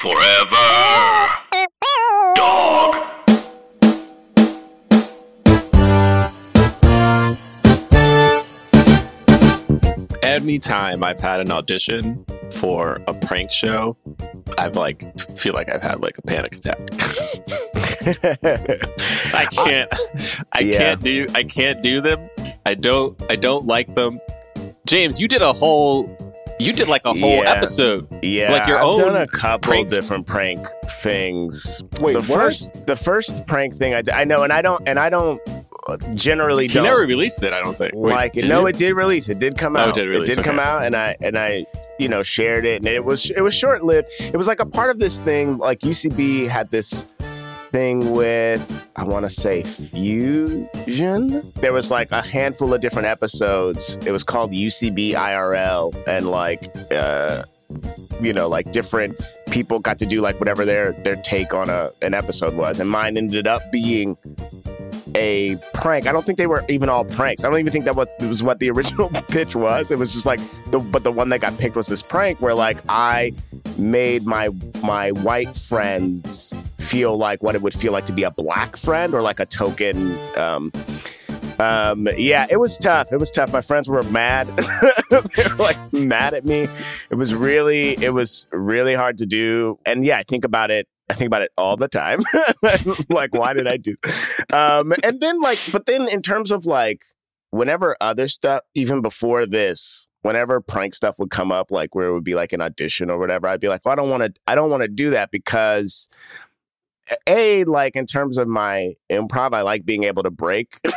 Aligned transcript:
Forever. 0.00 1.34
Dog. 2.36 2.94
Anytime 10.22 11.02
I've 11.04 11.20
had 11.20 11.40
an 11.40 11.50
audition 11.50 12.24
for 12.50 13.00
a 13.06 13.14
prank 13.14 13.50
show, 13.50 13.96
I've 14.58 14.76
like 14.76 15.02
feel 15.38 15.54
like 15.54 15.68
I've 15.68 15.82
had 15.82 16.00
like 16.00 16.18
a 16.18 16.22
panic 16.22 16.56
attack. 16.56 16.78
I 19.34 19.46
can't 19.50 19.92
I 20.52 20.60
Yeah. 20.60 20.78
can't 20.78 21.02
do 21.02 21.26
I 21.34 21.44
can't 21.44 21.82
do 21.82 22.00
them. 22.00 22.28
I 22.66 22.74
don't 22.74 23.20
I 23.30 23.36
don't 23.36 23.66
like 23.66 23.94
them. 23.94 24.20
James, 24.86 25.20
you 25.20 25.28
did 25.28 25.42
a 25.42 25.52
whole 25.52 26.06
you 26.58 26.72
did 26.72 26.88
like 26.88 27.02
a 27.04 27.12
whole 27.14 27.42
Yeah. 27.42 27.52
episode. 27.52 28.06
Yeah, 28.22 28.52
Like 28.52 28.66
your 28.66 28.78
I've 28.78 28.84
own 28.84 28.98
done 28.98 29.16
a 29.22 29.26
couple 29.26 29.70
prank- 29.72 29.88
different 29.88 30.26
prank 30.26 30.66
things. 31.02 31.82
Wait, 32.00 32.12
the 32.14 32.18
what? 32.18 32.26
first, 32.40 32.86
the 32.86 32.96
first 32.96 33.46
prank 33.46 33.76
thing 33.76 33.94
I 33.94 34.02
did, 34.02 34.14
I 34.14 34.24
know, 34.24 34.42
and 34.42 34.52
I 34.52 34.62
don't, 34.62 34.82
and 34.88 34.98
I 34.98 35.08
don't 35.08 35.40
uh, 35.88 35.96
generally 36.14 36.64
You 36.64 36.70
don't 36.74 36.84
never 36.84 37.00
released 37.00 37.42
it, 37.42 37.52
I 37.52 37.62
don't 37.62 37.76
think. 37.76 37.92
Wait, 37.94 38.10
like 38.12 38.36
it. 38.36 38.44
No, 38.46 38.60
you? 38.62 38.66
it 38.68 38.76
did 38.76 38.92
release. 38.94 39.28
It 39.28 39.38
did 39.38 39.56
come 39.56 39.76
Oh, 39.76 39.80
out. 39.80 39.88
it 39.90 39.94
did 40.00 40.08
release, 40.08 40.30
It 40.30 40.34
did 40.36 40.44
come 40.44 40.58
out, 40.58 40.84
and 40.84 40.94
I 40.94 41.16
and 41.22 41.38
I 41.38 41.64
you 41.98 42.08
know 42.08 42.22
shared 42.22 42.64
it, 42.66 42.76
and 42.82 42.86
it 42.86 43.04
was 43.04 43.30
it 43.30 43.40
was 43.40 43.54
short 43.54 43.84
lived. 43.84 44.10
It 44.20 44.36
was 44.36 44.46
like 44.46 44.60
a 44.60 44.66
part 44.66 44.90
of 44.90 44.98
this 44.98 45.18
thing. 45.18 45.56
Like 45.58 45.80
UCB 45.80 46.46
had 46.48 46.70
this 46.70 47.06
thing 47.70 48.12
with 48.12 48.88
I 48.96 49.04
want 49.04 49.24
to 49.24 49.30
say 49.30 49.62
Fusion. 49.62 51.52
There 51.56 51.72
was 51.72 51.90
like 51.90 52.10
a 52.10 52.22
handful 52.22 52.74
of 52.74 52.80
different 52.80 53.06
episodes. 53.06 53.96
It 54.06 54.10
was 54.10 54.24
called 54.24 54.52
UCB 54.52 55.12
IRL, 55.12 55.94
and 56.06 56.30
like 56.30 56.74
uh, 56.90 57.44
you 58.20 58.32
know, 58.32 58.48
like 58.48 58.72
different 58.72 59.20
people 59.50 59.78
got 59.78 59.98
to 59.98 60.06
do 60.06 60.20
like 60.20 60.38
whatever 60.38 60.64
their 60.64 60.92
their 60.92 61.16
take 61.16 61.54
on 61.54 61.68
a 61.68 61.90
an 62.02 62.14
episode 62.14 62.54
was, 62.54 62.80
and 62.80 62.90
mine 62.90 63.16
ended 63.16 63.46
up 63.46 63.62
being 63.70 64.16
a 65.14 65.56
prank. 65.74 66.06
I 66.06 66.12
don't 66.12 66.24
think 66.24 66.38
they 66.38 66.46
were 66.46 66.64
even 66.68 66.88
all 66.88 67.04
pranks. 67.04 67.44
I 67.44 67.48
don't 67.48 67.58
even 67.58 67.72
think 67.72 67.84
that 67.84 67.96
was, 67.96 68.08
was 68.20 68.42
what 68.42 68.58
the 68.58 68.70
original 68.76 69.08
pitch 69.28 69.54
was. 69.54 69.90
It 69.90 69.98
was 69.98 70.12
just 70.12 70.26
like 70.26 70.40
the 70.70 70.78
but 70.78 71.04
the 71.04 71.12
one 71.12 71.28
that 71.30 71.40
got 71.40 71.56
picked 71.58 71.76
was 71.76 71.86
this 71.86 72.02
prank 72.02 72.40
where 72.40 72.54
like 72.54 72.78
I 72.88 73.32
made 73.76 74.26
my 74.26 74.50
my 74.82 75.12
white 75.12 75.54
friends 75.54 76.52
feel 76.78 77.16
like 77.16 77.42
what 77.42 77.54
it 77.54 77.62
would 77.62 77.74
feel 77.74 77.92
like 77.92 78.06
to 78.06 78.12
be 78.12 78.22
a 78.22 78.30
black 78.30 78.76
friend 78.76 79.12
or 79.12 79.20
like 79.20 79.40
a 79.40 79.46
token 79.46 80.16
um 80.36 80.72
um 81.58 82.08
yeah 82.16 82.46
it 82.50 82.58
was 82.58 82.78
tough. 82.78 83.12
It 83.12 83.18
was 83.18 83.30
tough. 83.30 83.52
My 83.52 83.60
friends 83.60 83.88
were 83.88 84.02
mad. 84.02 84.48
They 85.10 85.44
were 85.48 85.56
like 85.56 85.92
mad 85.92 86.34
at 86.34 86.44
me. 86.44 86.68
It 87.10 87.14
was 87.14 87.34
really 87.34 88.02
it 88.02 88.12
was 88.12 88.46
really 88.52 88.94
hard 88.94 89.18
to 89.18 89.26
do. 89.26 89.78
And 89.86 90.04
yeah 90.04 90.18
i 90.18 90.22
think 90.22 90.44
about 90.44 90.70
it 90.70 90.86
i 91.08 91.14
think 91.14 91.26
about 91.26 91.42
it 91.42 91.50
all 91.56 91.76
the 91.76 91.88
time. 91.88 92.22
Like 93.08 93.34
why 93.34 93.52
did 93.54 93.66
i 93.66 93.76
do 93.76 93.96
um 94.52 94.92
and 95.02 95.20
then 95.20 95.40
like 95.40 95.58
but 95.72 95.86
then 95.86 96.08
in 96.08 96.22
terms 96.22 96.50
of 96.50 96.66
like 96.66 97.02
whenever 97.50 97.96
other 98.00 98.28
stuff 98.28 98.62
even 98.74 99.00
before 99.00 99.46
this 99.46 100.06
whenever 100.22 100.60
prank 100.60 100.94
stuff 100.94 101.14
would 101.18 101.30
come 101.30 101.50
up 101.50 101.70
like 101.70 101.94
where 101.94 102.08
it 102.08 102.12
would 102.12 102.24
be 102.24 102.34
like 102.34 102.52
an 102.52 102.60
audition 102.60 103.10
or 103.10 103.18
whatever 103.18 103.48
i'd 103.48 103.60
be 103.60 103.68
like 103.68 103.80
well, 103.84 103.92
i 103.92 103.96
don't 103.96 104.10
want 104.10 104.22
to 104.22 104.40
i 104.46 104.54
don't 104.54 104.70
want 104.70 104.82
to 104.82 104.88
do 104.88 105.10
that 105.10 105.30
because 105.30 106.08
a 107.26 107.64
like 107.64 107.96
in 107.96 108.06
terms 108.06 108.38
of 108.38 108.48
my 108.48 108.94
improv 109.10 109.52
i 109.54 109.62
like 109.62 109.84
being 109.84 110.04
able 110.04 110.22
to 110.22 110.30
break. 110.30 110.78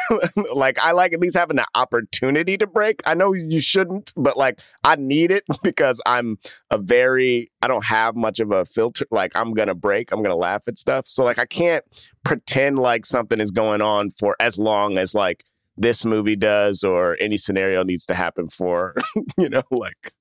Like 0.54 0.78
i 0.80 0.92
like 0.92 1.14
at 1.14 1.20
least 1.20 1.38
having 1.38 1.56
the 1.56 1.66
opportunity 1.76 2.58
to 2.58 2.67
break. 2.67 3.02
I 3.06 3.14
know 3.14 3.34
you 3.34 3.59
shouldn't 3.59 4.14
but 4.16 4.38
like 4.38 4.59
i 4.84 4.95
need 4.95 5.32
it 5.32 5.44
because 5.64 6.02
i'm 6.06 6.38
a 6.70 6.78
very 6.78 7.52
i 7.62 7.67
don't 7.67 7.86
have 7.86 8.16
much 8.16 8.39
of 8.39 8.52
a 8.52 8.66
filter 8.66 9.06
like 9.12 9.32
i'm 9.36 9.54
gonna 9.54 9.76
break 9.76 10.12
i'm 10.12 10.22
gonna 10.22 10.36
laugh 10.36 10.67
at 10.67 10.78
stuff. 10.78 11.08
So 11.08 11.23
like 11.23 11.39
i 11.39 11.45
can't 11.45 11.84
pretend 12.23 12.80
like 12.80 13.06
something 13.06 13.39
is 13.39 13.52
going 13.52 13.82
on 13.82 14.09
for 14.12 14.36
as 14.39 14.58
long 14.58 14.98
as 14.98 15.16
like 15.16 15.44
this 15.78 16.06
movie 16.06 16.36
does 16.36 16.83
or 16.83 17.17
any 17.20 17.38
scenario 17.38 17.83
needs 17.83 18.05
to 18.05 18.14
happen 18.14 18.48
for 18.48 18.95
you 19.38 19.50
know 19.50 19.64
like. 19.71 20.14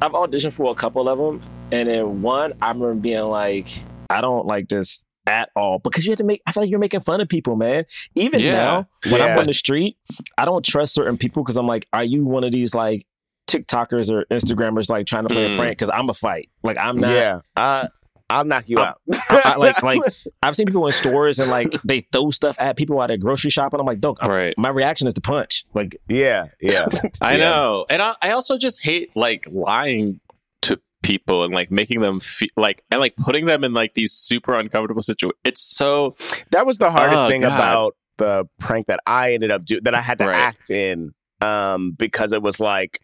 I've 0.00 0.12
auditioned 0.12 0.52
for 0.52 0.70
a 0.70 0.74
couple 0.74 1.08
of 1.08 1.18
them, 1.18 1.42
and 1.72 1.88
then 1.88 2.22
one 2.22 2.54
I 2.62 2.68
remember 2.68 2.94
being 2.94 3.24
like, 3.24 3.82
I 4.10 4.20
don't 4.20 4.46
like 4.46 4.68
this 4.68 5.04
at 5.26 5.50
all 5.54 5.78
because 5.78 6.06
you 6.06 6.10
have 6.12 6.18
to 6.18 6.24
make. 6.24 6.42
I 6.46 6.52
feel 6.52 6.62
like 6.62 6.70
you're 6.70 6.78
making 6.78 7.00
fun 7.00 7.20
of 7.20 7.28
people, 7.28 7.56
man. 7.56 7.84
Even 8.14 8.40
Yeah. 8.40 8.52
now, 8.52 8.88
when 9.10 9.20
Yeah. 9.20 9.26
I'm 9.26 9.38
on 9.38 9.46
the 9.46 9.54
street, 9.54 9.96
I 10.38 10.44
don't 10.44 10.64
trust 10.64 10.94
certain 10.94 11.18
people 11.18 11.42
because 11.44 11.56
I'm 11.56 11.66
like, 11.66 11.86
are 11.92 12.04
you 12.04 12.24
one 12.24 12.44
of 12.44 12.52
these 12.52 12.74
like 12.74 13.06
TikTokers 13.46 14.10
or 14.10 14.24
Instagrammers 14.30 14.88
like 14.90 15.06
trying 15.06 15.26
to 15.26 15.32
play 15.34 15.48
Mm. 15.48 15.54
a 15.54 15.58
prank? 15.58 15.78
Because 15.78 15.90
I'm 15.92 16.08
a 16.08 16.14
fight. 16.14 16.48
Like 16.62 16.78
I'm 16.78 16.98
not. 16.98 17.10
yeah 17.10 17.40
uh, 17.56 17.86
i'll 18.30 18.44
knock 18.44 18.68
you 18.68 18.78
I'm- 18.78 18.88
out 18.88 19.00
I, 19.30 19.52
I- 19.52 19.56
like 19.56 19.82
like 19.82 20.00
I've 20.42 20.54
seen 20.54 20.66
people 20.66 20.86
in 20.86 20.92
stores 20.92 21.38
and 21.38 21.50
like 21.50 21.72
they 21.82 22.06
throw 22.12 22.30
stuff 22.30 22.56
at 22.58 22.76
people 22.76 22.96
while 22.96 23.08
they're 23.08 23.16
grocery 23.16 23.50
shopping. 23.50 23.80
I'm 23.80 23.86
like, 23.86 24.00
don't. 24.00 24.18
Right. 24.26 24.54
My 24.58 24.68
reaction 24.68 25.06
is 25.06 25.14
to 25.14 25.20
punch. 25.22 25.64
Like 25.74 25.96
yeah 26.08 26.46
yeah 26.60 26.86
I 27.22 27.32
Yeah. 27.32 27.44
know. 27.44 27.86
And 27.88 28.02
I, 28.02 28.14
I 28.22 28.30
also 28.32 28.58
just 28.58 28.82
hate 28.84 29.10
like 29.16 29.46
lying 29.50 30.20
to 30.62 30.78
people 31.08 31.42
and 31.44 31.54
like 31.54 31.70
making 31.70 32.00
them 32.00 32.20
feel 32.20 32.48
like 32.56 32.82
and 32.90 33.00
like 33.00 33.16
putting 33.16 33.46
them 33.46 33.64
in 33.64 33.72
like 33.72 33.94
these 33.94 34.12
super 34.12 34.54
uncomfortable 34.54 35.02
situations. 35.02 35.40
It's 35.44 35.62
so 35.62 36.16
That 36.50 36.66
was 36.66 36.78
the 36.78 36.90
hardest 36.90 37.24
Oh, 37.24 37.28
thing 37.28 37.40
God. 37.40 37.54
about 37.54 37.96
the 38.18 38.46
prank 38.58 38.88
that 38.88 39.00
I 39.06 39.32
ended 39.32 39.50
up 39.50 39.64
doing 39.64 39.82
that 39.84 39.94
I 39.94 40.00
had 40.02 40.18
to 40.18 40.26
Right. 40.26 40.36
act 40.36 40.70
in 40.70 41.12
um 41.40 41.92
because 41.92 42.32
it 42.32 42.42
was 42.42 42.58
like 42.60 43.00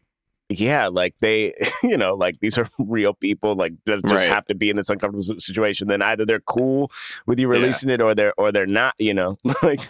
yeah 0.51 0.89
like 0.89 1.15
they 1.21 1.55
you 1.83 1.97
know 1.97 2.15
like 2.15 2.39
these 2.41 2.59
are 2.59 2.69
real 2.79 3.15
people 3.15 3.55
like 3.55 3.73
that 3.87 4.05
just 4.05 4.25
Right. 4.27 4.35
have 4.35 4.45
to 4.47 4.55
be 4.55 4.69
in 4.71 4.77
this 4.77 4.91
uncomfortable 4.91 5.41
situation 5.41 5.89
then 5.89 6.03
either 6.03 6.27
they're 6.27 6.41
cool 6.41 6.91
with 7.27 7.39
you 7.39 7.47
Yeah. 7.47 7.59
releasing 7.61 7.89
it 7.91 8.01
or 8.03 8.15
they're 8.15 8.35
or 8.37 8.53
they're 8.53 8.67
not 8.67 8.95
you 8.99 9.15
know 9.15 9.39
like 9.63 9.81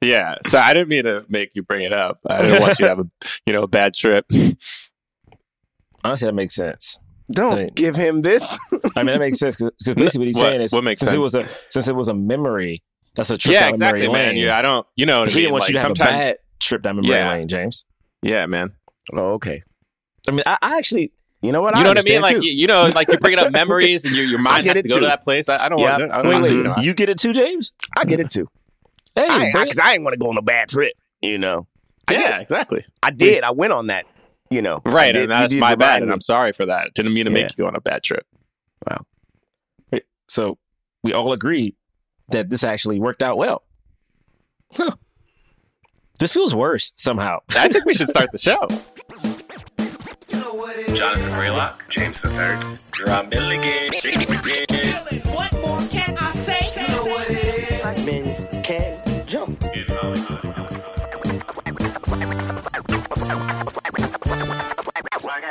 yeah. 0.00 0.36
So 0.46 0.58
I 0.60 0.72
didn't 0.74 0.88
mean 0.90 1.04
to 1.04 1.24
make 1.28 1.54
you 1.56 1.62
bring 1.62 1.82
it 1.84 1.92
up. 1.92 2.20
I 2.28 2.42
didn't 2.42 2.60
want 2.60 2.78
you 2.78 2.84
to 2.84 2.88
have 2.90 3.00
a 3.00 3.08
you 3.46 3.52
know 3.52 3.62
a 3.62 3.68
bad 3.68 3.94
trip. 3.94 4.26
honestly, 6.04 6.26
that 6.26 6.34
makes 6.34 6.54
sense. 6.54 6.98
Don't 7.30 7.56
Right. 7.58 7.74
give 7.74 7.96
him 7.96 8.22
this 8.22 8.58
I 8.96 9.02
mean, 9.02 9.06
that 9.14 9.18
makes 9.18 9.38
sense 9.38 9.56
because 9.56 9.94
basically 9.94 10.18
what 10.20 10.26
he's 10.26 10.36
What- 10.36 10.42
saying 10.50 10.60
is 10.60 10.72
what 10.72 10.84
makes 10.84 11.00
since 11.00 11.10
sense? 11.10 11.16
it 11.16 11.18
was 11.20 11.34
a 11.34 11.48
since 11.70 11.88
it 11.88 11.94
was 11.96 12.08
a 12.08 12.14
memory, 12.14 12.82
that's 13.16 13.30
a 13.30 13.38
trip 13.38 13.54
yeah, 13.54 13.60
down 13.60 13.70
exactly, 13.70 14.00
memory 14.02 14.12
man. 14.12 14.28
lane. 14.34 14.44
Yeah, 14.44 14.58
I 14.58 14.62
don't. 14.62 14.86
You 14.96 15.06
know 15.06 15.20
what 15.20 15.28
I 15.28 15.30
he 15.32 15.36
mean? 15.36 15.42
didn't 15.44 15.52
want 15.52 15.60
like 15.62 15.68
you 15.70 15.74
to 15.76 15.80
have 15.82 15.88
sometimes. 15.96 16.22
a 16.22 16.26
bad 16.26 16.36
trip 16.60 16.82
down 16.82 16.96
memory 16.96 17.10
Yeah. 17.14 17.30
lane, 17.32 17.48
James. 17.48 17.84
Yeah, 18.22 18.46
man. 18.46 18.74
oh 19.12 19.32
okay 19.34 19.62
I 20.28 20.30
mean, 20.32 20.42
I, 20.46 20.56
I 20.62 20.76
actually 20.78 21.12
you 21.42 21.52
know 21.52 21.60
what 21.60 21.76
You 21.76 21.82
know 21.82 21.90
what 21.90 21.98
I 21.98 22.02
mean? 22.02 22.16
understand 22.16 22.22
Like 22.40 22.44
you, 22.46 22.52
you 22.52 22.66
know, 22.66 22.86
like 22.94 23.08
you're 23.08 23.18
bringing 23.18 23.38
up 23.38 23.52
memories 23.62 24.04
and 24.06 24.14
your 24.16 24.24
your 24.24 24.38
mind 24.38 24.64
get 24.64 24.76
has 24.76 24.82
to 24.82 24.88
it 24.88 24.88
go 24.94 25.00
to 25.00 25.06
that 25.06 25.24
place. 25.24 25.48
I, 25.48 25.64
I 25.64 25.68
don't 25.68 25.78
Yeah. 25.78 25.98
want. 25.98 26.10
I 26.12 26.28
wait, 26.28 26.42
wait, 26.42 26.48
to, 26.50 26.74
you 26.78 26.82
you 26.82 26.94
get 26.94 27.08
it 27.10 27.18
too, 27.18 27.32
James? 27.34 27.72
I 27.98 28.04
get 28.04 28.20
it 28.20 28.30
too 28.30 28.48
Hey, 29.16 29.50
because 29.52 29.78
it- 29.78 29.84
I, 29.84 29.94
ain't 29.94 30.02
want 30.04 30.14
to 30.14 30.18
go 30.18 30.28
on 30.30 30.36
a 30.38 30.42
bad 30.42 30.68
trip 30.70 30.92
you 31.22 31.38
know 31.38 31.66
I 32.08 32.14
yeah, 32.14 32.38
exactly. 32.40 32.84
I 33.02 33.10
did 33.10 33.42
I 33.44 33.50
went 33.52 33.72
on 33.72 33.86
that 33.88 34.04
you 34.54 34.62
know 34.62 34.80
Right, 34.84 35.12
did- 35.12 35.22
and 35.24 35.30
that's 35.32 35.52
my 35.52 35.70
remind 35.72 35.78
bad, 35.80 36.02
and. 36.02 36.12
I'm 36.12 36.20
sorry 36.20 36.52
for 36.52 36.66
that. 36.66 36.94
Didn't 36.94 37.12
mean 37.12 37.24
to 37.26 37.30
Yeah. 37.30 37.34
make 37.42 37.50
you 37.50 37.56
go 37.64 37.66
on 37.66 37.74
a 37.76 37.80
bad 37.80 38.02
trip. 38.02 38.26
Wow. 38.88 39.04
So 40.28 40.56
we 41.02 41.12
all 41.12 41.32
agree 41.34 41.74
that 42.30 42.48
this 42.48 42.64
actually 42.64 42.98
worked 42.98 43.22
out 43.22 43.36
well. 43.36 43.62
Huh. 44.74 44.92
This 46.18 46.32
feels 46.32 46.54
worse 46.54 46.92
somehow. 46.96 47.40
I 47.50 47.68
think 47.68 47.84
we 47.84 47.92
should 47.94 48.08
start 48.08 48.30
the 48.32 48.38
show. 48.48 48.66
Jonathan 50.94 51.30
Braylock, 51.32 51.88
James 51.90 52.20
the 52.22 52.28
Third, 52.30 52.78
Drum 52.92 53.28
Milligan. 53.28 53.90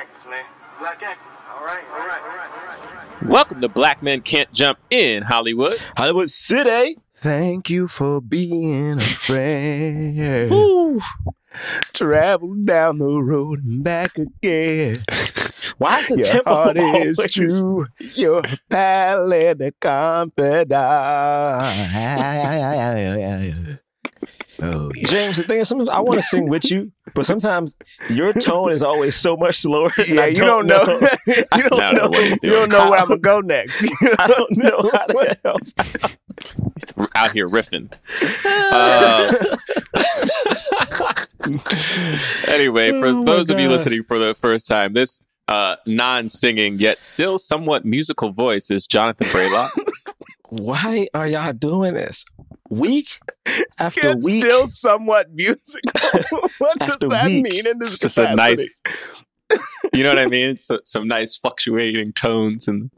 Actors, 0.04 0.26
man. 0.30 0.44
Black 0.80 1.02
actors. 1.02 1.40
All 1.56 1.66
right, 1.66 1.84
all 1.92 2.00
right, 2.00 2.22
all 2.22 2.36
right, 2.36 2.50
all 2.52 2.66
right, 2.68 2.80
all 2.80 3.22
right. 3.22 3.30
Welcome 3.30 3.62
to 3.62 3.70
Black 3.70 4.04
Men 4.04 4.20
Can't 4.22 4.52
Jump 4.52 4.80
in 4.90 5.24
Hollywood. 5.24 5.78
Hollywood 5.96 6.30
City. 6.30 6.98
Thank 7.16 7.70
you 7.70 7.88
for 7.88 8.20
being 8.20 8.98
a 8.98 9.00
friend. 9.00 10.52
Ooh. 10.52 11.00
Travel 11.94 12.54
down 12.66 12.98
the 12.98 13.08
road 13.08 13.64
and 13.64 13.82
back 13.82 14.18
again. 14.18 15.06
Why 15.78 16.00
is 16.00 16.08
the 16.10 16.18
Your 16.18 16.26
tempo 16.26 16.54
heart 16.54 16.78
is 16.78 17.18
true. 17.32 17.86
Your 18.16 18.44
pal 18.70 19.32
and 19.32 19.62
a 19.62 19.72
confidant. 19.72 20.74
Oh, 24.62 24.92
yeah. 24.96 25.08
James, 25.08 25.38
the 25.38 25.44
thing 25.44 25.60
is, 25.60 25.68
sometimes 25.68 25.90
I 25.90 26.00
want 26.00 26.16
to 26.16 26.24
sing 26.24 26.48
with 26.48 26.70
you, 26.70 26.92
but 27.16 27.26
sometimes 27.26 27.76
your 28.10 28.34
tone 28.34 28.72
is 28.72 28.84
always 28.84 29.16
so 29.16 29.36
much 29.36 29.58
slower. 29.60 29.92
Yeah, 30.08 30.26
you 30.26 30.38
don't 30.38 30.68
know. 30.68 30.84
you 31.26 31.44
don't 31.52 31.70
don't 31.76 31.96
know 31.96 32.08
know. 32.08 32.36
You 32.44 32.50
don't 32.52 32.70
know 32.70 32.90
where 32.90 33.00
I'm 33.00 33.08
gonna 33.08 33.20
go 33.20 33.40
next. 33.40 33.84
I 34.20 34.28
don't 34.28 34.58
know 34.58 34.90
how 34.92 35.06
to 35.08 35.38
help. 35.44 35.62
We're 36.96 37.08
out 37.16 37.32
here 37.32 37.48
riffing. 37.48 37.92
Uh, 38.46 39.58
anyway, 42.48 42.92
for 42.92 43.08
Oh 43.08 43.14
my 43.18 43.24
those 43.24 43.50
of 43.50 43.60
you 43.60 43.70
listening 43.70 44.04
for 44.04 44.20
the 44.20 44.34
first 44.34 44.68
time, 44.68 44.94
this 44.94 45.22
uh, 45.48 45.76
non-singing 45.86 46.80
yet 46.80 47.00
still 47.00 47.38
somewhat 47.38 47.86
musical 47.86 48.32
voice 48.32 48.72
is 48.72 48.88
Jonathan 48.88 49.28
Braylock. 49.28 49.70
Why 50.50 51.08
are 51.14 51.28
y'all 51.28 51.54
doing 51.54 51.96
this? 51.96 52.26
Week 52.74 53.20
after 53.78 54.12
It's 54.12 54.26
week. 54.26 54.42
still 54.44 54.68
somewhat 54.68 55.32
musical. 55.34 55.92
what 56.58 56.80
does 56.80 56.98
that 57.00 57.26
week. 57.26 57.44
mean 57.44 57.68
in 57.68 57.80
this 57.80 57.90
It's 57.96 57.98
just 58.00 58.18
a 58.18 58.36
nice, 58.36 58.82
you 59.94 60.04
know 60.04 60.10
what 60.10 60.20
I 60.20 60.26
mean? 60.28 60.58
So, 60.58 60.80
some 60.84 61.08
nice 61.08 61.38
fluctuating 61.38 62.14
tones 62.14 62.68
and. 62.68 62.90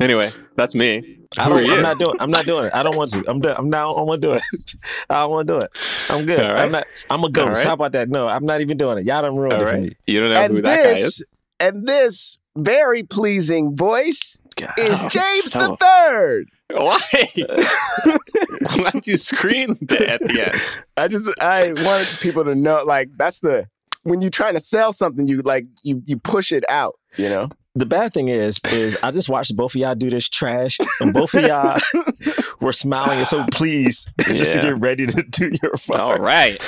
Anyway, 0.00 0.32
that's 0.56 0.74
me. 0.74 1.18
I 1.36 1.46
don't, 1.50 1.60
I'm 1.70 1.82
not 1.82 1.98
doing. 1.98 2.16
I'm 2.20 2.30
not 2.30 2.46
doing 2.46 2.64
it. 2.64 2.74
I 2.74 2.82
don't 2.82 2.96
want 2.96 3.10
to. 3.10 3.22
I'm 3.28 3.38
done. 3.38 3.54
I'm 3.58 3.68
not. 3.68 3.80
I 3.92 3.96
don't 3.98 4.06
want 4.06 4.22
to 4.22 4.28
do 4.28 4.32
it. 4.32 4.42
I 5.10 5.14
don't 5.20 5.30
want 5.30 5.46
to 5.48 5.52
do 5.52 5.58
it. 5.58 5.70
I'm 6.08 6.24
good. 6.24 6.40
All 6.40 6.54
right. 6.54 6.64
I'm 6.64 6.72
not. 6.72 6.86
I'm 7.10 7.22
a 7.22 7.28
ghost. 7.28 7.48
All 7.48 7.54
right. 7.54 7.66
How 7.66 7.74
about 7.74 7.92
that? 7.92 8.08
No, 8.08 8.26
I'm 8.26 8.46
not 8.46 8.62
even 8.62 8.78
doing 8.78 8.96
it. 8.96 9.04
Y'all 9.04 9.20
done 9.20 9.36
ruined 9.36 9.52
All 9.52 9.60
it 9.60 9.64
for 9.66 9.72
right, 9.72 9.82
me. 9.82 9.96
you 10.06 10.20
don't 10.20 10.30
know 10.32 10.40
and 10.40 10.52
who 10.54 10.62
that 10.62 10.84
guy 10.84 10.90
is. 10.92 11.02
this 11.18 11.22
and 11.60 11.86
this 11.86 12.38
very 12.56 13.02
pleasing 13.02 13.76
voice 13.76 14.40
God. 14.56 14.72
is 14.78 15.04
James 15.10 15.52
so- 15.52 15.58
the 15.58 15.76
Third. 15.76 16.48
Why? 16.74 17.00
Why'd 18.76 19.06
you 19.06 19.16
scream 19.16 19.72
at 19.72 20.20
the 20.20 20.52
end? 20.52 20.76
I 20.96 21.08
just 21.08 21.30
I 21.40 21.68
wanted 21.68 22.08
people 22.20 22.44
to 22.44 22.54
know 22.54 22.82
like 22.84 23.10
that's 23.16 23.40
the 23.40 23.68
when 24.02 24.20
you're 24.20 24.30
trying 24.30 24.54
to 24.54 24.60
sell 24.60 24.92
something 24.92 25.26
you 25.26 25.40
like 25.40 25.66
you 25.82 26.02
you 26.04 26.18
push 26.18 26.52
it 26.52 26.64
out, 26.68 26.98
you 27.16 27.28
know. 27.28 27.48
The 27.76 27.86
bad 27.86 28.12
thing 28.12 28.28
is, 28.28 28.58
is 28.64 28.98
I 29.00 29.12
just 29.12 29.28
watched 29.28 29.54
both 29.54 29.76
of 29.76 29.80
y'all 29.80 29.94
do 29.94 30.10
this 30.10 30.28
trash, 30.28 30.78
and 31.00 31.14
both 31.14 31.34
of 31.34 31.44
y'all 31.44 31.78
were 32.60 32.72
smiling 32.72 33.18
and 33.20 33.28
so 33.28 33.44
pleased 33.52 34.08
just 34.26 34.52
to 34.52 34.60
get 34.60 34.78
ready 34.78 35.06
to 35.06 35.22
do 35.22 35.52
your 35.62 35.72
part. 35.86 36.00
All 36.00 36.18
right. 36.18 36.60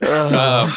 Um, 0.00 0.72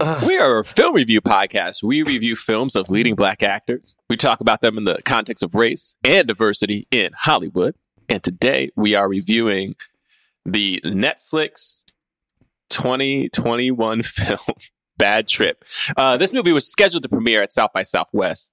Ugh. 0.00 0.26
We 0.26 0.38
are 0.38 0.58
a 0.58 0.64
film 0.64 0.94
review 0.94 1.20
podcast. 1.20 1.82
We 1.82 2.02
review 2.02 2.34
films 2.34 2.74
of 2.74 2.90
leading 2.90 3.14
black 3.14 3.42
actors. 3.42 3.94
We 4.08 4.16
talk 4.16 4.40
about 4.40 4.60
them 4.60 4.76
in 4.76 4.84
the 4.84 5.00
context 5.04 5.44
of 5.44 5.54
race 5.54 5.94
and 6.02 6.26
diversity 6.26 6.88
in 6.90 7.10
Hollywood. 7.16 7.74
And 8.08 8.22
today 8.22 8.70
we 8.76 8.94
are 8.94 9.08
reviewing 9.08 9.74
the 10.44 10.80
Netflix 10.84 11.84
2021 12.70 14.02
film 14.04 14.38
Bad 14.96 15.28
Trip. 15.28 15.64
Uh, 15.96 16.16
this 16.16 16.32
movie 16.32 16.52
was 16.52 16.66
scheduled 16.70 17.02
to 17.02 17.08
premiere 17.08 17.42
at 17.42 17.52
South 17.52 17.70
by 17.72 17.82
Southwest. 17.82 18.52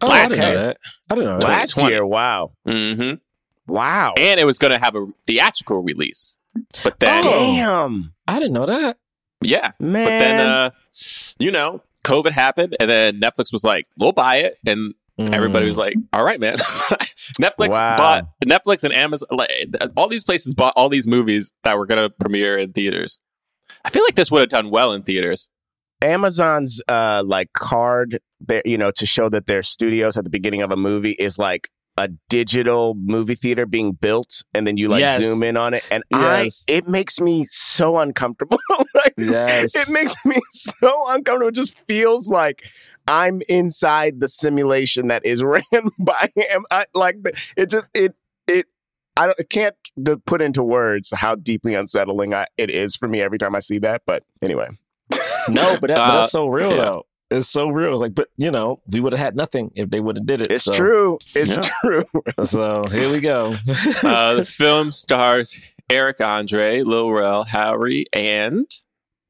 oh, 0.00 0.06
I 0.08 0.08
Last 0.08 0.28
didn't 0.30 0.40
know 0.44 0.50
year. 0.50 0.66
that. 0.66 0.76
I 1.10 1.14
didn't 1.14 1.28
know 1.30 1.38
that. 1.38 1.48
Last 1.48 1.76
year, 1.82 2.06
wow. 2.06 2.52
hmm 2.66 3.12
Wow. 3.66 4.12
And 4.18 4.38
it 4.38 4.44
was 4.44 4.58
going 4.58 4.72
to 4.72 4.78
have 4.78 4.94
a 4.94 5.06
theatrical 5.26 5.82
release. 5.82 6.36
But 6.82 7.00
then, 7.00 7.22
Oh. 7.26 7.30
Damn. 7.30 8.14
I 8.28 8.38
didn't 8.38 8.52
know 8.52 8.66
that. 8.66 8.98
yeah. 9.40 9.72
Man. 9.78 10.04
But 10.04 10.10
then, 10.10 10.40
uh, 10.40 10.70
you 11.38 11.50
know, 11.50 11.82
COVID 12.04 12.32
happened, 12.32 12.76
and 12.78 12.88
then 12.90 13.20
Netflix 13.20 13.50
was 13.52 13.64
like, 13.64 13.86
"We'll 13.98 14.12
buy 14.12 14.36
it," 14.36 14.58
and 14.66 14.92
everybody 15.18 15.66
was 15.66 15.78
like, 15.78 15.94
"All 16.12 16.24
right, 16.24 16.40
man." 16.40 16.54
Netflix 17.40 17.70
Wow. 17.70 17.96
bought 17.96 18.24
Netflix 18.44 18.84
and 18.84 18.92
Amazon. 18.92 19.28
Like, 19.30 19.50
all 19.96 20.08
these 20.08 20.24
places 20.24 20.54
bought 20.54 20.72
all 20.76 20.88
these 20.88 21.06
movies 21.08 21.52
that 21.64 21.78
were 21.78 21.86
going 21.86 22.02
to 22.02 22.10
premiere 22.10 22.58
in 22.58 22.72
theaters. 22.72 23.20
I 23.84 23.90
feel 23.90 24.02
like 24.02 24.14
this 24.16 24.30
would 24.30 24.40
have 24.40 24.48
done 24.48 24.70
well 24.70 24.92
in 24.92 25.02
theaters. 25.02 25.50
Amazon's 26.02 26.80
uh 26.88 27.22
like 27.24 27.52
card 27.54 28.18
there, 28.40 28.62
you 28.64 28.76
know, 28.76 28.90
to 28.90 29.06
show 29.06 29.28
that 29.30 29.46
their 29.46 29.62
studios 29.62 30.16
at 30.16 30.24
the 30.24 30.30
beginning 30.30 30.60
of 30.62 30.70
a 30.70 30.76
movie 30.76 31.12
is 31.12 31.38
like 31.38 31.68
a 31.96 32.08
digital 32.28 32.94
movie 32.96 33.34
theater 33.36 33.66
being 33.66 33.92
built 33.92 34.42
and 34.52 34.66
then 34.66 34.76
you 34.76 34.88
like 34.88 35.00
Yes. 35.00 35.18
zoom 35.22 35.42
in 35.44 35.56
on 35.56 35.74
it 35.74 35.84
and 35.90 36.02
Yes. 36.10 36.64
I 36.68 36.72
it 36.72 36.88
makes 36.88 37.20
me 37.20 37.46
so 37.50 37.98
uncomfortable. 37.98 38.58
like 38.94 39.14
Yes. 39.16 39.76
it 39.76 39.88
makes 39.88 40.14
me 40.24 40.36
so 40.50 41.06
uncomfortable. 41.08 41.48
It 41.48 41.54
just 41.54 41.78
feels 41.86 42.28
like 42.28 42.66
I'm 43.06 43.42
inside 43.48 44.18
the 44.20 44.28
simulation 44.28 45.08
that 45.08 45.24
is 45.24 45.42
ran 45.44 45.62
by 45.98 46.28
him. 46.34 46.64
I, 46.70 46.86
like 46.94 47.18
it 47.56 47.70
just 47.70 47.86
it 47.94 48.14
it 48.48 48.66
I 49.16 49.26
don't 49.26 49.38
I 49.38 49.44
can't 49.44 49.76
put 50.26 50.42
into 50.42 50.64
words 50.64 51.12
how 51.14 51.36
deeply 51.36 51.74
unsettling 51.74 52.34
I, 52.34 52.46
it 52.56 52.70
is 52.70 52.96
for 52.96 53.06
me 53.06 53.20
every 53.20 53.38
time 53.38 53.54
I 53.54 53.60
see 53.60 53.78
that. 53.78 54.02
But 54.04 54.24
anyway, 54.42 54.66
No, 55.48 55.76
but, 55.80 55.80
that, 55.80 55.80
but 55.80 55.90
Uh, 55.92 56.20
that's 56.22 56.32
so 56.32 56.46
real 56.48 56.74
yeah. 56.76 56.82
though. 56.82 57.06
It's 57.34 57.48
so 57.48 57.68
real. 57.68 57.92
It's 57.92 58.00
like, 58.02 58.14
but 58.14 58.28
you 58.36 58.50
know, 58.50 58.80
we 58.88 59.00
would 59.00 59.12
have 59.12 59.20
had 59.20 59.36
nothing 59.36 59.70
if 59.74 59.90
they 59.90 60.00
would 60.00 60.16
have 60.16 60.26
did 60.26 60.40
it. 60.42 60.50
it's 60.50 60.64
So- 60.64 60.72
true. 60.72 61.18
It's 61.34 61.56
Yeah. 61.56 61.62
true. 61.82 62.04
So 62.44 62.84
here 62.90 63.10
we 63.10 63.20
go. 63.20 63.54
Uh, 64.02 64.34
the 64.36 64.44
film 64.44 64.92
stars 64.92 65.60
Eric 65.90 66.20
Andre, 66.20 66.82
Lil 66.82 67.10
Rel 67.10 67.44
Howery, 67.44 68.04
and 68.12 68.66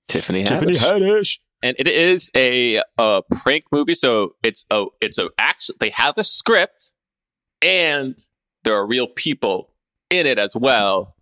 Tiffany 0.08 0.44
Haddish. 0.44 0.48
Tiffany 0.48 0.78
Haddish. 0.78 1.38
and 1.62 1.74
it 1.78 1.86
is 1.88 2.30
a, 2.36 2.82
a 2.98 3.22
prank 3.42 3.64
movie. 3.72 3.94
So 3.94 4.36
it's 4.42 4.64
a 4.70 4.86
it's 5.00 5.18
a 5.18 5.28
actually 5.38 5.76
they 5.80 5.90
have 5.90 6.14
a 6.16 6.24
script, 6.24 6.92
and 7.62 8.16
there 8.64 8.74
are 8.76 8.86
real 8.86 9.06
people 9.06 9.70
in 10.10 10.26
it 10.26 10.38
as 10.38 10.54
well, 10.54 11.16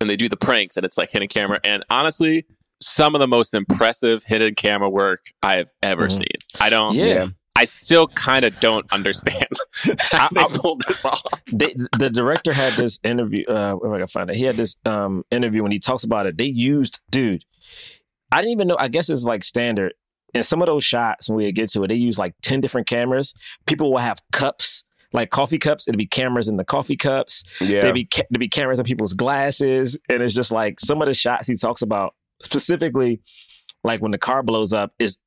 and 0.00 0.08
they 0.10 0.16
do 0.16 0.28
the 0.28 0.36
pranks, 0.36 0.76
and 0.76 0.84
it's 0.84 0.98
like 0.98 1.10
hidden 1.10 1.28
camera. 1.28 1.60
And 1.64 1.84
honestly, 1.90 2.46
some 2.80 3.14
of 3.14 3.20
the 3.20 3.28
most 3.28 3.54
impressive 3.54 4.24
hidden 4.24 4.54
camera 4.54 4.88
work 4.90 5.20
I 5.42 5.54
have 5.56 5.70
ever 5.82 6.08
Mhm. 6.08 6.12
seen. 6.12 6.40
I 6.60 6.70
don't. 6.70 6.94
Yeah. 6.94 7.28
I 7.56 7.66
still 7.66 8.08
kind 8.08 8.44
of 8.44 8.58
don't 8.58 8.84
understand 8.92 9.46
how 10.00 10.28
they 10.30 10.42
pulled 10.58 10.82
this 10.88 11.04
off. 11.04 11.22
They, 11.52 11.74
the 11.98 12.10
director 12.10 12.52
had 12.52 12.72
this 12.72 12.98
interview. 13.04 13.44
Uh, 13.46 13.74
where 13.74 13.90
am 13.90 13.94
I 13.94 13.98
gonna 13.98 14.08
find 14.08 14.28
it? 14.28 14.34
He 14.36 14.42
had 14.44 14.56
this 14.56 14.74
um, 14.84 15.24
interview 15.30 15.62
when 15.62 15.70
he 15.70 15.78
talks 15.78 16.02
about 16.02 16.26
it. 16.26 16.36
They 16.36 16.46
used, 16.46 17.00
dude. 17.10 17.44
I 18.32 18.38
didn't 18.40 18.52
even 18.52 18.66
know. 18.68 18.76
I 18.78 18.88
guess 18.88 19.08
it's 19.08 19.22
like 19.24 19.44
standard. 19.44 19.94
In 20.34 20.42
some 20.42 20.60
of 20.62 20.66
those 20.66 20.82
shots, 20.84 21.28
when 21.28 21.36
we 21.36 21.52
get 21.52 21.70
to 21.70 21.84
it, 21.84 21.88
they 21.88 21.94
use 21.94 22.18
like 22.18 22.34
ten 22.42 22.60
different 22.60 22.88
cameras. 22.88 23.34
People 23.66 23.92
will 23.92 24.00
have 24.00 24.18
cups, 24.32 24.82
like 25.12 25.30
coffee 25.30 25.58
cups. 25.58 25.86
It'll 25.86 25.96
be 25.96 26.08
cameras 26.08 26.48
in 26.48 26.56
the 26.56 26.64
coffee 26.64 26.96
cups. 26.96 27.44
Yeah. 27.60 27.82
There'd 27.82 27.94
be 27.94 28.06
ca- 28.06 28.24
there'd 28.30 28.40
be 28.40 28.48
cameras 28.48 28.80
in 28.80 28.84
people's 28.84 29.12
glasses, 29.12 29.96
and 30.08 30.24
it's 30.24 30.34
just 30.34 30.50
like 30.50 30.80
some 30.80 31.00
of 31.00 31.06
the 31.06 31.14
shots 31.14 31.46
he 31.46 31.54
talks 31.54 31.82
about 31.82 32.14
specifically, 32.42 33.20
like 33.82 34.00
when 34.00 34.10
the 34.12 34.18
car 34.18 34.42
blows 34.42 34.72
up, 34.72 34.92
is 34.98 35.18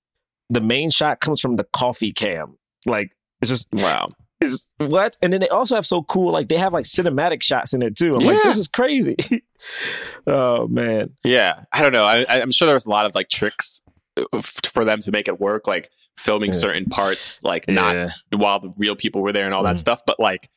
the 0.49 0.61
main 0.61 0.89
shot 0.89 1.19
comes 1.19 1.39
from 1.39 1.55
the 1.55 1.63
coffee 1.65 2.11
cam. 2.11 2.57
Like 2.85 3.11
it's 3.41 3.49
just 3.49 3.67
Wow. 3.73 4.09
is 4.41 4.65
what? 4.77 5.17
And 5.21 5.33
then 5.33 5.41
they 5.41 5.49
also 5.49 5.75
have 5.75 5.85
so 5.85 6.03
cool, 6.03 6.31
like 6.31 6.47
they 6.49 6.57
have 6.57 6.73
like 6.73 6.85
cinematic 6.85 7.41
shots 7.43 7.73
in 7.73 7.81
it 7.81 7.95
too. 7.97 8.11
I'm 8.17 8.25
like, 8.25 8.41
this 8.43 8.57
is 8.57 8.67
crazy. 8.67 9.15
oh 10.27 10.67
man. 10.67 11.11
Yeah, 11.23 11.63
I 11.73 11.81
don't 11.81 11.91
know. 11.91 12.05
I, 12.05 12.25
I'm 12.41 12.51
sure 12.51 12.65
there 12.65 12.75
was 12.75 12.85
a 12.85 12.89
lot 12.89 13.05
of 13.05 13.15
like 13.15 13.29
tricks 13.29 13.81
uh, 14.17 14.41
for 14.41 14.85
them 14.85 14.99
to 15.01 15.11
make 15.11 15.27
it 15.27 15.39
work, 15.39 15.67
like 15.67 15.89
filming 16.17 16.51
Yeah. 16.51 16.59
certain 16.59 16.85
parts, 16.85 17.43
like 17.43 17.67
not 17.67 17.95
Yeah. 17.95 18.09
while 18.35 18.59
the 18.59 18.73
real 18.77 18.95
people 18.95 19.21
were 19.21 19.31
there 19.31 19.45
and 19.45 19.53
all 19.53 19.63
that 19.63 19.75
Mhm. 19.75 19.79
stuff. 19.79 20.01
But 20.07 20.19
like 20.19 20.49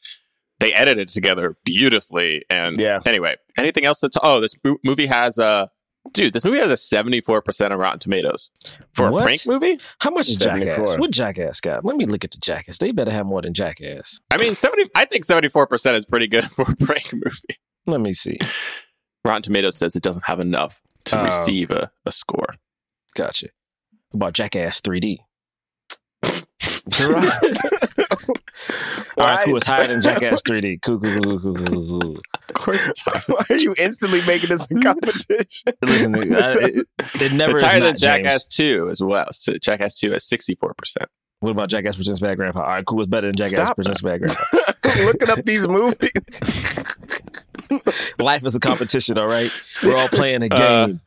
they 0.61 0.73
edited 0.75 1.09
it 1.11 1.13
together 1.13 1.57
beautifully. 1.65 2.45
And 2.51 2.79
Yeah. 2.79 3.01
anyway, 3.07 3.37
anything 3.59 3.85
else 3.85 4.01
that's 4.01 4.17
oh, 4.23 4.41
this 4.41 4.55
mo- 4.65 4.79
movie 4.85 5.07
has 5.07 5.39
a 5.39 5.71
dude. 6.13 6.33
This 6.33 6.45
movie 6.45 6.59
has 6.59 6.71
a 6.71 6.77
74 6.77 7.43
percent 7.43 7.73
of 7.73 7.79
Rotten 7.79 7.99
Tomatoes 7.99 8.51
for 8.95 9.11
What? 9.11 9.21
a 9.21 9.25
prank 9.25 9.47
movie. 9.47 9.79
How 10.01 10.11
much 10.11 10.29
is 10.29 10.37
Jackass? 10.37 10.75
74. 10.77 10.99
What 10.99 11.11
Jackass 11.11 11.61
got? 11.61 11.85
Let 11.85 11.97
me 11.97 12.07
look 12.07 12.25
at 12.25 12.31
the 12.31 12.39
Jackass. 12.39 12.79
They 12.79 12.93
better 12.93 13.11
have 13.13 13.27
more 13.27 13.43
than 13.43 13.55
Jackass. 13.55 14.21
I 14.31 14.37
mean, 14.37 14.55
70. 14.55 14.91
I 14.95 15.05
think 15.05 15.25
74 15.25 15.67
percent 15.67 15.97
is 15.97 16.05
pretty 16.07 16.27
good 16.27 16.45
for 16.51 16.63
a 16.71 16.77
prank 16.77 17.13
movie. 17.13 17.59
Let 17.87 18.01
me 18.01 18.13
see. 18.13 18.39
Rotten 19.25 19.43
Tomatoes 19.43 19.77
says 19.77 19.97
it 19.97 20.03
doesn't 20.03 20.25
have 20.27 20.41
enough 20.41 20.81
to 21.07 21.21
Oh. 21.21 21.25
receive 21.25 21.71
a, 21.71 21.91
a 22.07 22.11
score. 22.13 22.55
Gotcha. 23.15 23.49
What 24.11 24.17
about 24.19 24.33
Jackass 24.35 24.81
3D? 24.81 25.19
All 29.17 29.25
right, 29.27 29.45
cool. 29.45 29.57
It's 29.57 29.67
higher 29.67 29.87
than 29.87 30.03
Jackass 30.03 30.43
3D. 30.43 30.83
Cool, 30.83 31.01
cool, 31.01 31.19
cool, 31.21 31.39
cool, 31.41 31.55
cool, 31.55 31.67
cool, 31.67 32.01
cool. 32.01 32.17
Of 32.49 32.55
course, 32.55 32.89
it's 32.89 33.01
higher. 33.03 33.21
Why 33.27 33.45
are 33.51 33.57
you 33.57 33.75
instantly 33.79 34.21
making 34.27 34.49
this 34.51 34.67
a 34.71 34.75
competition? 34.83 35.73
Listen, 35.83 36.35
I, 36.35 36.53
it, 36.53 36.87
it 37.21 37.33
never 37.33 37.53
it's 37.53 37.63
is 37.63 37.69
higher 37.69 37.81
not, 37.81 37.87
than 37.87 37.97
Jackass 37.97 38.49
James. 38.49 38.79
2 38.85 38.89
as 38.91 39.03
well. 39.03 39.27
So 39.33 39.55
Jackass 39.59 39.99
2 39.99 40.13
has 40.13 40.27
64%. 40.29 40.73
What 41.41 41.51
about 41.53 41.71
Jackass 41.71 41.97
Presents 41.97 42.21
Bad 42.21 42.37
Grandpa? 42.37 42.61
All 42.61 42.67
right, 42.69 42.85
cool. 42.85 43.01
It's 43.01 43.09
better 43.09 43.29
than 43.29 43.37
Jackass 43.37 43.53
Stop. 43.67 43.77
Presents 43.77 44.03
Bad 44.03 44.21
Grandpa. 44.21 44.45
Looking 45.05 45.31
up 45.31 45.45
these 45.47 45.67
movies. 45.67 46.41
Life 48.19 48.45
is 48.45 48.55
a 48.55 48.61
competition, 48.61 49.17
all 49.17 49.27
right? 49.27 49.51
We're 49.83 49.97
all 49.97 50.09
playing 50.09 50.43
a 50.43 50.47
Uh, 50.55 50.87
game. 50.87 51.01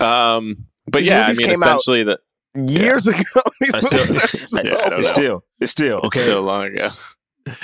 Um, 0.00 0.66
but 0.86 1.00
These 1.00 1.08
yeah, 1.08 1.26
I 1.26 1.32
mean, 1.34 1.46
came 1.46 1.62
out- 1.62 1.76
essentially, 1.76 2.04
the, 2.04 2.18
Years 2.66 3.06
ago. 3.06 3.22
I 3.72 3.80
still- 3.80 4.06
so 4.40 4.62
Yeah, 4.62 4.74
I 4.74 4.98
it's 4.98 5.08
still, 5.10 5.44
it's 5.60 5.70
still, 5.72 5.98
okay. 6.04 6.18
it's 6.18 6.26
so 6.26 6.42
long 6.42 6.66
ago. 6.66 6.88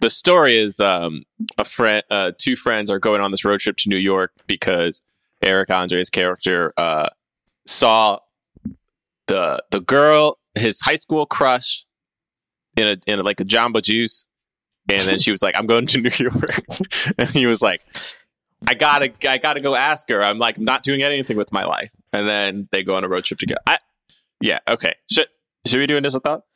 The 0.00 0.08
story 0.08 0.56
is 0.56 0.80
um, 0.80 1.24
a 1.58 1.64
friend, 1.66 2.02
uh, 2.10 2.32
two 2.38 2.56
friends 2.56 2.90
are 2.90 2.98
going 2.98 3.20
on 3.20 3.32
this 3.32 3.44
road 3.44 3.60
trip 3.60 3.76
to 3.78 3.90
New 3.90 3.98
York 3.98 4.32
because 4.46 5.02
Eric 5.42 5.68
Andre's 5.70 6.08
character 6.08 6.72
uh, 6.78 7.10
saw 7.66 8.18
the 9.26 9.62
the 9.70 9.80
girl, 9.80 10.38
his 10.54 10.80
high 10.80 10.94
school 10.94 11.26
crush, 11.26 11.84
in 12.78 12.88
a 12.88 12.96
in 13.06 13.18
a, 13.18 13.22
like 13.22 13.40
a 13.40 13.44
Jamba 13.44 13.82
Juice, 13.82 14.26
and 14.88 15.06
then 15.06 15.18
she 15.18 15.30
was 15.32 15.42
like, 15.42 15.54
"I'm 15.54 15.66
going 15.66 15.86
to 15.88 16.00
New 16.00 16.10
York," 16.18 16.64
and 17.18 17.28
he 17.28 17.44
was 17.44 17.60
like, 17.60 17.82
"I 18.66 18.72
gotta 18.72 19.12
I 19.28 19.36
gotta 19.36 19.60
go 19.60 19.74
ask 19.74 20.08
her." 20.08 20.24
I'm 20.24 20.38
like, 20.38 20.56
"I'm 20.56 20.64
not 20.64 20.82
doing 20.82 21.02
anything 21.02 21.36
with 21.36 21.52
my 21.52 21.64
life," 21.64 21.92
and 22.14 22.26
then 22.26 22.68
they 22.72 22.82
go 22.82 22.96
on 22.96 23.04
a 23.04 23.08
road 23.08 23.24
trip 23.24 23.38
together. 23.38 23.60
I, 23.66 23.78
yeah, 24.40 24.58
okay. 24.68 24.94
Should 25.10 25.26
should 25.66 25.78
we 25.78 25.86
do 25.86 25.96
initial 25.96 26.20
thoughts? 26.20 26.46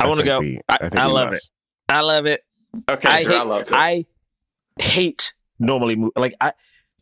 I 0.00 0.08
wanna 0.08 0.22
go. 0.24 0.40
we- 0.40 0.60
I- 0.68 0.78
think 0.78 0.96
I 0.96 1.06
we 1.06 1.12
love 1.12 1.30
must. 1.30 1.50
I 1.88 2.00
love 2.00 2.26
it. 2.26 2.44
Okay, 2.88 3.08
I 3.08 3.22
Drew, 3.24 3.34
I 3.34 3.38
hate, 3.38 3.60
it. 3.60 3.72
I 3.72 4.06
hate 4.82 5.32
normally 5.58 5.96
mo- 5.96 6.12
like 6.16 6.34
I 6.40 6.52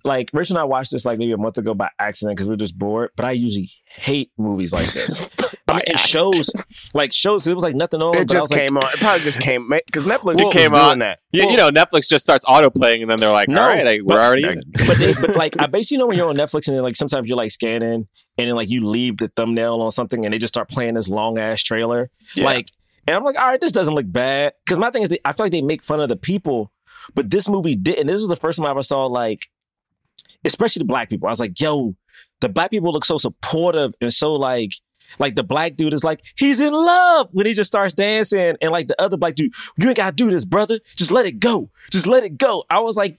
like 0.04 0.30
Rich 0.32 0.50
and 0.50 0.58
I 0.58 0.64
watched 0.64 0.90
this 0.92 1.04
like 1.04 1.18
maybe 1.18 1.32
a 1.32 1.36
month 1.36 1.58
ago 1.58 1.74
by 1.74 1.88
accident 1.98 2.36
because 2.36 2.48
we 2.48 2.54
are 2.54 2.58
just 2.58 2.78
bored. 2.78 3.10
But 3.16 3.26
I 3.26 3.32
usually 3.32 3.70
hate 3.86 4.30
movies 4.38 4.72
like 4.72 4.92
this. 4.92 5.20
I 5.68 5.74
mean, 5.74 5.82
it 5.86 5.98
shows 5.98 6.50
like 6.94 7.12
shows. 7.12 7.46
It 7.46 7.54
was 7.54 7.62
like 7.62 7.74
nothing 7.74 8.02
on. 8.02 8.16
It 8.16 8.28
just 8.28 8.44
was 8.44 8.50
like, 8.50 8.60
came 8.60 8.76
on. 8.76 8.84
It 8.92 8.98
probably 8.98 9.20
just 9.22 9.40
came 9.40 9.68
because 9.68 10.04
Netflix 10.04 10.40
It 10.40 10.44
was 10.46 10.54
came 10.54 10.74
on. 10.74 10.98
that. 11.00 11.20
You, 11.32 11.48
you 11.50 11.56
know, 11.56 11.70
Netflix 11.70 12.08
just 12.08 12.22
starts 12.22 12.44
auto 12.48 12.70
playing, 12.70 13.02
and 13.02 13.10
then 13.10 13.20
they're 13.20 13.30
like, 13.30 13.48
No, 13.48 13.62
"All 13.62 13.68
right, 13.68 13.84
like, 13.84 14.00
we're 14.02 14.16
but- 14.16 14.24
already 14.24 14.44
in." 14.44 14.62
but 14.86 14.98
they, 14.98 15.14
but 15.14 15.36
like 15.36 15.54
I 15.60 15.66
basically 15.66 15.98
know 15.98 16.06
when 16.06 16.16
you're 16.16 16.28
on 16.28 16.36
Netflix 16.36 16.66
and 16.66 16.76
then 16.76 16.82
like 16.82 16.96
sometimes 16.96 17.28
you're 17.28 17.36
like 17.36 17.52
scanning 17.52 18.08
and 18.38 18.48
then 18.48 18.54
like 18.56 18.68
you 18.68 18.86
leave 18.86 19.18
the 19.18 19.28
thumbnail 19.36 19.80
on 19.80 19.92
something 19.92 20.24
and 20.24 20.34
they 20.34 20.38
just 20.38 20.52
start 20.52 20.68
playing 20.68 20.94
this 20.94 21.08
long 21.08 21.38
ass 21.38 21.62
trailer. 21.62 22.10
Yeah. 22.34 22.44
Like 22.46 22.68
and 23.06 23.16
I'm 23.16 23.24
like, 23.24 23.38
all 23.38 23.46
right, 23.46 23.60
this 23.60 23.72
doesn't 23.72 23.94
look 23.94 24.10
bad. 24.10 24.52
Because 24.64 24.78
my 24.78 24.90
thing 24.90 25.02
is, 25.02 25.08
they, 25.08 25.18
I 25.24 25.32
feel 25.32 25.46
like 25.46 25.52
they 25.52 25.62
make 25.62 25.82
fun 25.82 26.00
of 26.00 26.08
the 26.08 26.16
people, 26.16 26.70
but 27.14 27.30
this 27.30 27.48
movie 27.48 27.74
didn't. 27.74 28.06
This 28.08 28.20
was 28.20 28.28
the 28.28 28.36
first 28.36 28.58
time 28.58 28.66
I 28.66 28.70
ever 28.70 28.82
saw 28.82 29.06
like, 29.06 29.40
especially 30.44 30.80
the 30.80 30.86
black 30.86 31.10
people. 31.10 31.28
I 31.28 31.30
was 31.30 31.40
like, 31.40 31.60
yo, 31.60 31.94
the 32.40 32.48
black 32.48 32.70
people 32.70 32.92
look 32.92 33.04
so 33.04 33.18
supportive 33.18 33.94
and 34.00 34.12
so 34.12 34.34
like. 34.34 34.72
Like 35.18 35.34
the 35.34 35.42
black 35.42 35.74
dude 35.74 35.92
is 35.92 36.04
like, 36.04 36.22
he's 36.36 36.60
in 36.60 36.72
love 36.72 37.30
when 37.32 37.44
he 37.44 37.52
just 37.52 37.66
starts 37.66 37.92
dancing. 37.92 38.54
And 38.60 38.70
like 38.70 38.86
the 38.86 39.02
other 39.02 39.16
black 39.16 39.34
dude, 39.34 39.52
you 39.76 39.88
ain't 39.88 39.96
gotta 39.96 40.14
do 40.14 40.30
this, 40.30 40.44
brother. 40.44 40.78
Just 40.94 41.10
let 41.10 41.26
it 41.26 41.40
go. 41.40 41.68
Just 41.90 42.06
let 42.06 42.22
it 42.22 42.38
go. 42.38 42.62
I 42.70 42.78
was 42.78 42.96
like, 42.96 43.18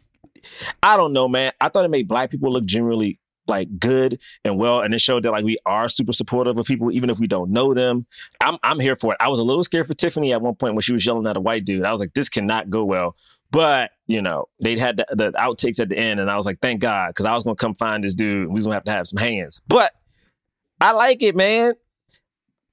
I 0.81 0.95
don't 0.95 1.11
know, 1.11 1.27
man. 1.27 1.51
I 1.59 1.67
thought 1.67 1.83
it 1.83 1.91
made 1.91 2.07
black 2.07 2.31
people 2.31 2.53
look 2.53 2.63
generally 2.63 3.19
like 3.47 3.79
good 3.79 4.19
and 4.45 4.57
well, 4.57 4.81
and 4.81 4.93
it 4.93 5.01
showed 5.01 5.23
that 5.23 5.31
like 5.31 5.43
we 5.43 5.57
are 5.65 5.89
super 5.89 6.13
supportive 6.13 6.57
of 6.57 6.65
people, 6.65 6.91
even 6.91 7.09
if 7.09 7.19
we 7.19 7.27
don't 7.27 7.51
know 7.51 7.73
them. 7.73 8.05
I'm 8.39 8.57
I'm 8.63 8.79
here 8.79 8.95
for 8.95 9.13
it. 9.13 9.17
I 9.19 9.27
was 9.27 9.39
a 9.39 9.43
little 9.43 9.63
scared 9.63 9.87
for 9.87 9.93
Tiffany 9.93 10.31
at 10.33 10.41
one 10.41 10.55
point 10.55 10.75
when 10.75 10.81
she 10.81 10.93
was 10.93 11.05
yelling 11.05 11.27
at 11.27 11.37
a 11.37 11.41
white 11.41 11.65
dude. 11.65 11.83
I 11.83 11.91
was 11.91 11.99
like, 11.99 12.13
this 12.13 12.29
cannot 12.29 12.69
go 12.69 12.85
well. 12.85 13.15
But 13.51 13.91
you 14.08 14.22
know, 14.22 14.46
they 14.62 14.77
had 14.77 14.98
the, 14.98 15.05
the 15.12 15.31
outtakes 15.34 15.79
at 15.79 15.89
the 15.89 15.98
end, 15.98 16.20
and 16.20 16.29
I 16.29 16.38
was 16.38 16.46
like, 16.46 16.60
thank 16.62 16.81
God, 16.81 17.10
because 17.10 17.25
I 17.25 17.34
was 17.34 17.43
gonna 17.43 17.55
come 17.55 17.75
find 17.75 18.03
this 18.03 18.13
dude. 18.15 18.48
We 18.48 18.53
was 18.55 18.65
gonna 18.65 18.75
have 18.75 18.86
to 18.86 18.91
have 18.91 19.08
some 19.08 19.17
hands. 19.17 19.62
But 19.67 19.91
I 20.79 20.91
like 20.91 21.22
it, 21.22 21.36
man. 21.36 21.74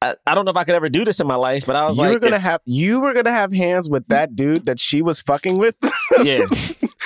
I, 0.00 0.14
I 0.26 0.37
don't 0.37 0.44
know 0.44 0.52
if 0.52 0.56
I 0.56 0.62
could 0.62 0.76
ever 0.76 0.88
do 0.88 1.04
this 1.04 1.18
in 1.18 1.26
my 1.26 1.35
life, 1.35 1.66
but 1.66 1.75
I 1.75 1.85
was 1.87 1.97
you 1.97 2.04
like, 2.04 2.12
were 2.12 2.18
gonna 2.20 2.37
if- 2.37 2.42
have 2.42 2.61
you 2.64 3.00
were 3.00 3.12
gonna 3.14 3.32
have 3.32 3.52
hands 3.52 3.90
with 3.90 4.04
mm-hmm. 4.04 4.14
that 4.14 4.37
dude 4.37 4.66
that 4.66 4.78
she 4.78 5.02
was 5.02 5.20
fucking 5.23 5.58
with. 5.58 5.75
yeah, 6.23 6.47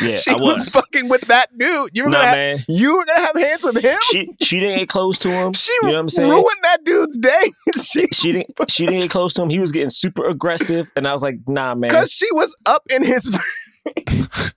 yeah, 0.00 0.14
she 0.14 0.30
I 0.30 0.34
was. 0.34 0.64
was. 0.64 0.68
fucking 0.68 1.08
with 1.08 1.22
that 1.22 1.56
dude. 1.56 1.90
You 1.94 2.04
were 2.04 2.10
Nah, 2.10 2.18
gonna 2.18 2.26
have, 2.26 2.36
man. 2.36 2.58
you 2.68 2.96
were 2.96 3.04
gonna 3.06 3.20
have 3.20 3.36
hands 3.36 3.64
with 3.64 3.78
him. 3.78 3.98
She 4.10 4.28
she 4.42 4.60
didn't 4.60 4.78
get 4.78 4.88
close 4.90 5.16
to 5.20 5.30
him. 5.30 5.54
She 5.54 5.72
you 5.72 5.88
know 5.88 5.94
what 5.94 6.00
I'm 6.00 6.10
saying? 6.10 6.28
ruined 6.28 6.48
that 6.64 6.84
dude's 6.84 7.16
day. 7.16 7.42
she 7.82 8.06
she 8.12 8.32
didn't 8.32 8.70
she 8.70 8.84
didn't 8.84 9.00
get 9.00 9.10
close 9.10 9.32
to 9.34 9.42
him. 9.42 9.48
He 9.48 9.58
was 9.58 9.72
getting 9.72 9.90
super 9.90 10.26
aggressive, 10.26 10.86
and 10.94 11.08
I 11.08 11.14
was 11.14 11.22
like, 11.22 11.36
nah, 11.46 11.74
man. 11.74 11.88
because 11.88 12.12
she 12.12 12.30
was 12.32 12.54
up 12.66 12.82
in 12.90 13.02
his. 13.02 13.34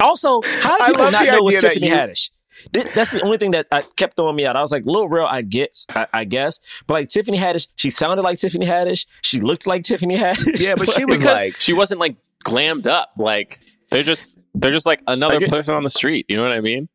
Also, 0.00 0.40
how 0.62 0.78
do 0.78 0.84
people 0.92 1.10
not 1.10 1.26
know 1.26 1.36
it 1.36 1.44
was 1.44 1.54
idea 1.56 1.60
that 1.60 1.74
Tiffany 1.74 1.88
you- 1.88 1.94
Haddish? 1.94 2.30
That's 2.94 3.10
the 3.10 3.22
only 3.22 3.38
thing 3.38 3.52
that 3.52 3.66
I 3.72 3.80
kept 3.80 4.16
throwing 4.16 4.36
me 4.36 4.44
out. 4.44 4.54
I 4.54 4.60
was 4.60 4.70
like, 4.70 4.84
Lil 4.84 5.08
Rel, 5.08 5.26
I 5.26 5.40
guess, 5.42 5.86
I, 5.90 6.06
I 6.12 6.24
guess, 6.24 6.60
but 6.86 6.92
like 6.94 7.08
Tiffany 7.08 7.38
Haddish, 7.38 7.68
she 7.76 7.88
sounded 7.90 8.22
like 8.22 8.38
Tiffany 8.38 8.66
Haddish. 8.66 9.06
She 9.22 9.40
looked 9.40 9.66
like 9.66 9.82
Tiffany 9.84 10.16
Haddish. 10.16 10.58
Yeah, 10.58 10.74
but 10.76 10.90
she 10.90 11.04
was 11.06 11.20
because 11.20 11.38
like- 11.38 11.56
she 11.60 11.72
wasn't 11.72 12.00
like 12.00 12.16
glammed 12.44 12.86
up. 12.86 13.12
Like 13.16 13.58
they're 13.90 14.02
just 14.02 14.38
they're 14.54 14.70
just 14.72 14.84
like 14.86 15.02
another 15.06 15.38
get- 15.38 15.48
person 15.50 15.74
on 15.74 15.82
the 15.84 15.90
street. 15.90 16.26
You 16.28 16.36
know 16.36 16.42
what 16.42 16.52
I 16.52 16.60
mean? 16.60 16.88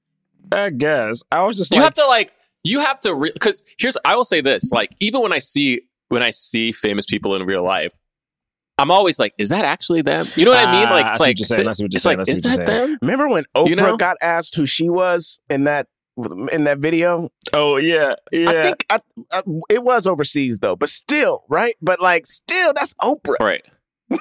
I 0.51 0.69
guess 0.69 1.23
I 1.31 1.41
was 1.41 1.57
just 1.57 1.71
You 1.71 1.77
like, 1.77 1.85
have 1.85 1.95
to 1.95 2.05
like 2.05 2.31
you 2.63 2.79
have 2.81 2.99
to 3.01 3.15
because 3.33 3.63
here's 3.79 3.97
I 4.05 4.15
will 4.15 4.25
say 4.25 4.41
this 4.41 4.71
like 4.71 4.91
even 4.99 5.21
when 5.21 5.33
I 5.33 5.39
see 5.39 5.81
when 6.09 6.21
I 6.21 6.29
see 6.31 6.71
famous 6.71 7.05
people 7.07 7.35
in 7.35 7.43
real 7.43 7.63
life. 7.63 7.93
I'm 8.77 8.91
always 8.91 9.19
like, 9.19 9.33
is 9.37 9.49
that 9.49 9.63
actually 9.63 10.01
them? 10.01 10.27
You 10.35 10.45
know 10.45 10.51
what 10.51 10.67
I 10.67 10.71
mean? 10.71 10.87
Ah, 10.87 10.91
Like, 10.93 11.05
I 11.05 11.11
it's 11.11 11.19
like, 11.19 11.37
saying. 11.37 11.67
I 11.67 11.71
see 11.71 11.83
what 11.85 11.93
you're 11.93 11.97
it's 11.97 12.03
saying. 12.03 12.17
like, 12.19 12.27
is 12.27 12.43
that 12.43 12.57
you're 12.57 12.65
them? 12.65 12.97
Remember 13.01 13.29
when 13.29 13.45
Oprah 13.55 13.69
You 13.69 13.75
know? 13.75 13.97
got 13.97 14.17
asked 14.21 14.55
who 14.55 14.65
she 14.65 14.89
was 14.89 15.39
in 15.49 15.63
that 15.65 15.87
in 16.51 16.63
that 16.65 16.79
video? 16.79 17.29
oh 17.53 17.75
yeah, 17.77 18.15
yeah. 18.31 18.49
I 18.49 18.63
think 18.63 18.85
I, 18.89 18.99
I, 19.31 19.43
it 19.69 19.83
was 19.83 20.07
overseas 20.07 20.59
though, 20.59 20.75
but 20.75 20.89
still, 20.89 21.43
right? 21.49 21.75
But 21.81 22.01
like, 22.01 22.25
still, 22.25 22.73
that's 22.73 22.93
Oprah. 22.95 23.39
Right. 23.39 23.65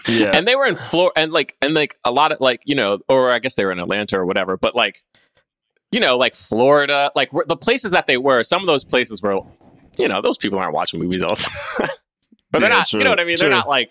yeah. 0.09 0.31
And 0.33 0.47
they 0.47 0.57
were 0.57 0.67
in 0.67 0.75
Florida, 0.77 1.13
and 1.21 1.33
like, 1.33 1.57
and 1.61 1.75
like 1.75 1.97
a 2.05 2.11
lot 2.11 2.33
of 2.33 2.41
like, 2.41 2.63
you 2.65 2.75
know, 2.75 2.99
or 3.09 3.31
I 3.33 3.39
guess 3.39 3.55
they 3.57 3.65
were 3.65 3.73
in 3.73 3.79
Atlanta 3.79 4.19
or 4.19 4.25
whatever. 4.27 4.57
But 4.57 4.75
like, 4.75 4.99
you 5.93 6.01
know, 6.01 6.17
like 6.17 6.35
Florida, 6.35 7.11
like 7.15 7.31
the 7.47 7.57
places 7.57 7.91
that 7.91 8.07
they 8.07 8.17
were, 8.17 8.43
some 8.45 8.61
of 8.63 8.67
those 8.67 8.83
places 8.83 9.21
were, 9.23 9.41
you 9.99 10.09
know, 10.09 10.21
those 10.23 10.39
people 10.39 10.59
aren't 10.59 10.75
watching 10.75 11.01
movies 11.01 11.23
all 11.23 11.35
the 11.35 11.43
time. 11.79 11.89
But 12.55 12.61
they're 12.61 12.71
Yeah, 12.71 12.77
not, 12.77 12.87
true, 12.89 13.01
you 13.01 13.05
know 13.05 13.11
what 13.11 13.21
I 13.21 13.25
mean? 13.25 13.37
true. 13.37 13.49
They're 13.49 13.57
not 13.59 13.69
like 13.69 13.91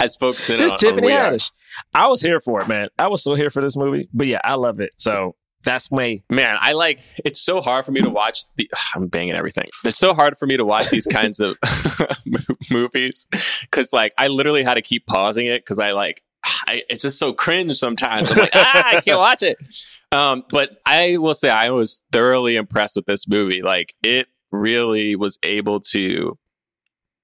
as 0.00 0.16
focused 0.16 0.50
in 0.50 0.58
This 0.58 0.72
on, 0.72 0.78
Tiffany 0.78 1.12
on. 1.12 1.34
Haddish. 1.34 1.50
I 1.94 2.06
was 2.08 2.20
here 2.20 2.40
for 2.40 2.60
it, 2.60 2.68
man. 2.68 2.88
I 2.98 3.08
was 3.08 3.20
still 3.20 3.34
here 3.34 3.50
for 3.50 3.60
this 3.62 3.76
movie. 3.76 4.08
But 4.14 4.26
yeah, 4.26 4.40
I 4.44 4.54
love 4.54 4.80
it. 4.80 4.90
So 4.98 5.34
that's 5.64 5.90
my 5.90 6.22
Man, 6.30 6.56
I 6.60 6.72
like 6.72 7.00
it's 7.24 7.40
so 7.40 7.60
hard 7.60 7.84
for 7.86 7.92
me 7.92 8.00
to 8.02 8.10
watch 8.10 8.40
the 8.56 8.70
I'm 8.94 9.08
banging 9.08 9.34
everything. 9.34 9.68
It's 9.84 9.98
so 9.98 10.14
hard 10.14 10.36
for 10.38 10.46
me 10.46 10.56
to 10.56 10.64
watch 10.64 10.90
these 10.90 11.06
kinds 11.06 11.40
of 11.40 11.56
movies 12.70 13.26
cuz 13.70 13.92
like 13.92 14.12
I 14.18 14.28
literally 14.28 14.62
had 14.62 14.74
to 14.74 14.82
keep 14.82 15.06
pausing 15.06 15.46
it 15.46 15.64
cuz 15.66 15.78
I 15.78 15.92
like 15.92 16.22
I, 16.44 16.82
it's 16.90 17.02
just 17.02 17.18
so 17.18 17.32
cringe 17.32 17.74
sometimes. 17.76 18.30
I'm 18.30 18.38
like, 18.38 18.50
ah, 18.54 18.88
I 18.96 19.00
can't 19.00 19.18
watch 19.18 19.42
it. 19.42 19.58
Um, 20.12 20.44
but 20.50 20.76
I 20.86 21.16
will 21.16 21.34
say 21.34 21.50
I 21.50 21.70
was 21.70 22.00
thoroughly 22.12 22.54
impressed 22.54 22.94
with 22.94 23.04
this 23.04 23.26
movie. 23.26 23.62
Like 23.62 23.94
it 24.04 24.28
really 24.52 25.16
was 25.16 25.40
able 25.42 25.80
to 25.90 26.38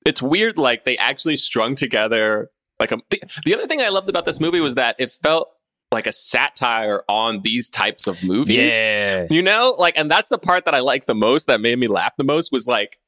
it's 0.06 0.22
weird 0.22 0.58
like 0.58 0.84
they 0.84 0.96
actually 0.98 1.36
strung 1.36 1.74
together 1.74 2.50
like 2.78 2.92
a 2.92 2.98
the, 3.10 3.20
the 3.44 3.54
other 3.54 3.66
thing 3.66 3.80
I 3.80 3.88
loved 3.90 4.08
about 4.08 4.24
this 4.24 4.40
movie 4.40 4.60
was 4.60 4.74
that 4.74 4.96
it 4.98 5.10
felt 5.10 5.50
like 5.92 6.06
a 6.06 6.12
satire 6.12 7.02
on 7.08 7.42
these 7.42 7.68
types 7.68 8.06
of 8.06 8.22
movies. 8.22 8.72
yeah. 8.72 9.26
You 9.28 9.42
know, 9.42 9.74
like, 9.76 9.98
and 9.98 10.10
that's 10.10 10.28
the 10.28 10.38
part 10.38 10.64
that 10.64 10.74
I 10.74 10.80
liked 10.80 11.08
the 11.08 11.14
most. 11.14 11.46
That 11.48 11.60
made 11.60 11.78
me 11.78 11.88
laugh 11.88 12.16
the 12.16 12.24
most 12.24 12.52
was 12.52 12.66
like 12.66 12.98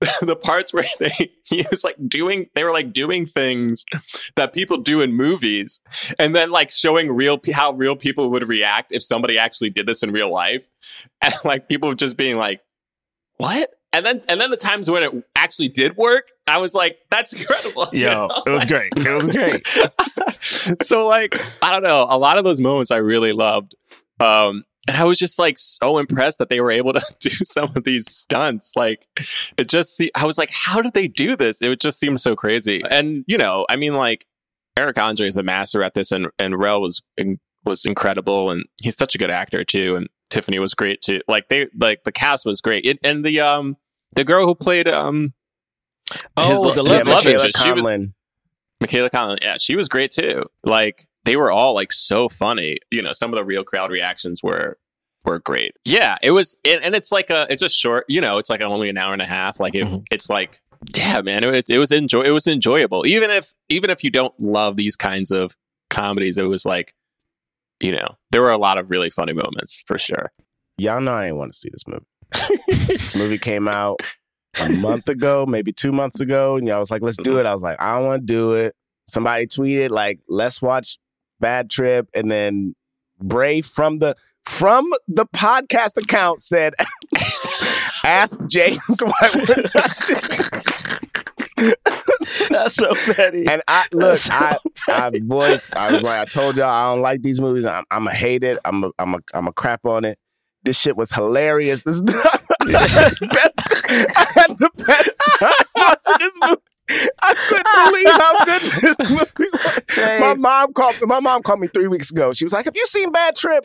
the 0.22 0.36
parts 0.36 0.72
where 0.72 0.84
they 0.98 1.32
he 1.44 1.64
was 1.70 1.84
like 1.84 1.96
doing 2.08 2.46
they 2.54 2.64
were 2.64 2.72
like 2.72 2.92
doing 2.92 3.26
things 3.26 3.84
that 4.36 4.52
people 4.52 4.78
do 4.78 5.00
in 5.00 5.14
movies, 5.14 5.80
and 6.18 6.34
then 6.34 6.50
like 6.50 6.70
showing 6.70 7.12
real 7.12 7.40
how 7.52 7.72
real 7.72 7.96
people 7.96 8.30
would 8.30 8.46
react 8.48 8.92
if 8.92 9.02
somebody 9.02 9.38
actually 9.38 9.70
did 9.70 9.86
this 9.86 10.02
in 10.02 10.10
real 10.10 10.32
life, 10.32 10.68
and 11.22 11.34
like 11.44 11.68
people 11.68 11.94
just 11.94 12.16
being 12.16 12.36
like, 12.36 12.60
"What?" 13.36 13.70
And 13.92 14.04
then 14.04 14.22
and 14.28 14.40
then 14.40 14.50
the 14.50 14.56
times 14.56 14.90
when 14.90 15.02
it 15.04 15.12
actually 15.44 15.68
did 15.68 15.96
work, 15.96 16.28
I 16.48 16.58
was 16.58 16.74
like, 16.74 16.96
"That's 17.10 17.32
incredible." 17.34 17.86
know? 17.92 18.28
it 18.46 18.50
was 18.50 18.58
Like- 18.60 18.68
great. 18.68 18.92
It 18.96 19.24
was 19.24 19.28
great. 19.28 20.82
so 20.82 21.06
like 21.06 21.40
I 21.62 21.70
don't 21.72 21.82
know, 21.82 22.06
a 22.10 22.18
lot 22.18 22.38
of 22.38 22.44
those 22.44 22.60
moments 22.60 22.90
I 22.90 22.96
really 22.96 23.32
loved. 23.32 23.74
Um 24.20 24.64
and 24.86 24.96
I 24.98 25.04
was 25.04 25.18
just 25.18 25.38
like 25.38 25.56
so 25.58 25.96
impressed 25.98 26.38
that 26.38 26.50
they 26.50 26.60
were 26.60 26.70
able 26.70 26.92
to 26.92 27.02
do 27.20 27.30
some 27.42 27.72
of 27.74 27.84
these 27.84 28.10
stunts. 28.10 28.72
Like 28.76 29.06
it 29.56 29.68
just 29.68 29.96
see 29.96 30.10
I 30.14 30.24
was 30.26 30.38
like, 30.38 30.50
how 30.52 30.80
did 30.80 30.94
they 30.94 31.08
do 31.08 31.36
this? 31.36 31.62
It 31.62 31.68
would 31.68 31.80
just 31.80 31.98
seem 31.98 32.16
so 32.18 32.34
crazy. 32.36 32.82
And 32.90 33.24
you 33.26 33.38
know, 33.38 33.66
I 33.68 33.76
mean 33.76 33.94
like 33.94 34.26
Eric 34.76 34.98
Andre 34.98 35.28
is 35.28 35.36
a 35.36 35.42
master 35.42 35.82
at 35.82 35.94
this 35.94 36.10
and 36.12 36.28
and 36.38 36.58
Rel 36.58 36.80
was 36.80 37.02
in, 37.16 37.38
was 37.64 37.84
incredible 37.84 38.50
and 38.50 38.64
he's 38.82 38.96
such 38.96 39.14
a 39.14 39.18
good 39.18 39.30
actor 39.30 39.64
too 39.64 39.96
and 39.96 40.08
Tiffany 40.30 40.58
was 40.58 40.74
great 40.74 41.00
too. 41.00 41.20
Like 41.28 41.48
they 41.48 41.68
like 41.78 42.02
the 42.04 42.12
cast 42.12 42.44
was 42.44 42.60
great. 42.60 42.84
It, 42.84 42.98
and 43.04 43.24
the 43.24 43.40
um 43.40 43.76
the 44.14 44.24
girl 44.24 44.46
who 44.46 44.54
played 44.54 44.88
um 44.88 45.32
Oh, 46.36 46.50
his, 46.50 46.74
the 46.74 46.82
his 46.84 47.06
love 47.06 47.06
love 47.06 47.26
interest. 47.26 47.46
interest, 47.46 47.62
she 47.64 47.72
was 47.72 47.86
Conlin. 47.86 48.14
Michaela 48.80 49.08
Conlin, 49.10 49.38
yeah, 49.40 49.56
she 49.58 49.74
was 49.76 49.88
great 49.88 50.10
too. 50.10 50.44
Like 50.62 51.06
they 51.24 51.36
were 51.36 51.50
all 51.50 51.74
like 51.74 51.92
so 51.92 52.28
funny. 52.28 52.78
You 52.90 53.02
know, 53.02 53.12
some 53.12 53.32
of 53.32 53.38
the 53.38 53.44
real 53.44 53.64
crowd 53.64 53.90
reactions 53.90 54.42
were 54.42 54.78
were 55.24 55.38
great. 55.38 55.74
Yeah, 55.86 56.18
it 56.22 56.32
was, 56.32 56.54
and, 56.66 56.82
and 56.82 56.94
it's 56.94 57.10
like 57.10 57.30
a, 57.30 57.46
it's 57.48 57.62
a 57.62 57.70
short. 57.70 58.04
You 58.08 58.20
know, 58.20 58.36
it's 58.36 58.50
like 58.50 58.60
only 58.60 58.90
an 58.90 58.98
hour 58.98 59.14
and 59.14 59.22
a 59.22 59.26
half. 59.26 59.58
Like 59.58 59.74
it, 59.74 59.86
Mhm. 59.86 60.04
it's 60.10 60.28
like, 60.28 60.60
yeah, 60.94 61.22
man, 61.22 61.42
it, 61.44 61.70
it 61.70 61.78
was 61.78 61.90
enjoy, 61.92 62.22
it 62.24 62.30
was 62.30 62.46
enjoyable. 62.46 63.06
Even 63.06 63.30
if 63.30 63.54
even 63.70 63.88
if 63.88 64.04
you 64.04 64.10
don't 64.10 64.38
love 64.38 64.76
these 64.76 64.96
kinds 64.96 65.30
of 65.30 65.56
comedies, 65.88 66.36
it 66.36 66.42
was 66.42 66.66
like, 66.66 66.94
you 67.80 67.92
know, 67.92 68.16
there 68.32 68.42
were 68.42 68.50
a 68.50 68.58
lot 68.58 68.76
of 68.76 68.90
really 68.90 69.08
funny 69.08 69.32
moments 69.32 69.82
for 69.86 69.96
sure. 69.96 70.30
Y'all 70.76 71.00
know 71.00 71.14
I 71.14 71.28
ain't 71.28 71.36
want 71.36 71.52
to 71.54 71.58
see 71.58 71.70
this 71.72 71.86
movie. 71.86 72.04
This 72.68 73.14
movie 73.14 73.38
came 73.38 73.68
out 73.68 74.00
a 74.60 74.68
month 74.68 75.08
ago, 75.08 75.46
maybe 75.46 75.72
two 75.72 75.92
months 75.92 76.20
ago, 76.20 76.56
and 76.56 76.66
y'all 76.66 76.80
was 76.80 76.90
like, 76.90 77.02
"Let's 77.02 77.16
do 77.16 77.30
mm-hmm. 77.30 77.40
it." 77.40 77.46
I 77.46 77.52
was 77.52 77.62
like, 77.62 77.80
"I 77.80 77.96
don't 77.96 78.06
want 78.06 78.22
to 78.22 78.26
do 78.26 78.54
it." 78.54 78.74
Somebody 79.06 79.46
tweeted 79.46 79.90
like, 79.90 80.20
"Let's 80.28 80.62
watch 80.62 80.98
Bad 81.40 81.70
Trip," 81.70 82.08
and 82.14 82.30
then 82.30 82.74
Bray 83.20 83.60
from 83.60 83.98
the 83.98 84.16
from 84.44 84.92
the 85.08 85.26
podcast 85.26 85.96
account 85.96 86.40
said, 86.40 86.74
"Ask 88.04 88.40
James 88.46 88.80
why 89.00 89.30
we're 89.34 89.64
not." 89.74 89.98
doing-" 90.06 90.50
That's 92.50 92.74
so 92.74 92.92
petty. 92.94 93.46
And 93.46 93.62
I 93.68 93.86
look, 93.92 94.18
so 94.18 94.32
I, 94.32 94.58
I 94.88 95.10
voiced, 95.22 95.74
I 95.74 95.92
was 95.92 96.02
like, 96.02 96.20
I 96.20 96.24
told 96.24 96.56
y'all 96.56 96.68
I 96.68 96.92
don't 96.92 97.02
like 97.02 97.22
these 97.22 97.40
movies. 97.40 97.64
I'm, 97.64 97.84
I'm 97.90 98.06
a 98.06 98.14
hate 98.14 98.44
it. 98.44 98.58
I'm 98.64 98.84
a, 98.84 98.90
I'm 98.98 99.14
a, 99.14 99.18
I'm 99.32 99.46
a 99.46 99.52
crap 99.52 99.84
on 99.86 100.04
it. 100.04 100.18
This 100.64 100.78
shit 100.78 100.96
was 100.96 101.12
hilarious. 101.12 101.82
This 101.82 101.96
is 101.96 102.02
the 102.02 102.12
best, 103.32 103.60
I 104.16 104.26
had 104.34 104.58
the 104.58 104.70
best 104.86 105.20
time 105.38 105.52
watching 105.76 106.14
this 106.18 106.38
movie. 106.40 106.60
I 107.22 107.34
couldn't 107.48 107.66
believe 107.86 108.06
how 108.12 108.44
good 108.44 108.62
this 108.82 108.98
movie 109.10 109.50
was. 109.52 110.20
My 110.20 110.34
mom 110.34 110.72
called. 110.74 110.96
My 111.02 111.18
mom 111.18 111.42
called 111.42 111.60
me 111.60 111.68
three 111.68 111.86
weeks 111.88 112.10
ago. 112.10 112.34
She 112.34 112.44
was 112.44 112.52
like, 112.52 112.66
"Have 112.66 112.76
you 112.76 112.86
seen 112.86 113.10
Bad 113.10 113.36
Trip?" 113.36 113.64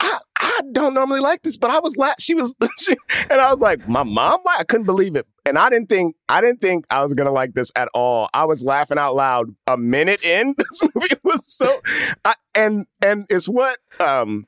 I, 0.00 0.18
I 0.36 0.60
don't 0.72 0.92
normally 0.92 1.20
like 1.20 1.42
this, 1.42 1.56
but 1.56 1.70
I 1.70 1.78
was 1.78 1.96
la- 1.96 2.14
She 2.18 2.34
was, 2.34 2.54
she, 2.80 2.96
and 3.30 3.40
I 3.40 3.52
was 3.52 3.60
like, 3.60 3.88
"My 3.88 4.02
mom?" 4.02 4.40
I 4.58 4.64
couldn't 4.64 4.86
believe 4.86 5.14
it, 5.14 5.28
and 5.44 5.56
I 5.56 5.70
didn't 5.70 5.88
think 5.88 6.16
I 6.28 6.40
didn't 6.40 6.60
think 6.60 6.86
I 6.90 7.04
was 7.04 7.14
gonna 7.14 7.30
like 7.30 7.54
this 7.54 7.70
at 7.76 7.88
all. 7.94 8.28
I 8.34 8.46
was 8.46 8.64
laughing 8.64 8.98
out 8.98 9.14
loud 9.14 9.54
a 9.68 9.76
minute 9.76 10.24
in. 10.24 10.54
This 10.58 10.82
movie 10.92 11.14
was 11.22 11.46
so, 11.46 11.80
I, 12.24 12.34
and 12.56 12.86
and 13.00 13.26
it's 13.30 13.48
what 13.48 13.78
um 14.00 14.46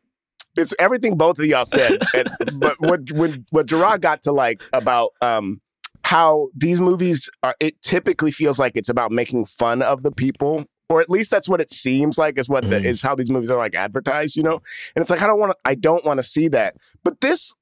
it's 0.58 0.74
everything 0.78 1.16
both 1.16 1.38
of 1.38 1.46
y'all 1.46 1.64
said. 1.64 1.98
And, 2.14 2.28
but 2.60 2.74
what 2.80 3.10
when 3.12 3.46
what 3.50 3.66
Gerard 3.66 4.02
got 4.02 4.22
to 4.22 4.32
like 4.32 4.62
about 4.72 5.10
um 5.22 5.60
how 6.04 6.48
these 6.56 6.80
movies 6.80 7.28
are 7.42 7.54
it 7.60 7.80
typically 7.82 8.30
feels 8.30 8.58
like 8.58 8.72
it's 8.76 8.88
about 8.88 9.10
making 9.12 9.44
fun 9.46 9.82
of 9.82 10.02
the 10.02 10.10
people. 10.12 10.64
Or 10.90 11.02
at 11.02 11.10
least 11.10 11.30
that's 11.30 11.50
what 11.50 11.60
it 11.60 11.70
seems 11.70 12.16
like 12.16 12.38
is 12.38 12.48
what 12.48 12.62
the, 12.70 12.76
Mhm. 12.76 12.84
is 12.86 13.02
how 13.02 13.14
these 13.14 13.30
movies 13.30 13.50
are 13.50 13.58
like 13.58 13.74
advertised, 13.74 14.38
you 14.38 14.42
know. 14.42 14.62
And 14.96 15.02
it's 15.02 15.10
like 15.10 15.20
I 15.20 15.26
don't 15.26 15.38
want 15.38 15.52
to, 15.52 15.56
I 15.66 15.74
don't 15.74 16.02
want 16.02 16.16
to 16.16 16.22
see 16.22 16.48
that. 16.48 16.76
But 17.04 17.20
this, 17.20 17.52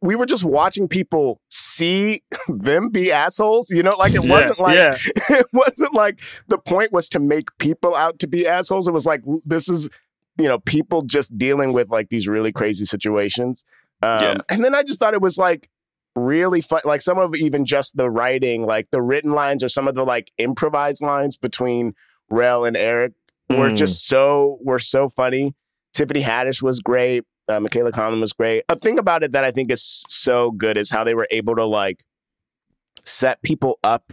we 0.00 0.14
were 0.14 0.24
just 0.24 0.44
watching 0.44 0.86
people 0.86 1.40
see 1.50 2.22
them 2.48 2.90
be 2.90 3.10
assholes, 3.10 3.70
you 3.70 3.82
know. 3.82 3.96
Like 3.98 4.14
it 4.14 4.22
wasn't 4.24 4.60
like 4.60 4.76
yeah. 4.76 4.94
it 5.30 5.46
wasn't 5.52 5.94
like 5.94 6.20
the 6.46 6.58
point 6.58 6.92
was 6.92 7.08
to 7.08 7.18
make 7.18 7.48
people 7.58 7.96
out 7.96 8.20
to 8.20 8.28
be 8.28 8.46
assholes. 8.46 8.86
It 8.86 8.92
was 8.92 9.04
like 9.04 9.22
this 9.44 9.68
is 9.68 9.88
you 10.40 10.48
know 10.48 10.58
people 10.60 11.02
just 11.02 11.36
dealing 11.38 11.72
with 11.72 11.88
like 11.90 12.08
these 12.08 12.26
really 12.28 12.52
crazy 12.52 12.84
situations. 12.84 13.64
Um, 14.02 14.22
Yeah. 14.22 14.36
And 14.48 14.64
then 14.64 14.74
I 14.74 14.82
just 14.82 14.98
thought 14.98 15.14
it 15.14 15.20
was 15.22 15.36
like 15.38 15.68
really 16.16 16.60
fun. 16.60 16.80
Like 16.84 17.02
some 17.02 17.18
of 17.18 17.34
even 17.36 17.64
just 17.64 17.96
the 17.96 18.10
writing, 18.10 18.64
like 18.66 18.88
the 18.90 19.02
written 19.02 19.32
lines 19.32 19.62
or 19.62 19.68
some 19.68 19.86
of 19.88 19.94
the 19.94 20.04
like 20.04 20.32
improvised 20.38 21.02
lines 21.02 21.36
between 21.36 21.94
Rel 22.30 22.64
and 22.64 22.76
Eric 22.76 23.12
were 23.48 23.70
Mm. 23.70 23.76
just 23.76 24.06
so 24.06 24.58
were 24.62 24.78
so 24.78 25.08
funny. 25.08 25.52
Tiffany 25.92 26.22
Haddish 26.22 26.62
was 26.62 26.80
great. 26.80 27.24
Uh, 27.48 27.58
Michaela 27.60 27.90
Conlin 27.92 28.20
was 28.20 28.32
great. 28.32 28.62
A 28.68 28.76
thing 28.76 28.98
about 28.98 29.22
it 29.24 29.32
that 29.32 29.42
I 29.44 29.50
think 29.50 29.70
is 29.72 30.04
so 30.08 30.52
good 30.52 30.76
is 30.76 30.90
how 30.90 31.02
they 31.04 31.14
were 31.14 31.26
able 31.32 31.56
to 31.56 31.64
like 31.64 32.04
set 33.04 33.42
people 33.42 33.78
up 33.82 34.12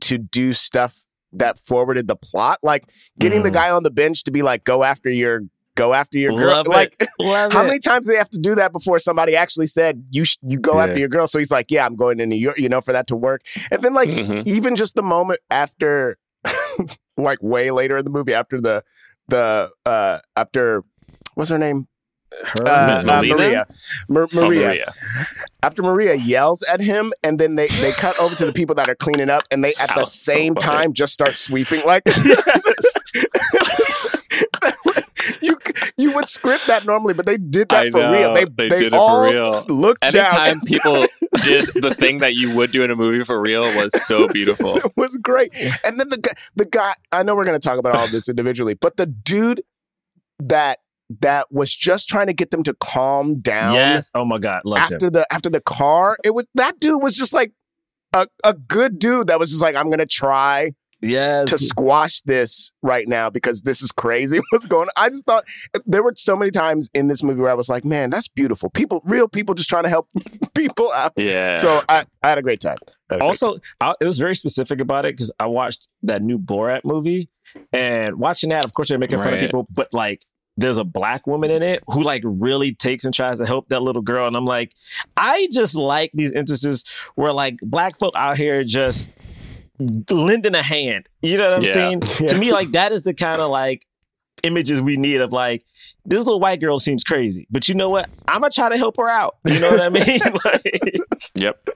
to 0.00 0.18
do 0.18 0.52
stuff 0.52 1.04
that 1.32 1.58
forwarded 1.58 2.06
the 2.08 2.16
plot, 2.16 2.58
like 2.62 2.84
getting 3.18 3.42
the 3.42 3.50
Mhm. 3.50 3.54
guy 3.54 3.70
on 3.70 3.82
the 3.82 3.90
bench 3.90 4.24
to 4.24 4.30
be 4.30 4.42
like, 4.42 4.64
"Go 4.64 4.84
after 4.84 5.10
your, 5.10 5.42
go 5.78 5.94
after 5.94 6.18
your 6.18 6.32
girl." 6.34 6.48
Love 6.56 6.66
like, 6.66 6.96
Love 7.18 7.52
how 7.52 7.62
it. 7.62 7.66
many 7.68 7.78
times 7.78 8.06
do 8.06 8.12
they 8.12 8.18
have 8.18 8.30
to 8.30 8.38
do 8.38 8.54
that 8.56 8.72
before 8.72 8.98
somebody 8.98 9.36
actually 9.36 9.66
said, 9.66 10.04
"You, 10.10 10.24
sh- 10.24 10.38
you 10.42 10.58
go 10.58 10.76
Yeah. 10.78 10.84
after 10.84 10.98
your 10.98 11.08
girl"? 11.08 11.26
So 11.26 11.38
he's 11.38 11.50
like, 11.52 11.70
"Yeah, 11.70 11.86
I'm 11.86 11.96
going 11.96 12.18
to 12.18 12.26
New 12.26 12.36
York," 12.36 12.58
you 12.58 12.68
know, 12.68 12.80
for 12.80 12.92
that 12.92 13.06
to 13.08 13.16
work. 13.16 13.42
And 13.70 13.82
then 13.82 13.94
like 13.94 14.10
Mhm. 14.10 14.46
even 14.46 14.76
just 14.76 14.94
the 14.94 15.02
moment 15.02 15.40
after, 15.50 16.16
like 17.16 17.42
way 17.42 17.70
later 17.70 17.96
in 17.98 18.04
the 18.04 18.10
movie, 18.10 18.34
after 18.34 18.60
the 18.60 18.82
the 19.28 19.70
uh 19.86 20.18
after 20.36 20.82
what's 21.34 21.50
her 21.50 21.58
name? 21.58 21.86
Her 22.44 22.68
Uh, 22.68 22.70
uh, 22.70 23.02
Melina? 23.04 23.34
Maria. 23.34 23.66
Mar- 24.08 24.28
Oh, 24.32 24.48
Maria. 24.48 24.92
After 25.62 25.82
Maria 25.82 26.14
yells 26.14 26.62
at 26.62 26.80
him, 26.80 27.12
and 27.22 27.38
then 27.40 27.54
they 27.56 27.66
they 27.68 27.90
cut 27.92 28.18
over 28.20 28.34
to 28.36 28.44
the 28.46 28.52
people 28.52 28.74
that 28.76 28.88
are 28.88 28.94
cleaning 28.94 29.30
up, 29.30 29.42
and 29.50 29.64
they 29.64 29.74
at 29.74 29.88
That 29.88 29.94
the 29.94 30.00
was 30.00 30.12
so 30.12 30.32
same 30.32 30.54
time 30.54 30.92
just 30.92 31.12
start 31.14 31.36
sweeping 31.36 31.82
like. 31.84 32.02
you 35.98 36.08
you 36.08 36.14
would 36.14 36.28
script 36.28 36.66
that 36.68 36.86
normally, 36.86 37.12
but 37.14 37.26
they 37.26 37.36
did 37.36 37.68
that 37.68 37.86
I 37.88 37.90
for 37.90 37.98
real. 37.98 38.10
know. 38.10 38.34
They 38.34 38.44
They 38.44 38.68
they, 38.68 38.78
did 38.78 38.82
it 38.88 38.90
for 38.92 38.96
all 38.98 39.30
real. 39.30 39.64
looked 39.68 40.00
down. 40.00 40.14
Anytime 40.16 40.52
and 40.52 40.62
people 40.62 41.06
did 41.44 41.66
the 41.82 41.94
thing 41.94 42.20
that 42.20 42.34
you 42.34 42.54
would 42.54 42.72
do 42.72 42.82
in 42.82 42.90
a 42.90 42.96
movie 42.96 43.24
for 43.24 43.40
real 43.40 43.62
was 43.62 43.90
so 44.06 44.28
beautiful. 44.32 44.76
it 44.78 44.92
was 44.96 45.16
great. 45.18 45.50
And 45.84 45.98
then 46.00 46.08
the 46.08 46.18
guy, 46.18 46.32
the 46.56 46.64
guy, 46.64 46.94
I 47.12 47.22
know 47.22 47.34
we're 47.36 47.44
going 47.44 47.60
to 47.60 47.68
talk 47.68 47.78
about 47.78 47.94
all 47.96 48.08
this 48.08 48.28
individually, 48.28 48.74
but 48.74 48.96
the 48.96 49.06
dude 49.06 49.62
that 50.38 50.78
that 51.20 51.50
was 51.50 51.74
just 51.74 52.08
trying 52.08 52.26
to 52.26 52.34
get 52.34 52.50
them 52.50 52.62
to 52.62 52.74
calm 52.74 53.40
down 53.40 53.74
Yes. 53.74 54.10
Oh 54.14 54.24
my 54.24 54.38
God. 54.38 54.62
Love 54.64 54.78
him. 54.88 54.94
after 54.94 55.10
the 55.10 55.26
after 55.32 55.50
the 55.50 55.60
car, 55.60 56.16
it 56.24 56.34
was 56.34 56.46
that 56.54 56.78
dude 56.80 57.02
was 57.02 57.16
just 57.16 57.32
like 57.32 57.52
a, 58.14 58.26
a 58.44 58.54
good 58.54 58.98
dude 58.98 59.26
that 59.28 59.38
was 59.38 59.50
just 59.50 59.62
like, 59.62 59.74
I'm 59.74 59.86
going 59.86 59.98
to 59.98 60.06
try 60.06 60.72
Yes. 61.00 61.48
to 61.50 61.58
squash 61.58 62.22
this 62.22 62.72
right 62.82 63.06
now 63.06 63.30
because 63.30 63.62
this 63.62 63.82
is 63.82 63.92
crazy 63.92 64.40
what's 64.50 64.66
going 64.66 64.82
on. 64.82 64.88
I 64.96 65.08
just 65.10 65.26
thought 65.26 65.44
there 65.86 66.02
were 66.02 66.14
so 66.16 66.34
many 66.34 66.50
times 66.50 66.90
in 66.92 67.06
this 67.06 67.22
movie 67.22 67.40
where 67.40 67.50
I 67.50 67.54
was 67.54 67.68
like, 67.68 67.84
man, 67.84 68.10
that's 68.10 68.26
beautiful. 68.28 68.68
People, 68.70 69.00
real 69.04 69.28
people 69.28 69.54
just 69.54 69.68
trying 69.68 69.84
to 69.84 69.88
help 69.88 70.08
people 70.54 70.90
out. 70.92 71.12
Yeah. 71.16 71.58
So 71.58 71.82
I, 71.88 72.04
I 72.22 72.28
had 72.30 72.38
a 72.38 72.42
great 72.42 72.60
time. 72.60 72.78
A 73.10 73.18
great 73.18 73.22
also, 73.22 73.58
I, 73.80 73.94
it 74.00 74.06
was 74.06 74.18
very 74.18 74.34
specific 74.34 74.80
about 74.80 75.06
it 75.06 75.14
because 75.14 75.30
I 75.38 75.46
watched 75.46 75.86
that 76.02 76.20
new 76.22 76.38
Borat 76.38 76.84
movie, 76.84 77.28
and 77.72 78.16
watching 78.16 78.50
that, 78.50 78.64
of 78.64 78.74
course, 78.74 78.88
they're 78.88 78.98
making 78.98 79.22
fun 79.22 79.34
of 79.34 79.40
people, 79.40 79.66
but 79.70 79.92
like. 79.92 80.24
There's 80.60 80.76
a 80.76 80.82
black 80.82 81.24
woman 81.28 81.52
in 81.52 81.62
it 81.62 81.84
who 81.86 82.02
like 82.02 82.22
really 82.24 82.74
takes 82.74 83.04
and 83.04 83.14
tries 83.14 83.38
to 83.38 83.46
help 83.46 83.68
that 83.68 83.80
little 83.80 84.02
girl, 84.02 84.26
and 84.26 84.36
I'm 84.36 84.44
like, 84.44 84.72
I 85.16 85.46
just 85.52 85.76
like 85.76 86.10
these 86.14 86.32
instances 86.32 86.82
where 87.14 87.32
like 87.32 87.60
black 87.62 87.96
folk 87.96 88.12
out 88.16 88.36
here 88.36 88.64
just 88.64 89.08
lending 89.78 90.54
a 90.54 90.62
hand. 90.62 91.08
You 91.22 91.36
know 91.38 91.50
what 91.50 91.58
I'm 91.58 91.64
Yeah. 91.64 91.72
saying? 91.72 92.00
To 92.28 92.38
me, 92.38 92.52
like 92.52 92.72
that 92.72 92.92
is 92.92 93.02
the 93.02 93.14
kind 93.14 93.40
of 93.40 93.50
like 93.50 93.84
images 94.44 94.80
we 94.80 94.96
need 94.96 95.20
of 95.20 95.32
like 95.32 95.64
this 96.04 96.18
little 96.18 96.40
white 96.40 96.60
girl 96.60 96.78
seems 96.78 97.02
crazy, 97.04 97.46
but 97.50 97.68
you 97.68 97.74
know 97.74 97.90
what? 97.90 98.08
I'm 98.28 98.40
gonna 98.40 98.50
try 98.50 98.68
to 98.68 98.76
help 98.78 98.96
her 98.96 99.08
out. 99.08 99.36
You 99.44 99.58
know 99.60 99.70
what 99.70 99.80
I 99.80 99.88
mean? 99.88 100.20
like, 100.44 100.96
yep. 101.34 101.68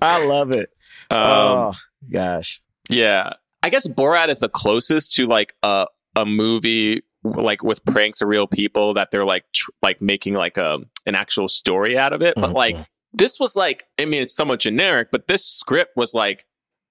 I 0.00 0.24
love 0.24 0.50
it. 0.52 0.70
Um, 1.10 1.18
oh 1.18 1.72
gosh. 2.12 2.60
Yeah, 2.88 3.34
I 3.62 3.70
guess 3.70 3.86
Borat 3.86 4.28
is 4.28 4.40
the 4.40 4.48
closest 4.48 5.12
to 5.14 5.26
like 5.26 5.54
a 5.62 5.86
a 6.16 6.24
movie 6.24 7.02
like 7.24 7.64
with 7.64 7.84
pranks 7.86 8.20
of 8.20 8.28
real 8.28 8.46
people 8.46 8.94
that 8.94 9.10
they're 9.10 9.24
like 9.24 9.44
tr- 9.54 9.70
like 9.82 10.00
making 10.02 10.34
like 10.34 10.56
a 10.58 10.78
an 11.06 11.14
actual 11.14 11.48
story 11.48 11.98
out 11.98 12.12
of 12.12 12.22
it. 12.22 12.34
But 12.36 12.50
Mhm. 12.50 12.54
like 12.54 12.78
this 13.12 13.38
was 13.40 13.56
like, 13.56 13.84
I 13.98 14.04
mean, 14.04 14.22
it's 14.22 14.34
somewhat 14.34 14.60
generic, 14.60 15.08
but 15.10 15.26
this 15.28 15.44
script 15.46 15.96
was 15.96 16.14
like, 16.14 16.44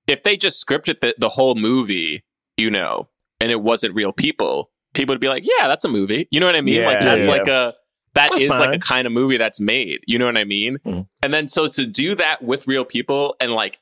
if 0.08 0.24
they 0.24 0.38
just 0.38 0.66
scripted 0.66 1.02
the, 1.02 1.16
the 1.18 1.30
whole 1.30 1.56
movie, 1.56 2.24
you 2.58 2.70
know, 2.70 3.10
and 3.40 3.52
it 3.52 3.62
wasn't 3.62 3.96
real 3.96 4.12
people, 4.12 4.72
people 4.94 5.14
would 5.14 5.22
be 5.22 5.30
like, 5.30 5.44
yeah, 5.46 5.68
that's 5.68 5.86
a 5.86 5.90
movie. 5.90 6.28
You 6.32 6.40
know 6.40 6.46
what 6.46 6.56
I 6.56 6.62
mean? 6.62 6.84
like 6.84 7.02
that's 7.02 7.28
yeah. 7.28 7.32
like 7.32 7.48
a 7.48 7.74
that 8.14 8.30
That's 8.30 8.44
is 8.44 8.50
like 8.50 8.76
a 8.76 8.80
kind 8.80 9.08
of 9.08 9.14
movie 9.14 9.38
that's 9.38 9.60
made. 9.60 10.02
You 10.06 10.20
know 10.20 10.26
what 10.26 10.38
I 10.38 10.44
mean? 10.44 10.78
Mhm. 10.86 11.08
And 11.24 11.34
then 11.34 11.48
so 11.48 11.68
to 11.68 11.86
do 11.86 12.14
that 12.16 12.44
with 12.44 12.68
real 12.68 12.86
people 12.86 13.36
and 13.40 13.54
like 13.54 13.80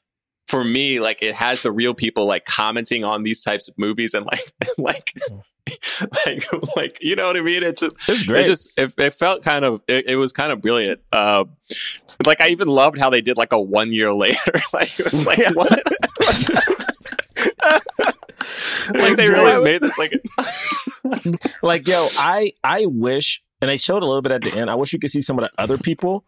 for 0.47 0.63
me, 0.63 0.99
like 0.99 1.21
it 1.21 1.35
has 1.35 1.61
the 1.61 1.71
real 1.71 1.93
people 1.93 2.25
like 2.25 2.45
commenting 2.45 3.03
on 3.03 3.23
these 3.23 3.43
types 3.43 3.67
of 3.67 3.77
movies 3.77 4.13
and 4.13 4.25
like 4.25 4.53
like 4.77 5.13
like 6.25 6.43
like 6.75 6.97
you 7.01 7.15
know 7.15 7.27
what 7.27 7.37
I 7.37 7.41
mean? 7.41 7.63
It 7.63 7.77
just 7.77 7.95
It's 8.07 8.27
it 8.27 8.43
just 8.45 8.71
it, 8.77 8.93
it 8.97 9.13
felt 9.13 9.43
kind 9.43 9.63
of 9.65 9.81
it, 9.87 10.07
it 10.07 10.15
was 10.15 10.31
kind 10.31 10.51
of 10.51 10.61
brilliant. 10.61 10.99
Uh, 11.11 11.45
like 12.25 12.41
I 12.41 12.49
even 12.49 12.67
loved 12.67 12.97
how 12.97 13.09
they 13.09 13.21
did 13.21 13.37
like 13.37 13.51
a 13.53 13.59
one 13.61 13.91
year 13.93 14.13
later. 14.15 14.53
like 14.73 14.99
it 14.99 15.11
was 15.11 15.25
like 15.25 15.39
what? 15.53 15.83
like 18.95 19.17
they 19.17 19.29
really 19.29 19.63
made 19.63 19.81
this 19.81 19.97
like 19.97 20.13
like 21.61 21.87
yo, 21.87 22.07
I 22.17 22.53
I 22.63 22.85
wish, 22.87 23.41
and 23.61 23.69
they 23.69 23.77
showed 23.77 24.03
a 24.03 24.05
little 24.05 24.21
bit 24.21 24.31
at 24.31 24.43
the 24.43 24.53
end. 24.53 24.69
I 24.69 24.75
wish 24.75 24.93
you 24.93 24.99
could 24.99 25.11
see 25.11 25.21
some 25.21 25.37
of 25.39 25.43
the 25.45 25.51
other 25.61 25.77
people. 25.77 26.25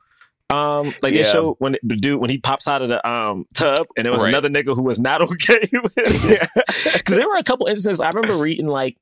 Um, 0.49 0.93
like 1.01 1.13
they 1.13 1.19
Yeah. 1.21 1.31
showed 1.31 1.55
when 1.59 1.77
the 1.83 1.95
dude 1.95 2.19
when 2.19 2.29
he 2.29 2.37
pops 2.37 2.67
out 2.67 2.81
of 2.81 2.89
the 2.89 3.07
um 3.07 3.45
tub, 3.53 3.87
and 3.97 4.05
there 4.05 4.11
was 4.13 4.21
Right. 4.23 4.29
another 4.29 4.49
nigga 4.49 4.75
who 4.75 4.83
was 4.83 4.99
not 4.99 5.21
okay 5.21 5.67
with 5.71 5.93
it. 5.97 6.49
Because 6.93 7.17
there 7.17 7.27
were 7.27 7.37
a 7.37 7.43
couple 7.43 7.65
instances. 7.67 7.99
I 7.99 8.09
remember 8.09 8.37
reading 8.37 8.67
like, 8.67 8.97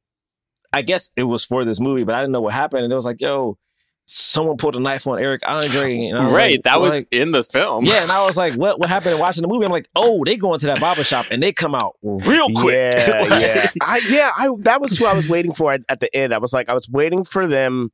I 0.73 0.81
guess 0.81 1.09
it 1.15 1.23
was 1.23 1.43
for 1.43 1.65
this 1.65 1.79
movie, 1.79 2.03
but 2.03 2.15
I 2.15 2.21
didn't 2.21 2.31
know 2.33 2.41
what 2.41 2.53
happened, 2.53 2.83
and 2.83 2.91
it 2.91 2.95
was 2.95 3.05
like, 3.05 3.19
yo, 3.19 3.57
someone 4.05 4.57
pulled 4.57 4.75
a 4.75 4.79
knife 4.79 5.07
on 5.07 5.19
Eric 5.19 5.41
Andre. 5.47 6.07
And 6.07 6.17
I 6.17 6.23
was 6.25 6.33
right. 6.33 6.51
like, 6.51 6.63
that 6.63 6.81
was 6.81 6.93
like- 6.93 7.07
in 7.11 7.31
the 7.31 7.43
film. 7.43 7.85
yeah, 7.85 8.01
and 8.03 8.11
I 8.11 8.25
was 8.25 8.35
like, 8.37 8.53
what 8.55 8.79
what 8.79 8.89
happened 8.95 9.13
in 9.15 9.19
watching 9.19 9.41
the 9.41 9.47
movie? 9.47 9.65
I'm 9.65 9.71
like, 9.71 9.87
oh, 9.95 10.23
they 10.25 10.35
go 10.37 10.53
into 10.53 10.65
that 10.67 10.79
barber 10.79 11.03
shop 11.03 11.27
and 11.31 11.41
they 11.41 11.53
come 11.53 11.75
out 11.75 11.95
real 12.03 12.47
quick. 12.55 12.93
Yeah, 12.97 13.21
Like, 13.21 13.29
yeah. 13.41 13.69
I 13.81 14.01
yeah, 14.09 14.31
I 14.35 14.49
that 14.59 14.81
was 14.81 14.97
who 14.97 15.05
I 15.05 15.13
was 15.13 15.27
waiting 15.29 15.53
for 15.53 15.71
at, 15.73 15.81
at 15.89 15.99
the 15.99 16.13
end. 16.15 16.33
I 16.33 16.39
was 16.39 16.53
like, 16.53 16.67
I 16.69 16.73
was 16.73 16.89
waiting 16.89 17.23
for 17.23 17.47
them 17.47 17.91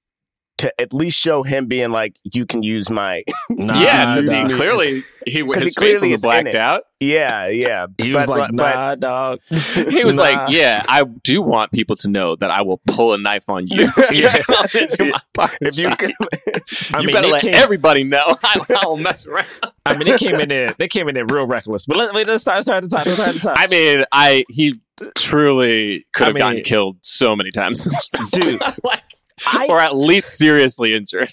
to 0.57 0.81
at 0.81 0.91
least 0.93 1.19
show 1.19 1.43
him 1.43 1.67
being 1.67 1.91
like, 1.91 2.17
you 2.23 2.45
can 2.45 2.63
use 2.63 2.89
my 2.89 3.23
Nah, 3.49 3.79
yeah, 3.79 4.15
because 4.15 4.29
dog. 4.29 4.49
he 4.49 4.53
clearly 4.55 5.03
he 5.25 5.43
'Cause 5.43 5.63
his 5.63 5.75
he 5.75 5.85
face 5.85 6.01
was 6.01 6.21
blacked 6.21 6.55
out. 6.55 6.83
Yeah, 6.99 7.47
yeah. 7.47 7.85
He 7.99 8.11
was 8.13 8.27
like, 8.27 8.51
but- 8.51 8.55
nah, 8.55 8.95
dog. 8.95 9.39
He 9.49 10.03
was 10.03 10.15
Nah. 10.15 10.23
like, 10.23 10.49
"Yeah, 10.49 10.83
I 10.87 11.03
do 11.03 11.41
want 11.43 11.71
people 11.71 11.95
to 11.97 12.09
know 12.09 12.35
that 12.37 12.49
I 12.49 12.63
will 12.63 12.81
pull 12.87 13.13
a 13.13 13.17
knife 13.19 13.47
on 13.49 13.67
you. 13.67 13.87
Yeah. 14.11 14.35
Into 14.73 15.05
my 15.05 15.19
barber 15.35 15.53
if 15.61 15.77
you 15.77 15.89
shop. 15.89 15.99
can, 15.99 16.11
I 16.93 16.99
you 17.01 17.07
mean, 17.07 17.13
better 17.13 17.27
let 17.27 17.41
came- 17.43 17.53
everybody 17.53 18.03
know 18.03 18.35
I, 18.43 18.59
I'll 18.77 18.97
mess 18.97 19.27
around." 19.27 19.45
I 19.85 19.95
mean, 19.95 20.07
they 20.09 20.17
came 20.17 20.35
in 20.39 20.49
there. 20.49 20.73
They 20.79 20.87
came 20.87 21.07
in 21.07 21.13
there 21.15 21.25
real 21.25 21.45
reckless. 21.45 21.85
But 21.85 21.97
let, 21.97 22.13
wait, 22.13 22.27
let's 22.27 22.41
start. 22.41 22.57
Let's 22.57 22.67
start 22.67 22.83
at 22.83 22.89
the 22.89 22.95
top. 22.97 23.05
Let's 23.05 23.17
start 23.19 23.29
at 23.29 23.33
the 23.35 23.47
top. 23.47 23.57
I 23.59 23.67
mean, 23.67 24.05
I 24.11 24.43
he 24.49 24.81
truly 25.15 26.05
could 26.13 26.23
I 26.23 26.27
have 26.29 26.37
gotten 26.37 26.61
killed 26.63 26.97
so 27.01 27.35
many 27.35 27.51
times, 27.51 27.85
in 27.85 27.91
this 27.93 28.09
film. 28.09 28.29
Dude, 28.31 28.61
Like, 28.83 29.03
I- 29.45 29.65
or 29.69 29.79
at 29.79 29.95
least 29.95 30.37
seriously 30.37 30.93
injured. 30.95 31.31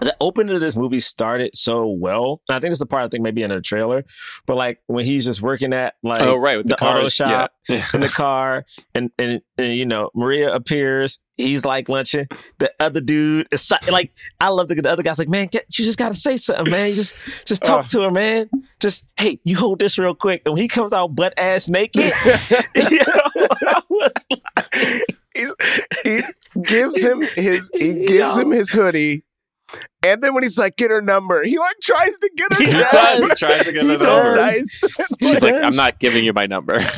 the 0.00 0.16
opening 0.20 0.54
of 0.54 0.60
this 0.60 0.76
movie 0.76 1.00
started 1.00 1.50
so 1.54 1.86
well. 1.88 2.40
And 2.48 2.56
I 2.56 2.60
think 2.60 2.70
it's 2.70 2.78
the 2.78 2.86
part 2.86 3.02
I 3.04 3.08
think 3.08 3.22
maybe 3.24 3.42
in 3.42 3.50
the 3.50 3.60
trailer, 3.60 4.04
but 4.46 4.56
like 4.56 4.80
when 4.86 5.04
he's 5.04 5.24
just 5.24 5.42
working 5.42 5.72
at 5.72 5.94
like 6.04 6.22
oh 6.22 6.36
right, 6.36 6.56
with 6.56 6.68
the, 6.68 6.76
the 6.78 6.84
auto 6.86 7.08
shop 7.08 7.52
Yeah. 7.68 7.84
in 7.92 8.00
the 8.00 8.08
car, 8.08 8.64
and, 8.94 9.10
and 9.18 9.40
and 9.58 9.74
you 9.74 9.86
know 9.86 10.10
Maria 10.14 10.54
appears. 10.54 11.18
He's 11.38 11.64
like 11.64 11.88
lunching. 11.88 12.26
The 12.58 12.70
other 12.80 13.00
dude 13.00 13.46
is 13.50 13.72
like, 13.88 14.12
I 14.40 14.48
love 14.48 14.68
the, 14.68 14.74
the 14.74 14.90
other 14.90 15.02
guy's 15.02 15.18
like, 15.18 15.28
man, 15.28 15.46
get, 15.46 15.66
you 15.78 15.84
just 15.84 15.96
gotta 15.98 16.14
say 16.14 16.36
something, 16.36 16.70
man. 16.70 16.90
You 16.90 16.96
just 16.96 17.14
just 17.46 17.62
talk 17.64 17.84
Uh. 17.86 17.88
to 17.88 18.00
her, 18.02 18.10
man. 18.10 18.50
Just 18.80 19.04
hey, 19.16 19.40
you 19.44 19.56
hold 19.56 19.78
this 19.78 19.96
real 19.98 20.14
quick. 20.14 20.42
And 20.44 20.54
when 20.54 20.62
he 20.62 20.68
comes 20.68 20.92
out 20.92 21.14
butt 21.14 21.32
ass 21.38 21.68
naked, 21.68 22.02
you 22.74 22.98
know, 22.98 23.48
I 23.66 23.82
was 23.88 24.12
like, 24.30 25.04
He's, 25.34 25.52
he 26.04 26.22
gives 26.62 27.00
him 27.00 27.20
his 27.22 27.70
he 27.78 27.94
gives 28.06 28.36
him 28.36 28.50
his 28.50 28.70
hoodie, 28.70 29.22
and 30.02 30.22
then 30.22 30.34
when 30.34 30.42
he's 30.42 30.58
like, 30.58 30.76
"Get 30.76 30.90
her 30.90 31.02
number," 31.02 31.42
he 31.44 31.58
like 31.58 31.76
tries 31.82 32.16
to 32.18 32.30
get 32.36 32.52
her. 32.54 32.64
He 32.64 32.70
number. 32.70 32.88
does. 32.90 33.22
He 33.24 33.34
tries 33.36 33.64
to 33.64 33.72
get 33.72 33.84
her 33.86 33.96
so 33.96 34.04
number. 34.22 34.36
nice. 34.36 34.82
She's 35.22 35.42
like, 35.42 35.54
I'm 35.62 35.76
not 35.76 35.98
giving 35.98 36.24
you 36.24 36.32
my 36.32 36.46
number. 36.46 36.74
and 36.78 36.88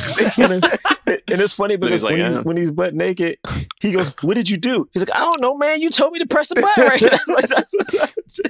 it's 1.28 1.52
funny 1.52 1.76
Then 1.76 1.90
he's 1.92 2.02
because 2.02 2.04
like, 2.04 2.12
when, 2.12 2.24
he's, 2.24 2.34
"Yeah." 2.34 2.40
when 2.42 2.56
he's 2.56 2.70
butt 2.70 2.94
naked, 2.94 3.38
he 3.80 3.92
goes, 3.92 4.08
"What 4.22 4.34
did 4.34 4.48
you 4.48 4.56
do?" 4.56 4.88
He's 4.92 5.02
like, 5.02 5.14
"I 5.14 5.20
don't 5.20 5.40
know, 5.40 5.56
man. 5.56 5.80
You 5.82 5.90
told 5.90 6.12
me 6.12 6.18
to 6.20 6.26
press 6.26 6.48
the 6.48 6.56
button 6.60 6.84
right." 6.84 7.00
That's 7.00 7.26
like, 7.28 7.48
that's, 7.48 7.74
that's 7.92 8.40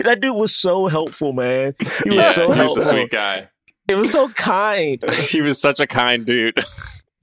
that 0.00 0.20
dude 0.20 0.36
was 0.36 0.54
so 0.54 0.88
helpful, 0.88 1.32
man. 1.32 1.74
He 2.04 2.10
was 2.10 2.18
yeah, 2.18 2.32
so 2.32 2.42
he 2.42 2.48
was 2.48 2.56
helpful. 2.58 2.82
a 2.82 2.86
sweet 2.86 3.10
guy. 3.10 3.48
It 3.88 3.94
was 3.96 4.10
so 4.12 4.28
kind. 4.28 5.02
He 5.12 5.40
was 5.40 5.60
such 5.60 5.80
a 5.80 5.86
kind 5.86 6.26
dude. 6.26 6.62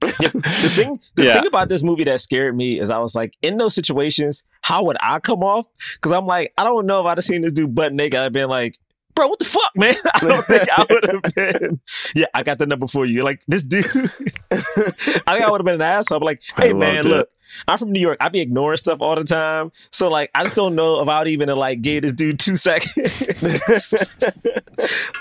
The 0.02 0.72
thing, 0.74 1.00
the 1.14 1.24
Yeah. 1.24 1.34
thing 1.34 1.46
about 1.46 1.68
this 1.68 1.82
movie 1.82 2.04
that 2.04 2.20
scared 2.20 2.56
me 2.56 2.78
is 2.78 2.90
I 2.90 2.98
was 2.98 3.14
like, 3.14 3.34
in 3.42 3.56
those 3.56 3.74
situations, 3.74 4.44
how 4.62 4.82
would 4.84 4.96
I 5.00 5.18
come 5.20 5.42
off? 5.42 5.66
Because 5.94 6.12
I'm 6.12 6.26
like, 6.26 6.52
I 6.58 6.64
don't 6.64 6.86
know 6.86 7.00
if 7.00 7.06
I'd 7.06 7.18
have 7.18 7.24
seen 7.24 7.40
this 7.42 7.52
dude 7.52 7.74
butt 7.74 7.92
naked. 7.92 8.18
I'd 8.20 8.32
been 8.32 8.48
like, 8.48 8.78
bro, 9.16 9.26
what 9.26 9.40
the 9.40 9.44
fuck, 9.44 9.72
man? 9.74 9.96
I 10.14 10.20
don't 10.20 10.44
think 10.44 10.68
I 10.70 10.86
would 10.90 11.04
have 11.04 11.34
been. 11.34 11.80
Yeah, 12.14 12.26
I 12.32 12.44
got 12.44 12.58
the 12.58 12.66
number 12.66 12.86
for 12.86 13.04
you. 13.04 13.24
Like 13.24 13.42
this 13.48 13.64
dude, 13.64 13.86
I 14.52 14.60
think 14.60 15.26
I 15.26 15.50
would 15.50 15.60
have 15.60 15.64
been 15.64 15.74
an 15.74 15.82
asshole. 15.82 16.18
I'm 16.18 16.22
like, 16.22 16.42
hey 16.56 16.72
man, 16.72 16.98
it. 16.98 17.06
look. 17.06 17.30
I'm 17.68 17.78
from 17.78 17.92
New 17.92 18.00
York. 18.00 18.18
I 18.20 18.28
be 18.28 18.40
ignoring 18.40 18.76
stuff 18.76 18.98
all 19.00 19.14
the 19.14 19.22
time. 19.22 19.70
So 19.92 20.08
like 20.08 20.30
I 20.34 20.42
just 20.42 20.56
don't 20.56 20.74
know 20.74 21.00
if 21.00 21.08
I 21.08 21.20
would 21.20 21.28
even 21.28 21.48
uh, 21.48 21.54
like 21.56 21.80
give 21.80 22.02
this 22.02 22.12
dude 22.12 22.40
two 22.40 22.56
seconds. 22.56 23.94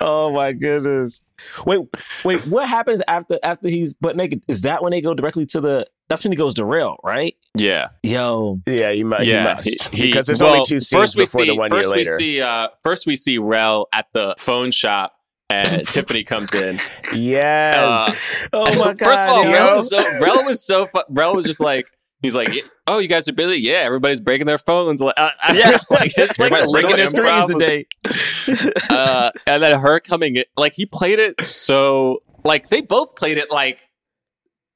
oh 0.01 0.31
my 0.31 0.51
goodness. 0.51 1.21
Wait, 1.65 1.81
wait, 2.23 2.45
what 2.47 2.67
happens 2.67 3.01
after 3.07 3.37
after 3.43 3.69
he's 3.69 3.93
butt 3.93 4.17
naked? 4.17 4.43
Is 4.47 4.61
that 4.61 4.81
when 4.81 4.91
they 4.91 5.01
go 5.01 5.13
directly 5.13 5.45
to 5.47 5.61
the 5.61 5.87
that's 6.09 6.23
when 6.23 6.31
he 6.31 6.35
goes 6.37 6.53
to 6.55 6.65
Rel, 6.65 6.97
right? 7.03 7.35
Yeah, 7.57 7.87
Yo. 8.03 8.59
yeah, 8.67 8.89
you 8.91 9.05
must. 9.05 9.23
yeah. 9.25 9.37
you 9.37 9.43
must. 9.55 9.69
he- 9.69 9.97
he- 9.97 10.01
because 10.07 10.27
there's 10.27 10.41
well, 10.41 10.53
only 10.53 10.65
two 10.65 10.79
scenes 10.81 11.01
first 11.01 11.15
we 11.15 11.23
before 11.23 11.41
see, 11.41 11.47
the 11.47 11.55
one 11.55 11.69
first 11.69 11.87
year 11.89 11.97
later. 11.97 12.11
we 12.11 12.17
see, 12.17 12.41
uh, 12.41 12.67
first 12.83 13.05
we 13.07 13.15
see 13.15 13.37
Rel 13.37 13.87
at 13.93 14.07
the 14.13 14.35
phone 14.37 14.71
shop, 14.71 15.13
and 15.49 15.87
Tiffany 15.87 16.23
comes 16.23 16.53
in. 16.53 16.79
yes. 17.13 18.21
Oh 18.53 18.65
my 18.75 18.93
god. 18.93 18.99
First 19.03 19.21
of 19.23 19.29
all, 19.29 19.43
yo. 19.45 19.51
Rel 19.51 19.75
was 19.77 19.89
so 19.89 20.19
Rel 20.21 20.45
was 20.45 20.63
so 20.65 20.85
fu- 20.85 21.03
Rel 21.09 21.35
was 21.35 21.45
just 21.45 21.59
like 21.61 21.85
he's 22.21 22.35
like, 22.35 22.49
"Oh, 22.87 22.99
you 22.99 23.07
guys 23.07 23.27
are 23.27 23.33
busy? 23.33 23.61
Yeah, 23.61 23.75
everybody's 23.77 24.19
breaking 24.21 24.47
their 24.47 24.57
phones." 24.57 25.01
Like, 25.01 25.13
uh, 25.17 25.29
Yeah. 25.53 25.77
like 25.91 26.11
it's 26.17 26.37
like 26.39 26.51
Everybody 26.51 26.71
breaking 26.71 26.95
their 26.97 27.07
little 27.07 27.47
screens 27.47 27.51
improv 27.51 27.59
today. 27.59 28.85
uh, 28.89 29.31
and 29.47 29.61
then 29.63 29.79
her 29.79 29.99
coming 29.99 30.35
in, 30.37 30.43
like 30.57 30.73
he 30.73 30.85
played 30.85 31.19
it 31.19 31.41
so, 31.43 32.21
like 32.43 32.69
they 32.69 32.81
both 32.81 33.15
played 33.15 33.37
it 33.37 33.51
like 33.51 33.83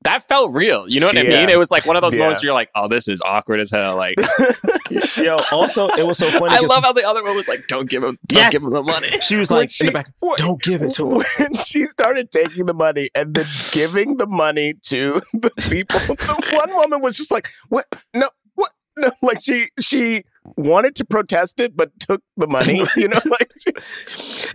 that 0.03 0.27
felt 0.27 0.53
real. 0.53 0.87
You 0.87 0.99
know 1.01 1.07
what 1.07 1.17
I 1.17 1.23
mean? 1.23 1.49
It 1.49 1.59
was 1.59 1.71
like 1.71 1.85
one 1.85 1.95
of 1.97 2.01
those 2.01 2.13
Yeah. 2.13 2.19
moments 2.21 2.39
where 2.41 2.47
you're 2.47 2.53
like, 2.53 2.69
"Oh, 2.75 2.87
this 2.87 3.07
is 3.09 3.21
awkward 3.21 3.59
as 3.59 3.69
hell." 3.71 3.95
Like, 3.97 4.15
Yo, 5.17 5.37
also 5.51 5.87
it 5.89 6.05
was 6.07 6.17
so 6.17 6.25
funny. 6.39 6.55
I 6.55 6.59
love 6.61 6.83
how 6.83 6.93
the 6.93 7.03
other 7.05 7.23
one 7.23 7.35
was 7.35 7.47
like, 7.47 7.67
"Don't 7.67 7.89
give 7.89 8.03
him, 8.03 8.17
don't 8.27 8.39
Yes. 8.39 8.51
give 8.51 8.63
him 8.63 8.71
the 8.71 8.83
money." 8.83 9.09
she 9.21 9.35
was 9.35 9.51
like 9.51 9.69
she- 9.69 9.87
in 9.87 9.93
the 9.93 9.99
back, 9.99 10.07
don't 10.37 10.61
give 10.61 10.81
it 10.81 10.93
to 10.93 11.09
him. 11.11 11.23
when 11.37 11.53
she 11.53 11.85
started 11.87 12.31
taking 12.31 12.65
the 12.65 12.73
money 12.73 13.09
and 13.13 13.33
then 13.35 13.45
giving 13.71 14.17
the 14.17 14.27
money 14.27 14.73
to 14.83 15.21
the 15.33 15.49
people, 15.69 15.99
the 15.99 16.51
one 16.53 16.73
woman 16.73 17.01
was 17.01 17.17
just 17.17 17.31
like, 17.31 17.49
"What? 17.67 17.85
No, 18.15 18.29
what? 18.55 18.69
No!" 18.97 19.11
Like 19.21 19.39
she 19.41 19.67
she 19.79 20.23
wanted 20.55 20.95
to 20.97 21.05
protest 21.05 21.59
it, 21.59 21.75
but 21.75 21.91
took 21.99 22.21
the 22.37 22.47
money. 22.47 22.85
You 22.95 23.07
know, 23.09 23.19
like 23.29 23.51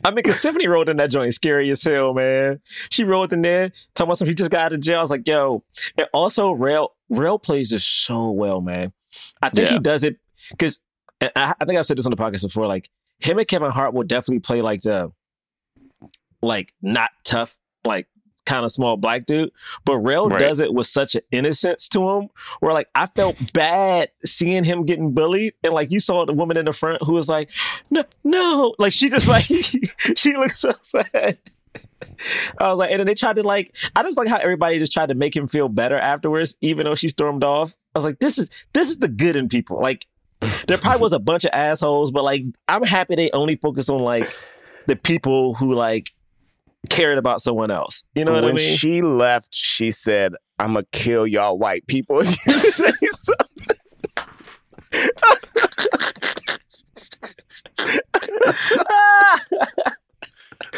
I 0.04 0.10
mean, 0.10 0.16
because 0.16 0.40
Tiffany 0.40 0.66
rolled 0.68 0.88
in 0.88 0.96
that 0.98 1.10
joint 1.10 1.34
scary 1.34 1.70
as 1.70 1.82
hell, 1.82 2.14
man. 2.14 2.60
She 2.90 3.04
rolled 3.04 3.32
in 3.32 3.42
there 3.42 3.70
talking 3.94 4.08
about 4.08 4.18
some 4.18 4.28
he 4.28 4.34
just 4.34 4.50
got 4.50 4.66
out 4.66 4.72
of 4.72 4.80
jail. 4.80 4.98
I 4.98 5.02
was 5.02 5.10
like, 5.10 5.26
yo. 5.26 5.62
And 5.96 6.08
also, 6.12 6.50
Rel 6.52 6.94
Rel 7.08 7.38
plays 7.38 7.70
this 7.70 7.84
so 7.84 8.30
well, 8.30 8.60
man. 8.60 8.92
I 9.42 9.50
think 9.50 9.68
Yeah. 9.68 9.74
he 9.74 9.78
does 9.80 10.02
it 10.04 10.16
because 10.50 10.80
I, 11.20 11.54
I 11.60 11.64
think 11.64 11.78
I've 11.78 11.86
said 11.86 11.96
this 11.98 12.06
on 12.06 12.10
the 12.10 12.16
podcast 12.16 12.42
before. 12.42 12.66
Like 12.66 12.90
him 13.20 13.38
and 13.38 13.46
Kevin 13.48 13.70
Hart 13.70 13.94
will 13.94 14.04
definitely 14.04 14.40
play 14.40 14.60
like 14.62 14.82
the 14.82 15.12
like 16.42 16.72
not 16.82 17.10
tough, 17.24 17.56
like 17.84 18.08
kind 18.46 18.64
of 18.64 18.72
small 18.72 18.96
black 18.96 19.26
dude. 19.26 19.50
But 19.84 19.98
Rel 19.98 20.28
Right. 20.28 20.38
does 20.38 20.58
it 20.58 20.72
with 20.74 20.86
such 20.86 21.14
an 21.14 21.22
innocence 21.30 21.88
to 21.90 22.08
him, 22.10 22.28
where 22.60 22.72
like 22.72 22.88
I 22.94 23.06
felt 23.06 23.36
bad 23.52 24.10
seeing 24.24 24.64
him 24.64 24.84
getting 24.84 25.12
bullied, 25.12 25.54
and 25.62 25.72
like 25.72 25.90
you 25.90 26.00
saw 26.00 26.24
the 26.26 26.32
woman 26.32 26.56
in 26.56 26.64
the 26.66 26.72
front 26.72 27.02
who 27.02 27.12
was 27.12 27.28
like, 27.28 27.50
no, 27.90 28.04
no, 28.22 28.74
like 28.78 28.92
she 28.92 29.08
just 29.10 29.26
like 29.28 29.46
she 30.16 30.36
looked 30.36 30.58
so 30.58 30.72
sad. 30.82 31.38
I 32.58 32.68
was 32.68 32.78
like, 32.78 32.90
and 32.90 33.00
then 33.00 33.06
they 33.06 33.14
tried 33.14 33.36
to 33.36 33.42
like, 33.42 33.74
I 33.96 34.02
just 34.02 34.16
like 34.16 34.28
how 34.28 34.36
everybody 34.36 34.78
just 34.78 34.92
tried 34.92 35.08
to 35.08 35.14
make 35.14 35.34
him 35.34 35.48
feel 35.48 35.68
better 35.68 35.98
afterwards, 35.98 36.54
even 36.60 36.84
though 36.84 36.94
she 36.94 37.08
stormed 37.08 37.42
off. 37.44 37.74
I 37.94 37.98
was 37.98 38.04
like, 38.04 38.18
this 38.20 38.38
is 38.38 38.48
this 38.72 38.90
is 38.90 38.98
the 38.98 39.08
good 39.08 39.36
in 39.36 39.48
people. 39.48 39.80
Like, 39.80 40.06
there 40.68 40.78
probably 40.78 41.00
was 41.00 41.12
a 41.12 41.18
bunch 41.18 41.44
of 41.44 41.50
assholes, 41.52 42.10
but 42.10 42.22
like, 42.24 42.44
I'm 42.68 42.82
happy 42.84 43.14
they 43.16 43.30
only 43.32 43.56
focus 43.56 43.88
on 43.88 44.00
like 44.00 44.30
the 44.86 44.96
people 44.96 45.54
who 45.54 45.74
like 45.74 46.12
cared 46.90 47.18
about 47.18 47.40
someone 47.40 47.70
else. 47.70 48.04
You 48.14 48.24
know 48.24 48.32
what 48.32 48.44
when 48.44 48.54
I 48.54 48.56
mean? 48.56 48.66
When 48.66 48.76
she 48.76 49.02
left, 49.02 49.54
she 49.54 49.90
said, 49.90 50.32
"I'm 50.58 50.74
gonna 50.74 50.86
kill 50.92 51.26
y'all 51.26 51.58
white 51.58 51.86
people 51.86 52.20
if 52.20 52.46
you 52.46 52.58
say 52.60 52.90
something." 53.10 53.76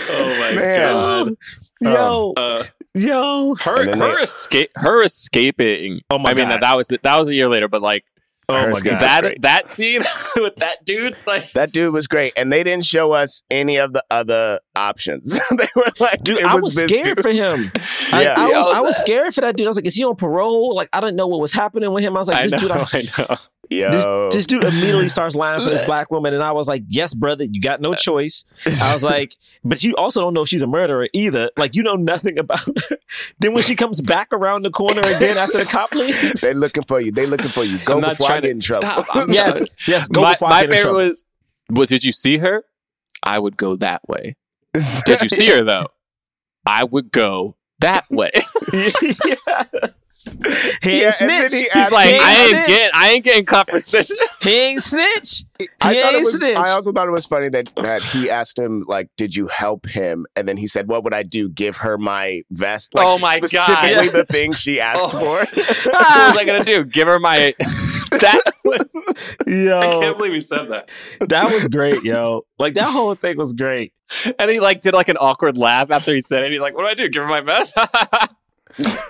Oh 0.09 0.29
my 0.41 0.53
Man. 0.55 0.93
god. 0.93 1.35
yo, 1.81 2.33
Uh, 2.37 2.65
yo. 2.95 3.55
her 3.57 3.85
her 3.97 4.17
they- 4.17 4.23
escape 4.23 4.71
her 4.77 5.03
escaping. 5.03 6.01
Oh 6.11 6.19
my 6.19 6.31
I 6.31 6.35
mean 6.35 6.49
that, 6.49 6.61
that 6.61 6.77
was 6.77 6.89
that 6.89 7.17
was 7.19 7.29
a 7.29 7.35
year 7.35 7.49
later, 7.49 7.69
but 7.69 7.83
like 7.83 8.05
Oh 8.49 8.55
Her 8.55 8.71
my 8.71 8.81
god. 8.81 9.01
that 9.01 9.35
that 9.41 9.69
scene 9.69 10.03
with 10.37 10.55
that 10.57 10.85
dude, 10.85 11.17
like 11.27 11.51
That 11.53 11.73
dude 11.73 11.93
was 11.93 12.07
great, 12.07 12.33
and 12.37 12.53
they 12.53 12.63
didn't 12.63 12.85
show 12.85 13.13
us 13.13 13.43
any 13.51 13.77
of 13.77 13.93
the 13.93 14.05
other 14.11 14.61
options. 14.77 15.33
they 15.51 15.69
were 15.75 15.85
like, 15.99 16.23
Dude, 16.23 16.39
it 16.39 16.45
I 16.45 16.55
was 16.55 16.75
was 16.75 16.75
scared 16.75 17.17
dude. 17.17 17.23
for 17.23 17.31
him. 17.31 17.71
I, 18.13 18.23
Yeah. 18.23 18.35
I, 18.37 18.51
Yo, 18.51 18.59
was, 18.59 18.75
I 18.75 18.81
was 18.81 18.97
scared 18.99 19.35
for 19.35 19.41
that 19.41 19.57
dude. 19.57 19.67
I 19.67 19.71
was 19.71 19.77
like, 19.77 19.87
is 19.87 19.95
he 19.95 20.05
on 20.05 20.17
parole? 20.17 20.75
Like, 20.75 20.89
I 20.93 21.01
didn't 21.01 21.17
know 21.17 21.27
what 21.27 21.41
was 21.41 21.53
happening 21.53 21.93
with 21.93 22.05
him. 22.05 22.17
I 22.17 22.21
was 22.21 22.29
like, 22.29 22.37
I 22.39 22.43
this 22.43 22.53
know, 22.53 22.59
dude, 22.59 22.71
I, 22.71 22.87
I 22.93 23.09
know. 23.19 23.37
Yo, 23.69 23.91
this, 23.91 24.35
this 24.35 24.47
dude 24.47 24.63
immediately 24.63 25.09
starts 25.09 25.35
lying 25.35 25.61
for 25.61 25.71
this 25.71 25.85
black 25.87 26.09
woman, 26.13 26.33
and 26.33 26.41
I 26.41 26.53
was 26.53 26.69
like, 26.69 26.85
"Yes, 26.87 27.15
brother, 27.15 27.43
you 27.51 27.61
got 27.61 27.81
no 27.81 27.95
choice." 27.95 28.45
I 28.81 28.93
was 28.93 29.03
like, 29.03 29.35
"But 29.65 29.83
you 29.83 29.97
also 29.97 30.21
don't 30.21 30.35
know 30.35 30.45
she's 30.45 30.63
a 30.63 30.69
murderer 30.69 31.09
either. 31.13 31.51
Like, 31.57 31.75
you 31.75 31.83
know 31.83 31.97
nothing 31.97 32.39
about 32.39 32.61
her." 32.61 32.97
then 33.41 33.55
when 33.55 33.65
she 33.65 33.75
comes 33.75 34.01
back 34.01 34.29
around 34.33 34.63
the 34.65 34.71
corner 34.71 35.01
again 35.01 35.37
after 35.37 35.59
the 35.59 35.65
cop 35.65 35.93
leaves, 35.97 36.43
they 36.43 36.55
looking 36.55 36.85
for 36.85 37.01
you. 37.01 37.11
They're 37.11 37.27
looking 37.27 37.49
for 37.49 37.65
you. 37.65 37.79
Go 37.79 38.01
before 38.01 38.31
I 38.31 38.41
get 38.41 38.51
in 38.53 38.61
trouble. 38.61 38.87
Stop. 39.03 39.29
Yes, 39.31 39.61
yes, 39.89 40.07
go 40.11 40.21
my 40.21 40.35
before 40.35 40.47
I 40.47 40.51
my 40.51 40.61
get 40.67 40.73
in 40.73 40.83
trouble. 40.83 40.99
was, 41.01 41.25
well, 41.69 41.87
did 41.87 42.05
you 42.05 42.13
see 42.13 42.39
her? 42.39 42.63
I 43.25 43.41
would 43.41 43.57
go 43.57 43.75
that 43.75 44.09
way. 44.09 44.37
Did 45.05 45.23
you 45.23 45.29
see 45.29 45.49
her 45.49 45.63
though? 45.65 45.89
I 46.67 46.85
would 46.85 47.13
go 47.13 47.57
that 47.81 48.05
way. 48.11 48.31
yes. 48.73 50.29
He 50.83 51.01
Yeah, 51.01 51.07
ain't 51.07 51.15
snitch. 51.15 51.53
he 51.53 51.69
He's 51.73 51.91
like, 51.93 52.09
He 52.09 52.19
I 52.19 52.33
ain't 52.35 52.55
snitch. 52.55 52.67
getting, 52.67 52.91
I 52.95 53.09
ain't 53.11 53.25
getting 53.25 53.45
caught 53.45 53.71
for 53.71 53.77
snitching. 53.77 54.15
He 54.41 54.51
ain't 54.59 54.83
snitch. 54.83 55.45
I 55.81 55.95
He 55.95 56.01
thought 56.01 56.13
it 56.13 56.17
ain't 56.17 56.25
was. 56.25 56.39
snitch. 56.39 56.57
I 56.57 56.71
also 56.71 56.93
thought 56.93 57.07
it 57.07 57.13
was 57.13 57.27
funny 57.27 57.49
that 57.51 57.69
that 57.77 58.03
he 58.03 58.29
asked 58.31 58.59
him 58.59 58.85
like, 58.89 59.09
"Did 59.17 59.35
you 59.37 59.47
help 59.49 59.87
him?" 59.89 60.27
And 60.35 60.49
then 60.49 60.57
he 60.57 60.67
said, 60.67 60.89
"What 60.89 61.05
would 61.05 61.15
I 61.15 61.23
do? 61.23 61.49
Give 61.49 61.77
her 61.79 61.97
my 61.99 62.43
vest?" 62.51 62.95
Like, 62.95 63.07
Oh 63.07 63.19
my 63.19 63.39
God. 63.41 63.49
specifically 63.51 64.09
the 64.09 64.25
thing 64.27 64.53
she 64.53 64.81
asked 64.81 65.01
Oh. 65.03 65.09
for. 65.09 65.19
what 65.67 65.87
was 65.87 66.37
I 66.39 66.45
gonna 66.47 66.65
do? 66.65 66.85
Give 66.85 67.07
her 67.09 67.19
my? 67.21 67.55
that 68.21 68.41
was. 68.65 69.05
Yo. 69.47 69.79
I 69.81 69.91
can't 69.91 70.17
believe 70.19 70.33
he 70.33 70.41
said 70.41 70.67
that. 70.71 70.89
that 71.21 71.51
was 71.53 71.69
great, 71.69 72.03
yo. 72.05 72.47
Like 72.59 72.75
that 72.75 72.91
whole 72.91 73.15
thing 73.15 73.37
was 73.37 73.53
great. 73.53 73.93
And 74.39 74.51
he 74.51 74.61
like 74.61 74.81
did 74.83 74.95
like 74.95 75.09
an 75.09 75.17
awkward 75.17 75.57
laugh 75.59 75.91
after 75.91 76.15
he 76.15 76.21
said 76.21 76.45
it. 76.45 76.53
He's 76.53 76.61
like, 76.61 76.75
"What 76.75 76.83
do 76.83 76.89
I 76.89 76.95
do? 76.95 77.09
Give 77.09 77.23
her 77.23 77.29
my 77.29 77.41
vest?" 77.41 77.77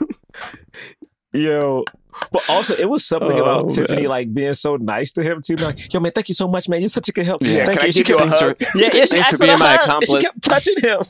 Yo. 1.33 1.85
But 2.33 2.43
also, 2.49 2.75
it 2.75 2.89
was 2.89 3.05
something 3.05 3.33
Oh, 3.33 3.43
about 3.43 3.71
Tiffany 3.71 4.07
like 4.07 4.33
being 4.33 4.55
so 4.55 4.77
nice 4.77 5.13
to 5.13 5.23
him 5.23 5.43
too. 5.43 5.57
Like, 5.57 5.93
yo, 5.93 6.01
man, 6.01 6.13
thank 6.13 6.29
you 6.31 6.35
so 6.35 6.49
much, 6.49 6.67
man. 6.67 6.81
You're 6.81 6.89
such 6.89 7.09
a 7.11 7.13
good 7.13 7.27
help. 7.27 7.43
Yeah, 7.43 7.67
thank 7.67 7.79
can 7.81 7.85
I 7.85 7.87
you. 7.89 7.93
She 7.93 8.03
give 8.05 8.19
you 8.19 8.25
a 8.25 8.29
kept- 8.31 8.41
hug? 8.41 8.57
Yeah, 8.75 8.91
yeah. 8.95 9.05
She 9.05 9.07
Thanks 9.09 9.15
asked 9.15 9.31
for 9.33 9.37
for 9.37 9.45
being 9.45 9.59
my 9.59 9.75
accomplice. 9.75 10.09
She 10.11 10.21
kept 10.23 10.43
touching 10.43 10.81
him. 10.81 11.01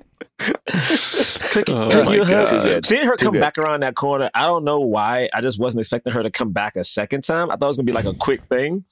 Click, 0.70 1.68
Oh 1.68 1.90
click 1.90 2.04
my 2.06 2.14
your 2.14 2.24
God. 2.24 2.32
husband. 2.34 2.62
Too 2.62 2.68
good. 2.68 2.86
Seeing 2.86 3.06
her 3.06 3.16
Too 3.16 3.26
come 3.26 3.32
good. 3.34 3.40
back 3.40 3.58
around 3.58 3.82
that 3.82 3.94
corner, 3.94 4.30
I 4.34 4.46
don't 4.46 4.64
know 4.64 4.80
why. 4.80 5.28
I 5.34 5.40
just 5.40 5.58
wasn't 5.58 5.80
expecting 5.80 6.12
her 6.12 6.22
to 6.22 6.30
come 6.30 6.52
back 6.52 6.76
a 6.76 6.84
second 6.84 7.24
time. 7.24 7.50
I 7.50 7.56
thought 7.56 7.66
it 7.66 7.68
was 7.68 7.76
gonna 7.76 7.86
be 7.86 7.92
like 7.92 8.04
a 8.06 8.14
quick 8.14 8.42
thing. 8.44 8.84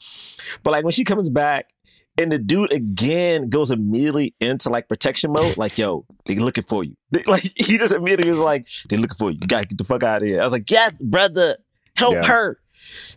But 0.62 0.72
like 0.72 0.84
when 0.84 0.92
she 0.92 1.04
comes 1.04 1.28
back 1.28 1.70
and 2.18 2.30
the 2.32 2.38
dude 2.38 2.72
again 2.72 3.48
goes 3.48 3.70
immediately 3.70 4.34
into 4.40 4.68
like 4.70 4.88
protection 4.88 5.32
mode, 5.32 5.56
like, 5.56 5.78
yo, 5.78 6.04
they 6.26 6.34
looking 6.36 6.64
for 6.64 6.84
you. 6.84 6.96
They- 7.12 7.22
like 7.24 7.42
he 7.56 7.78
just 7.78 7.94
immediately 7.94 8.30
was 8.30 8.38
like, 8.38 8.66
they're 8.88 8.98
looking 8.98 9.16
for 9.16 9.30
you. 9.30 9.38
You 9.40 9.46
gotta 9.46 9.66
get 9.66 9.78
the 9.78 9.84
fuck 9.84 10.02
out 10.02 10.22
of 10.22 10.28
here. 10.28 10.40
I 10.40 10.44
was 10.44 10.52
like, 10.52 10.70
yes, 10.70 10.92
brother, 11.00 11.56
help 11.96 12.14
Yeah. 12.14 12.26
her. 12.26 12.58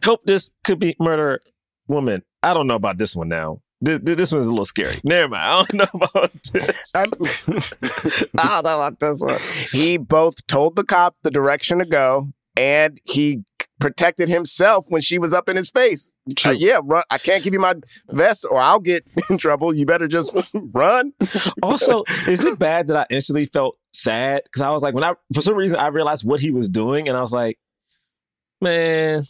Help 0.04 0.24
this 0.26 0.50
could 0.64 0.80
be 0.80 0.96
murder 1.00 1.42
woman. 1.88 2.24
I 2.44 2.54
don't 2.54 2.68
know 2.68 2.76
about 2.76 2.98
this 2.98 3.16
one 3.16 3.30
now. 3.30 3.62
This, 3.82 4.00
this 4.04 4.32
one's 4.32 4.46
a 4.46 4.50
little 4.52 4.66
scary. 4.66 4.96
Never 5.04 5.30
mind. 5.30 5.44
I 5.44 5.58
don't 5.58 5.74
know 5.94 6.10
about 6.14 6.32
this. 6.54 6.92
I 6.96 7.06
don't 7.06 8.64
know 8.64 8.82
about 8.82 9.00
this 9.00 9.20
one. 9.20 9.40
he 9.72 9.98
both 9.98 10.46
told 10.48 10.76
the 10.76 10.84
cop 10.84 11.16
the 11.24 11.32
direction 11.32 11.80
to 11.80 11.86
go 11.86 12.32
and 12.56 13.00
he 13.06 13.44
protected 13.80 14.30
himself 14.30 14.86
when 14.90 15.02
she 15.02 15.18
was 15.18 15.34
up 15.34 15.50
in 15.50 15.58
his 15.58 15.72
face. 15.72 16.12
Uh, 16.46 16.52
yeah, 16.52 16.80
run. 16.84 17.04
I 17.10 17.18
can't 17.18 17.44
give 17.44 17.54
you 17.54 17.60
my 17.60 17.76
vest 18.10 18.46
or 18.50 18.60
I'll 18.62 18.80
get 18.80 19.04
in 19.30 19.40
trouble. 19.40 19.74
You 19.74 19.88
better 19.88 20.08
just 20.08 20.38
run. 20.54 21.14
also, 21.64 22.04
is 22.28 22.44
it 22.44 22.60
bad 22.60 22.88
that 22.88 22.98
I 22.98 23.06
instantly 23.10 23.48
felt 23.48 23.78
sad? 23.94 24.42
Because 24.44 24.62
I 24.62 24.70
was 24.70 24.84
like, 24.84 24.94
when 24.94 25.04
I, 25.04 25.16
for 25.34 25.42
some 25.42 25.56
reason, 25.56 25.78
I 25.78 25.88
realized 25.88 26.24
what 26.24 26.40
he 26.40 26.52
was 26.52 26.70
doing, 26.70 27.08
and 27.08 27.18
I 27.18 27.22
was 27.22 27.34
like, 27.34 27.58
man, 28.62 29.26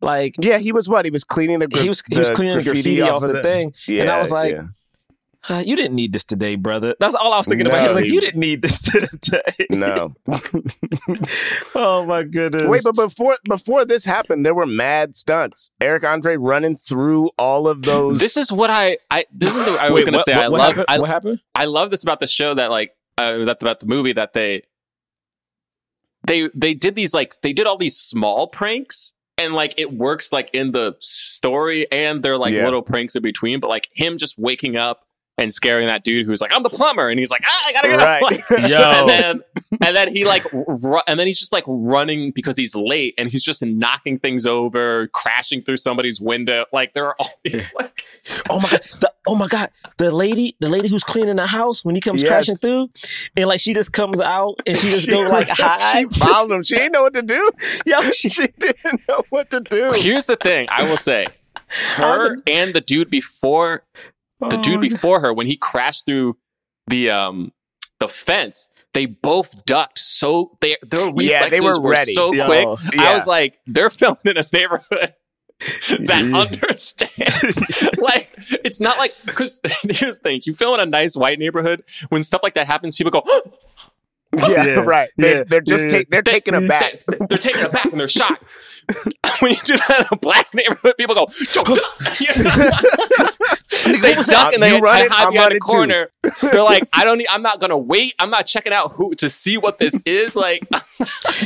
like, 0.00 0.34
Yeah, 0.38 0.58
he 0.58 0.72
was 0.72 0.88
what? 0.88 1.04
He 1.04 1.10
was 1.10 1.24
cleaning 1.24 1.58
the 1.60 1.68
gra- 1.68 1.82
he 1.82 1.88
was, 1.88 2.02
he 2.10 2.18
was 2.18 2.30
cleaning 2.30 2.58
the 2.58 2.64
graffiti 2.64 3.00
off 3.00 3.22
the, 3.22 3.42
thing. 3.42 3.72
Yeah, 3.86 4.02
and 4.02 4.10
I 4.10 4.20
was 4.20 4.30
like, 4.30 4.56
yeah. 4.56 4.64
uh, 5.56 5.58
you 5.64 5.74
didn't 5.76 5.94
need 5.94 6.12
this 6.12 6.24
today, 6.24 6.54
brother. 6.56 6.94
That's 7.00 7.14
all 7.14 7.32
I 7.32 7.38
was 7.38 7.46
thinking 7.46 7.66
about. 7.66 7.78
I 7.78 7.82
No, 7.82 7.88
was 7.88 7.96
like, 7.96 8.04
he- 8.06 8.14
you 8.14 8.20
didn't 8.20 8.40
need 8.40 8.62
this 8.62 8.80
today. 9.22 9.66
no. 9.70 10.14
oh 11.74 12.04
my 12.06 12.22
goodness. 12.22 12.64
Wait, 12.64 12.82
but 12.84 12.94
before 12.94 13.36
before 13.48 13.84
this 13.84 14.04
happened, 14.04 14.44
there 14.44 14.54
were 14.54 14.66
mad 14.66 15.16
stunts. 15.16 15.70
Eric 15.80 16.04
Andre 16.04 16.36
running 16.36 16.76
through 16.76 17.30
all 17.38 17.66
of 17.68 17.82
those. 17.82 18.18
This 18.20 18.36
is 18.36 18.52
what 18.52 18.70
I 18.70 18.98
I 19.10 19.24
this 19.32 19.54
is 19.56 19.64
the 19.64 19.72
I 19.72 19.90
was 19.90 20.04
gonna 20.04 20.18
what- 20.18 20.26
say. 20.26 20.34
what, 20.34 20.44
I 20.44 20.48
what 20.48 20.58
love 20.58 20.68
happened? 20.76 20.86
I, 20.88 20.98
what 20.98 21.08
happened? 21.08 21.40
I 21.54 21.64
love 21.66 21.90
this 21.90 22.02
about 22.02 22.20
the 22.20 22.26
show 22.26 22.54
that 22.54 22.70
like 22.70 22.94
uh, 23.18 23.32
it 23.34 23.38
was 23.38 23.48
at- 23.48 23.62
about 23.62 23.80
the 23.80 23.86
movie 23.86 24.12
that 24.12 24.32
they 24.34 24.62
they 26.26 26.48
they 26.54 26.74
did 26.74 26.94
these 26.96 27.14
like 27.14 27.34
they 27.42 27.52
did 27.52 27.66
all 27.66 27.78
these 27.78 27.96
small 27.96 28.46
pranks 28.46 29.14
and 29.40 29.54
like 29.54 29.74
it 29.76 29.92
works 29.92 30.32
like 30.32 30.50
in 30.52 30.72
the 30.72 30.94
story 31.00 31.90
and 31.90 32.22
they're 32.22 32.38
like 32.38 32.52
Yeah. 32.54 32.64
little 32.64 32.82
pranks 32.82 33.16
in 33.16 33.22
between 33.22 33.60
but 33.60 33.68
like 33.68 33.88
him 33.92 34.18
just 34.18 34.38
waking 34.38 34.76
up 34.76 35.02
and 35.40 35.52
scaring 35.52 35.86
that 35.86 36.04
dude 36.04 36.26
who's 36.26 36.40
like 36.40 36.52
I'm 36.54 36.62
the 36.62 36.70
plumber 36.70 37.08
and 37.08 37.18
he's 37.18 37.30
like 37.30 37.42
ah, 37.44 37.62
I 37.66 37.72
gotta 37.72 37.88
get 37.88 37.96
Right. 37.98 38.22
up 38.22 38.30
Like, 38.50 38.50
Yo. 38.70 38.78
and 38.78 39.08
then 39.08 39.40
and 39.80 39.96
then 39.96 40.12
he 40.14 40.24
like 40.24 40.44
ru- 40.52 41.00
and 41.06 41.18
then 41.18 41.26
he's 41.26 41.40
just 41.40 41.52
like 41.52 41.64
running 41.66 42.30
because 42.30 42.56
he's 42.56 42.74
late 42.76 43.14
and 43.18 43.28
he's 43.30 43.42
just 43.42 43.64
knocking 43.64 44.18
things 44.18 44.46
over 44.46 45.08
crashing 45.08 45.62
through 45.62 45.78
somebody's 45.78 46.20
window 46.20 46.64
like 46.72 46.92
there 46.94 47.06
are 47.06 47.16
all 47.18 47.30
these 47.44 47.72
like 47.74 48.04
Oh 48.50 48.60
my 48.60 48.68
god! 48.70 48.80
The, 49.00 49.12
oh 49.26 49.34
my 49.34 49.46
god! 49.48 49.70
The 49.96 50.10
lady, 50.10 50.54
the 50.60 50.68
lady 50.68 50.88
who's 50.88 51.02
cleaning 51.02 51.36
the 51.36 51.46
house 51.46 51.82
when 51.82 51.94
he 51.94 52.02
comes 52.02 52.20
Yes. 52.22 52.28
crashing 52.28 52.54
through, 52.56 52.90
and 53.34 53.46
like 53.48 53.60
she 53.62 53.72
just 53.72 53.94
comes 53.94 54.20
out 54.20 54.60
and 54.66 54.76
she 54.76 54.90
just 54.90 55.08
go 55.08 55.20
like 55.22 55.48
hi. 55.48 56.02
She 56.02 56.08
followed 56.20 56.52
him. 56.52 56.62
She 56.62 56.76
didn't 56.76 56.92
know 56.92 57.00
what 57.02 57.14
to 57.14 57.22
do. 57.22 57.50
Yo, 57.86 57.98
she, 58.12 58.28
She 58.28 58.46
didn't 58.58 59.00
know 59.08 59.22
what 59.30 59.48
to 59.52 59.60
do. 59.60 59.92
Here's 59.96 60.26
the 60.26 60.36
thing, 60.36 60.66
I 60.70 60.82
will 60.82 60.98
say, 60.98 61.28
her 61.96 62.36
and 62.46 62.74
the 62.74 62.82
dude 62.82 63.08
before 63.08 63.84
the 64.40 64.56
Oh 64.58 64.62
dude 64.62 64.80
before 64.80 65.20
her 65.20 65.32
when 65.32 65.46
he 65.46 65.56
crashed 65.56 66.06
through 66.06 66.36
the 66.86 67.10
um 67.10 67.52
the 67.98 68.08
fence, 68.08 68.68
they 68.94 69.04
both 69.06 69.64
ducked 69.66 69.98
so 69.98 70.56
they 70.60 70.76
their 70.82 71.06
reflexes 71.06 71.28
Yeah, 71.28 71.48
they 71.50 71.60
were 71.60 71.80
ready. 71.80 72.12
so 72.14 72.32
Yo, 72.32 72.46
quick. 72.46 72.98
I 72.98 73.12
was 73.12 73.26
like, 73.26 73.58
they're 73.66 73.90
filmed 74.00 74.18
in 74.24 74.36
a 74.38 74.46
neighborhood. 74.52 75.14
that 76.06 76.32
understands 76.32 77.90
like 77.98 78.30
it's 78.64 78.80
not 78.80 78.96
like 78.96 79.12
because 79.26 79.60
here's 79.90 80.16
the 80.16 80.20
thing 80.22 80.40
you 80.46 80.54
film 80.54 80.72
in 80.72 80.80
a 80.80 80.86
nice 80.86 81.14
white 81.14 81.38
neighborhood 81.38 81.84
when 82.08 82.24
stuff 82.24 82.42
like 82.42 82.54
that 82.54 82.66
happens 82.66 82.96
people 82.96 83.10
go 83.10 83.22
Yeah, 84.38 84.64
Yeah. 84.64 84.74
right. 84.80 85.10
They, 85.18 85.34
Yeah. 85.38 85.42
They're 85.46 85.60
just 85.60 85.84
Yeah. 85.84 85.90
take, 85.90 86.08
they're 86.10 86.22
They- 86.22 86.30
taken 86.30 86.54
aback. 86.54 87.02
they, 87.06 87.34
are 87.34 87.38
taken 87.38 87.66
aback 87.66 87.86
and 87.86 88.00
they're 88.00 88.08
shocked. 88.08 88.44
when 89.40 89.52
you 89.52 89.58
do 89.64 89.76
that 89.76 90.00
in 90.00 90.06
a 90.10 90.16
black 90.16 90.52
neighborhood, 90.54 90.94
people 90.98 91.14
go, 91.14 91.26
"Don't 91.52 91.66
duck." 91.66 92.18
they 94.00 94.14
duck 94.14 94.52
and 94.54 94.62
they 94.62 94.76
You 94.76 94.80
run 94.82 94.96
I 94.96 95.00
it, 95.04 95.10
hide 95.10 95.26
I'm 95.26 95.32
behind 95.32 95.36
a 95.36 95.40
running 95.40 95.58
too. 95.60 95.66
corner. 95.66 96.10
They're 96.42 96.62
like, 96.62 96.88
"I 96.92 97.04
don't. 97.04 97.18
Need, 97.18 97.28
I'm 97.30 97.42
not 97.42 97.60
gonna 97.60 97.78
wait. 97.78 98.14
I'm 98.18 98.30
not 98.30 98.46
checking 98.46 98.72
out 98.72 98.92
who 98.92 99.14
to 99.16 99.30
see 99.30 99.56
what 99.58 99.78
this 99.78 100.02
is. 100.06 100.34
Like, 100.36 100.66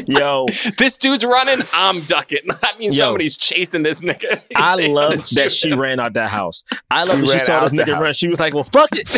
yo, 0.06 0.46
this 0.78 0.98
dude's 0.98 1.24
running. 1.24 1.62
I'm 1.72 2.00
ducking. 2.02 2.40
That 2.60 2.78
means 2.78 2.96
Yo. 2.96 3.04
somebody's 3.06 3.36
chasing 3.36 3.82
this 3.82 4.00
nigga. 4.00 4.42
I 4.56 4.74
love 4.86 5.28
that 5.30 5.52
she 5.52 5.70
him. 5.70 5.80
ran 5.80 6.00
out 6.00 6.14
that 6.14 6.30
house. 6.30 6.64
I 6.90 7.04
love 7.04 7.20
She 7.20 7.26
that 7.26 7.32
she 7.40 7.44
saw 7.44 7.60
this 7.60 7.72
out 7.72 7.76
the 7.76 7.82
nigga 7.84 8.00
run. 8.00 8.14
She 8.14 8.28
was 8.28 8.40
like, 8.40 8.54
"Well, 8.54 8.64
fuck 8.64 8.88
it." 8.92 9.08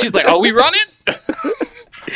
She's 0.00 0.14
like, 0.14 0.26
"Are 0.28 0.40
we 0.40 0.50
running?" 0.52 0.80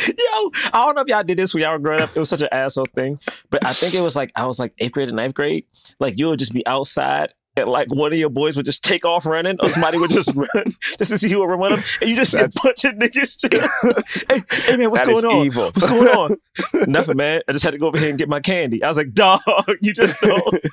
Yo, 0.07 0.51
I 0.73 0.85
don't 0.85 0.95
know 0.95 1.01
if 1.01 1.07
y'all 1.07 1.23
did 1.23 1.37
this 1.37 1.53
when 1.53 1.63
y'all 1.63 1.73
were 1.73 1.79
growing 1.79 2.01
up. 2.01 2.09
It 2.15 2.19
was 2.19 2.29
such 2.29 2.41
an 2.41 2.47
asshole 2.51 2.87
thing, 2.95 3.19
but 3.49 3.65
I 3.65 3.73
think 3.73 3.93
it 3.93 3.99
was 4.01 4.15
like 4.15 4.31
I 4.35 4.45
was 4.45 4.57
like 4.57 4.73
eighth 4.79 4.95
grade 5.01 5.09
and 5.09 5.15
ninth 5.17 5.33
grade. 5.33 5.65
Like 5.99 6.17
you 6.17 6.27
would 6.27 6.39
just 6.39 6.53
be 6.53 6.65
outside. 6.67 7.33
And 7.57 7.67
like 7.67 7.93
one 7.93 8.13
of 8.13 8.17
your 8.17 8.29
boys 8.29 8.55
would 8.55 8.65
just 8.65 8.81
take 8.81 9.03
off 9.03 9.25
running, 9.25 9.57
or 9.59 9.67
somebody 9.67 9.97
would 9.97 10.09
just 10.09 10.31
run 10.35 10.63
just 10.97 11.11
to 11.11 11.17
see 11.17 11.27
who 11.29 11.39
would 11.39 11.47
run 11.47 11.73
them, 11.73 11.83
and 11.99 12.09
you 12.09 12.15
just 12.15 12.31
see 12.31 12.39
a 12.39 12.47
bunch 12.63 12.85
of 12.85 12.95
niggas. 12.95 13.37
Just, 13.37 14.23
hey, 14.29 14.41
hey 14.67 14.77
man, 14.77 14.89
what's 14.89 15.03
That 15.05 15.11
going 15.11 15.25
on? 15.25 15.45
evil. 15.45 15.65
What's 15.65 15.85
going 15.85 16.07
on? 16.07 16.37
Nothing, 16.87 17.17
man. 17.17 17.41
I 17.49 17.51
just 17.51 17.65
had 17.65 17.71
to 17.71 17.77
go 17.77 17.87
over 17.87 17.99
here 17.99 18.07
and 18.09 18.17
get 18.17 18.29
my 18.29 18.39
candy. 18.39 18.81
I 18.81 18.87
was 18.87 18.95
like, 18.95 19.11
dog, 19.13 19.41
you 19.81 19.91
just 19.91 20.17
don't, 20.21 20.63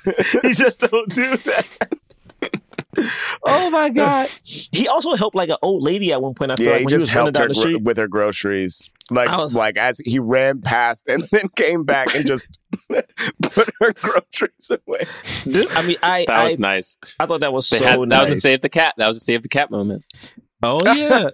you 0.41 0.53
just 0.53 0.79
don't 0.79 1.13
do 1.13 1.35
that. 1.35 1.89
oh 3.45 3.69
my 3.69 3.89
god! 3.89 4.29
He 4.43 4.87
also 4.87 5.15
helped 5.15 5.35
like 5.35 5.49
an 5.49 5.57
old 5.61 5.83
lady 5.83 6.11
at 6.11 6.21
one 6.21 6.33
point. 6.33 6.51
I 6.51 6.55
feel 6.55 6.67
Yeah, 6.67 6.71
like 6.73 6.79
he 6.79 6.85
when 6.85 6.93
he 6.93 6.97
just 6.97 7.07
was 7.09 7.15
running 7.15 7.33
helped 7.33 7.35
down 7.35 7.41
her 7.43 7.47
the 7.49 7.53
gro- 7.53 7.61
street. 7.61 7.81
with 7.83 7.97
her 7.97 8.07
groceries. 8.07 8.89
Like, 9.11 9.29
was- 9.35 9.55
like 9.55 9.75
as 9.77 9.99
he 9.99 10.19
ran 10.19 10.61
past 10.61 11.07
and 11.07 11.23
then 11.31 11.49
came 11.55 11.83
back 11.83 12.13
and 12.13 12.27
just 12.27 12.59
put 12.89 13.69
her 13.79 13.93
groceries 13.93 14.71
away. 14.71 15.05
This- 15.45 15.75
I 15.75 15.81
mean, 15.85 15.97
I 16.03 16.25
That 16.27 16.39
I, 16.39 16.43
was 16.45 16.59
nice. 16.59 16.97
I 17.19 17.25
thought 17.25 17.39
that 17.41 17.53
was 17.53 17.69
They 17.69 17.79
so 17.79 17.85
had, 17.85 17.99
nice. 18.01 18.09
That 18.09 18.21
was 18.21 18.29
a 18.31 18.35
save 18.41 18.61
the 18.61 18.69
cat. 18.69 18.93
That 18.97 19.07
was 19.07 19.17
a 19.17 19.21
save 19.21 19.41
the 19.43 19.49
cat 19.49 19.71
moment. 19.71 20.03
Oh 20.61 20.77
yeah, 20.93 21.29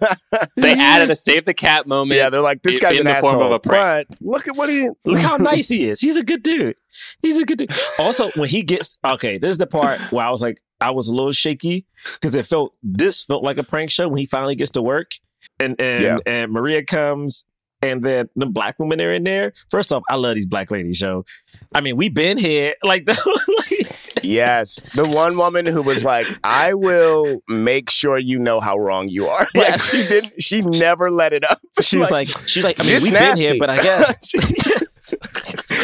They 0.56 0.72
added 0.74 1.10
a 1.10 1.16
save 1.16 1.46
the 1.46 1.52
cat 1.54 1.88
moment. 1.88 2.16
Yeah, 2.16 2.30
they're 2.30 2.40
like, 2.40 2.62
this 2.62 2.76
in- 2.76 2.80
guy's 2.80 2.92
in 3.00 3.08
an 3.08 3.14
the 3.14 3.20
form 3.20 3.42
of 3.42 3.50
a 3.50 3.58
prank. 3.58 4.06
But 4.08 4.22
look 4.22 4.46
at 4.46 4.54
what 4.54 4.68
he. 4.68 4.88
Look 5.04 5.18
how 5.18 5.36
nice 5.36 5.66
he 5.68 5.88
is. 5.88 6.00
He's 6.00 6.14
a 6.16 6.22
good 6.22 6.44
dude. 6.44 6.76
He's 7.22 7.36
a 7.36 7.44
good 7.44 7.58
dude. 7.58 7.72
Also, 7.98 8.30
when 8.36 8.48
he 8.48 8.62
gets 8.62 8.96
okay, 9.04 9.36
this 9.36 9.50
is 9.50 9.58
the 9.58 9.66
part 9.66 10.00
where 10.12 10.24
I 10.24 10.30
was 10.30 10.40
like, 10.40 10.62
I 10.80 10.90
was 10.90 11.08
a 11.08 11.14
little 11.14 11.32
shaky 11.32 11.86
because 12.14 12.34
it 12.34 12.46
felt 12.46 12.74
this 12.82 13.22
felt 13.24 13.42
like 13.42 13.58
a 13.58 13.62
prank 13.62 13.90
show 13.90 14.08
when 14.08 14.18
he 14.18 14.26
finally 14.26 14.54
gets 14.56 14.70
to 14.72 14.82
work, 14.82 15.12
and 15.58 15.80
and 15.80 16.02
Yeah. 16.02 16.16
and 16.26 16.52
Maria 16.52 16.84
comes. 16.84 17.44
And 17.82 18.02
then 18.02 18.30
the 18.34 18.46
black 18.46 18.78
women 18.78 19.02
are 19.02 19.12
in 19.12 19.22
there. 19.24 19.52
First 19.70 19.92
off, 19.92 20.02
I 20.08 20.14
love 20.16 20.34
these 20.34 20.46
black 20.46 20.70
ladies, 20.70 20.98
yo. 20.98 21.26
I 21.74 21.82
mean, 21.82 21.96
we've 21.98 22.12
been 22.14 22.38
here. 22.38 22.74
Like, 22.82 23.06
like 23.06 23.94
Yes, 24.22 24.82
the 24.94 25.06
one 25.06 25.36
woman 25.36 25.66
who 25.66 25.82
was 25.82 26.02
like, 26.02 26.26
"I 26.42 26.72
will 26.72 27.42
make 27.48 27.90
sure 27.90 28.16
you 28.16 28.38
know 28.38 28.60
how 28.60 28.78
wrong 28.78 29.08
you 29.08 29.26
are." 29.28 29.46
Like 29.54 29.68
Yeah. 29.68 29.76
she 29.76 30.06
didn't. 30.08 30.42
She 30.42 30.62
never 30.62 31.10
let 31.10 31.34
it 31.34 31.44
up. 31.48 31.58
she 31.82 31.98
was 31.98 32.10
like, 32.10 32.28
she's 32.48 32.64
like, 32.64 32.80
I 32.80 32.84
mean, 32.84 33.02
we've 33.02 33.12
been 33.12 33.36
here, 33.36 33.56
but 33.58 33.68
I 33.68 33.82
guess. 33.82 34.26
she, 34.26 34.38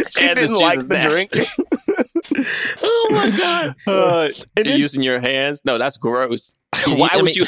she 0.09 0.35
didn't 0.35 0.55
like 0.59 0.89
the 0.89 0.99
drink. 0.99 1.31
oh 2.83 3.09
my 3.11 3.31
god. 3.31 3.75
Uh, 3.87 4.29
And 4.57 4.67
then- 4.67 4.79
using 4.79 5.03
your 5.03 5.21
hands? 5.21 5.61
No, 5.65 5.79
that's 5.79 5.97
gross. 5.97 6.55
Why 6.87 7.11
I 7.13 7.17
would 7.17 7.25
mean- 7.27 7.35
you? 7.35 7.47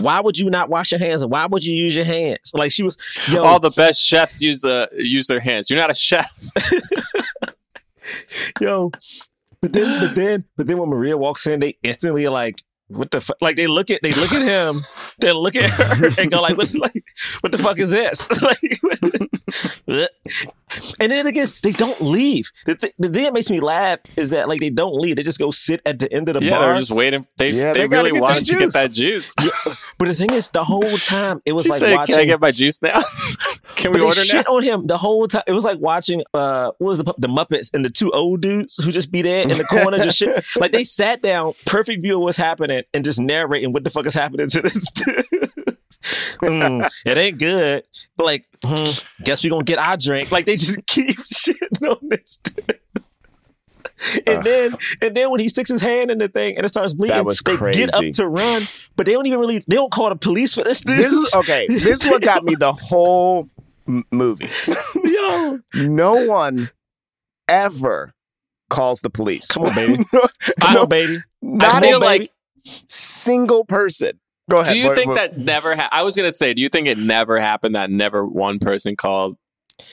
Why 0.00 0.20
would 0.20 0.36
you 0.38 0.50
not 0.50 0.68
wash 0.68 0.92
your 0.92 0.98
hands? 1.00 1.22
And 1.22 1.30
why 1.30 1.46
would 1.46 1.64
you 1.64 1.74
use 1.74 1.96
your 1.96 2.04
hands? 2.04 2.52
Like 2.54 2.72
she 2.72 2.82
was, 2.82 2.96
yo, 3.30 3.42
All 3.42 3.58
the 3.58 3.70
best 3.70 4.00
chefs 4.04 4.40
use 4.40 4.64
uh, 4.64 4.86
use 4.96 5.26
their 5.26 5.40
hands. 5.40 5.70
You're 5.70 5.80
not 5.80 5.90
a 5.90 5.94
chef. 5.94 6.30
yo. 8.60 8.90
But 9.62 9.72
then, 9.74 10.00
but 10.00 10.14
then, 10.14 10.44
but 10.56 10.66
then 10.66 10.78
when 10.78 10.88
Maria 10.88 11.16
walks 11.18 11.46
in, 11.46 11.60
they 11.60 11.76
instantly 11.82 12.24
are 12.26 12.30
like, 12.30 12.62
what 12.88 13.10
the 13.10 13.20
fuck? 13.20 13.36
Like 13.42 13.56
they 13.56 13.66
look 13.66 13.90
at, 13.90 14.00
they 14.02 14.12
look 14.12 14.32
at 14.32 14.42
him, 14.42 14.82
they 15.20 15.32
look 15.32 15.54
at 15.54 15.68
her 15.70 16.08
and 16.18 16.30
go 16.30 16.40
like, 16.40 16.56
what's 16.56 16.74
like, 16.74 17.04
what 17.40 17.52
the 17.52 17.58
fuck 17.58 17.78
is 17.78 17.90
this? 17.90 18.28
like, 18.42 18.80
and 21.00 21.10
then 21.12 21.26
again, 21.26 21.48
they 21.62 21.72
don't 21.72 22.00
leave. 22.00 22.50
The, 22.66 22.74
th- 22.76 22.94
the 22.98 23.08
thing 23.08 23.24
that 23.24 23.32
makes 23.32 23.50
me 23.50 23.60
laugh 23.60 24.00
is 24.16 24.30
that 24.30 24.48
like 24.48 24.60
they 24.60 24.70
don't 24.70 24.94
leave. 24.94 25.16
They 25.16 25.22
just 25.22 25.38
go 25.38 25.50
sit 25.50 25.80
at 25.84 25.98
the 25.98 26.12
end 26.12 26.28
of 26.28 26.34
the 26.34 26.44
yeah, 26.44 26.58
bar. 26.58 26.66
they're 26.66 26.76
just 26.78 26.90
waiting. 26.90 27.26
They 27.36 27.50
Yeah, 27.50 27.72
they, 27.72 27.80
they 27.80 27.86
really 27.86 28.12
get 28.12 28.22
wanted 28.22 28.44
to 28.44 28.56
get 28.58 28.72
that 28.72 28.92
juice. 28.92 29.34
but 29.98 30.08
the 30.08 30.14
thing 30.14 30.32
is, 30.32 30.48
the 30.52 30.64
whole 30.64 30.96
time 30.98 31.42
it 31.44 31.52
was 31.52 31.64
she 31.64 31.70
like 31.70 31.80
said, 31.80 31.96
watching. 31.96 32.14
"Can 32.14 32.22
I 32.22 32.24
get 32.26 32.40
my 32.40 32.50
juice 32.52 32.80
now? 32.82 33.00
Can 33.76 33.92
we 33.92 33.98
But 33.98 33.98
they 33.98 34.04
order 34.04 34.20
now?" 34.20 34.24
shit 34.24 34.46
on 34.46 34.62
him 34.62 34.86
the 34.86 34.98
whole 34.98 35.26
time. 35.28 35.42
It 35.46 35.52
was 35.52 35.64
like 35.64 35.78
watching 35.78 36.22
uh 36.34 36.72
what 36.78 36.88
was 36.90 36.98
the 36.98 37.14
the 37.18 37.28
Muppets 37.28 37.70
and 37.74 37.84
the 37.84 37.90
two 37.90 38.10
old 38.12 38.40
dudes 38.40 38.76
who 38.76 38.92
just 38.92 39.10
be 39.10 39.22
there 39.22 39.42
in 39.42 39.48
the 39.48 39.64
corner 39.64 39.98
just 39.98 40.16
shit. 40.18 40.44
Like 40.56 40.72
they 40.72 40.84
sat 40.84 41.22
down, 41.22 41.54
perfect 41.66 42.02
view 42.02 42.16
of 42.16 42.20
what's 42.22 42.36
happening, 42.36 42.82
and 42.94 43.04
just 43.04 43.20
narrating 43.20 43.72
what 43.72 43.84
the 43.84 43.90
fuck 43.90 44.06
is 44.06 44.14
happening 44.14 44.48
to 44.50 44.62
this 44.62 44.86
dude. 44.92 45.76
Mm, 46.40 46.88
it 47.04 47.18
ain't 47.18 47.38
good. 47.38 47.84
Like, 48.16 48.46
hmm, 48.64 48.90
guess 49.22 49.42
we 49.42 49.50
gonna 49.50 49.64
get 49.64 49.78
our 49.78 49.96
drink. 49.98 50.32
Like 50.32 50.46
they 50.46 50.56
just 50.56 50.78
keep 50.86 51.18
shitting 51.18 51.90
on 51.90 52.08
this. 52.08 52.38
dude. 52.42 52.80
and 54.26 54.38
Ugh. 54.38 54.44
then, 54.44 54.74
and 55.02 55.14
then 55.16 55.30
when 55.30 55.40
he 55.40 55.48
sticks 55.50 55.68
his 55.70 55.82
hand 55.82 56.10
in 56.10 56.16
the 56.18 56.28
thing 56.28 56.56
and 56.56 56.64
it 56.64 56.70
starts 56.70 56.94
bleeding, 56.94 57.16
That 57.18 57.26
was 57.26 57.40
they 57.44 57.54
get 57.72 57.92
up 57.92 58.02
to 58.14 58.26
run, 58.26 58.62
but 58.96 59.04
they 59.04 59.12
don't 59.12 59.26
even 59.26 59.38
really. 59.40 59.58
They 59.68 59.76
don't 59.76 59.92
call 59.92 60.08
the 60.08 60.16
police 60.16 60.54
for 60.54 60.64
this. 60.64 60.80
This 60.80 61.12
is 61.12 61.34
okay. 61.34 61.66
This 61.68 62.02
is 62.04 62.10
what 62.10 62.22
got 62.22 62.44
me 62.44 62.54
the 62.54 62.72
whole 62.80 63.48
m- 63.86 64.04
movie. 64.10 64.48
yo. 65.04 65.60
No 65.74 66.14
one 66.24 66.70
ever 67.46 68.14
calls 68.70 69.00
the 69.02 69.10
police. 69.10 69.46
Come 69.48 69.64
on, 69.64 69.74
baby. 69.74 70.04
no, 70.14 70.20
no, 70.72 70.80
on, 70.82 70.88
baby. 70.88 71.18
not 71.42 71.82
I 71.84 71.88
feel 71.88 71.98
a 71.98 72.04
like 72.04 72.30
single 72.88 73.64
person. 73.66 74.18
Go 74.50 74.56
ahead. 74.58 74.72
Do 74.72 74.78
you 74.78 74.88
What- 74.88 74.96
think 74.96 75.08
what- 75.08 75.14
that 75.16 75.38
never? 75.38 75.74
Ha- 75.76 75.88
I 75.92 76.02
was 76.02 76.14
gonna 76.16 76.32
say, 76.32 76.52
do 76.54 76.60
you 76.60 76.68
think 76.68 76.86
it 76.88 76.98
never 76.98 77.40
happened 77.40 77.74
that 77.74 77.90
never 77.90 78.24
one 78.26 78.58
person 78.58 78.96
called? 78.96 79.36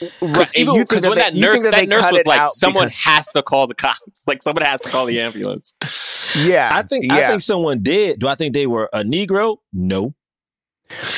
Because 0.02 0.12
Right, 0.22 0.58
you 0.58 0.84
think 0.84 0.92
when 0.92 1.02
they- 1.02 1.16
that 1.16 1.34
nurse, 1.34 1.62
think 1.62 1.72
that, 1.72 1.80
they 1.80 1.86
nurse 1.86 2.12
was 2.12 2.26
like, 2.26 2.50
someone 2.50 2.86
because- 2.88 2.98
has 2.98 3.32
to 3.32 3.42
call 3.42 3.68
the 3.68 3.74
cops. 3.76 4.24
Like 4.28 4.44
someone 4.44 4.66
has 4.66 4.82
to 4.82 4.90
call 4.90 5.06
the 5.06 5.22
ambulance. 5.22 5.74
Yeah, 6.36 6.70
I 6.74 6.82
think 6.84 7.06
yeah. 7.06 7.16
I 7.16 7.28
think 7.30 7.42
someone 7.42 7.82
did. 7.82 8.20
Do 8.20 8.28
I 8.28 8.36
think 8.36 8.54
they 8.54 8.68
were 8.68 8.90
a 8.92 9.04
Negro? 9.04 9.58
No. 9.72 10.14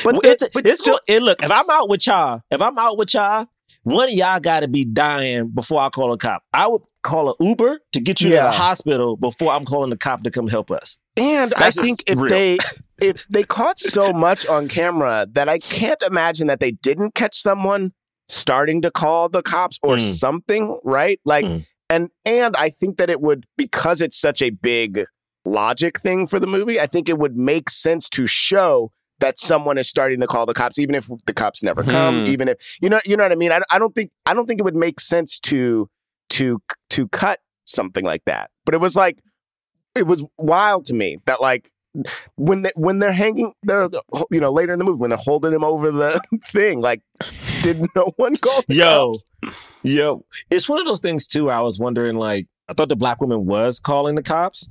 but, 0.04 0.12
Well, 0.12 0.20
the- 0.22 0.30
it's, 0.30 0.44
but 0.54 0.66
it's 0.66 0.80
still, 0.82 1.00
it, 1.08 1.22
look, 1.22 1.42
if 1.42 1.50
I'm 1.50 1.68
out 1.68 1.88
with 1.88 2.06
y'all, 2.06 2.42
if 2.50 2.60
I'm 2.62 2.78
out 2.78 2.96
with 2.96 3.12
y'all, 3.14 3.46
one 3.82 4.08
of 4.08 4.14
y'all 4.14 4.38
got 4.40 4.60
to 4.60 4.68
be 4.68 4.84
dying 4.84 5.48
before 5.48 5.80
I 5.80 5.88
call 5.90 6.12
a 6.12 6.18
cop. 6.18 6.42
I 6.52 6.66
would 6.66 6.82
call 7.02 7.30
an 7.30 7.34
Uber 7.46 7.80
to 7.92 8.00
get 8.00 8.20
you 8.20 8.28
to 8.30 8.34
Yeah. 8.34 8.44
the 8.44 8.50
hospital 8.52 9.16
before 9.16 9.52
I'm 9.52 9.64
calling 9.64 9.90
the 9.90 9.96
cop 9.96 10.22
to 10.24 10.30
come 10.30 10.48
help 10.48 10.70
us. 10.70 10.96
And 11.16 11.54
I 11.54 11.58
That's 11.60 11.76
just 11.76 11.84
think 11.86 12.02
if 12.06 12.18
real. 12.20 12.28
they 12.28 12.58
if 13.00 13.26
they 13.28 13.42
caught 13.42 13.78
so 13.78 14.12
much 14.12 14.46
on 14.46 14.68
camera 14.68 15.26
that 15.32 15.48
I 15.48 15.58
can't 15.58 16.02
imagine 16.02 16.46
that 16.48 16.60
they 16.60 16.72
didn't 16.72 17.14
catch 17.14 17.36
someone 17.36 17.92
starting 18.28 18.80
to 18.82 18.90
call 18.90 19.28
the 19.28 19.42
cops 19.42 19.78
or 19.82 19.96
Mm. 19.96 20.00
something, 20.14 20.78
right? 20.84 21.20
Like 21.24 21.44
Mm. 21.44 21.66
and 21.88 22.10
and 22.24 22.56
I 22.56 22.70
think 22.70 22.98
that 22.98 23.10
it 23.10 23.20
would 23.20 23.46
because 23.56 24.00
it's 24.00 24.18
such 24.20 24.40
a 24.42 24.50
big 24.50 25.04
logic 25.44 26.00
thing 26.00 26.26
for 26.26 26.38
the 26.38 26.46
movie, 26.46 26.78
I 26.80 26.86
think 26.86 27.08
it 27.08 27.18
would 27.18 27.36
make 27.36 27.70
sense 27.70 28.08
to 28.10 28.26
show 28.26 28.92
that 29.18 29.38
someone 29.38 29.76
is 29.78 29.88
starting 29.88 30.20
to 30.20 30.26
call 30.26 30.46
the 30.46 30.54
cops 30.54 30.78
even 30.78 30.94
if 30.94 31.08
the 31.26 31.34
cops 31.34 31.62
never 31.62 31.82
come, 31.82 32.24
Hmm. 32.24 32.30
even 32.30 32.48
if 32.48 32.78
you 32.80 32.88
know 32.88 33.00
you 33.04 33.16
know 33.16 33.24
what 33.24 33.32
I 33.32 33.36
mean? 33.36 33.52
I, 33.52 33.60
I 33.70 33.78
don't 33.78 33.94
think 33.94 34.10
I 34.26 34.34
don't 34.34 34.46
think 34.46 34.60
it 34.60 34.64
would 34.64 34.76
make 34.76 35.00
sense 35.00 35.38
to 35.40 35.88
to 36.30 36.62
to 36.90 37.08
cut 37.08 37.40
something 37.64 38.04
like 38.04 38.24
that. 38.26 38.50
But 38.64 38.74
it 38.74 38.80
was 38.80 38.94
like 38.96 39.18
it 39.96 40.06
was 40.06 40.22
wild 40.38 40.84
to 40.86 40.94
me 40.94 41.18
that 41.26 41.40
like 41.40 41.68
when 42.36 42.62
they 42.62 42.72
when 42.76 42.98
they're 43.00 43.12
hanging 43.12 43.52
they're 43.64 43.88
you 44.30 44.40
know 44.40 44.52
later 44.52 44.72
in 44.72 44.78
the 44.78 44.84
movie 44.84 44.98
when 44.98 45.10
they're 45.10 45.18
holding 45.18 45.52
him 45.52 45.64
over 45.64 45.90
the 45.90 46.20
thing 46.46 46.80
like 46.80 47.02
did 47.62 47.80
no 47.96 48.12
one 48.16 48.36
call 48.36 48.62
the 48.68 48.74
Yo, 48.74 49.08
cops? 49.08 49.24
yo, 49.82 50.24
it's 50.50 50.68
one 50.68 50.78
of 50.80 50.86
those 50.86 51.00
things 51.00 51.26
too. 51.26 51.50
I 51.50 51.60
was 51.60 51.78
wondering, 51.78 52.16
like, 52.16 52.46
I 52.68 52.72
thought 52.74 52.88
the 52.88 52.96
black 52.96 53.20
woman 53.20 53.44
was 53.44 53.78
calling 53.78 54.14
the 54.14 54.22
cops, 54.22 54.68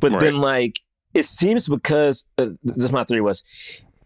but 0.00 0.12
Right. 0.12 0.20
then 0.20 0.36
like 0.38 0.80
it 1.14 1.24
seems 1.24 1.68
because 1.68 2.26
uh, 2.36 2.48
this 2.62 2.90
my 2.90 3.04
theory 3.04 3.22
was 3.22 3.42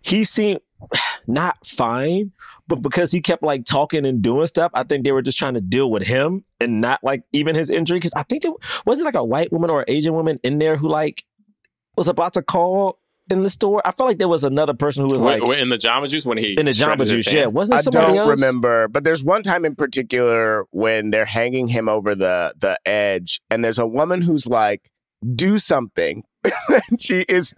he 0.03 0.23
seemed 0.25 0.61
not 1.27 1.57
fine, 1.67 2.33
but 2.69 2.77
because 2.77 3.11
he 3.11 3.21
kept 3.21 3.43
like 3.43 3.65
talking 3.65 4.07
and 4.07 4.23
doing 4.23 4.47
stuff, 4.47 4.71
I 4.75 4.85
think 4.85 5.05
they 5.05 5.13
were 5.13 5.23
just 5.23 5.39
trying 5.39 5.55
to 5.55 5.61
deal 5.61 5.91
with 5.91 6.03
him 6.03 6.45
and 6.61 6.81
not 6.81 7.01
like 7.03 7.23
even 7.33 7.55
his 7.55 7.71
injury. 7.71 7.99
Because 7.99 8.13
I 8.15 8.23
think 8.23 8.43
there 8.43 8.53
wasn't 8.87 9.07
like 9.07 9.15
a 9.15 9.25
white 9.25 9.53
woman 9.53 9.71
or 9.71 9.81
an 9.81 9.87
Asian 9.89 10.15
woman 10.15 10.39
in 10.43 10.59
there 10.59 10.77
who 10.77 10.89
like 10.89 11.25
was 12.01 12.09
about 12.09 12.33
to 12.35 12.43
call 12.43 12.99
in 13.31 13.43
the 13.45 13.51
store. 13.51 13.81
I 13.87 13.93
felt 13.93 14.09
like 14.09 14.19
there 14.19 14.27
was 14.27 14.43
another 14.43 14.73
person 14.75 15.07
who 15.07 15.13
was 15.13 15.23
like 15.23 15.43
Wait, 15.43 15.49
wait, 15.51 15.61
in 15.61 15.69
the 15.69 15.77
Jamba 15.77 16.09
Juice 16.09 16.25
when 16.27 16.39
he 16.39 16.55
in 16.59 16.65
the 16.67 16.73
Jamba 16.73 17.07
Juice. 17.07 17.31
Yeah, 17.31 17.47
wasn't 17.47 17.77
I 17.77 17.81
it 17.81 17.85
somebody 17.85 18.07
don't 18.09 18.19
else? 18.19 18.29
remember, 18.31 18.89
but 18.89 19.05
there's 19.05 19.23
one 19.23 19.43
time 19.43 19.65
in 19.65 19.77
particular 19.77 20.65
when 20.73 21.11
they're 21.11 21.27
hanging 21.27 21.69
him 21.69 21.89
over 21.89 22.15
the 22.15 22.55
the 22.59 22.79
edge, 22.87 23.41
and 23.51 23.63
there's 23.65 23.79
a 23.79 23.87
woman 23.87 24.23
who's 24.23 24.47
like, 24.47 24.91
"Do 25.35 25.59
something." 25.59 26.25
And 26.89 26.99
she 26.99 27.21
is, 27.29 27.55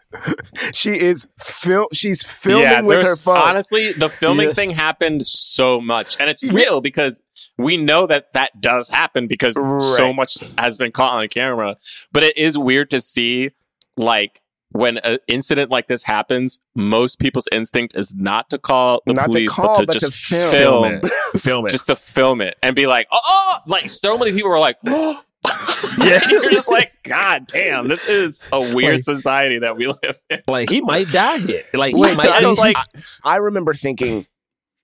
she 0.74 0.90
is 0.94 1.28
film. 1.38 1.86
She's 1.92 2.24
filming 2.24 2.64
yeah, 2.64 2.80
with 2.80 3.04
her 3.06 3.14
phone. 3.16 3.36
Honestly, 3.38 3.92
the 3.92 4.08
filming 4.08 4.48
Yes. 4.48 4.56
thing 4.56 4.70
happened 4.70 5.24
so 5.24 5.80
much, 5.80 6.16
and 6.18 6.28
it's 6.28 6.42
Yeah. 6.42 6.52
real 6.52 6.80
because 6.80 7.22
we 7.56 7.76
know 7.76 8.06
that 8.08 8.32
that 8.32 8.60
does 8.60 8.88
happen 8.88 9.28
because 9.28 9.54
so 9.96 10.12
much 10.12 10.34
has 10.58 10.76
been 10.78 10.90
caught 10.90 11.14
on 11.14 11.28
camera. 11.28 11.76
But 12.12 12.24
it 12.24 12.36
is 12.36 12.58
weird 12.58 12.90
to 12.90 13.00
see, 13.00 13.50
like. 13.96 14.40
When 14.74 14.96
an 14.96 15.18
incident 15.28 15.70
like 15.70 15.86
this 15.86 16.02
happens, 16.02 16.62
most 16.74 17.18
people's 17.18 17.46
instinct 17.52 17.94
is 17.94 18.14
not 18.14 18.48
to 18.48 18.58
call 18.58 19.02
the 19.04 19.12
Not 19.12 19.24
to 19.24 19.28
police, 19.28 19.50
call, 19.50 19.66
but 19.74 19.80
to 19.80 19.86
but 19.86 19.92
to 19.92 19.98
just 19.98 20.14
film. 20.14 21.00
film, 21.02 21.12
Film 21.36 21.66
it. 21.66 21.72
just 21.72 21.88
to 21.88 21.96
film 21.96 22.40
it 22.40 22.56
and 22.62 22.74
be 22.74 22.86
like, 22.86 23.06
oh, 23.12 23.18
oh! 23.22 23.56
like 23.66 23.90
so 23.90 24.16
many 24.16 24.32
people 24.32 24.48
were 24.48 24.58
like, 24.58 24.78
oh. 24.86 25.22
Yeah. 25.98 26.20
you're 26.30 26.50
just 26.50 26.70
like, 26.70 26.90
God 27.02 27.48
damn, 27.48 27.88
this 27.88 28.06
is 28.06 28.46
a 28.50 28.74
weird 28.74 28.94
Like- 28.94 29.02
society 29.04 29.58
that 29.58 29.76
we 29.76 29.88
live 29.88 30.18
in. 30.30 30.40
like 30.48 30.70
he 30.70 30.80
might 30.80 31.08
die 31.08 31.36
here. 31.40 31.64
Like 31.74 31.94
he 31.94 32.00
Wait, 32.00 32.16
might 32.16 32.22
so 32.22 32.30
I 32.30 32.46
was 32.46 32.58
like, 32.58 32.76
I 33.22 33.36
remember 33.36 33.74
thinking 33.74 34.24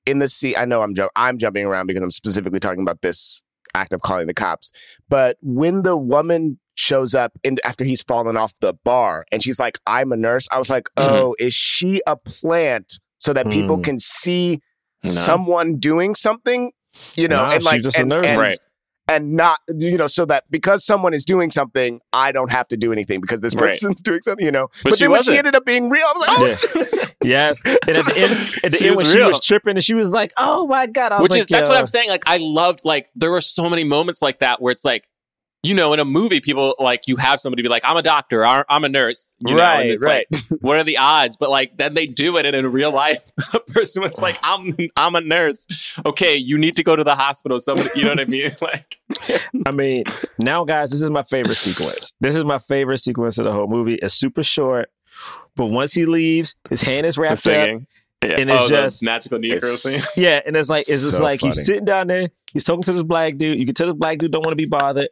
in 0.04 0.18
the 0.18 0.28
scene. 0.28 0.52
I 0.58 0.66
know 0.66 0.82
I'm 0.82 0.94
ju- 0.94 1.08
I'm 1.16 1.38
jumping 1.38 1.64
around 1.64 1.86
because 1.86 2.02
I'm 2.02 2.10
specifically 2.10 2.60
talking 2.60 2.82
about 2.82 3.00
this 3.00 3.40
act 3.74 3.94
of 3.94 4.02
calling 4.02 4.26
the 4.26 4.34
cops. 4.34 4.70
But 5.08 5.38
when 5.40 5.80
the 5.80 5.96
woman 5.96 6.58
shows 6.78 7.14
up 7.14 7.32
in, 7.42 7.58
after 7.64 7.84
he's 7.84 8.02
fallen 8.02 8.36
off 8.36 8.54
the 8.60 8.72
bar 8.84 9.24
and 9.32 9.42
she's 9.42 9.58
like, 9.58 9.78
"I'm 9.86 10.12
a 10.12 10.16
nurse," 10.16 10.46
I 10.52 10.58
was 10.58 10.70
like, 10.70 10.84
Mhm. 10.96 11.04
"Oh, 11.10 11.34
is 11.38 11.52
she 11.54 12.00
a 12.06 12.16
plant 12.16 13.00
so 13.18 13.32
that 13.32 13.50
people 13.50 13.76
Mm. 13.78 13.84
can 13.84 13.98
see 13.98 14.60
No. 15.02 15.10
someone 15.10 15.76
doing 15.78 16.14
something?" 16.14 16.72
You 17.14 17.28
know, 17.28 17.36
Nah, 17.44 17.50
and 17.52 17.64
like 17.64 17.82
just 17.82 17.96
a 17.96 18.00
and, 18.00 18.08
nurse. 18.08 18.26
and- 18.26 18.40
Right. 18.40 18.58
and 19.10 19.34
not 19.34 19.58
you 19.78 19.96
know 19.96 20.06
so 20.06 20.24
that 20.26 20.44
because 20.50 20.84
someone 20.84 21.14
is 21.14 21.24
doing 21.24 21.50
something 21.50 21.98
i 22.12 22.30
don't 22.30 22.50
have 22.50 22.68
to 22.68 22.76
do 22.76 22.92
anything 22.92 23.22
because 23.22 23.40
this 23.40 23.54
Right. 23.54 23.70
person's 23.70 24.02
doing 24.08 24.20
something 24.20 24.44
you 24.44 24.52
know 24.52 24.66
But 24.82 24.90
but, 24.90 24.98
she 24.98 25.04
then 25.04 25.12
when 25.12 25.22
she 25.22 25.38
ended 25.38 25.54
up 25.54 25.64
being 25.64 25.88
real 25.88 26.04
i 26.06 26.12
was 26.12 26.28
like 26.28 26.36
oh 26.38 26.84
shit. 26.84 27.14
yes. 27.24 27.58
And 27.64 27.96
at 27.96 28.04
the 28.04 28.18
end, 28.18 28.32
at 28.64 28.70
the 28.72 28.76
She 28.76 28.86
end 28.88 28.96
was 28.96 29.06
when 29.08 29.16
she 29.16 29.22
was 29.22 29.40
tripping 29.40 29.76
and 29.76 29.84
she 29.84 29.94
was 29.94 30.10
like, 30.10 30.32
"Oh 30.36 30.66
my 30.66 30.86
god!" 30.86 31.12
I 31.12 31.16
was 31.20 31.22
which 31.22 31.30
like, 31.32 31.40
is 31.40 31.46
that's 31.48 31.68
what. 31.70 31.78
I'm 31.78 31.86
saying. 31.86 32.08
Like 32.10 32.22
I 32.26 32.36
loved 32.38 32.80
like 32.84 33.08
there 33.16 33.30
were 33.30 33.40
so 33.40 33.68
many 33.70 33.82
moments 33.84 34.20
like 34.22 34.38
that 34.40 34.60
where 34.62 34.70
it's 34.72 34.84
like, 34.84 35.08
you 35.62 35.74
know, 35.74 35.92
in 35.92 35.98
a 35.98 36.04
movie, 36.04 36.40
people 36.40 36.74
like 36.78 37.08
you 37.08 37.16
have 37.16 37.40
somebody 37.40 37.62
be 37.62 37.68
like, 37.68 37.84
I'm 37.84 37.96
a 37.96 38.02
doctor, 38.02 38.44
I'm 38.46 38.84
a 38.84 38.88
nurse, 38.88 39.34
you 39.40 39.54
know, 39.54 39.62
and 39.80 39.90
Right, 40.02 40.26
like, 40.30 40.42
what 40.60 40.78
are 40.78 40.84
the 40.84 40.98
odds? 40.98 41.36
But 41.36 41.50
like 41.50 41.76
then 41.76 41.94
they 41.94 42.06
do 42.06 42.36
it, 42.36 42.46
and 42.46 42.54
in 42.54 42.70
real 42.70 42.92
life, 42.92 43.18
a 43.54 43.60
person 43.60 44.02
was 44.02 44.20
like, 44.20 44.38
I'm 44.42 44.70
I'm 44.96 45.14
a 45.16 45.20
nurse. 45.20 45.66
Okay, 46.06 46.36
you 46.36 46.58
need 46.58 46.76
to 46.76 46.84
go 46.84 46.94
to 46.94 47.02
the 47.04 47.16
hospital. 47.16 47.58
Somebody, 47.58 47.90
you 47.96 48.04
know 48.04 48.10
what 48.10 48.20
I 48.20 48.24
mean? 48.26 48.50
Like, 48.60 48.98
I 49.66 49.70
mean, 49.70 50.04
now 50.38 50.64
guys, 50.64 50.90
this 50.90 51.00
is 51.00 51.10
my 51.10 51.22
favorite 51.22 51.56
sequence. 51.56 52.12
This 52.20 52.36
is 52.36 52.44
my 52.44 52.58
favorite 52.58 52.98
sequence 52.98 53.38
of 53.38 53.44
the 53.44 53.52
whole 53.52 53.66
movie. 53.66 53.94
It's 53.94 54.14
super 54.14 54.42
short, 54.42 54.90
but 55.56 55.66
once 55.66 55.92
he 55.94 56.06
leaves, 56.06 56.54
his 56.68 56.82
hand 56.82 57.06
is 57.06 57.16
wrapped 57.18 57.46
up. 57.46 57.82
Singing. 58.22 58.36
Yeah. 58.36 58.40
And 58.42 58.50
oh, 58.50 58.54
it's 58.54 58.62
oh, 58.64 58.68
just- 58.68 59.00
the 59.00 59.04
magical 59.06 59.38
Negro 59.38 59.52
It's- 59.56 59.82
thing. 59.82 60.00
Yeah, 60.22 60.40
and 60.46 60.56
it's 60.56 60.68
like 60.68 60.80
it's 60.88 61.02
just 61.02 61.12
So 61.12 61.22
like 61.22 61.40
he's 61.40 61.64
sitting 61.64 61.84
down 61.84 62.06
there. 62.08 62.28
He's 62.52 62.64
talking 62.64 62.82
to 62.84 62.92
this 62.92 63.02
black 63.02 63.36
dude. 63.36 63.58
You 63.58 63.66
can 63.66 63.74
tell 63.74 63.86
this 63.88 63.96
black 63.96 64.18
dude 64.18 64.30
don't 64.32 64.42
want 64.42 64.52
to 64.52 64.56
be 64.56 64.64
bothered, 64.66 65.08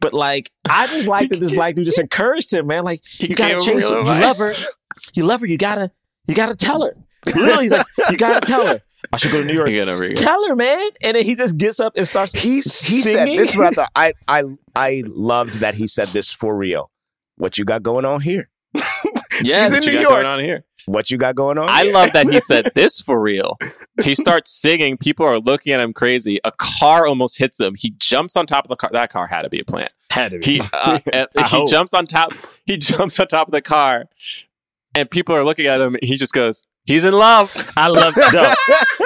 but 0.00 0.12
like 0.12 0.50
I 0.68 0.86
just 0.88 1.06
like 1.06 1.30
that 1.30 1.40
this 1.40 1.54
black 1.54 1.74
dude 1.76 1.84
just 1.86 1.98
encouraged 1.98 2.52
him, 2.52 2.66
man. 2.66 2.84
Like 2.84 3.00
you 3.20 3.34
gotta 3.34 3.54
gave 3.56 3.60
him 3.66 3.80
chase 3.80 3.88
her. 3.88 3.98
You 3.98 4.04
love 4.04 4.38
her. 4.38 4.52
You 5.14 5.24
love 5.24 5.40
her. 5.40 5.46
You 5.46 5.56
gotta 5.58 5.90
you 6.26 6.34
gotta 6.34 6.54
tell 6.56 6.82
her. 6.82 6.94
Literally, 7.26 7.64
he's 7.64 7.72
like, 7.72 7.86
you 8.10 8.16
gotta 8.16 8.44
tell 8.46 8.66
her. 8.66 8.80
I 9.12 9.16
should 9.16 9.32
go 9.32 9.40
to 9.40 9.46
New 9.46 9.54
York. 9.54 9.68
You 9.70 9.84
gotta 9.84 10.14
Tell 10.14 10.46
her, 10.48 10.54
man. 10.54 10.88
And 11.02 11.16
then 11.16 11.24
he 11.24 11.34
just 11.34 11.56
gets 11.56 11.80
up 11.80 11.94
and 11.96 12.06
starts. 12.06 12.32
He's 12.34 12.80
he 12.80 13.00
said 13.02 13.12
singing. 13.12 13.38
this 13.38 13.50
is 13.50 13.56
what 13.56 13.66
I 13.66 13.70
thought. 13.74 13.90
I 13.96 14.12
I 14.28 14.44
I 14.76 15.02
loved 15.06 15.54
that 15.60 15.74
he 15.74 15.86
said 15.86 16.08
this 16.08 16.32
for 16.32 16.54
real. 16.56 16.90
What 17.36 17.56
you 17.56 17.64
got 17.64 17.82
going 17.82 18.04
on 18.04 18.20
here? 18.20 18.50
Yeah, 19.44 19.64
She's 19.64 19.72
what 19.72 19.76
in 19.78 19.82
you 19.84 19.88
New 19.90 19.94
got 19.96 20.02
York. 20.02 20.12
going 20.14 20.26
on 20.26 20.40
here. 20.40 20.64
What 20.86 21.10
you 21.10 21.18
got 21.18 21.34
going 21.34 21.58
on? 21.58 21.68
I 21.68 21.84
here? 21.84 21.92
love 21.92 22.12
that 22.12 22.28
he 22.30 22.40
said 22.40 22.70
this 22.74 23.00
for 23.00 23.20
real. 23.20 23.58
He 24.02 24.14
starts 24.14 24.50
singing. 24.52 24.96
People 24.96 25.26
are 25.26 25.38
looking 25.38 25.72
at 25.72 25.80
him 25.80 25.92
crazy. 25.92 26.40
A 26.44 26.52
car 26.52 27.06
almost 27.06 27.38
hits 27.38 27.60
him. 27.60 27.74
He 27.76 27.90
jumps 27.98 28.36
on 28.36 28.46
top 28.46 28.64
of 28.64 28.68
the 28.70 28.76
car. 28.76 28.90
That 28.92 29.10
car 29.12 29.26
had 29.26 29.42
to 29.42 29.50
be 29.50 29.60
a 29.60 29.64
plant. 29.64 29.92
Had 30.10 30.30
to 30.32 30.38
be. 30.38 30.54
He 30.58 30.60
uh, 30.72 30.98
he 31.12 31.42
hope. 31.42 31.68
jumps 31.68 31.92
on 31.94 32.06
top. 32.06 32.32
He 32.66 32.78
jumps 32.78 33.20
on 33.20 33.28
top 33.28 33.48
of 33.48 33.52
the 33.52 33.60
car, 33.62 34.06
and 34.94 35.10
people 35.10 35.34
are 35.34 35.44
looking 35.44 35.66
at 35.66 35.80
him. 35.80 35.94
And 35.94 36.02
he 36.02 36.16
just 36.16 36.32
goes, 36.32 36.64
"He's 36.90 37.04
in 37.04 37.14
love." 37.14 37.50
I 37.76 37.88
love 37.88 38.14
that. 38.16 38.56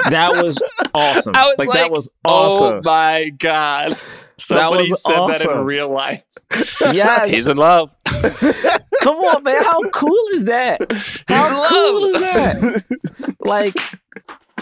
That 0.09 0.43
was 0.43 0.61
awesome. 0.93 1.35
I 1.35 1.45
was 1.47 1.55
like, 1.57 1.69
like, 1.69 1.77
that 1.79 1.91
was 1.91 2.11
awesome. 2.25 2.77
Oh 2.77 2.81
my 2.83 3.29
god! 3.37 3.93
Somebody 4.37 4.89
was 4.89 5.01
said 5.01 5.27
that 5.27 5.41
in 5.41 5.59
real 5.59 5.89
life. 5.89 6.23
Yeah, 6.91 7.25
He's 7.27 7.47
in 7.47 7.57
love. 7.57 7.95
Come 9.01 9.17
on, 9.17 9.43
man. 9.43 9.63
How 9.63 9.81
cool 9.91 10.27
is 10.33 10.45
that? 10.45 10.81
How 11.27 11.63
in 11.63 11.69
cool 11.69 12.13
love. 12.13 12.15
is 12.15 12.87
that? 12.87 13.35
like, 13.39 13.75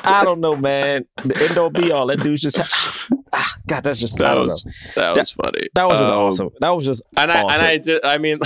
I 0.03 0.24
don't 0.24 0.41
know, 0.41 0.55
man. 0.55 1.05
The 1.24 1.47
end 1.49 1.57
all 1.57 1.69
be 1.69 1.91
all. 1.91 2.07
That 2.07 2.19
dude's 2.21 2.41
just. 2.41 2.57
Ah, 3.36 3.55
God, 3.65 3.84
that's 3.84 3.99
just. 3.99 4.19
That 4.19 4.38
was 4.38 4.63
know. 4.63 4.71
that 4.93 5.17
was 5.17 5.32
funny. 5.32 5.67
That 5.74 5.86
was 5.86 5.97
just 5.97 6.11
Um, 6.11 6.19
awesome. 6.19 6.49
That 6.59 6.69
was 6.69 6.86
just. 6.86 7.01
And 7.17 7.32
I 7.32 7.41
awesome. 7.41 7.55
and 7.55 7.65
I 7.65 7.78
did. 7.80 8.05
I 8.05 8.19
mean, 8.19 8.38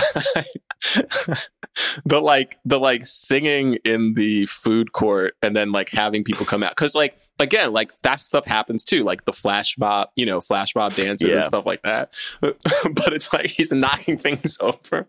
the 2.05 2.19
like 2.19 2.57
the 2.65 2.79
like 2.79 3.05
singing 3.05 3.75
in 3.85 4.13
the 4.15 4.45
food 4.47 4.91
court 4.93 5.35
and 5.41 5.55
then 5.55 5.71
like 5.71 5.89
having 5.89 6.23
people 6.23 6.45
come 6.45 6.63
out 6.63 6.71
because 6.71 6.95
like 6.95 7.17
again 7.39 7.71
like 7.71 7.95
that 8.01 8.19
stuff 8.19 8.45
happens 8.45 8.83
too 8.83 9.03
like 9.03 9.25
the 9.25 9.33
flash 9.33 9.77
mob 9.77 10.09
you 10.15 10.25
know 10.25 10.41
flash 10.41 10.73
mob 10.75 10.93
dances 10.95 11.29
Yeah. 11.29 11.37
and 11.37 11.45
stuff 11.45 11.65
like 11.65 11.81
that 11.83 12.15
but 12.41 13.13
it's 13.13 13.31
like 13.31 13.47
he's 13.47 13.71
knocking 13.71 14.17
things 14.17 14.57
over 14.61 15.07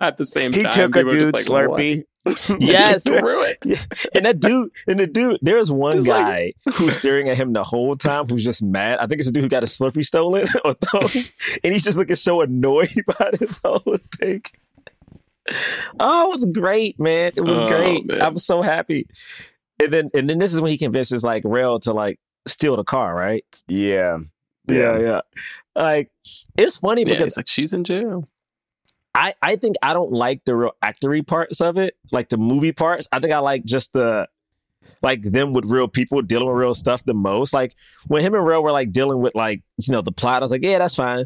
at 0.00 0.18
the 0.18 0.26
same 0.26 0.52
He 0.52 0.62
time 0.62 0.72
took 0.72 0.96
a 0.96 1.04
just 1.10 1.32
like? 1.34 1.44
Slurpee. 1.46 2.04
Yes. 2.58 3.02
threw 3.02 3.42
it 3.42 3.58
And 4.14 4.26
that 4.26 4.38
dude, 4.40 4.70
and 4.86 5.00
the 5.00 5.06
dude, 5.06 5.38
there's 5.40 5.70
one 5.72 5.92
Just 5.94 6.08
guy 6.08 6.52
who's 6.74 6.98
staring 6.98 7.30
at 7.30 7.38
him 7.38 7.54
the 7.54 7.64
whole 7.64 7.96
time 7.96 8.28
who's 8.28 8.44
just 8.44 8.62
mad. 8.62 8.98
I 8.98 9.06
think 9.06 9.20
it's 9.20 9.28
a 9.28 9.32
dude 9.32 9.44
who 9.44 9.48
got 9.48 9.62
a 9.62 9.66
Slurpee 9.66 10.04
stolen 10.04 10.46
or 10.64 10.74
thrown, 10.74 11.24
and 11.64 11.72
he's 11.72 11.84
just 11.84 11.96
looking 11.96 12.16
so 12.16 12.42
annoyed 12.42 13.02
by 13.06 13.30
this 13.38 13.58
whole 13.64 13.96
thing. 14.18 14.42
Oh, 16.00 16.28
it 16.30 16.32
was 16.32 16.44
great, 16.46 16.98
man. 17.00 17.32
It 17.36 17.40
was 17.40 17.58
Oh, 17.58 17.68
great. 17.68 18.06
man. 18.06 18.22
I 18.22 18.28
was 18.28 18.44
so 18.44 18.62
happy. 18.62 19.06
And 19.82 19.92
then 19.92 20.10
and 20.14 20.28
then 20.28 20.38
this 20.38 20.52
is 20.52 20.60
when 20.60 20.70
he 20.70 20.78
convinces 20.78 21.22
like 21.22 21.42
Rel 21.44 21.80
to 21.80 21.92
like 21.92 22.18
steal 22.46 22.76
the 22.76 22.84
car, 22.84 23.14
right? 23.14 23.44
Yeah. 23.66 24.18
Yeah, 24.66 24.98
yeah. 24.98 25.20
Like 25.74 26.10
it's 26.56 26.76
funny 26.78 27.04
yeah 27.06 27.14
because 27.18 27.36
like 27.36 27.48
she's 27.48 27.72
in 27.72 27.84
jail 27.84 28.28
I, 29.14 29.34
I 29.42 29.56
think 29.56 29.76
I 29.82 29.94
don't 29.94 30.12
like 30.12 30.44
the 30.44 30.54
real 30.54 30.72
actory 30.84 31.26
parts 31.26 31.60
of 31.60 31.76
it, 31.76 31.96
like 32.12 32.28
the 32.28 32.36
movie 32.36 32.70
parts. 32.72 33.08
I 33.10 33.18
think 33.18 33.32
I 33.32 33.38
like 33.38 33.64
just 33.64 33.92
the 33.92 34.28
like 35.02 35.22
them 35.22 35.52
with 35.52 35.64
real 35.64 35.88
people 35.88 36.22
dealing 36.22 36.46
with 36.46 36.56
real 36.56 36.74
stuff 36.74 37.02
the 37.04 37.14
most. 37.14 37.52
Like 37.52 37.74
when 38.06 38.22
him 38.22 38.34
and 38.34 38.46
Rel 38.46 38.62
were 38.62 38.70
like 38.70 38.92
dealing 38.92 39.20
with 39.20 39.34
like 39.34 39.62
you 39.78 39.92
know 39.92 40.02
the 40.02 40.12
plot, 40.12 40.42
I 40.42 40.44
was 40.44 40.52
like, 40.52 40.62
yeah, 40.62 40.78
that's 40.78 40.94
fine. 40.94 41.24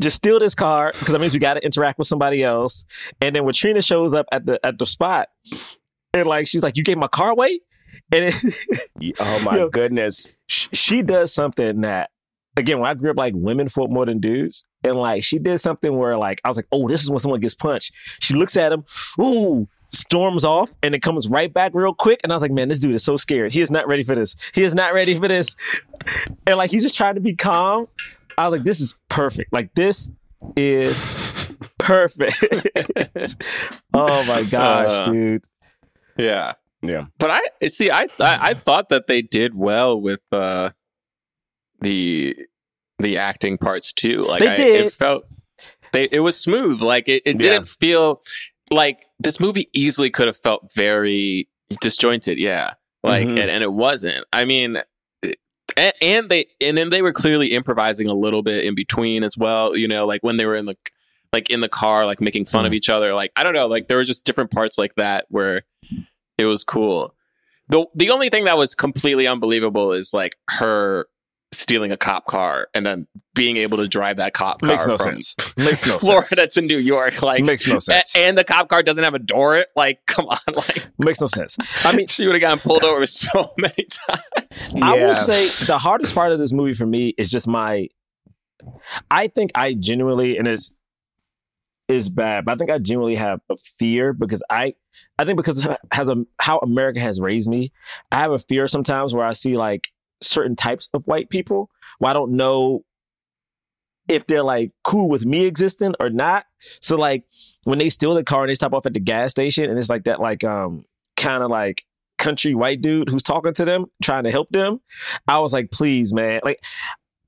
Just 0.00 0.16
steal 0.16 0.38
this 0.38 0.54
car 0.54 0.92
because 0.92 1.12
that 1.12 1.20
means 1.20 1.32
we 1.32 1.38
got 1.38 1.54
to 1.54 1.64
interact 1.64 1.98
with 1.98 2.08
somebody 2.08 2.42
else. 2.42 2.84
And 3.20 3.34
then 3.34 3.44
when 3.44 3.54
Trina 3.54 3.82
shows 3.82 4.14
up 4.14 4.26
at 4.32 4.46
the 4.46 4.64
at 4.64 4.78
the 4.78 4.86
spot, 4.86 5.28
and 6.12 6.26
like 6.26 6.48
she's 6.48 6.62
like, 6.62 6.76
you 6.76 6.82
gave 6.84 6.98
my 6.98 7.08
car 7.08 7.30
away, 7.30 7.60
and 8.12 8.34
it, 8.34 9.14
Oh 9.20 9.38
my 9.40 9.56
Yo. 9.56 9.68
goodness. 9.68 10.28
sh- 10.46 10.68
she 10.72 11.02
does 11.02 11.32
something 11.32 11.80
that 11.82 12.10
again 12.58 12.78
when 12.78 12.88
i 12.88 12.94
grew 12.94 13.10
up 13.10 13.16
like 13.18 13.34
women 13.36 13.68
fought 13.68 13.90
more 13.90 14.06
than 14.06 14.18
dudes. 14.20 14.64
And 14.84 14.96
like 14.96 15.24
she 15.24 15.38
did 15.38 15.58
something 15.60 15.96
where 15.96 16.16
like 16.16 16.40
i 16.44 16.48
was 16.48 16.56
like 16.56 16.68
oh 16.72 16.88
this 16.88 17.02
is 17.02 17.10
when 17.10 17.18
someone 17.20 17.40
gets 17.40 17.54
punched. 17.54 17.92
She 18.20 18.34
looks 18.34 18.56
at 18.56 18.72
him 18.72 18.84
ooh 19.20 19.68
storms 19.92 20.44
off 20.44 20.72
and 20.82 20.94
it 20.94 21.00
comes 21.02 21.28
right 21.28 21.52
back 21.52 21.72
real 21.74 21.94
quick. 21.94 22.20
And 22.22 22.32
i 22.32 22.34
was 22.34 22.42
like 22.42 22.50
man 22.50 22.68
this 22.68 22.78
dude 22.78 22.94
is 22.94 23.04
so 23.04 23.16
scared. 23.16 23.52
He 23.52 23.60
is 23.60 23.70
not 23.70 23.86
ready 23.88 24.02
for 24.04 24.14
this. 24.14 24.36
He 24.54 24.62
is 24.62 24.74
not 24.74 24.94
ready 24.94 25.18
for 25.18 25.28
this. 25.28 25.54
And 26.46 26.56
like 26.56 26.70
he's 26.70 26.82
just 26.82 26.96
trying 26.96 27.14
to 27.16 27.20
be 27.20 27.34
calm 27.34 27.88
i 28.38 28.48
was 28.48 28.58
like 28.58 28.64
this 28.64 28.80
is 28.80 28.94
perfect. 29.08 29.52
Like 29.52 29.74
this 29.74 30.08
is 30.56 30.96
perfect. 31.78 32.36
Oh 33.94 34.22
my 34.24 34.42
gosh 34.44 34.90
Uh, 35.08 35.12
dude. 35.12 35.44
yeah. 36.18 36.54
Yeah. 36.82 37.06
but 37.18 37.30
i 37.30 37.66
see 37.68 37.90
i 37.90 38.02
i, 38.20 38.50
I 38.50 38.54
thought 38.54 38.90
that 38.90 39.06
they 39.06 39.22
did 39.22 39.54
well 39.54 39.98
with 40.00 40.20
uh 40.32 40.70
the 41.80 42.36
the 42.98 43.18
acting 43.18 43.58
parts 43.58 43.92
too. 43.92 44.18
Like 44.18 44.40
They 44.40 44.48
I, 44.48 44.56
did. 44.56 44.86
it 44.86 44.92
felt 44.92 45.24
they 45.92 46.04
it 46.10 46.20
was 46.20 46.38
smooth. 46.40 46.80
Like 46.80 47.08
it, 47.08 47.22
it 47.26 47.38
didn't 47.38 47.68
feel 47.68 48.22
like 48.70 49.04
this 49.18 49.38
movie 49.40 49.68
easily 49.74 50.10
could 50.10 50.26
have 50.26 50.36
felt 50.38 50.72
very 50.74 51.48
disjointed. 51.80 52.38
Yeah. 52.38 52.74
Like 53.02 53.28
Mhm. 53.28 53.38
and, 53.40 53.50
and 53.50 53.62
it 53.64 53.72
wasn't. 53.72 54.24
I 54.32 54.44
mean 54.44 54.78
and, 55.76 55.92
and 56.00 56.28
they 56.30 56.46
and 56.60 56.76
then 56.76 56.90
they 56.90 57.02
were 57.02 57.12
clearly 57.12 57.52
improvising 57.52 58.08
a 58.08 58.14
little 58.14 58.42
bit 58.42 58.64
in 58.64 58.74
between 58.74 59.24
as 59.24 59.36
well 59.36 59.76
you 59.76 59.88
know 59.88 60.06
like 60.06 60.22
when 60.22 60.36
they 60.36 60.46
were 60.46 60.54
in 60.54 60.66
the 60.66 60.76
like 61.32 61.50
in 61.50 61.60
the 61.60 61.68
car 61.68 62.06
like 62.06 62.20
making 62.20 62.44
fun 62.44 62.64
of 62.64 62.72
mm. 62.72 62.76
each 62.76 62.88
other 62.88 63.14
like 63.14 63.32
i 63.36 63.42
don't 63.42 63.54
know 63.54 63.66
like 63.66 63.88
there 63.88 63.96
were 63.96 64.04
just 64.04 64.24
different 64.24 64.50
parts 64.50 64.78
like 64.78 64.94
that 64.94 65.26
where 65.28 65.62
it 66.38 66.46
was 66.46 66.64
cool. 66.64 67.14
The 67.68 67.86
the 67.94 68.10
only 68.10 68.28
thing 68.28 68.44
that 68.44 68.58
was 68.58 68.74
completely 68.74 69.26
unbelievable 69.26 69.92
is 69.92 70.14
like 70.14 70.36
her 70.48 71.06
stealing 71.52 71.92
a 71.92 71.96
cop 71.96 72.26
car 72.26 72.68
and 72.74 72.84
then 72.84 73.06
being 73.34 73.56
able 73.56 73.76
to 73.78 73.86
drive 73.88 74.16
that 74.16 74.34
cop 74.34 74.60
car 74.60 74.70
makes 74.70 74.86
no 74.86 74.96
from 74.96 75.12
sense. 75.22 75.36
Makes 75.56 75.86
no 75.86 75.98
Florida 75.98 76.26
sense. 76.34 76.54
to 76.54 76.62
New 76.62 76.78
York 76.78 77.22
like 77.22 77.44
makes 77.44 77.66
no 77.68 77.76
a- 77.76 77.80
sense. 77.80 78.14
and 78.16 78.36
the 78.36 78.44
cop 78.44 78.68
car 78.68 78.82
doesn't 78.82 79.02
have 79.04 79.14
a 79.14 79.18
door 79.18 79.64
like 79.76 80.00
come 80.06 80.26
on 80.26 80.38
like 80.54 80.88
makes 80.98 81.20
no 81.20 81.26
sense. 81.28 81.56
I 81.84 81.94
mean 81.96 82.08
she 82.08 82.26
would 82.26 82.34
have 82.34 82.40
gotten 82.40 82.58
pulled 82.58 82.82
over 82.84 83.06
so 83.06 83.52
many 83.58 83.86
times. 84.08 84.74
I 84.82 84.94
will 84.96 85.14
say 85.14 85.46
the 85.66 85.78
hardest 85.78 86.14
part 86.14 86.32
of 86.32 86.38
this 86.38 86.52
movie 86.52 86.74
for 86.74 86.86
me 86.86 87.14
is 87.16 87.30
just 87.30 87.46
my. 87.46 87.88
I 89.10 89.28
think 89.28 89.52
I 89.54 89.74
genuinely, 89.74 90.38
and 90.38 90.48
it's 90.48 90.72
is 91.88 92.08
bad, 92.08 92.44
but 92.44 92.52
I 92.52 92.56
think 92.56 92.70
I 92.70 92.78
genuinely 92.78 93.14
have 93.16 93.40
a 93.48 93.56
fear 93.78 94.12
because 94.12 94.42
I, 94.50 94.74
I 95.18 95.24
think 95.24 95.36
because 95.36 95.64
has 95.92 96.08
a 96.08 96.24
how 96.40 96.58
America 96.58 96.98
has 96.98 97.20
raised 97.20 97.48
me, 97.48 97.72
I 98.10 98.16
have 98.18 98.32
a 98.32 98.40
fear 98.40 98.66
sometimes 98.66 99.14
where 99.14 99.24
I 99.24 99.34
see 99.34 99.56
like 99.56 99.88
certain 100.22 100.56
types 100.56 100.88
of 100.94 101.06
white 101.06 101.30
people 101.30 101.70
Well, 102.00 102.10
I 102.10 102.14
don't 102.14 102.32
know 102.32 102.84
if 104.08 104.26
they're 104.26 104.42
like 104.42 104.70
cool 104.84 105.08
with 105.08 105.26
me 105.26 105.46
existing 105.46 105.94
or 105.98 106.10
not. 106.10 106.44
So 106.80 106.96
like 106.96 107.24
when 107.64 107.78
they 107.78 107.90
steal 107.90 108.14
the 108.14 108.22
car 108.22 108.42
and 108.42 108.50
they 108.50 108.54
stop 108.54 108.72
off 108.72 108.86
at 108.86 108.94
the 108.94 109.00
gas 109.00 109.32
station 109.32 109.68
and 109.68 109.78
it's 109.78 109.88
like 109.88 110.04
that 110.04 110.20
like 110.20 110.44
um 110.44 110.84
kind 111.16 111.42
of 111.42 111.50
like 111.50 111.84
country 112.18 112.54
white 112.54 112.80
dude 112.80 113.08
who's 113.08 113.22
talking 113.22 113.54
to 113.54 113.64
them, 113.64 113.86
trying 114.02 114.24
to 114.24 114.30
help 114.30 114.48
them. 114.50 114.80
I 115.28 115.38
was 115.38 115.52
like, 115.52 115.70
please, 115.70 116.12
man. 116.12 116.40
Like, 116.42 116.62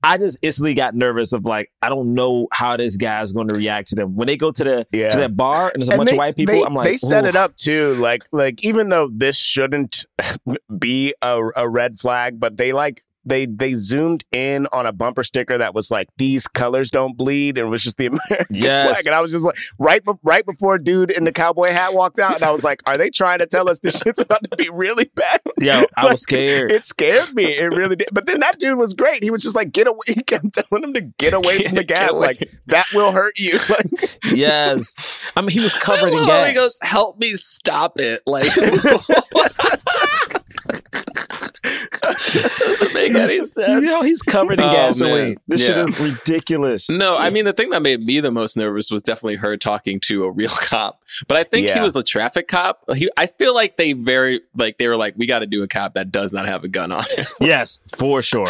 I 0.03 0.16
just 0.16 0.38
instantly 0.42 0.74
got 0.74 0.94
nervous 0.94 1.32
of 1.32 1.44
like, 1.44 1.72
I 1.82 1.88
don't 1.88 2.14
know 2.14 2.46
how 2.53 2.76
this 2.76 2.96
guy's 2.96 3.32
going 3.32 3.49
to 3.49 3.55
react 3.55 3.88
to 3.88 3.94
them 3.96 4.14
when 4.14 4.26
they 4.26 4.36
go 4.36 4.53
to 4.53 4.64
the 4.64 4.86
Yeah. 4.92 5.09
to 5.11 5.16
that 5.18 5.36
bar 5.36 5.70
and 5.74 5.82
there's 5.82 5.88
a 5.88 5.92
And 5.92 5.99
bunch 5.99 6.11
they, 6.11 6.14
of 6.14 6.18
white 6.18 6.36
people. 6.36 6.55
They, 6.55 6.62
I'm 6.64 6.74
like, 6.74 6.84
they 6.84 6.96
set 6.96 7.24
ooh. 7.24 7.28
it 7.28 7.36
up 7.36 7.57
too, 7.57 7.94
like 7.94 8.22
like 8.30 8.64
even 8.64 8.90
though 8.90 9.11
this 9.12 9.36
shouldn't 9.36 10.05
be 10.78 11.14
a, 11.20 11.40
a 11.57 11.68
red 11.68 11.99
flag, 11.99 12.38
but 12.38 12.57
they 12.57 12.72
like 12.72 13.03
they 13.29 13.47
they 13.47 13.74
zoomed 13.74 14.24
in 14.33 14.66
on 14.72 14.87
a 14.87 14.93
bumper 14.93 15.22
sticker 15.24 15.59
that 15.59 15.74
was 15.74 15.91
like 15.91 16.09
these 16.16 16.47
colors 16.47 16.91
don't 16.91 17.16
bleed, 17.16 17.59
and 17.59 17.66
it 17.66 17.70
was 17.70 17.83
just 17.83 17.97
the 17.99 18.07
American 18.31 18.57
Yes. 18.57 18.85
flag, 18.87 19.07
and 19.07 19.14
I 19.14 19.20
was 19.20 19.33
just 19.33 19.45
like 19.45 19.57
right 19.79 20.05
be- 20.05 20.12
right 20.22 20.45
before 20.45 20.79
dude 20.79 21.11
in 21.11 21.24
the 21.24 21.33
cowboy 21.33 21.70
hat 21.70 21.95
walked 21.95 22.18
out, 22.18 22.35
and 22.35 22.43
I 22.45 22.51
was 22.51 22.64
like, 22.64 22.83
are 22.87 22.97
they 22.99 23.11
trying 23.11 23.39
to 23.41 23.47
tell 23.47 23.68
us 23.68 23.81
this 23.81 23.99
shit's 24.05 24.20
about 24.20 24.43
to 24.51 24.57
be 24.57 24.68
really 24.70 25.11
bad? 25.14 25.41
Yo, 25.61 25.83
I 25.97 26.11
was 26.11 26.22
scared. 26.22 26.70
It 26.70 26.85
scared 26.85 27.35
me. 27.35 27.45
It 27.57 27.66
really 27.72 27.97
did. 27.97 28.09
But 28.12 28.26
then 28.26 28.41
that 28.41 28.59
dude 28.59 28.79
was 28.79 28.95
great. 28.95 29.22
He 29.24 29.31
was 29.31 29.43
just 29.43 29.57
like, 29.57 29.72
get 29.72 29.87
away. 29.89 29.99
He 30.07 30.22
kept 30.22 30.53
telling 30.55 30.85
him 30.85 30.93
to 30.95 31.01
get 31.01 31.35
away 31.35 31.64
from 31.66 31.74
the 31.74 31.85
gas. 31.85 32.12
Like, 32.12 32.49
that 32.66 32.87
will 32.95 33.11
hurt 33.12 33.39
you. 33.39 33.59
Like, 33.68 34.20
yes. 34.33 34.95
I 35.37 35.41
mean, 35.41 35.51
he 35.51 35.61
was 35.61 35.74
covered 35.74 36.09
in 36.09 36.14
love 36.14 36.29
how 36.29 36.37
gas. 36.45 36.49
He 36.49 36.55
goes, 36.55 36.79
"Help 36.83 37.18
me 37.18 37.35
stop 37.35 37.99
it!" 37.99 38.22
Like, 38.26 38.53
doesn't 42.59 42.94
make 42.94 43.14
any 43.14 43.42
sense. 43.42 43.68
you 43.68 43.80
know, 43.82 44.02
he's 44.02 44.22
covered 44.22 44.61
in 44.61 44.66
Oh, 44.66 44.72
gasoline. 44.72 45.14
man. 45.30 45.36
This 45.48 45.61
Yeah. 45.61 45.66
shit 45.86 45.88
is 45.88 46.00
ridiculous. 46.00 46.88
No, 46.88 47.16
I 47.16 47.30
mean 47.30 47.44
the 47.44 47.52
thing 47.52 47.70
that 47.70 47.82
made 47.82 48.04
me 48.04 48.20
the 48.20 48.30
most 48.30 48.56
nervous 48.56 48.90
was 48.90 49.02
definitely 49.02 49.36
her 49.36 49.56
talking 49.56 50.00
to 50.00 50.24
a 50.24 50.30
real 50.30 50.48
cop. 50.52 51.02
But 51.26 51.38
I 51.38 51.44
think 51.44 51.70
he 51.70 51.80
was 51.80 51.96
a 51.96 52.02
traffic 52.02 52.48
cop. 52.48 52.82
He, 52.94 53.11
I 53.16 53.26
feel 53.26 53.54
like 53.54 53.76
they 53.76 53.92
very 53.92 54.40
like 54.56 54.78
they 54.78 54.88
were 54.88 54.96
like, 54.96 55.14
we 55.16 55.26
got 55.26 55.40
to 55.40 55.46
do 55.46 55.62
a 55.62 55.68
cop 55.68 55.94
that 55.94 56.11
does 56.12 56.32
not 56.32 56.46
have 56.46 56.64
a 56.64 56.68
gun 56.68 56.92
on 56.92 57.04
him. 57.04 57.26
Yes, 57.40 57.80
for 57.96 58.22
sure. 58.22 58.46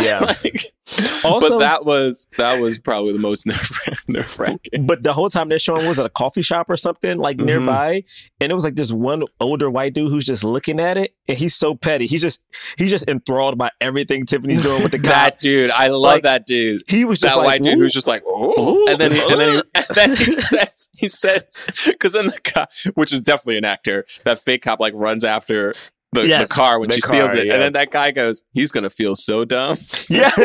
Yeah. 0.00 0.20
Like- 0.20 0.72
Also- 1.24 1.50
but 1.50 1.58
that 1.60 1.84
was 1.84 2.26
that 2.38 2.60
was 2.60 2.78
probably 2.78 3.12
the 3.12 3.18
most 3.18 3.46
nerve 4.08 4.38
wracking. 4.38 4.86
But 4.86 5.02
the 5.02 5.12
whole 5.12 5.28
time 5.30 5.48
they're 5.48 5.58
showing 5.58 5.86
was 5.86 5.98
at 5.98 6.06
a 6.06 6.10
coffee 6.10 6.42
shop 6.42 6.68
or 6.70 6.76
something 6.76 7.18
like 7.18 7.36
Mhm. 7.38 7.44
nearby, 7.44 8.04
and 8.40 8.50
it 8.50 8.54
was 8.54 8.64
like 8.64 8.74
this 8.76 8.90
one 8.92 9.22
older 9.40 9.70
white 9.70 9.94
dude 9.94 10.10
who's 10.10 10.24
just 10.26 10.44
looking 10.44 10.80
at 10.80 10.96
it, 10.96 11.14
and 11.28 11.36
he's 11.38 11.54
so 11.54 11.74
petty. 11.74 12.06
He's 12.06 12.22
just 12.22 12.40
he's 12.78 12.90
just 12.90 13.06
enthralled 13.08 13.58
by 13.58 13.70
everything 13.80 14.26
Tiffany's 14.26 14.62
doing 14.62 14.82
with 14.82 14.92
the. 14.92 14.98
That 15.10 15.40
dude, 15.40 15.70
I 15.70 15.88
love 15.88 16.02
Like, 16.12 16.22
that 16.22 16.46
dude. 16.46 16.82
he 16.88 17.04
was 17.04 17.18
just 17.20 17.34
that 17.34 17.38
like, 17.38 17.46
white 17.46 17.62
dude 17.62 17.78
who's 17.78 17.92
just 17.92 18.06
like, 18.06 18.22
oh, 18.26 18.76
Ooh. 18.78 18.86
and 18.88 19.00
then 19.00 19.10
he, 19.10 19.20
and 19.28 19.40
then 19.40 19.54
he, 19.54 19.62
and 19.74 19.86
then 19.94 20.16
he 20.16 20.32
says, 20.40 20.88
he 20.96 21.08
says, 21.08 21.42
because 21.86 22.12
then 22.12 22.26
the 22.28 22.38
cop, 22.44 22.70
which 22.94 23.12
is 23.12 23.20
definitely 23.20 23.58
an 23.58 23.64
actor, 23.64 24.06
that 24.24 24.38
fake 24.40 24.62
cop 24.62 24.78
like 24.78 24.92
runs 24.94 25.24
after 25.24 25.74
the, 26.12 26.26
Yes, 26.26 26.42
the 26.42 26.48
car 26.48 26.78
when 26.80 26.88
the 26.88 26.96
she 26.96 27.00
steals 27.00 27.32
it, 27.34 27.46
yeah. 27.46 27.54
and 27.54 27.62
then 27.62 27.72
that 27.74 27.90
guy 27.90 28.10
goes, 28.10 28.42
he's 28.52 28.72
gonna 28.72 28.90
feel 28.90 29.14
so 29.14 29.44
dumb. 29.44 29.76
Yeah. 30.08 30.30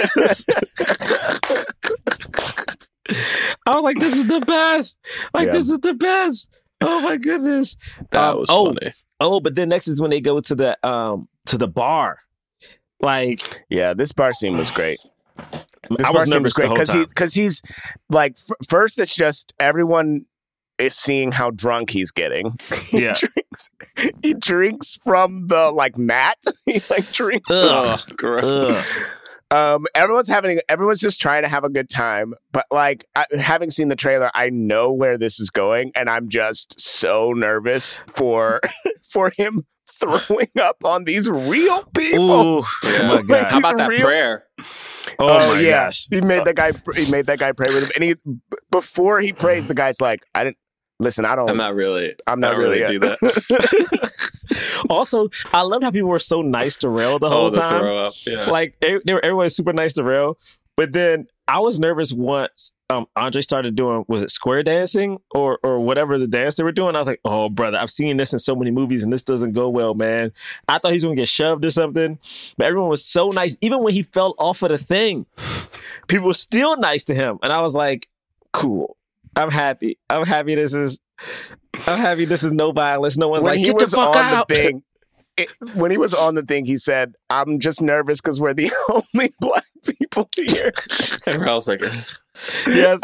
I 3.67 3.75
was 3.75 3.83
like, 3.83 3.99
this 3.99 4.15
is 4.15 4.27
the 4.27 4.39
best. 4.41 4.97
Like, 5.33 5.47
Yeah. 5.47 5.51
this 5.53 5.69
is 5.69 5.79
the 5.79 5.93
best. 5.93 6.49
Oh 6.81 7.01
my 7.01 7.17
goodness. 7.17 7.77
That 8.11 8.31
Um, 8.31 8.37
was 8.39 8.49
oh, 8.51 8.65
funny. 8.73 8.93
Oh, 9.19 9.39
but 9.39 9.55
then 9.55 9.69
next 9.69 9.87
is 9.87 10.01
when 10.01 10.11
they 10.11 10.21
go 10.21 10.39
to 10.39 10.55
the 10.55 10.87
um 10.87 11.27
to 11.45 11.57
the 11.57 11.67
bar. 11.67 12.17
Like 12.99 13.61
yeah, 13.69 13.93
this 13.93 14.11
bar 14.11 14.33
scene 14.33 14.57
was 14.57 14.71
great. 14.71 14.99
This 15.37 16.07
I 16.07 16.11
bar 16.11 16.13
was 16.13 16.25
scene 16.25 16.33
nervous 16.41 16.55
the 16.55 16.65
whole 16.67 16.73
because 16.73 16.91
he 16.91 17.05
because 17.05 17.33
he's 17.33 17.61
like 18.09 18.33
f- 18.37 18.67
first 18.69 18.99
it's 18.99 19.15
just 19.15 19.53
everyone 19.59 20.25
is 20.77 20.95
seeing 20.95 21.31
how 21.31 21.51
drunk 21.51 21.89
he's 21.91 22.11
getting. 22.11 22.57
he 22.89 23.03
Yeah. 23.05 23.13
drinks. 23.13 23.69
He 24.21 24.33
drinks 24.33 24.97
from 25.03 25.47
the 25.47 25.71
like 25.71 25.97
mat. 25.97 26.37
he 26.65 26.81
like 26.89 27.11
drinks. 27.11 27.49
Ugh. 27.51 27.99
Oh, 28.01 28.13
gross. 28.17 28.91
Ugh. 28.95 29.05
Um, 29.51 29.85
everyone's 29.93 30.27
having, 30.27 30.59
everyone's 30.67 30.99
just 30.99 31.21
trying 31.21 31.43
to 31.43 31.47
have 31.47 31.63
a 31.63 31.69
good 31.69 31.87
time. 31.89 32.33
But 32.51 32.65
like, 32.71 33.05
I, 33.15 33.25
having 33.39 33.69
seen 33.69 33.87
the 33.89 33.95
trailer, 33.95 34.31
I 34.33 34.49
know 34.49 34.91
where 34.91 35.17
this 35.17 35.39
is 35.39 35.49
going, 35.51 35.91
and 35.95 36.09
I'm 36.09 36.29
just 36.29 36.79
so 36.81 37.31
nervous 37.31 37.99
for 38.15 38.59
for 39.09 39.31
him 39.37 39.65
throwing 39.87 40.49
up 40.59 40.83
on 40.83 41.03
these 41.05 41.29
real 41.29 41.83
people. 41.95 42.57
Ooh, 42.57 42.63
oh 42.63 42.67
Yeah. 42.83 43.07
my 43.07 43.21
god! 43.21 43.47
How 43.49 43.59
about 43.59 43.77
that 43.77 43.87
real- 43.87 44.01
prayer? 44.05 44.45
Oh, 45.19 45.53
my 45.53 45.59
yeah, 45.59 45.85
gosh! 45.85 46.07
he 46.09 46.21
made 46.21 46.43
that 46.45 46.55
guy. 46.55 46.71
He 46.95 47.09
made 47.11 47.27
that 47.27 47.37
guy 47.39 47.51
pray 47.51 47.67
with 47.67 47.83
him, 47.83 47.91
and 47.95 48.03
he 48.03 48.15
before 48.71 49.21
he 49.21 49.31
prays, 49.31 49.67
the 49.67 49.75
guy's 49.75 50.01
like, 50.01 50.21
"I 50.33 50.43
didn't 50.43 50.57
listen. 50.99 51.25
I 51.25 51.35
don't. 51.35 51.49
I'm 51.49 51.57
not 51.57 51.75
really. 51.75 52.15
I'm 52.27 52.39
not 52.39 52.57
really, 52.57 52.81
really 52.81 52.99
do 52.99 53.07
that. 53.07 54.11
also, 54.89 55.29
I 55.53 55.61
loved 55.61 55.83
how 55.83 55.91
people 55.91 56.09
were 56.09 56.19
so 56.19 56.41
nice 56.41 56.75
to 56.77 56.89
Rel 56.89 57.19
the 57.19 57.29
whole 57.29 57.45
oh, 57.45 57.49
the 57.49 57.61
time. 57.61 57.69
throw 57.69 57.97
up. 57.97 58.13
Yeah. 58.25 58.49
Like 58.49 58.75
they, 58.79 58.99
they 59.05 59.13
were, 59.13 59.23
everyone 59.23 59.45
was 59.45 59.55
super 59.55 59.73
nice 59.73 59.93
to 59.93 60.03
Rel, 60.03 60.37
but 60.75 60.93
then 60.93 61.27
I 61.47 61.59
was 61.59 61.79
nervous 61.79 62.11
once 62.11 62.73
um, 62.89 63.07
Andre 63.15 63.41
started 63.41 63.75
doing 63.75 64.05
was 64.07 64.21
it 64.21 64.29
square 64.29 64.61
dancing 64.61 65.19
or 65.33 65.59
or 65.63 65.79
whatever 65.79 66.19
the 66.19 66.27
dance 66.27 66.55
they 66.55 66.63
were 66.63 66.71
doing. 66.71 66.95
I 66.95 66.99
was 66.99 67.07
like, 67.07 67.21
oh 67.25 67.49
brother, 67.49 67.79
I've 67.79 67.91
seen 67.91 68.17
this 68.17 68.31
in 68.31 68.39
so 68.39 68.55
many 68.55 68.71
movies 68.71 69.03
and 69.03 69.11
this 69.11 69.23
doesn't 69.23 69.53
go 69.53 69.69
well, 69.69 69.95
man. 69.95 70.31
I 70.67 70.77
thought 70.77 70.91
he 70.91 70.95
was 70.95 71.03
gonna 71.03 71.15
get 71.15 71.27
shoved 71.27 71.65
or 71.65 71.71
something, 71.71 72.19
but 72.57 72.67
everyone 72.67 72.89
was 72.89 73.03
so 73.03 73.29
nice. 73.29 73.57
Even 73.61 73.81
when 73.81 73.93
he 73.93 74.03
fell 74.03 74.35
off 74.37 74.61
of 74.61 74.69
the 74.69 74.77
thing, 74.77 75.25
people 76.07 76.27
were 76.27 76.33
still 76.33 76.77
nice 76.77 77.03
to 77.05 77.15
him, 77.15 77.39
and 77.41 77.51
I 77.51 77.61
was 77.61 77.73
like, 77.73 78.07
cool. 78.53 78.94
I'm 79.35 79.51
happy. 79.51 79.97
I'm 80.09 80.25
happy. 80.25 80.55
This 80.55 80.73
is. 80.73 80.99
I'm 81.87 81.99
happy. 81.99 82.25
This 82.25 82.43
is 82.43 82.51
no 82.51 82.71
violence. 82.71 83.17
No 83.17 83.27
one's 83.29 83.43
when 83.43 83.53
like, 83.53 83.59
he 83.59 83.65
get 83.65 83.75
was 83.75 83.91
the 83.91 83.97
fuck 83.97 84.15
on 84.15 84.33
out. 84.33 84.47
the 84.47 84.55
thing, 84.55 84.83
it, 85.37 85.49
when 85.73 85.91
he 85.91 85.97
was 85.97 86.13
on 86.13 86.35
the 86.35 86.41
thing, 86.43 86.65
he 86.65 86.77
said, 86.77 87.13
"I'm 87.29 87.59
just 87.59 87.81
nervous 87.81 88.21
because 88.21 88.39
we're 88.39 88.53
the 88.53 88.71
only 88.89 89.33
black 89.39 89.65
people 89.85 90.29
here." 90.35 90.71
and 91.27 91.41
Ralph's 91.41 91.67
like, 91.67 91.81
yes. 92.67 92.99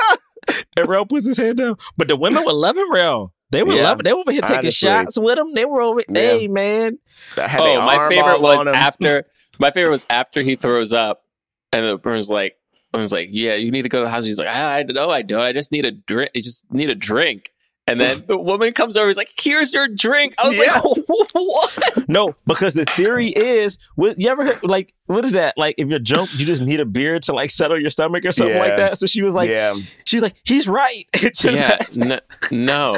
And 0.76 0.88
Rel 0.90 1.06
puts 1.06 1.26
his 1.28 1.38
hand 1.38 1.58
down. 1.58 1.76
But 1.98 2.08
the 2.08 2.16
women 2.16 2.44
were 2.46 2.54
loving 2.54 2.88
Rel. 2.92 3.34
They 3.52 3.64
were 3.64 3.74
Yeah. 3.74 3.84
loving. 3.84 4.04
They 4.06 4.14
were 4.14 4.20
over 4.22 4.32
here 4.32 4.42
taking 4.42 4.56
Honestly. 4.58 4.88
shots 4.88 5.20
with 5.20 5.38
him. 5.38 5.54
They 5.54 5.66
were 5.66 5.82
over. 5.82 6.02
Yeah. 6.10 6.20
Hey 6.38 6.48
man, 6.48 6.98
That 7.36 7.50
had 7.50 7.62
their 7.62 7.80
oh, 7.80 7.86
my 7.86 8.10
favorite 8.10 8.42
was 8.42 8.66
after. 8.66 9.26
My 9.60 9.72
favorite 9.72 9.92
was 9.92 10.06
after 10.10 10.42
he 10.42 10.56
throws 10.56 10.94
up, 10.94 11.24
and 11.72 11.86
the 11.86 11.98
person's 12.00 12.30
like, 12.30 12.56
"I 12.94 12.98
was 12.98 13.12
like, 13.12 13.30
yeah, 13.32 13.56
you 13.56 13.72
need 13.72 13.84
to 13.84 13.90
go 13.90 14.00
to 14.00 14.06
the 14.06 14.12
house." 14.12 14.26
He's 14.26 14.40
like, 14.40 14.48
"I, 14.48 14.80
I 14.80 14.84
no, 14.84 15.10
I 15.10 15.22
don't. 15.22 15.42
I 15.42 15.54
just 15.54 15.72
need 15.72 15.86
a 15.86 15.92
drink. 15.92 16.32
I 16.36 16.40
just 16.40 16.72
need 16.72 16.90
a 16.90 16.96
drink." 16.96 17.52
And 17.88 18.00
then 18.00 18.24
the 18.28 18.38
woman 18.38 18.74
comes 18.74 18.96
over. 18.96 19.08
He's 19.08 19.18
like, 19.18 19.32
"Here's 19.38 19.74
your 19.74 19.88
drink." 19.88 20.36
I 20.38 20.48
was 20.50 20.58
Yeah. 20.58 20.80
like, 20.80 21.28
"What?" 21.34 22.04
no, 22.10 22.36
because 22.46 22.74
the 22.76 22.86
theory 22.86 23.30
is, 23.30 23.80
what 23.96 24.20
you 24.20 24.30
ever 24.30 24.46
heard? 24.46 24.64
Like, 24.64 24.94
what 25.08 25.26
is 25.26 25.34
that? 25.34 25.58
Like, 25.58 25.76
if 25.78 25.88
you're 25.90 26.00
drunk, 26.00 26.30
you 26.40 26.46
just 26.46 26.62
need 26.62 26.80
a 26.80 26.86
beer 26.86 27.20
to 27.20 27.34
like 27.34 27.52
settle 27.52 27.80
your 27.82 27.90
stomach 27.90 28.24
or 28.24 28.32
something 28.32 28.56
Yeah. 28.56 28.62
like 28.62 28.78
that. 28.78 28.98
So 29.00 29.08
she 29.08 29.22
was 29.24 29.34
like, 29.34 29.50
yeah, 29.50 29.76
she's 30.06 30.22
like, 30.22 30.36
he's 30.44 30.68
right. 30.68 31.06
Just 31.16 31.44
Yeah, 31.44 31.78
n- 32.00 32.22
no. 32.52 32.94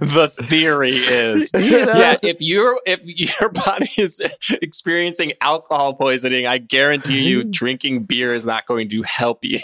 the 0.00 0.32
theory 0.48 0.96
is 0.96 1.50
You 1.54 1.86
know? 1.86 1.92
yeah 1.94 2.16
if 2.22 2.38
you're 2.40 2.78
if 2.86 3.00
your 3.40 3.48
body 3.50 3.88
is 3.98 4.20
experiencing 4.62 5.32
alcohol 5.40 5.94
poisoning 5.94 6.46
i 6.46 6.58
guarantee 6.58 7.20
you 7.20 7.44
drinking 7.44 8.04
beer 8.04 8.32
is 8.32 8.44
not 8.44 8.66
going 8.66 8.88
to 8.90 9.02
help 9.02 9.40
you 9.44 9.58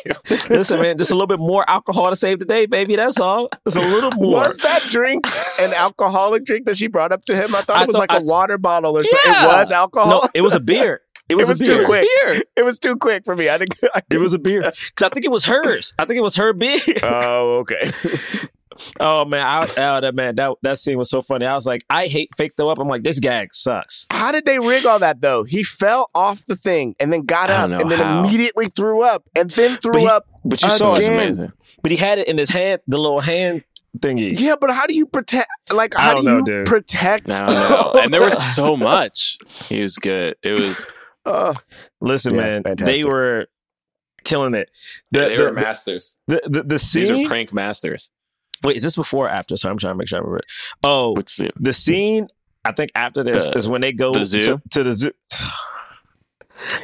Listen, 0.48 0.80
man, 0.82 0.98
just 0.98 1.10
a 1.10 1.14
little 1.14 1.26
bit 1.26 1.38
more 1.38 1.68
alcohol 1.68 2.10
to 2.10 2.16
save 2.16 2.38
the 2.38 2.44
day, 2.44 2.59
baby. 2.66 2.96
That's 2.96 3.18
all. 3.20 3.48
Just 3.66 3.76
a 3.76 3.80
little 3.80 4.10
more. 4.12 4.32
was 4.48 4.58
that 4.58 4.82
drink 4.90 5.26
an 5.60 5.72
alcoholic 5.74 6.44
drink 6.44 6.66
that 6.66 6.76
she 6.76 6.86
brought 6.86 7.12
up 7.12 7.22
to 7.24 7.36
him? 7.36 7.54
I 7.54 7.62
thought 7.62 7.78
I 7.78 7.82
it 7.82 7.88
was 7.88 7.96
thought- 7.96 8.08
like 8.10 8.22
a 8.22 8.24
I- 8.24 8.28
water 8.28 8.58
bottle 8.58 8.96
or 8.96 9.02
something. 9.04 9.32
Yeah. 9.32 9.44
It 9.44 9.60
was 9.60 9.70
alcohol. 9.70 10.08
No, 10.22 10.28
it 10.34 10.40
was 10.42 10.52
a 10.54 10.60
beer. 10.60 11.00
It 11.30 11.36
was, 11.36 11.44
it 11.46 11.48
was 11.50 11.60
a 11.60 11.64
too 11.64 11.74
beer. 11.76 11.84
quick. 11.84 12.08
beer 12.24 12.42
it 12.56 12.64
was 12.64 12.80
too 12.80 12.96
quick 12.96 13.24
for 13.24 13.36
me. 13.36 13.48
I 13.48 13.58
didn't. 13.58 13.78
I 13.94 14.00
It 14.10 14.18
was 14.18 14.32
a 14.32 14.38
beer. 14.40 14.62
Because 14.62 15.06
I 15.06 15.10
think 15.10 15.24
it 15.24 15.30
was 15.30 15.44
hers. 15.44 15.94
I 15.96 16.04
think 16.04 16.18
it 16.18 16.22
was 16.22 16.34
her 16.34 16.52
beer. 16.52 16.80
Oh, 17.04 17.58
okay. 17.60 17.92
Oh 18.98 19.26
man, 19.26 19.46
I, 19.46 19.62
oh 19.64 20.00
that 20.00 20.14
man, 20.14 20.36
that 20.36 20.52
that 20.62 20.78
scene 20.78 20.96
was 20.96 21.10
so 21.10 21.20
funny. 21.20 21.44
I 21.44 21.54
was 21.54 21.66
like, 21.66 21.84
I 21.90 22.06
hate 22.06 22.30
fake 22.36 22.52
throw 22.56 22.70
up. 22.70 22.78
I'm 22.78 22.88
like, 22.88 23.02
this 23.02 23.18
gag 23.18 23.52
sucks. 23.52 24.06
How 24.10 24.32
did 24.32 24.46
they 24.46 24.58
rig 24.58 24.86
all 24.86 24.98
that 25.00 25.20
though? 25.20 25.44
He 25.44 25.62
fell 25.62 26.08
off 26.14 26.46
the 26.46 26.56
thing 26.56 26.94
and 26.98 27.12
then 27.12 27.22
got 27.26 27.50
up 27.50 27.70
and 27.70 27.90
then 27.90 27.98
how. 27.98 28.20
immediately 28.24 28.68
threw 28.68 29.02
up 29.02 29.24
and 29.36 29.50
then 29.50 29.76
threw 29.78 29.92
But 29.92 30.00
he- 30.00 30.06
up. 30.08 30.26
But 30.46 30.62
you 30.62 30.68
Uh, 30.68 30.76
saw 30.78 30.86
It 30.86 30.90
was 30.90 30.98
it. 31.00 31.04
Again. 31.04 31.22
amazing 31.22 31.52
But 31.82 31.90
he 31.90 31.96
had 31.96 32.18
it 32.18 32.28
in 32.28 32.36
his 32.38 32.48
hand, 32.50 32.80
the 32.86 32.98
little 32.98 33.20
hand 33.20 33.64
thingy. 33.98 34.38
Yeah, 34.38 34.54
but 34.60 34.70
how 34.70 34.86
do 34.86 34.94
you 34.94 35.06
protect? 35.06 35.48
Like, 35.72 35.96
I 35.96 36.02
how 36.02 36.14
don't 36.14 36.24
do 36.24 36.30
know, 36.30 36.36
you 36.38 36.44
dude. 36.44 36.66
protect? 36.66 37.32
I 37.32 37.38
don't 37.46 37.94
know. 37.94 38.00
and 38.02 38.12
there 38.14 38.20
was 38.20 38.54
so 38.54 38.76
much 38.76 39.38
he 39.68 39.82
was 39.82 39.96
good 39.96 40.36
it 40.42 40.52
was 40.52 40.92
Oh, 41.26 41.54
Listen, 42.00 42.34
Yeah, 42.34 42.40
man, 42.40 42.62
fantastic. 42.62 43.02
they 43.04 43.08
were 43.08 43.46
killing 44.24 44.54
it. 44.54 44.70
The, 45.10 45.18
they 45.20 45.36
the, 45.36 45.42
were 45.44 45.52
masters 45.52 46.16
the, 46.28 46.40
the, 46.44 46.62
the 46.62 46.68
these 46.74 46.82
scene. 47.08 47.24
are 47.26 47.28
prank 47.28 47.52
masters 47.52 48.10
wait, 48.62 48.76
is 48.76 48.82
this 48.82 48.94
before 48.96 49.26
or 49.26 49.30
after? 49.30 49.56
Sorry, 49.56 49.72
I'm 49.72 49.78
trying 49.78 49.94
to 49.94 49.98
make 49.98 50.08
sure 50.08 50.18
I 50.18 50.20
remember 50.20 50.38
it. 50.38 50.44
Oh, 50.84 51.12
which 51.14 51.30
scene? 51.30 51.50
the 51.56 51.72
scene. 51.72 52.28
I 52.64 52.72
think 52.72 52.90
after 52.94 53.22
this 53.24 53.44
The- 53.44 53.56
is 53.56 53.68
when 53.68 53.80
they 53.80 53.92
go 53.92 54.12
the 54.12 54.24
zoo? 54.24 54.40
To, 54.40 54.62
to 54.70 54.82
the 54.84 54.94
zoo. 54.94 55.12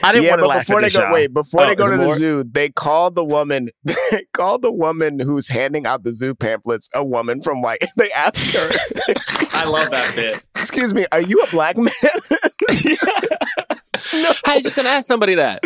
I 0.02 0.12
didn't 0.12 0.24
yeah, 0.24 0.30
want 0.30 0.40
to 0.40 0.42
but 0.44 0.48
laugh 0.48 0.66
before 0.66 0.78
at 0.78 0.80
they 0.82 0.86
this, 0.86 0.94
go, 0.96 1.02
y'all. 1.02 1.12
wait, 1.12 1.34
before 1.34 1.62
Oh, 1.62 1.66
they 1.66 1.74
go 1.74 1.90
to 1.90 1.96
the 1.96 2.04
more? 2.04 2.14
zoo, 2.14 2.44
they 2.50 2.68
call 2.70 3.10
the 3.10 3.24
woman. 3.24 3.70
They 4.10 4.24
call 4.32 4.58
the 4.58 4.72
woman 4.72 5.18
who's 5.18 5.48
handing 5.48 5.84
out 5.86 6.02
the 6.04 6.12
zoo 6.12 6.34
pamphlets 6.34 6.88
a 6.94 7.04
woman 7.04 7.42
from 7.42 7.60
white. 7.62 7.82
They 7.96 8.10
ask 8.12 8.38
her, 8.54 8.70
i 9.52 9.64
love 9.64 9.90
that 9.90 10.12
bit 10.14 10.44
"Excuse 10.54 10.92
me, 10.94 11.06
are 11.12 11.20
you 11.20 11.40
a 11.42 11.46
black 11.50 11.76
man?" 11.76 11.92
i 12.68 14.54
was 14.54 14.62
just 14.62 14.76
gonna 14.76 14.88
ask 14.88 15.06
somebody 15.06 15.34
that 15.36 15.64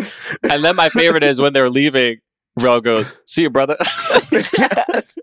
and 0.48 0.62
then 0.64 0.76
my 0.76 0.88
favorite 0.88 1.22
is 1.24 1.40
when 1.40 1.52
they're 1.52 1.70
leaving 1.70 2.18
Rel 2.56 2.80
goes, 2.80 3.12
"See 3.26 3.42
you, 3.42 3.50
brother." 3.50 3.76
Yes. 4.32 5.16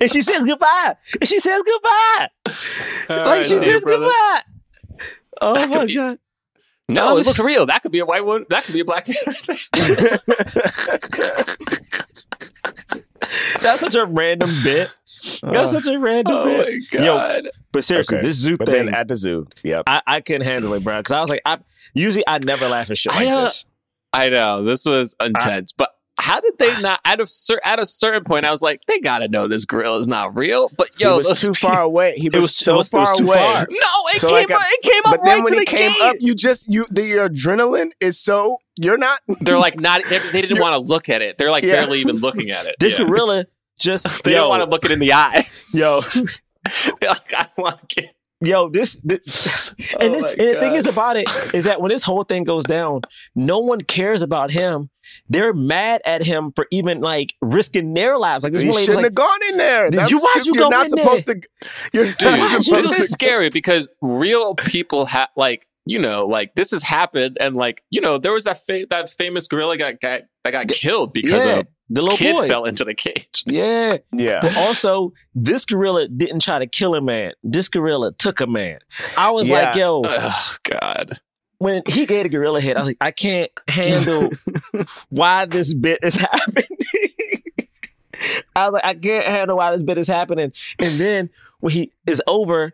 and 0.00 0.10
she 0.10 0.22
says 0.22 0.44
goodbye. 0.44 0.94
And 1.20 1.28
she 1.28 1.40
says 1.40 1.60
goodbye. 1.66 2.28
All 3.08 3.16
like 3.16 3.26
right, 3.26 3.42
she 3.44 3.48
see 3.50 3.54
you, 3.56 3.64
says 3.64 3.84
goodbye. 3.84 4.42
Oh 5.42 5.52
That 5.54 5.68
could 5.68 5.76
my 5.78 5.86
be- 5.86 5.94
god. 5.96 6.18
No, 6.92 7.16
it 7.16 7.26
looked 7.26 7.38
real. 7.38 7.66
That 7.66 7.82
could 7.82 7.92
be 7.92 8.00
a 8.00 8.06
white 8.06 8.24
one. 8.24 8.44
That 8.50 8.64
could 8.64 8.74
be 8.74 8.80
a 8.80 8.84
black 8.84 9.08
man. 9.08 9.16
That's 13.60 13.80
such 13.80 13.94
a 13.94 14.06
random 14.06 14.50
bit. 14.64 14.90
That's 15.42 15.44
uh, 15.44 15.66
such 15.80 15.86
a 15.86 15.98
random 15.98 16.34
oh 16.34 16.44
bit. 16.44 16.82
my 16.92 17.04
Yo, 17.04 17.14
god! 17.14 17.50
But 17.72 17.84
seriously, 17.84 18.16
Okay. 18.18 18.26
this 18.26 18.36
zoo 18.38 18.56
but 18.56 18.68
thing, 18.68 18.86
then 18.86 18.94
at 18.94 19.08
the 19.08 19.16
zoo, 19.16 19.46
yep. 19.62 19.84
I, 19.86 20.00
I 20.06 20.20
couldn't 20.20 20.42
handle 20.46 20.72
it, 20.74 20.82
bro. 20.82 20.98
Because 20.98 21.12
I 21.12 21.20
was 21.20 21.30
like, 21.30 21.42
I 21.44 21.58
usually 21.94 22.24
I 22.26 22.38
never 22.38 22.68
laugh 22.68 22.90
at 22.90 22.98
shit 22.98 23.12
I 23.12 23.16
like 23.16 23.28
know. 23.28 23.42
this. 23.42 23.64
I 24.12 24.28
know 24.30 24.64
this 24.64 24.84
was 24.86 25.14
intense, 25.20 25.72
but 25.72 25.94
how 26.30 26.40
did 26.40 26.58
they 26.58 26.80
not? 26.82 27.00
At 27.04 27.20
a 27.20 27.26
cer- 27.26 27.60
at 27.64 27.78
a 27.80 27.86
certain 27.86 28.24
point, 28.24 28.44
I 28.44 28.50
was 28.50 28.62
like, 28.62 28.80
they 28.86 29.00
gotta 29.00 29.28
know 29.28 29.46
this 29.48 29.64
gorilla 29.64 29.98
is 29.98 30.06
not 30.08 30.36
real. 30.36 30.70
But 30.76 30.90
yo, 31.00 31.12
he 31.12 31.28
was 31.28 31.40
too 31.40 31.50
people- 31.52 31.54
far 31.70 31.80
away. 31.82 32.14
He 32.16 32.28
was, 32.28 32.42
was- 32.42 32.56
so 32.56 32.74
it 32.74 32.76
was- 32.78 32.88
it 32.88 32.90
far 32.90 33.00
was 33.10 33.18
too 33.18 33.24
away. 33.26 33.36
far. 33.36 33.66
No, 33.68 33.76
it 34.14 34.20
So, 34.20 34.28
came 34.28 34.36
like, 34.48 34.50
up. 34.52 34.62
It 34.64 34.82
came 34.82 35.02
up 35.06 35.10
But 35.16 35.24
then 35.24 35.34
right 35.36 35.44
when 35.44 35.52
to 35.54 35.58
he 35.60 35.64
the 35.64 35.70
came 35.70 35.92
gate. 35.92 36.02
up, 36.02 36.16
you 36.20 36.34
just 36.34 36.68
you 36.68 36.86
the, 36.90 37.04
your 37.06 37.28
adrenaline 37.28 37.90
is 38.00 38.18
so 38.20 38.58
you're 38.78 38.98
not. 38.98 39.20
They're 39.40 39.58
like 39.58 39.78
not. 39.78 40.02
They, 40.08 40.18
they 40.18 40.40
didn't 40.42 40.60
want 40.60 40.74
to 40.74 40.86
look 40.86 41.08
at 41.08 41.20
it. 41.22 41.36
They're 41.38 41.50
like 41.50 41.64
Yeah. 41.64 41.72
barely 41.80 42.00
even 42.00 42.16
looking 42.16 42.50
at 42.50 42.66
it. 42.66 42.76
This 42.80 42.98
Yeah. 42.98 43.04
gorilla 43.06 43.46
just 43.78 44.06
They 44.24 44.32
yo, 44.32 44.38
don't 44.38 44.48
want 44.50 44.62
to 44.62 44.68
look 44.70 44.84
it 44.84 44.90
in 44.90 44.98
the 44.98 45.12
eye. 45.12 45.42
yo, 45.72 46.02
They're 47.00 47.08
like, 47.10 47.34
I 47.34 47.46
want 47.56 47.88
to 47.88 48.02
get. 48.02 48.14
yo, 48.42 48.68
this, 48.68 48.96
this 49.02 49.74
and, 49.98 50.14
Oh 50.14 50.22
then, 50.22 50.40
and 50.40 50.56
the 50.56 50.60
thing 50.60 50.74
is 50.74 50.86
about 50.86 51.16
it 51.16 51.28
is 51.54 51.64
that 51.64 51.80
when 51.80 51.88
this 51.90 52.02
whole 52.02 52.22
thing 52.24 52.44
goes 52.44 52.64
down, 52.64 53.00
no 53.34 53.58
one 53.58 53.80
cares 53.80 54.22
about 54.22 54.50
him. 54.50 54.90
They're 55.28 55.52
mad 55.52 56.00
at 56.04 56.22
him 56.22 56.52
for 56.54 56.66
even 56.70 57.00
like 57.00 57.34
risking 57.40 57.94
their 57.94 58.18
lives. 58.18 58.44
Like 58.44 58.52
this 58.52 58.62
You 58.62 58.68
one 58.68 58.74
lady's 58.76 58.86
shouldn't 58.86 59.02
like, 59.04 59.10
have 59.10 59.14
gone 59.14 59.38
in 59.50 59.56
there. 59.56 59.90
That's, 59.90 60.10
you- 60.10 60.18
why'd 60.18 60.46
you 60.46 60.52
you're 60.54 60.64
go 60.64 60.68
not 60.68 60.86
in 60.86 60.92
there? 60.96 61.04
supposed 61.04 61.26
to. 61.26 61.40
You're 61.92 62.06
not 62.06 62.18
Dude, 62.18 62.62
supposed 62.64 62.70
this 62.72 62.90
to- 62.90 62.96
is 62.96 63.10
scary 63.10 63.50
because 63.50 63.90
real 64.00 64.54
people 64.54 65.06
have 65.06 65.28
like 65.36 65.66
you 65.86 65.98
know 65.98 66.24
like 66.24 66.54
this 66.56 66.72
has 66.72 66.82
happened 66.82 67.38
and 67.40 67.56
like 67.56 67.82
you 67.90 68.00
know 68.00 68.18
there 68.18 68.32
was 68.32 68.44
that 68.44 68.58
fa- 68.64 68.86
that 68.90 69.08
famous 69.08 69.46
gorilla 69.46 69.76
got, 69.78 69.98
got 70.00 70.22
that 70.44 70.50
got 70.50 70.68
killed 70.68 71.12
because 71.12 71.44
yeah, 71.44 71.58
a 71.60 71.64
the 71.88 72.02
little 72.02 72.16
kid 72.18 72.34
boy. 72.36 72.46
fell 72.46 72.64
into 72.66 72.84
the 72.84 72.94
cage. 72.94 73.42
Yeah. 73.46 73.96
Yeah. 74.12 74.38
But 74.42 74.56
also, 74.56 75.12
this 75.34 75.64
gorilla 75.64 76.06
didn't 76.06 76.40
try 76.40 76.58
to 76.60 76.66
kill 76.66 76.94
a 76.94 77.00
man. 77.00 77.32
This 77.42 77.68
gorilla 77.68 78.12
took 78.12 78.40
a 78.40 78.46
man. 78.46 78.78
I 79.16 79.30
was 79.30 79.48
Yeah. 79.48 79.70
like, 79.70 79.76
yo, 79.76 80.02
Oh 80.04 80.54
God! 80.64 81.18
When 81.60 81.82
he 81.86 82.06
gave 82.06 82.22
the 82.22 82.30
gorilla 82.30 82.58
head, 82.58 82.78
I 82.78 82.80
was 82.80 82.86
like, 82.86 82.96
I 83.02 83.10
can't 83.10 83.50
handle 83.68 84.30
why 85.10 85.44
this 85.44 85.74
bit 85.74 85.98
is 86.02 86.14
happening. 86.16 86.64
I 88.56 88.64
was 88.64 88.72
like, 88.72 88.84
I 88.84 88.94
can't 88.94 89.26
handle 89.26 89.58
why 89.58 89.70
this 89.70 89.82
bit 89.82 89.98
is 89.98 90.08
happening. 90.08 90.52
And 90.78 90.98
then 90.98 91.28
when 91.60 91.74
he 91.74 91.92
is 92.06 92.22
over, 92.26 92.72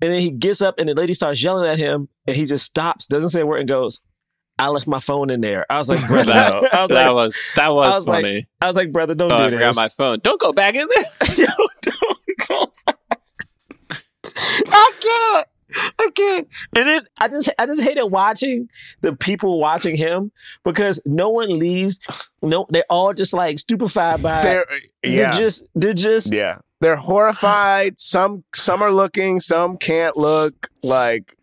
and 0.00 0.10
then 0.12 0.18
he 0.20 0.30
gets 0.30 0.62
up 0.62 0.78
and 0.78 0.88
the 0.88 0.94
lady 0.94 1.12
starts 1.12 1.42
yelling 1.42 1.68
at 1.68 1.78
him, 1.78 2.08
and 2.26 2.34
he 2.34 2.46
just 2.46 2.64
stops, 2.64 3.06
doesn't 3.06 3.28
say 3.30 3.42
a 3.42 3.46
word, 3.46 3.60
and 3.60 3.68
goes, 3.68 4.00
I 4.58 4.68
left 4.68 4.86
my 4.86 4.98
phone 4.98 5.28
in 5.28 5.42
there. 5.42 5.66
I 5.68 5.76
was 5.78 5.90
like, 5.90 6.06
brother, 6.06 6.24
That- 6.32 6.62
no. 6.62 6.68
I 6.72 6.80
was 6.80 6.88
that 6.88 7.06
like, 7.06 7.14
was 7.14 7.38
that 7.56 7.68
was, 7.74 7.94
I 7.94 7.98
was 7.98 8.08
like, 8.08 8.24
funny. 8.24 8.46
I 8.62 8.66
was 8.66 8.76
like, 8.76 8.92
brother, 8.92 9.14
don't 9.14 9.30
oh, 9.30 9.36
do 9.36 9.42
I 9.44 9.50
forgot 9.50 9.66
this. 9.66 9.76
my 9.76 9.88
phone. 9.90 10.20
Don't 10.22 10.40
go 10.40 10.54
back 10.54 10.74
in 10.74 10.88
there. 10.94 11.36
Yo, 11.36 11.46
don't 11.82 12.48
go. 12.48 12.72
I 14.24 14.90
can't. 15.00 15.48
I 15.98 16.10
can't. 16.14 16.48
And 16.76 16.88
then 16.88 17.06
I 17.18 17.28
just 17.28 17.48
I 17.58 17.66
just 17.66 17.80
hated 17.80 18.04
watching 18.06 18.68
the 19.00 19.14
people 19.14 19.60
watching 19.60 19.96
him 19.96 20.32
because 20.64 21.00
no 21.04 21.28
one 21.30 21.58
leaves. 21.58 21.98
No, 22.42 22.66
they're 22.70 22.84
all 22.90 23.14
just 23.14 23.32
like 23.32 23.58
stupefied 23.58 24.22
by. 24.22 24.42
They're 24.42 24.66
They're 25.02 25.12
yeah. 25.12 25.38
just 25.38 25.62
they're 25.74 25.94
just 25.94 26.32
Yeah. 26.32 26.58
They're 26.80 26.96
horrified. 26.96 27.98
Some 27.98 28.44
some 28.54 28.82
are 28.82 28.92
looking, 28.92 29.38
some 29.40 29.76
can't 29.76 30.16
look. 30.16 30.68
Like 30.82 31.36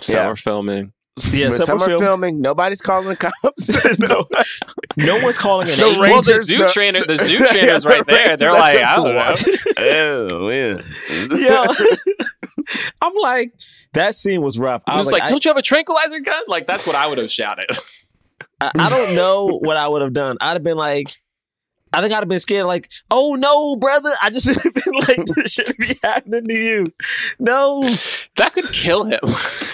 Some 0.00 0.16
Yeah. 0.16 0.26
are 0.28 0.36
filming. 0.36 0.92
Yeah. 1.32 1.48
when 1.48 1.58
Some 1.58 1.78
some 1.78 1.82
are 1.82 1.86
film, 1.86 1.98
filming, 2.00 2.40
nobody's 2.40 2.80
calling 2.82 3.08
the 3.08 3.16
cops. 3.16 3.70
no, 3.98 4.26
no 4.96 5.22
one's 5.22 5.38
calling 5.38 5.68
an 5.70 5.78
No 5.78 5.88
agent. 5.88 6.00
Well, 6.02 6.22
the 6.22 6.42
zoo 6.42 6.58
no- 6.58 6.68
trainer, 6.68 7.02
the 7.04 7.16
zoo 7.16 7.38
trainer's 7.46 7.84
Yeah, 7.84 7.90
right 7.90 8.06
there. 8.06 8.36
They're 8.36 8.52
like, 8.52 8.76
I 8.78 8.92
I 8.92 8.96
don't 8.96 9.36
just- 9.36 9.46
know. 9.66 9.68
oh, 9.78 10.48
yeah. 10.50 10.80
Yo, 11.36 12.66
I'm 13.00 13.14
like 13.20 13.52
that 13.94 14.14
scene 14.14 14.42
was 14.42 14.58
rough. 14.58 14.82
I 14.86 14.92
I 14.92 14.96
was 14.96 15.06
was 15.06 15.12
like, 15.12 15.22
like, 15.22 15.30
don't 15.30 15.44
you 15.44 15.48
have 15.50 15.56
a 15.56 15.62
tranquilizer 15.62 16.20
gun? 16.20 16.42
Like 16.48 16.66
that's 16.66 16.86
what 16.86 16.96
I 16.96 17.06
would 17.06 17.18
have 17.18 17.30
shouted. 17.30 17.70
I, 18.60 18.70
I 18.74 18.88
don't 18.88 19.14
know 19.14 19.46
what 19.62 19.76
I 19.76 19.86
would 19.88 20.02
have 20.02 20.12
done. 20.12 20.36
I'd 20.40 20.54
have 20.54 20.62
been 20.62 20.76
like, 20.76 21.16
I 21.96 22.02
think 22.02 22.12
I'd 22.12 22.18
have 22.18 22.28
been 22.28 22.40
scared. 22.40 22.66
Like, 22.66 22.90
oh 23.10 23.34
no, 23.36 23.74
brother! 23.76 24.10
I 24.20 24.28
just 24.30 24.44
should 24.46 24.56
have 24.58 24.74
been 24.74 24.92
like, 24.94 25.24
this 25.34 25.52
shouldn't 25.52 25.78
be 25.78 25.98
happening 26.02 26.44
to 26.46 26.54
you. 26.54 26.92
No, 27.38 27.82
that 28.36 28.52
could 28.52 28.70
kill 28.72 29.04
him. 29.04 29.20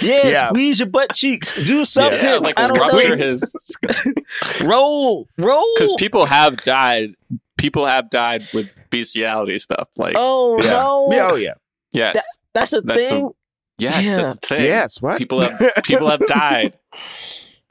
yeah, 0.01 0.27
Yeah. 0.29 0.49
squeeze 0.51 0.79
your 0.79 0.89
butt 0.89 1.13
cheeks. 1.15 1.55
Do 1.65 1.85
something. 1.85 2.23
Yeah, 2.23 2.37
like 2.37 2.59
I 2.59 2.69
don't 2.69 2.79
rupture 2.79 3.17
know. 3.17 3.25
his 3.25 3.77
roll, 4.65 5.29
roll. 5.39 5.67
because 5.77 5.95
people 5.99 6.27
have 6.27 6.57
died. 6.59 7.15
People 7.59 7.87
have 7.87 8.11
died 8.11 8.43
with 8.55 8.71
bestiality 8.91 9.59
stuff. 9.59 9.89
Like 9.97 10.15
Oh 10.17 10.59
Yeah. 10.63 10.71
no, 10.71 11.09
Yeah, 11.13 11.29
oh 11.31 11.35
yeah. 11.37 11.55
yes, 11.93 12.25
that's 12.55 12.73
a 12.73 12.81
That's 12.81 13.07
a- 13.07 13.11
thing. 13.11 13.31
yes, 13.79 14.05
Yeah. 14.05 14.17
that's 14.17 14.35
the 14.39 14.47
thing. 14.47 14.65
Yes, 14.65 15.03
what? 15.03 15.19
People 15.19 15.43
have 15.43 15.73
people 15.85 16.09
have 16.09 16.27
died 16.27 16.73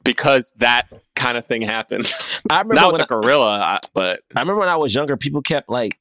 because 0.04 0.52
that 0.58 0.88
kind 1.22 1.38
of 1.38 1.46
thing 1.46 1.62
happened. 1.62 2.12
I 2.50 2.56
remember 2.60 2.76
Not 2.76 2.88
when 2.94 3.02
with 3.02 3.02
a 3.02 3.08
gorilla, 3.08 3.60
I- 3.60 3.80
but 3.94 4.22
I 4.36 4.40
remember 4.40 4.60
when 4.60 4.70
I 4.70 4.76
was 4.78 4.94
younger, 4.94 5.18
people 5.18 5.42
kept 5.42 5.70
like 5.70 5.98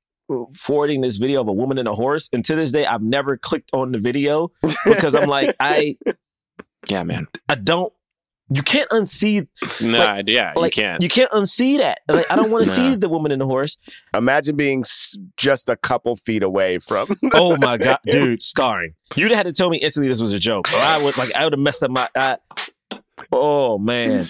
forwarding 0.55 1.01
this 1.01 1.17
video 1.17 1.41
of 1.41 1.49
a 1.49 1.53
woman 1.53 1.77
and 1.79 1.89
a 1.89 1.95
horse, 1.95 2.29
and 2.33 2.45
to 2.45 2.55
this 2.55 2.71
day, 2.73 2.87
I've 2.87 3.03
never 3.03 3.37
clicked 3.37 3.71
on 3.73 3.93
the 3.93 3.99
video 3.99 4.51
because 4.85 5.15
I'm 5.15 5.29
like, 5.29 5.55
I 5.61 5.97
yeah, 6.89 7.03
man. 7.03 7.27
I 7.49 7.55
don't. 7.57 7.93
You 8.53 8.63
can't 8.65 8.91
unsee 8.91 9.47
No, 9.81 9.99
Like- 9.99 10.29
yeah, 10.29 10.53
like 10.57 10.77
you 10.77 10.83
can't. 10.83 11.03
You 11.03 11.09
can't 11.09 11.31
unsee 11.31 11.79
that. 11.79 12.01
Like 12.09 12.29
I 12.33 12.35
don't 12.37 12.51
want 12.51 12.65
to 12.65 12.71
Nah. 12.77 12.77
see 12.77 12.97
the 12.97 13.09
woman 13.09 13.31
and 13.31 13.41
the 13.41 13.47
horse. 13.47 13.77
Imagine 14.13 14.57
being 14.57 14.81
s- 14.81 15.17
just 15.37 15.69
a 15.69 15.77
couple 15.77 16.17
feet 16.17 16.43
away 16.43 16.79
from. 16.79 17.07
Oh 17.33 17.57
my 17.59 17.77
god, 17.79 17.99
dude, 18.07 18.43
scarring. 18.43 18.95
You'd 19.15 19.31
have 19.31 19.47
to 19.47 19.53
tell 19.53 19.71
me 19.71 19.77
instantly 19.79 20.09
this 20.09 20.21
was 20.21 20.33
a 20.33 20.41
joke, 20.41 20.67
or 20.73 20.79
I 20.79 21.01
would 21.01 21.17
like 21.17 21.33
I 21.37 21.45
would 21.45 21.53
have 21.53 21.61
messed 21.61 21.85
up 21.85 21.93
my. 21.93 22.09
I, 22.17 22.39
oh 23.31 23.79
man, 23.79 24.27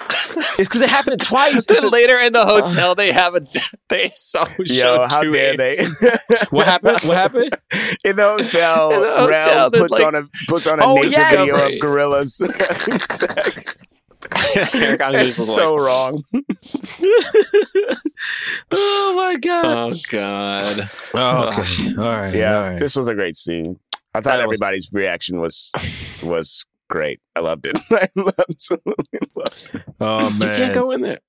it's 0.36 0.68
because 0.68 0.80
it 0.80 0.90
happened 0.90 1.20
twice. 1.20 1.64
Then 1.66 1.88
later 1.90 2.20
in 2.20 2.32
the 2.32 2.40
uh. 2.40 2.60
hotel, 2.62 2.94
they 2.94 3.12
have 3.12 3.34
a 3.34 3.40
they 3.88 4.10
so 4.14 4.40
Yo, 4.58 4.64
show 4.64 5.06
how 5.08 5.22
two 5.22 5.32
dare 5.32 5.56
they? 5.56 5.76
what 6.50 6.66
happened? 6.66 7.00
What 7.02 7.16
happened? 7.16 7.56
In 8.04 8.16
the 8.16 8.22
hotel, 8.36 8.92
In 8.92 9.00
the 9.02 9.16
hotel, 9.16 9.28
Rel 9.28 9.70
puts 9.70 9.92
like- 9.92 10.02
on 10.06 10.14
a 10.14 10.22
puts 10.48 10.66
on 10.66 10.80
a 10.80 10.84
Oh, 10.84 10.94
naked 10.94 11.12
yes! 11.12 11.30
video 11.30 11.54
Right. 11.56 11.74
of 11.74 11.80
gorillas. 11.80 12.36
Sex. 12.36 13.76
It's 14.56 15.36
so 15.54 15.74
like, 15.74 15.86
wrong. 15.86 16.22
oh 18.70 19.12
my 19.16 19.36
god. 19.36 19.64
oh 19.66 19.94
god. 20.08 20.90
Oh, 21.14 21.48
okay. 21.48 21.94
All 21.98 22.10
right. 22.10 22.34
Yeah, 22.34 22.56
All 22.56 22.70
right. 22.70 22.80
this 22.80 22.96
was 22.96 23.08
a 23.08 23.14
great 23.14 23.36
scene. 23.36 23.78
I 24.14 24.20
thought 24.20 24.38
That 24.38 24.48
was- 24.48 24.56
everybody's 24.56 24.88
reaction 24.92 25.40
was 25.40 25.70
was 26.22 26.64
great. 26.88 27.20
I 27.36 27.40
loved 27.40 27.66
it. 27.66 27.78
I 27.90 28.08
absolutely 28.48 28.94
loved 29.36 29.70
it. 29.72 29.82
Oh 30.00 30.28
You 30.28 30.38
can't 30.40 30.74
go 30.74 30.90
in 30.90 31.00
there. 31.02 31.20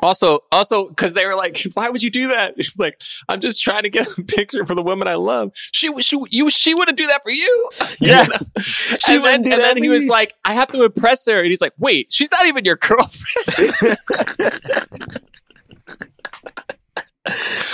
Also, 0.00 0.40
also, 0.52 0.88
because 0.88 1.14
they 1.14 1.26
were 1.26 1.34
like, 1.34 1.60
"Why 1.74 1.88
would 1.88 2.02
you 2.02 2.10
do 2.10 2.28
that?" 2.28 2.54
She's 2.58 2.78
like, 2.78 3.00
"I'm 3.28 3.40
just 3.40 3.60
trying 3.60 3.82
to 3.82 3.88
get 3.90 4.06
a 4.16 4.22
picture 4.36 4.64
for 4.64 4.74
the 4.76 4.82
woman 4.82 5.08
I 5.08 5.14
love." 5.14 5.50
She, 5.72 5.90
she, 6.00 6.16
you, 6.30 6.50
she 6.50 6.74
wouldn't 6.74 6.96
do 6.96 7.06
that 7.08 7.22
for 7.22 7.30
you. 7.30 7.70
Yeah. 8.00 8.28
she 8.60 9.18
wouldn't 9.18 9.44
and 9.44 9.44
then, 9.46 9.52
and 9.54 9.64
then 9.64 9.82
he 9.82 9.88
was 9.88 10.06
like, 10.06 10.34
"I 10.44 10.52
have 10.54 10.70
to 10.72 10.84
impress 10.84 11.26
her," 11.26 11.38
and 11.38 11.48
he's 11.48 11.60
like, 11.60 11.72
"Wait, 11.78 12.12
she's 12.12 12.30
not 12.30 12.46
even 12.46 12.64
your 12.64 12.76
girlfriend." 12.76 13.96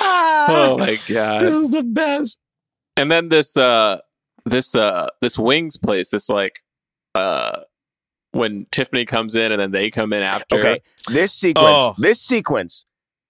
Ah, 0.00 0.46
oh 0.48 0.78
my 0.78 0.98
god, 1.06 1.42
this 1.42 1.54
is 1.54 1.70
the 1.70 1.82
best. 1.82 2.38
And 2.96 3.10
then 3.10 3.28
this, 3.28 3.56
uh, 3.56 3.98
this, 4.44 4.74
uh, 4.74 5.08
this 5.20 5.38
wings 5.38 5.76
place. 5.76 6.10
This 6.10 6.28
like, 6.28 6.62
uh, 7.14 7.60
when 8.32 8.66
Tiffany 8.72 9.04
comes 9.04 9.34
in 9.36 9.52
and 9.52 9.60
then 9.60 9.70
they 9.70 9.90
come 9.90 10.12
in 10.12 10.22
after. 10.22 10.58
Okay, 10.58 10.80
this 11.08 11.32
sequence, 11.32 11.66
Oh. 11.68 11.94
this 11.98 12.20
sequence 12.20 12.84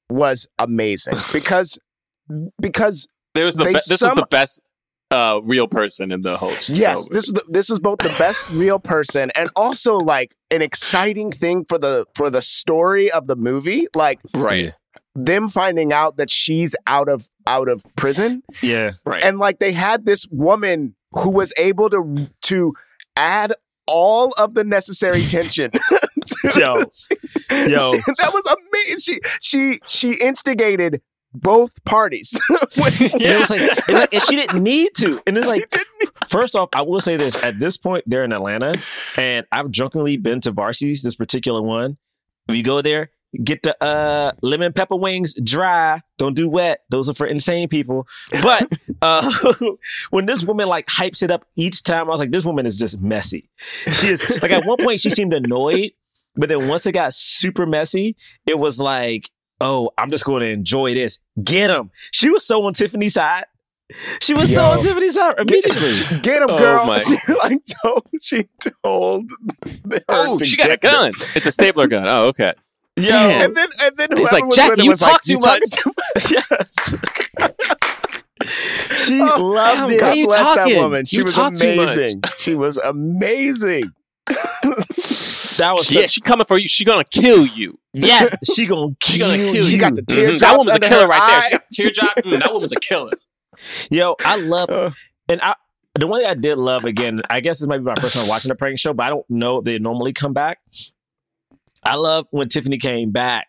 was 0.08 0.48
amazing 0.58 1.14
because 1.32 1.78
because 2.60 3.06
There 3.34 3.44
was 3.44 3.56
the 3.56 3.64
They 3.64 3.72
be- 3.74 3.80
this 3.88 4.00
was 4.00 4.12
the 4.14 4.26
best 4.30 4.60
uh, 5.10 5.40
real 5.44 5.68
person 5.68 6.10
in 6.10 6.22
the 6.22 6.36
whole 6.38 6.54
show. 6.54 6.72
yes, 6.72 7.08
this 7.10 7.26
was 7.26 7.34
the, 7.34 7.44
this 7.48 7.68
was 7.68 7.78
both 7.78 7.98
the 7.98 8.14
best 8.18 8.48
real 8.52 8.78
person 8.78 9.30
and 9.34 9.50
also 9.54 9.96
like 9.96 10.34
an 10.50 10.62
exciting 10.62 11.30
thing 11.30 11.64
for 11.68 11.78
the 11.78 12.06
for 12.14 12.30
the 12.30 12.40
story 12.42 13.10
of 13.10 13.26
the 13.26 13.36
movie. 13.36 13.86
Like 13.94 14.20
right, 14.34 14.72
them 15.14 15.48
finding 15.50 15.92
out 15.92 16.16
that 16.16 16.30
she's 16.30 16.74
out 16.86 17.08
of 17.08 17.28
out 17.46 17.68
of 17.68 17.84
prison 17.96 18.42
Yeah. 18.62 18.92
right. 19.04 19.22
and 19.22 19.38
like 19.38 19.58
they 19.58 19.72
had 19.72 20.06
this 20.06 20.26
woman 20.30 20.96
who 21.12 21.30
was 21.30 21.52
able 21.58 21.90
to 21.90 22.28
to 22.42 22.72
add 23.14 23.52
all 23.86 24.32
of 24.38 24.54
the 24.54 24.64
necessary 24.64 25.22
tension 25.26 25.70
Yo. 26.56 26.74
Yo. 26.74 26.84
She- 27.90 28.02
that 28.18 28.30
was 28.32 28.56
amazing 28.72 28.98
she 29.00 29.20
she 29.40 29.80
she 29.86 30.12
instigated 30.14 31.02
both 31.34 31.84
parties 31.84 32.38
When- 32.76 32.92
And 33.12 33.22
it 33.22 33.40
was 33.40 33.50
like, 33.50 33.60
it's 33.60 33.88
like, 33.88 34.14
and 34.14 34.22
she 34.22 34.36
didn't 34.36 34.62
need 34.62 34.90
to. 34.98 35.20
And 35.26 35.36
it's 35.36 35.48
like, 35.48 35.74
first 36.28 36.54
off, 36.54 36.68
I 36.72 36.82
will 36.82 37.00
say 37.00 37.16
this: 37.16 37.34
at 37.42 37.58
this 37.58 37.76
point, 37.76 38.04
they're 38.06 38.22
in 38.24 38.32
Atlanta, 38.32 38.76
and 39.16 39.44
I've 39.50 39.72
drunkenly 39.72 40.16
been 40.16 40.40
to 40.42 40.52
Varsies. 40.52 41.02
This 41.02 41.16
particular 41.16 41.60
one, 41.60 41.96
if 42.48 42.54
you 42.54 42.62
go 42.62 42.82
there, 42.82 43.10
get 43.42 43.62
the 43.62 43.82
uh, 43.82 44.32
lemon 44.42 44.72
pepper 44.72 44.96
wings 44.96 45.34
dry. 45.42 46.00
Don't 46.18 46.34
do 46.34 46.48
wet; 46.48 46.80
those 46.90 47.08
are 47.08 47.14
for 47.14 47.26
insane 47.26 47.68
people. 47.68 48.06
But 48.42 48.70
uh, 49.02 49.54
when 50.10 50.26
this 50.26 50.44
woman 50.44 50.68
like 50.68 50.86
hypes 50.86 51.22
it 51.22 51.30
up 51.30 51.44
each 51.56 51.82
time, 51.82 52.06
I 52.06 52.10
was 52.10 52.20
like, 52.20 52.30
this 52.30 52.44
woman 52.44 52.66
is 52.66 52.78
just 52.78 53.00
messy. 53.00 53.50
She 53.94 54.08
is 54.08 54.30
like 54.42 54.50
at 54.50 54.64
one 54.64 54.78
point 54.78 55.00
she 55.00 55.10
seemed 55.10 55.32
annoyed, 55.32 55.92
but 56.36 56.48
then 56.48 56.68
once 56.68 56.86
it 56.86 56.92
got 56.92 57.14
super 57.14 57.66
messy, 57.66 58.16
it 58.46 58.58
was 58.58 58.78
like. 58.78 59.30
Oh, 59.60 59.92
I'm 59.96 60.10
just 60.10 60.24
going 60.24 60.40
to 60.40 60.48
enjoy 60.48 60.94
this. 60.94 61.20
Get 61.42 61.70
him. 61.70 61.92
She 62.10 62.28
was 62.28 62.44
so 62.44 62.64
on 62.66 62.74
Tiffany's 62.74 63.14
side. 63.14 63.44
She 64.20 64.34
was 64.34 64.52
so 64.52 64.62
on 64.64 64.82
Tiffany's 64.82 65.14
side 65.14 65.36
immediately. 65.38 66.18
get 66.20 66.42
him 66.42 66.50
Oh 66.50 66.58
girl 66.58 66.84
my- 66.86 66.98
she 66.98 67.16
like 67.34 67.60
told 67.82 68.02
she 68.20 68.48
told 68.82 69.30
her 69.90 70.00
oh, 70.08 70.38
to 70.38 70.44
she 70.44 70.56
got 70.56 70.66
a 70.66 70.76
get 70.76 70.80
them. 70.82 70.90
gun. 70.90 71.12
It's 71.36 71.46
a 71.46 71.52
stapler 71.52 71.86
gun. 71.86 72.06
Oh, 72.08 72.26
okay. 72.26 72.52
Yo, 72.96 73.10
and 73.12 73.56
then 73.56 73.68
and 73.80 73.96
then 73.96 74.08
He's 74.16 74.18
whoever 74.30 74.34
like, 74.36 74.46
was 74.46 74.56
"Jackie, 74.56 74.70
with 74.70 74.78
her 74.78 74.84
you 74.84 74.90
was 74.90 75.00
talk 75.00 75.12
like, 75.12 75.22
too 75.22 75.32
"You 75.32 75.38
much." 75.40 75.62
too 75.70 75.92
yes. 76.30 76.94
she 79.06 79.20
Oh, 79.22 79.42
loved 79.44 79.92
it. 79.92 79.94
Why 79.94 80.08
God 80.08 80.16
you 80.16 80.26
bless 80.26 80.38
that 80.40 80.54
talking? 80.56 80.76
woman. 80.78 81.04
She 81.04 81.16
You 81.16 81.22
was 81.24 81.32
talk 81.32 81.54
too 81.54 81.76
much. 81.76 81.96
amazing. 81.96 82.22
She 82.38 82.54
was 82.54 82.76
amazing. 82.78 83.90
That 85.56 85.72
was 85.74 85.88
Yeah, 85.88 86.08
she 86.08 86.20
coming 86.20 86.44
for 86.46 86.58
you. 86.58 86.66
She 86.66 86.84
gonna 86.84 87.04
kill 87.04 87.46
you. 87.46 87.78
yeah. 87.92 88.28
She 88.54 88.66
gonna 88.66 88.88
She 89.04 89.18
kill 89.18 89.28
gonna 89.28 89.38
you. 89.38 89.44
kill 89.44 89.52
She 89.52 89.58
you. 89.58 89.62
She 89.70 89.78
got 89.78 89.94
the 89.94 90.02
Mhm. 90.02 90.06
teardrops 90.08 90.40
That 90.40 90.56
woman's 90.58 90.76
a 90.76 90.80
killer 90.80 91.02
her 91.02 91.08
right 91.08 91.50
there. 91.52 91.60
She 91.72 91.84
got 91.92 92.08
eyes. 92.08 92.14
teardrop. 92.16 92.16
Mm, 92.24 92.40
that 92.42 92.52
woman's 92.52 92.72
a 92.72 92.76
killer. 92.80 93.10
Yo, 93.88 94.16
I 94.24 94.36
love 94.36 94.68
Uh. 94.70 94.90
and 95.28 95.40
I 95.42 95.54
the 95.94 96.08
one 96.08 96.20
thing 96.22 96.28
I 96.28 96.34
did 96.34 96.58
love 96.58 96.84
again. 96.84 97.22
I 97.30 97.38
guess 97.38 97.60
this 97.60 97.68
might 97.68 97.78
be 97.78 97.84
my 97.84 97.94
first 98.00 98.14
time 98.16 98.26
watching 98.26 98.50
a 98.50 98.56
prank 98.56 98.80
show, 98.80 98.92
but 98.94 99.04
I 99.04 99.10
don't 99.10 99.24
know 99.30 99.58
if 99.58 99.64
they 99.64 99.78
normally 99.78 100.12
come 100.12 100.32
back. 100.32 100.58
I 101.84 101.96
love 101.96 102.26
when 102.30 102.48
Tiffany 102.48 102.78
came 102.78 103.10
back 103.10 103.46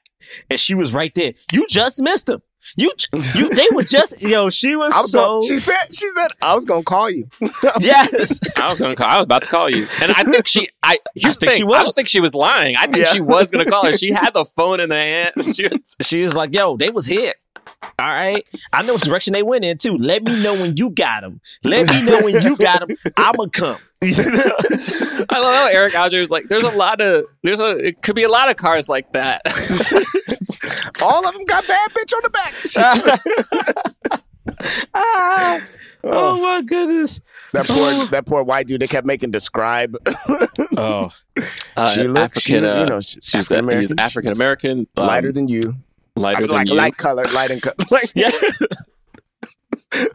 and 0.49 0.59
she 0.59 0.73
was 0.75 0.93
right 0.93 1.13
there. 1.15 1.33
You 1.53 1.65
just 1.67 2.01
missed 2.01 2.29
him. 2.29 2.41
You, 2.75 2.91
you, 3.35 3.49
they 3.53 3.67
were 3.75 3.83
just, 3.83 4.19
yo. 4.19 4.49
She 4.49 4.75
was, 4.75 4.91
I 4.93 5.01
was 5.01 5.11
so. 5.11 5.19
gonna, 5.39 5.45
she 5.45 5.59
said 5.59 5.85
she 5.93 6.09
said 6.17 6.29
I 6.41 6.55
was 6.55 6.65
gonna 6.65 6.81
call 6.83 7.11
you. 7.11 7.29
yes, 7.79 8.39
I 8.55 8.69
was 8.69 8.79
gonna 8.79 8.95
call. 8.95 9.07
I 9.07 9.17
was 9.17 9.25
about 9.25 9.43
to 9.43 9.49
call 9.49 9.69
you, 9.69 9.85
and 10.01 10.11
I 10.11 10.23
think 10.23 10.47
she. 10.47 10.67
I 10.81 10.97
here's 11.13 11.35
the 11.37 11.41
think 11.41 11.51
thing. 11.51 11.57
she 11.59 11.63
I 11.63 11.67
was. 11.67 11.83
don't 11.83 11.93
think 11.93 12.07
she 12.07 12.19
was 12.21 12.33
lying. 12.33 12.75
I 12.75 12.87
think 12.87 13.05
Yeah. 13.05 13.13
she 13.13 13.21
was 13.21 13.51
gonna 13.51 13.65
call 13.65 13.85
her. 13.85 13.95
She 13.95 14.11
had 14.11 14.31
the 14.33 14.45
phone 14.45 14.79
in 14.79 14.89
the 14.89 14.95
hand. 14.95 15.33
She 15.55 15.67
was, 15.67 15.95
she 16.01 16.21
was 16.23 16.33
like, 16.33 16.55
"Yo, 16.55 16.75
they 16.75 16.89
was 16.89 17.05
here. 17.05 17.35
All 17.97 18.07
right, 18.07 18.45
I 18.73 18.83
know 18.83 18.93
what 18.93 19.03
direction 19.03 19.33
they 19.33 19.43
went 19.43 19.63
in 19.65 19.77
too. 19.77 19.97
Let 19.97 20.23
me 20.23 20.41
know 20.43 20.53
when 20.53 20.75
you 20.77 20.89
got 20.89 21.21
them. 21.21 21.39
Let 21.63 21.87
me 21.89 22.03
know 22.03 22.21
when 22.21 22.41
you 22.43 22.55
got 22.57 22.79
them. 22.87 22.97
I'ma 23.17 23.45
come." 23.51 23.77
I 24.03 25.39
love 25.39 25.55
how 25.55 25.67
Eric 25.71 25.95
Andre 25.95 26.19
was 26.21 26.29
like, 26.31 26.47
"There's 26.49 26.63
a 26.63 26.69
lot 26.75 26.99
of 27.01 27.25
there's 27.43 27.59
a 27.59 27.77
it 27.77 28.01
could 28.01 28.15
be 28.15 28.23
a 28.23 28.29
lot 28.29 28.49
of 28.49 28.57
cars 28.57 28.89
like 28.89 29.11
that." 29.13 29.41
All 31.01 31.27
of 31.27 31.33
them 31.33 31.45
got 31.45 31.65
bad 31.67 31.89
bitch 31.91 32.13
on 32.15 32.21
the 32.23 32.29
back. 32.29 32.53
She- 32.65 34.21
Ah, 34.93 35.59
oh 36.03 36.39
my 36.39 36.61
goodness. 36.61 37.19
That 37.51 37.67
poor 37.67 38.05
that 38.07 38.25
poor 38.25 38.43
white 38.43 38.67
dude. 38.67 38.81
They 38.81 38.87
kept 38.87 39.05
making 39.07 39.31
describe. 39.31 39.95
Oh, 40.77 41.09
Uh, 41.77 41.89
She 41.91 42.03
looks- 42.03 42.19
African, 42.37 42.63
she- 42.63 42.67
uh, 42.67 42.79
you 42.81 42.85
know, 42.85 43.01
she's 43.01 43.23
she's 43.23 43.35
African-American. 43.51 43.81
He's 43.81 43.93
African 43.97 44.31
American, 44.33 44.87
um, 44.97 45.07
lighter 45.07 45.31
than 45.31 45.47
you. 45.47 45.61
Lighter 46.15 46.37
I 46.37 46.39
mean, 46.41 46.47
than 46.47 46.55
like 46.57 46.67
you. 46.69 46.73
light 46.75 46.97
color, 46.97 47.23
light 47.33 47.51
and 47.51 47.61
color. 47.61 47.75
Like, 47.91 48.11
yeah. 48.15 48.31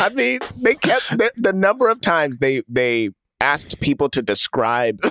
I 0.00 0.08
mean, 0.10 0.40
they 0.56 0.74
kept 0.74 1.10
the, 1.16 1.30
the 1.36 1.52
number 1.52 1.88
of 1.88 2.00
times 2.00 2.38
they 2.38 2.62
they 2.68 3.10
asked 3.40 3.80
people 3.80 4.08
to 4.10 4.22
describe. 4.22 4.98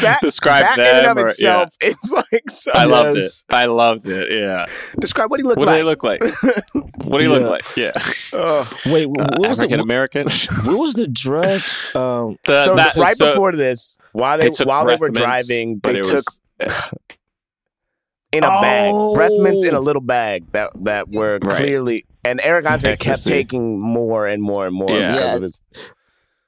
that 0.00 0.18
Describe 0.22 0.64
that 0.64 0.78
in 0.78 0.84
and 0.86 1.06
them 1.06 1.18
of 1.18 1.24
or- 1.24 1.28
itself 1.28 1.74
is 1.82 1.96
like 2.32 2.48
so. 2.50 2.72
I 2.72 2.84
loved 2.84 3.18
it. 3.18 3.30
I 3.50 3.66
loved 3.66 4.08
it. 4.08 4.32
Yeah. 4.32 4.66
describe 4.98 5.30
what 5.30 5.38
he 5.38 5.44
looked 5.44 5.60
like. 5.60 5.66
What 5.66 5.76
do 5.76 5.84
like. 5.84 6.00
they 6.00 6.22
look 6.22 6.42
like? 6.72 7.04
What 7.04 7.18
do 7.18 7.24
you 7.24 7.30
Yeah. 7.32 7.38
look 7.38 7.48
like? 7.50 7.76
Yeah. 7.76 7.92
Oh. 8.32 8.70
Wait, 8.86 9.06
what 9.06 9.38
was 9.38 9.58
the 9.58 9.64
African 9.64 9.80
American. 9.80 10.28
what 10.64 10.78
was 10.78 10.94
the 10.94 11.06
drug? 11.08 11.60
Um, 11.94 12.38
The- 12.46 12.64
so 12.64 12.74
that- 12.74 12.96
right 12.96 13.14
so 13.16 13.32
before 13.32 13.52
this, 13.52 13.98
while 14.12 14.38
they, 14.38 14.48
they 14.48 14.64
while 14.64 14.86
they 14.86 14.96
were 14.96 15.10
driving, 15.10 15.76
but 15.78 15.92
they 15.92 15.98
it 16.00 16.04
took 16.04 16.14
was 16.14 16.39
in 18.32 18.44
a 18.44 18.48
bag, 18.48 18.92
Oh. 18.94 19.12
breath 19.14 19.32
mints 19.38 19.64
in 19.64 19.74
a 19.74 19.80
little 19.80 20.02
bag 20.02 20.44
that 20.52 20.70
that 20.84 21.08
were 21.08 21.38
Right. 21.42 21.56
clearly. 21.56 22.06
And 22.24 22.40
Eric 22.42 22.66
Andre 22.70 22.96
kept 22.96 23.24
taking 23.26 23.78
more 23.80 24.26
and 24.26 24.42
more 24.42 24.66
and 24.66 24.74
more 24.74 24.90
Yeah. 24.90 25.12
because 25.14 25.34
of 25.34 25.42
Yes. 25.42 25.42
his. 25.42 25.90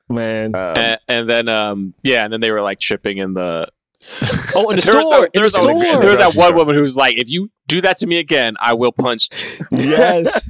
man. 0.09 0.55
Um, 0.55 0.77
and, 0.77 0.99
and 1.09 1.31
then 1.31 1.49
um 1.49 1.95
yeah, 2.03 2.25
and 2.25 2.33
then 2.33 2.41
they 2.41 2.51
were 2.51 2.63
like 2.63 2.79
tripping 2.79 3.19
in 3.19 3.35
the 3.35 3.69
oh, 4.57 4.69
in 4.71 4.77
the 4.77 4.83
there 4.83 4.97
was 4.97 5.07
that, 5.11 5.31
there 5.33 5.43
was, 5.45 5.53
the 5.53 5.61
that- 5.61 5.79
store. 5.79 6.01
there 6.01 6.11
was 6.11 6.19
that 6.19 6.35
one 6.35 6.55
woman 6.57 6.75
who 6.75 6.83
was 6.83 6.97
like, 6.97 7.17
if 7.17 7.29
you 7.31 7.51
do 7.69 7.81
that 7.81 7.99
to 7.99 8.07
me 8.07 8.19
again, 8.19 8.57
I 8.61 8.73
will 8.75 8.91
punch. 8.93 9.29
yes. 9.71 10.43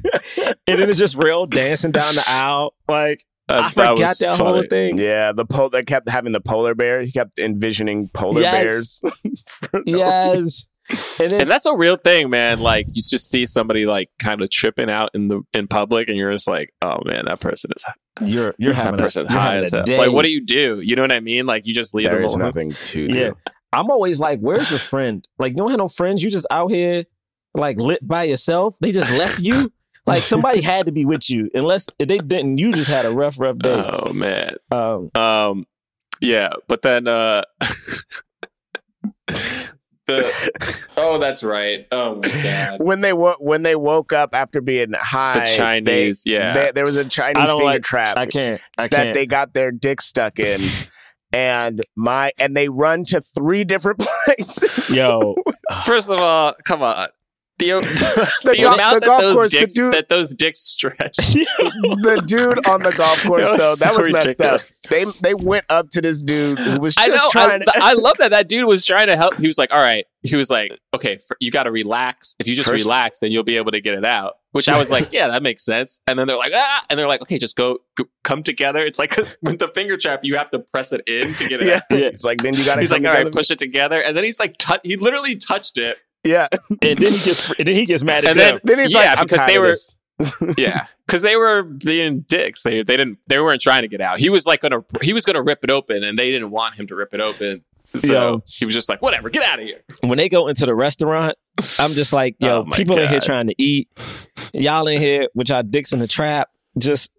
and 0.67 0.81
then 0.81 0.89
it's 0.89 0.99
just 0.99 1.17
real 1.17 1.45
dancing 1.47 1.93
down 1.93 2.15
the 2.15 2.25
aisle. 2.27 2.75
Like 2.89 3.25
Uh, 3.49 3.61
I 3.65 3.71
forgot 3.71 3.99
was 3.99 4.19
that 4.19 4.39
whole 4.39 4.63
thing. 4.69 4.99
yeah, 4.99 5.33
the 5.33 5.45
pole. 5.45 5.69
They 5.69 5.83
kept 5.83 6.09
having 6.09 6.33
the 6.33 6.41
polar 6.41 6.75
bear. 6.75 7.03
He 7.03 7.11
kept 7.13 7.39
envisioning 7.39 8.09
polar 8.15 8.41
Yes. 8.41 9.01
bears. 9.03 9.43
Yes. 9.87 10.67
And 11.19 11.31
then 11.31 11.41
And 11.43 11.51
that's 11.51 11.65
a 11.67 11.75
real 11.75 11.97
thing, 11.97 12.29
man. 12.29 12.61
Like 12.61 12.87
you 12.89 13.03
just 13.03 13.29
see 13.31 13.47
somebody 13.47 13.87
like 13.87 14.11
kind 14.19 14.43
of 14.43 14.51
tripping 14.51 14.91
out 14.91 15.11
in 15.15 15.29
the 15.29 15.41
in 15.55 15.67
public, 15.69 16.09
and 16.09 16.19
you're 16.19 16.33
just 16.33 16.49
like, 16.49 16.73
"Oh 16.83 16.99
man, 17.05 17.25
that 17.27 17.41
person 17.41 17.71
is 17.77 17.85
you're 18.29 18.55
you're 18.59 18.75
having 18.75 18.99
that 18.99 19.15
a, 19.17 19.21
you're 19.21 19.29
high 19.31 19.55
having 19.55 19.63
as 19.65 19.73
a 19.73 19.83
day. 19.85 19.99
Like, 19.99 20.13
what 20.13 20.23
do 20.23 20.31
you 20.31 20.45
do? 20.45 20.81
You 20.83 20.97
know 20.97 21.03
what 21.03 21.13
I 21.13 21.21
mean? 21.21 21.47
Like 21.47 21.67
you 21.67 21.73
just 21.75 21.95
leave 21.95 22.07
There 22.09 22.17
them 22.17 22.25
is 22.25 22.35
alone. 22.35 22.47
nothing 22.47 22.73
to 22.73 23.09
do. 23.09 23.15
Yeah. 23.15 23.31
I'm 23.73 23.91
always 23.91 24.21
like, 24.21 24.41
where's 24.41 24.69
your 24.71 24.79
friend? 24.81 25.27
Like, 25.39 25.53
you 25.53 25.57
don't 25.57 25.71
have 25.71 25.79
no 25.79 25.89
friends. 25.89 26.23
You 26.23 26.31
just 26.31 26.47
out 26.51 26.71
here 26.71 27.05
like 27.55 27.79
lit 27.79 28.07
by 28.07 28.25
yourself. 28.25 28.77
They 28.81 28.93
just 28.93 29.11
left 29.13 29.41
you. 29.41 29.73
Like 30.07 30.23
somebody 30.23 30.61
had 30.61 30.87
to 30.87 30.93
be 30.93 31.05
with 31.05 31.29
you. 31.31 31.51
Unless 31.55 31.89
if 31.99 32.09
they 32.09 32.19
didn't, 32.19 32.59
you 32.59 32.73
just 32.73 32.91
had 32.91 33.07
a 33.07 33.11
rough, 33.13 33.39
rough 33.41 33.59
day. 33.59 33.71
Oh 33.89 34.13
man. 34.13 34.57
Um, 34.71 35.11
Um, 35.15 35.67
yeah, 36.21 36.53
but 36.69 36.83
then 36.83 37.09
uh, 37.09 37.43
the 40.07 40.83
oh, 40.97 41.19
that's 41.19 41.43
right. 41.43 41.87
Oh 41.93 42.17
my 42.17 42.29
god, 42.29 42.81
When 42.81 43.01
they 43.01 43.13
wo- 43.13 43.37
when 43.39 43.63
they 43.63 43.77
woke 43.77 44.13
up 44.13 44.31
after 44.35 44.61
being 44.61 44.93
high, 44.93 45.35
the 45.41 45.57
Chinese. 45.57 46.23
they- 46.25 46.33
yeah, 46.33 46.53
they- 46.55 46.73
there 46.73 46.85
was 46.85 46.97
a 46.97 47.05
Chinese 47.09 47.49
finger 47.49 47.65
like- 47.65 47.83
trap 47.83 48.17
I 48.17 48.27
can't. 48.27 48.61
I 48.77 48.89
that 48.89 48.91
can't. 48.97 49.15
they 49.15 49.27
got 49.27 49.55
their 49.55 49.71
dick 49.71 50.01
stuck 50.01 50.39
in, 50.39 50.61
and 51.33 51.83
my 51.97 52.33
and 52.39 52.57
they 52.57 52.69
run 52.69 53.05
to 53.07 53.21
three 53.21 53.65
different 53.65 54.01
places. 54.01 54.95
Yo, 54.95 55.37
First 55.87 56.11
of 56.11 56.21
all, 56.21 56.55
come 56.65 56.83
on. 56.83 57.09
The, 57.73 58.29
The 58.45 58.53
the 58.53 58.63
amount 58.63 59.03
the 59.03 59.09
that 59.09 59.21
those 59.21 59.51
dicks 59.51 59.75
dude- 59.75 59.95
that 59.95 60.09
those 60.09 60.35
dicks 60.35 60.61
stretch. 60.61 61.17
the 61.17 62.23
dude 62.27 62.67
on 62.67 62.83
the 62.83 62.93
golf 62.97 63.23
course 63.27 63.49
though, 63.49 63.57
that 63.57 63.77
so 63.79 63.97
was 63.97 64.09
messed 64.11 64.41
up. 64.41 64.61
They 64.91 65.05
they 65.21 65.35
went 65.35 65.65
up 65.69 65.91
to 65.91 66.01
this 66.01 66.23
dude 66.23 66.59
who 66.59 66.81
was 66.81 66.97
I 66.99 67.07
just 67.07 67.25
know. 67.25 67.31
trying 67.31 67.63
I, 67.63 67.65
to. 67.65 67.73
I 67.77 67.93
love 67.95 68.17
that 68.19 68.31
that 68.31 68.49
dude 68.49 68.67
was 68.67 68.85
trying 68.85 69.07
to 69.07 69.17
help. 69.17 69.37
He 69.37 69.47
was 69.47 69.59
like, 69.59 69.71
"All 69.73 69.81
right." 69.81 70.05
He 70.25 70.37
was 70.37 70.51
like, 70.51 70.71
"Okay, 70.95 71.15
f 71.15 71.23
you 71.41 71.51
got 71.51 71.65
to 71.65 71.73
relax. 71.73 72.37
If 72.39 72.47
you 72.47 72.55
just 72.55 72.69
First- 72.69 72.85
relax, 72.85 73.19
then 73.21 73.33
you'll 73.33 73.43
be 73.43 73.57
able 73.57 73.73
to 73.73 73.81
get 73.81 73.95
it 73.95 74.05
out." 74.05 74.35
Which 74.53 74.69
I 74.69 74.79
was 74.79 74.91
like, 74.91 75.09
"Yeah, 75.13 75.29
that 75.29 75.43
makes 75.43 75.65
sense." 75.65 75.99
And 76.07 76.19
then 76.19 76.27
they're 76.29 76.37
like, 76.37 76.53
"Ah," 76.55 76.85
and 76.91 76.99
they're 76.99 77.09
like, 77.09 77.23
"Okay, 77.23 77.39
just 77.39 77.57
go, 77.57 77.79
go 77.97 78.05
come 78.25 78.43
together." 78.43 78.85
It's 78.85 78.99
like 78.99 79.11
because 79.11 79.37
with 79.43 79.59
the 79.59 79.69
finger 79.69 79.97
trap, 79.97 80.21
you 80.23 80.37
have 80.37 80.51
to 80.51 80.59
press 80.61 80.93
it 80.93 81.03
in 81.07 81.35
to 81.35 81.49
get 81.49 81.61
it 81.63 81.67
yeah. 81.67 81.77
out. 81.77 81.83
Yeah. 81.91 82.07
It's 82.07 82.25
like 82.25 82.43
then 82.43 82.55
you 82.55 82.65
got 82.65 82.77
to. 82.77 82.81
He's 82.81 82.93
like, 82.93 83.05
"All 83.05 83.13
right, 83.13 83.31
push 83.33 83.51
it 83.51 83.59
together," 83.59 84.01
and 84.03 84.17
then 84.17 84.25
he's 84.25 84.39
like, 84.39 84.59
tou- 84.59 84.79
he 84.85 84.97
literally 84.97 85.37
touched 85.37 85.79
it. 85.79 85.99
Yeah. 86.25 86.49
and 86.71 86.99
then 86.99 87.13
he 87.13 87.19
gets 87.19 87.49
and 87.51 87.67
then 87.69 87.75
he 87.75 87.87
gets 87.87 88.03
mad 88.05 88.25
at 88.25 88.31
And 88.33 88.39
them. 88.41 88.61
then- 88.65 88.77
Then 88.77 88.79
he's 88.81 88.93
Yeah, 88.93 89.15
like, 89.15 89.29
because 89.29 89.47
they 89.47 89.59
were- 89.59 89.75
Yeah, 90.59 90.87
because 91.07 91.23
they 91.23 91.35
were 91.37 91.63
being 91.65 92.21
dicks. 92.29 92.63
They 92.63 92.83
they 92.83 92.97
didn't 92.97 93.19
they 93.29 93.41
weren't 93.41 93.61
trying 93.61 93.83
to 93.83 93.89
get 93.89 94.01
out. 94.01 94.21
He 94.21 94.31
was 94.31 94.47
like 94.47 94.61
gonna 94.61 94.85
he 95.01 95.13
was 95.13 95.25
gonna 95.25 95.43
rip 95.43 95.65
it 95.65 95.71
open, 95.71 96.05
and 96.05 96.17
they 96.19 96.31
didn't 96.31 96.51
want 96.51 96.77
him 96.77 96.87
to 96.89 96.95
rip 96.95 97.13
it 97.13 97.21
open. 97.21 97.65
So 97.97 98.13
Yo. 98.13 98.43
he 98.47 98.65
was 98.65 98.75
just 98.75 98.89
like, 98.89 99.03
"Whatever, 99.03 99.31
get 99.31 99.43
out 99.43 99.59
of 99.59 99.65
here." 99.65 99.81
when 100.03 100.19
they 100.19 100.29
go 100.29 100.47
into 100.49 100.65
the 100.65 100.75
restaurant, 100.77 101.37
I'm 101.79 101.93
just 101.93 102.13
like, 102.13 102.37
yo, 102.39 102.61
Oh 102.61 102.65
my 102.65 102.77
people 102.77 102.99
in 102.99 103.09
here 103.09 103.21
trying 103.21 103.49
to 103.49 103.55
eat. 103.61 103.89
Y'all 104.53 104.87
in 104.87 105.01
here 105.01 105.27
with 105.35 105.49
y'all 105.49 105.63
dicks 105.65 105.93
in 105.93 105.99
the 105.99 106.07
trap. 106.07 106.51
Just 106.79 107.11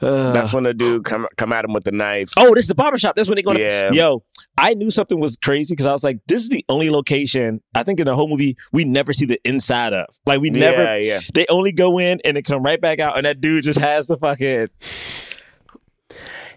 uh, 0.00 0.32
That's 0.32 0.52
when 0.52 0.64
the 0.64 0.74
dude 0.74 1.04
come 1.04 1.26
come 1.36 1.52
at 1.52 1.64
him 1.64 1.72
with 1.72 1.84
the 1.84 1.92
knife. 1.92 2.30
oh, 2.36 2.54
this 2.54 2.64
is 2.64 2.68
the 2.68 2.74
barbershop. 2.74 3.16
That's 3.16 3.28
when 3.28 3.36
they 3.36 3.42
go. 3.42 3.52
yeah. 3.52 3.90
Yo, 3.90 4.22
I 4.56 4.74
knew 4.74 4.90
something 4.90 5.18
was 5.18 5.36
crazy 5.36 5.72
because 5.74 5.86
I 5.86 5.92
was 5.92 6.04
like, 6.04 6.20
this 6.28 6.42
is 6.42 6.48
the 6.48 6.64
only 6.68 6.90
location 6.90 7.60
I 7.74 7.82
think 7.82 7.98
in 8.00 8.06
the 8.06 8.14
whole 8.14 8.28
movie 8.28 8.56
we 8.72 8.84
never 8.84 9.12
see 9.12 9.26
the 9.26 9.40
inside 9.44 9.92
of. 9.92 10.06
Like 10.26 10.40
we 10.40 10.50
never. 10.50 10.82
Yeah, 10.82 10.96
yeah. 10.96 11.20
They 11.34 11.46
only 11.48 11.72
go 11.72 11.98
in 11.98 12.20
and 12.24 12.36
they 12.36 12.42
come 12.42 12.62
right 12.62 12.80
back 12.80 13.00
out, 13.00 13.16
and 13.16 13.26
that 13.26 13.40
dude 13.40 13.64
just 13.64 13.80
has 13.80 14.06
the 14.06 14.16
fucking. 14.16 14.66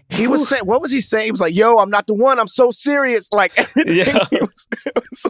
He 0.08 0.26
was 0.26 0.46
saying, 0.46 0.66
what 0.66 0.82
was 0.82 0.90
he 0.90 1.00
saying? 1.00 1.24
He 1.24 1.30
was 1.30 1.40
like, 1.40 1.56
"Yo, 1.56 1.78
I'm 1.78 1.88
not 1.88 2.06
the 2.06 2.12
one. 2.12 2.38
I'm 2.38 2.46
so 2.48 2.70
serious." 2.70 3.30
Like. 3.32 3.52
Yeah. 3.86 4.18
Was, 4.30 4.66
it 4.84 5.04
was 5.10 5.26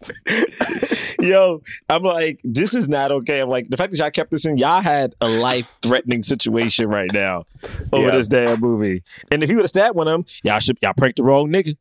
Yo, 1.20 1.62
I'm 1.88 2.02
like, 2.02 2.40
this 2.44 2.74
is 2.74 2.88
not 2.88 3.12
okay. 3.12 3.40
I'm 3.40 3.48
like, 3.48 3.68
the 3.68 3.76
fact 3.76 3.92
that 3.92 3.98
y'all 3.98 4.10
kept 4.10 4.30
this 4.30 4.44
in, 4.44 4.58
y'all 4.58 4.80
had 4.80 5.14
a 5.20 5.28
life 5.28 5.72
threatening 5.82 6.22
situation 6.22 6.88
right 6.88 7.10
now 7.12 7.44
over 7.92 8.06
Yeah. 8.06 8.16
this 8.16 8.28
damn 8.28 8.60
movie. 8.60 9.02
And 9.30 9.42
if 9.42 9.50
you 9.50 9.56
would 9.56 9.62
have 9.62 9.68
stabbed 9.70 9.96
one 9.96 10.08
of 10.08 10.12
them, 10.12 10.24
y'all 10.42 10.58
should 10.58 10.78
y'all 10.82 10.94
pranked 10.96 11.16
the 11.18 11.22
wrong 11.24 11.48
nigga. 11.50 11.76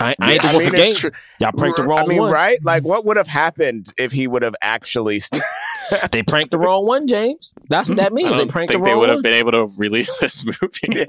I, 0.00 0.14
I 0.20 0.34
ain't 0.34 0.42
the 0.42 0.48
I 0.48 0.52
one 0.52 0.62
mean, 0.62 0.70
for 0.70 0.76
games. 0.76 0.98
true. 1.00 1.10
Y'all 1.40 1.50
pranked 1.50 1.76
the 1.78 1.82
wrong 1.82 1.98
I 2.00 2.06
mean, 2.06 2.20
one. 2.20 2.30
right? 2.32 2.58
Like, 2.62 2.84
what 2.84 3.04
would 3.04 3.16
have 3.16 3.26
happened 3.26 3.86
if 3.98 4.12
he 4.12 4.28
would 4.28 4.42
have 4.42 4.54
actually? 4.62 5.18
St- 5.18 5.42
They 6.12 6.22
pranked 6.22 6.50
the 6.50 6.58
wrong 6.58 6.84
one, 6.86 7.06
James. 7.06 7.54
That's 7.70 7.88
what 7.88 7.94
hmm. 7.94 8.02
that 8.02 8.12
means. 8.12 8.28
They 8.30 8.36
don't 8.36 8.50
pranked 8.50 8.72
the 8.72 8.78
think 8.78 8.84
they 8.84 8.94
would 8.94 9.08
have 9.08 9.22
been 9.22 9.32
able 9.32 9.52
to 9.52 9.72
release 9.78 10.14
this 10.20 10.44
movie. 10.44 11.06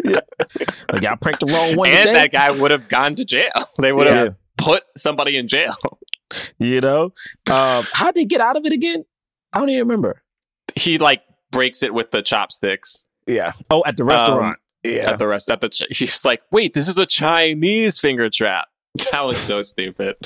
Like, 0.91 1.01
y'all 1.01 1.17
pranked 1.17 1.41
the 1.41 1.47
wrong 1.47 1.75
one. 1.75 1.89
and 1.89 1.97
today. 2.07 2.13
that 2.13 2.31
guy 2.31 2.49
would 2.49 2.71
have 2.71 2.87
gone 2.87 3.13
to 3.15 3.25
jail. 3.25 3.51
They 3.77 3.91
would 3.91 4.07
have 4.07 4.27
Yeah. 4.27 4.33
put 4.57 4.83
somebody 4.95 5.35
in 5.37 5.49
jail. 5.49 5.75
You 6.57 6.81
know, 6.81 7.05
um, 7.49 7.85
how'd 7.93 8.15
they 8.15 8.25
get 8.25 8.41
out 8.41 8.55
of 8.57 8.65
it 8.65 8.73
again? 8.73 9.05
I 9.53 9.59
don't 9.59 9.69
even 9.69 9.87
remember. 9.87 10.21
He 10.75 10.97
like 10.97 11.23
breaks 11.51 11.81
it 11.83 11.93
with 11.93 12.11
the 12.11 12.21
chopsticks 12.21 13.05
yeah, 13.27 13.53
Oh, 13.69 13.83
at 13.85 13.97
the 13.97 14.03
restaurant. 14.03 14.57
yeah. 14.83 15.11
at 15.11 15.19
the 15.19 15.27
rest. 15.27 15.49
At 15.49 15.61
the 15.61 15.69
ch- 15.69 15.83
he's 15.89 16.23
like, 16.25 16.41
wait, 16.51 16.73
this 16.73 16.87
is 16.87 16.97
a 16.97 17.05
Chinese 17.05 17.99
finger 17.99 18.29
trap. 18.29 18.67
That 19.11 19.23
was 19.23 19.37
so 19.37 19.61
stupid. 19.61 20.15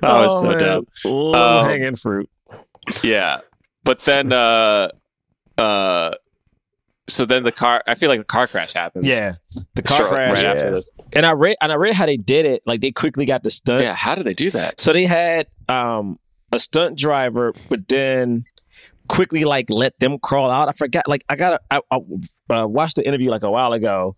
That 0.00 0.02
was 0.02 0.32
Oh, 0.32 0.40
so 0.42 0.48
man. 0.50 0.58
dumb. 0.58 0.86
Low 1.04 1.60
Um, 1.60 1.66
hanging 1.66 1.96
fruit. 1.96 2.28
Yeah, 3.02 3.40
but 3.84 4.00
then, 4.02 4.32
uh, 4.32 4.88
uh, 5.58 6.12
so 7.10 7.26
then 7.26 7.42
the 7.42 7.52
car. 7.52 7.82
I 7.86 7.94
feel 7.94 8.08
like 8.08 8.20
the 8.20 8.24
car 8.24 8.46
crash 8.46 8.72
happens. 8.72 9.06
Yeah, 9.06 9.34
the 9.74 9.82
car 9.82 9.98
short- 9.98 10.10
crash. 10.10 10.36
right 10.36 10.44
yeah. 10.44 10.52
after 10.52 10.70
this. 10.70 10.90
And 11.12 11.26
I 11.26 11.32
read 11.32 11.56
and 11.60 11.70
I 11.72 11.74
read 11.76 11.94
how 11.94 12.06
they 12.06 12.16
did 12.16 12.46
it. 12.46 12.62
Like 12.66 12.80
they 12.80 12.90
quickly 12.92 13.24
got 13.26 13.42
the 13.42 13.50
stunt. 13.50 13.80
Yeah, 13.82 13.94
how 13.94 14.14
did 14.14 14.24
they 14.24 14.34
do 14.34 14.50
that? 14.52 14.80
So 14.80 14.92
they 14.92 15.06
had 15.06 15.46
um 15.68 16.18
a 16.52 16.58
stunt 16.58 16.96
driver, 16.98 17.52
but 17.68 17.86
then 17.88 18.44
quickly 19.08 19.44
like 19.44 19.68
let 19.70 19.98
them 19.98 20.18
crawl 20.18 20.50
out. 20.50 20.68
I 20.68 20.72
forgot. 20.72 21.08
Like 21.08 21.24
I 21.28 21.36
got 21.36 21.60
I, 21.70 21.80
I 21.90 21.96
uh, 22.54 22.66
watched 22.66 22.96
the 22.96 23.06
interview 23.06 23.30
like 23.30 23.42
a 23.42 23.50
while 23.50 23.72
ago, 23.72 24.16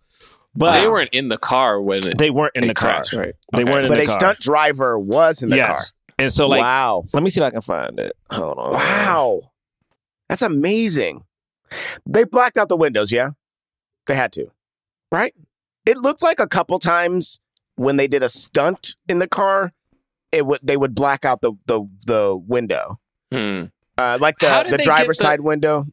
but 0.54 0.80
they 0.80 0.88
weren't 0.88 1.12
in 1.12 1.28
the 1.28 1.38
car 1.38 1.80
when 1.80 2.06
it, 2.06 2.18
they 2.18 2.30
weren't 2.30 2.54
in 2.54 2.62
they 2.62 2.68
the 2.68 2.74
car. 2.74 2.90
crashed, 2.92 3.12
right? 3.12 3.34
They 3.54 3.62
Okay. 3.62 3.72
weren't 3.72 3.86
in 3.86 3.92
the 3.92 3.96
car. 3.96 3.96
but 3.96 3.96
the 3.96 4.02
a 4.02 4.06
car. 4.06 4.14
stunt 4.20 4.38
driver 4.40 4.98
was 4.98 5.42
in 5.42 5.50
the 5.50 5.58
car. 5.58 5.68
yes. 5.70 5.92
And 6.18 6.32
so 6.32 6.46
like 6.46 6.60
wow, 6.60 7.04
let 7.12 7.22
me 7.22 7.30
see 7.30 7.40
if 7.40 7.44
I 7.46 7.50
can 7.50 7.62
find 7.62 7.98
it. 7.98 8.12
Hold 8.30 8.58
on. 8.58 8.72
wow, 8.72 9.40
that's 10.28 10.42
amazing. 10.42 11.24
They 12.06 12.24
blacked 12.24 12.58
out 12.58 12.68
the 12.68 12.76
windows. 12.76 13.12
Yeah, 13.12 13.30
they 14.06 14.14
had 14.14 14.32
to, 14.32 14.46
right? 15.10 15.34
It 15.86 15.98
looked 15.98 16.22
like 16.22 16.38
a 16.40 16.46
couple 16.46 16.78
times 16.78 17.40
when 17.76 17.96
they 17.96 18.06
did 18.08 18.22
a 18.22 18.28
stunt 18.28 18.96
in 19.08 19.18
the 19.18 19.26
car, 19.28 19.72
it 20.30 20.46
would 20.46 20.60
they 20.62 20.76
would 20.76 20.94
black 20.94 21.24
out 21.24 21.40
the 21.40 21.52
the 21.66 21.82
the 22.06 22.36
window, 22.36 22.98
Hmm. 23.32 23.64
uh, 23.98 24.18
like 24.20 24.38
the 24.38 24.66
the 24.70 24.78
driver's 24.78 25.18
the- 25.18 25.22
side 25.24 25.40
window. 25.40 25.86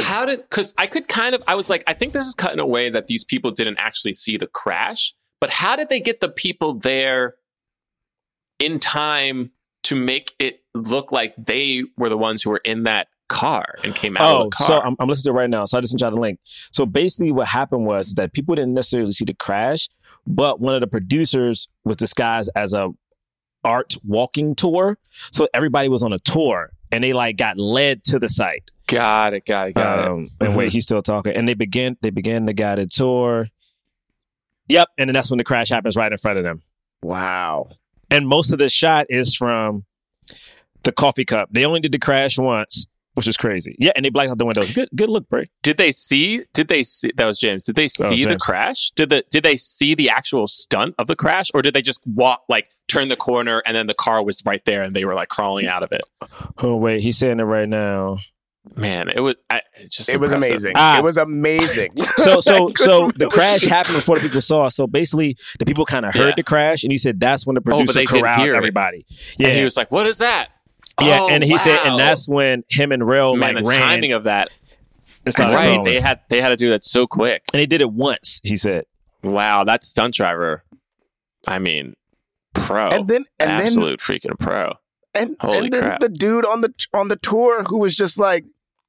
How 0.00 0.24
did? 0.24 0.42
Because 0.42 0.74
I 0.76 0.88
could 0.88 1.06
kind 1.06 1.36
of. 1.36 1.42
I 1.46 1.54
was 1.54 1.70
like, 1.70 1.84
I 1.86 1.94
think 1.94 2.12
this 2.14 2.26
is 2.26 2.34
cut 2.34 2.52
in 2.52 2.58
a 2.58 2.66
way 2.66 2.90
that 2.90 3.06
these 3.06 3.22
people 3.22 3.52
didn't 3.52 3.76
actually 3.78 4.12
see 4.14 4.36
the 4.36 4.48
crash. 4.48 5.14
But 5.40 5.50
how 5.50 5.76
did 5.76 5.88
they 5.88 6.00
get 6.00 6.20
the 6.20 6.28
people 6.28 6.74
there 6.74 7.34
in 8.58 8.80
time 8.80 9.52
to 9.84 9.94
make 9.94 10.34
it 10.40 10.64
look 10.74 11.12
like 11.12 11.34
they 11.36 11.84
were 11.96 12.08
the 12.08 12.16
ones 12.18 12.42
who 12.42 12.50
were 12.50 12.60
in 12.64 12.84
that 12.84 13.06
car 13.28 13.66
and 13.84 13.94
came 13.94 14.16
out 14.16 14.22
Oh, 14.22 14.38
of 14.44 14.50
the 14.50 14.56
car. 14.56 14.66
so 14.66 14.80
I'm, 14.80 14.96
I'm 14.98 15.08
listening 15.08 15.32
to 15.34 15.38
it 15.38 15.40
right 15.42 15.50
now. 15.50 15.64
So 15.64 15.78
I 15.78 15.80
just 15.80 15.92
sent 15.92 16.00
y'all 16.02 16.10
the 16.10 16.20
link. 16.20 16.38
So 16.70 16.86
basically, 16.86 17.32
what 17.32 17.48
happened 17.48 17.86
was 17.86 18.14
that 18.14 18.32
people 18.32 18.54
didn't 18.54 18.74
necessarily 18.74 19.12
see 19.12 19.24
the 19.24 19.34
crash, 19.34 19.88
but 20.26 20.60
one 20.60 20.74
of 20.74 20.80
the 20.80 20.86
producers 20.86 21.68
was 21.84 21.96
disguised 21.96 22.50
as 22.56 22.72
a 22.72 22.90
art 23.64 23.96
walking 24.04 24.54
tour. 24.54 24.98
So 25.32 25.48
everybody 25.54 25.88
was 25.88 26.02
on 26.02 26.12
a 26.12 26.18
tour, 26.18 26.70
and 26.92 27.02
they 27.02 27.12
like 27.12 27.36
got 27.36 27.58
led 27.58 28.04
to 28.04 28.18
the 28.18 28.28
site. 28.28 28.70
got 28.86 29.32
it, 29.34 29.46
got 29.46 29.68
it, 29.68 29.72
got 29.74 29.98
it. 30.00 30.04
um, 30.08 30.26
And 30.40 30.54
wait, 30.56 30.70
he's 30.72 30.84
still 30.84 31.00
talking. 31.02 31.32
And 31.34 31.48
they 31.48 31.54
began 31.54 31.96
they 32.02 32.10
began 32.10 32.44
the 32.44 32.52
guided 32.52 32.90
tour. 32.90 33.48
Yep, 34.68 34.88
and 34.98 35.08
then 35.08 35.14
that's 35.14 35.30
when 35.30 35.38
the 35.38 35.44
crash 35.44 35.68
happens 35.68 35.96
right 35.96 36.10
in 36.10 36.16
front 36.18 36.38
of 36.38 36.44
them. 36.44 36.62
Wow. 37.02 37.68
And 38.10 38.26
most 38.28 38.52
of 38.52 38.58
the 38.58 38.68
shot 38.68 39.06
is 39.10 39.34
from 39.34 39.84
the 40.84 40.92
coffee 40.92 41.24
cup. 41.24 41.48
They 41.52 41.64
only 41.66 41.80
did 41.80 41.92
the 41.92 41.98
crash 41.98 42.38
once, 42.38 42.86
which 43.14 43.26
is 43.26 43.36
crazy. 43.36 43.74
Yeah, 43.78 43.92
and 43.96 44.04
they 44.04 44.10
blacked 44.10 44.30
out 44.30 44.38
the 44.38 44.44
windows. 44.44 44.70
Good, 44.72 44.88
good 44.94 45.08
look, 45.08 45.28
Bray. 45.28 45.48
Did 45.62 45.78
they 45.78 45.90
see? 45.92 46.42
Did 46.52 46.68
they 46.68 46.82
see? 46.82 47.10
That 47.16 47.26
was 47.26 47.38
James. 47.38 47.64
Did 47.64 47.76
they 47.76 47.88
see 47.88 48.24
the 48.24 48.36
crash? 48.36 48.90
Did 48.96 49.10
the 49.10 49.24
Did 49.30 49.42
they 49.44 49.56
see 49.56 49.94
the 49.94 50.10
actual 50.10 50.46
stunt 50.46 50.94
of 50.98 51.06
the 51.06 51.16
crash, 51.16 51.50
or 51.54 51.62
did 51.62 51.74
they 51.74 51.82
just 51.82 52.02
walk 52.06 52.42
like 52.48 52.68
turn 52.88 53.08
the 53.08 53.16
corner 53.16 53.62
and 53.66 53.76
then 53.76 53.86
the 53.86 53.94
car 53.94 54.22
was 54.22 54.42
right 54.44 54.64
there 54.66 54.82
and 54.82 54.94
they 54.94 55.04
were 55.04 55.14
like 55.14 55.28
crawling 55.28 55.66
out 55.66 55.82
of 55.82 55.92
it? 55.92 56.02
Oh 56.58 56.76
wait, 56.76 57.00
he's 57.02 57.18
saying 57.18 57.40
it 57.40 57.44
right 57.44 57.68
now. 57.68 58.18
Man, 58.76 59.10
it 59.10 59.20
was. 59.20 59.34
I, 59.50 59.60
it's 59.74 59.90
just 59.94 60.08
It 60.08 60.18
was 60.18 60.32
amazing. 60.32 60.72
Ah. 60.74 60.96
It 60.98 61.04
was 61.04 61.18
amazing. 61.18 61.92
So 62.16 62.40
so 62.40 62.72
so 62.76 63.10
the 63.16 63.28
crash 63.28 63.62
happened 63.62 63.96
before 63.96 64.16
the 64.16 64.22
people 64.22 64.40
saw. 64.40 64.68
So 64.70 64.86
basically, 64.86 65.36
the 65.58 65.66
people 65.66 65.84
kind 65.84 66.06
of 66.06 66.14
heard 66.14 66.28
Yeah. 66.28 66.34
the 66.36 66.42
crash, 66.42 66.82
and 66.82 66.90
he 66.90 66.96
said 66.96 67.20
that's 67.20 67.46
when 67.46 67.54
the 67.54 67.60
Oh, 67.60 67.64
but 67.64 67.76
producer 67.76 67.92
they 67.92 68.06
corralled 68.06 68.40
hear 68.40 68.54
it. 68.54 68.56
everybody. 68.56 69.04
And 69.38 69.48
Yeah, 69.48 69.54
he 69.54 69.64
was 69.64 69.76
like, 69.76 69.90
"What 69.92 70.06
is 70.06 70.18
that?" 70.18 70.48
Yeah, 71.00 71.18
Oh, 71.22 71.28
and 71.28 71.42
he 71.42 71.58
said, 71.58 71.78
and 71.84 71.98
that's 71.98 72.28
when 72.28 72.64
him 72.68 72.92
and 72.92 73.06
Rel 73.06 73.34
man, 73.36 73.54
like 73.56 73.64
the 73.64 73.70
ran. 73.70 73.80
timing 73.80 74.12
of 74.12 74.24
that. 74.24 74.50
and 75.24 75.32
started 75.34 75.56
Right, 75.56 75.84
they 75.84 76.00
had 76.00 76.20
they 76.28 76.40
had 76.40 76.50
to 76.50 76.56
do 76.56 76.70
that 76.70 76.84
so 76.84 77.06
quick. 77.06 77.42
and 77.52 77.58
they 77.60 77.66
did 77.66 77.80
it 77.80 77.90
once. 77.90 78.40
He 78.44 78.56
said, 78.56 78.84
Wow, 79.22 79.64
that 79.64 79.84
stunt 79.84 80.14
driver. 80.14 80.64
I 81.48 81.58
mean, 81.58 81.94
pro. 82.54 82.88
and 82.88 83.08
then 83.08 83.24
and 83.38 83.50
then 83.58 83.66
absolute 83.66 84.00
freaking 84.00 84.38
pro. 84.38 84.74
and, 85.14 85.36
Holy 85.40 85.58
and 85.58 85.72
then 85.72 85.80
crap. 85.82 86.00
the 86.00 86.08
dude 86.08 86.46
on 86.46 86.60
the 86.60 86.72
on 86.92 87.08
the 87.08 87.16
tour 87.16 87.64
who 87.64 87.78
was 87.78 87.96
just 87.96 88.18
like, 88.18 88.44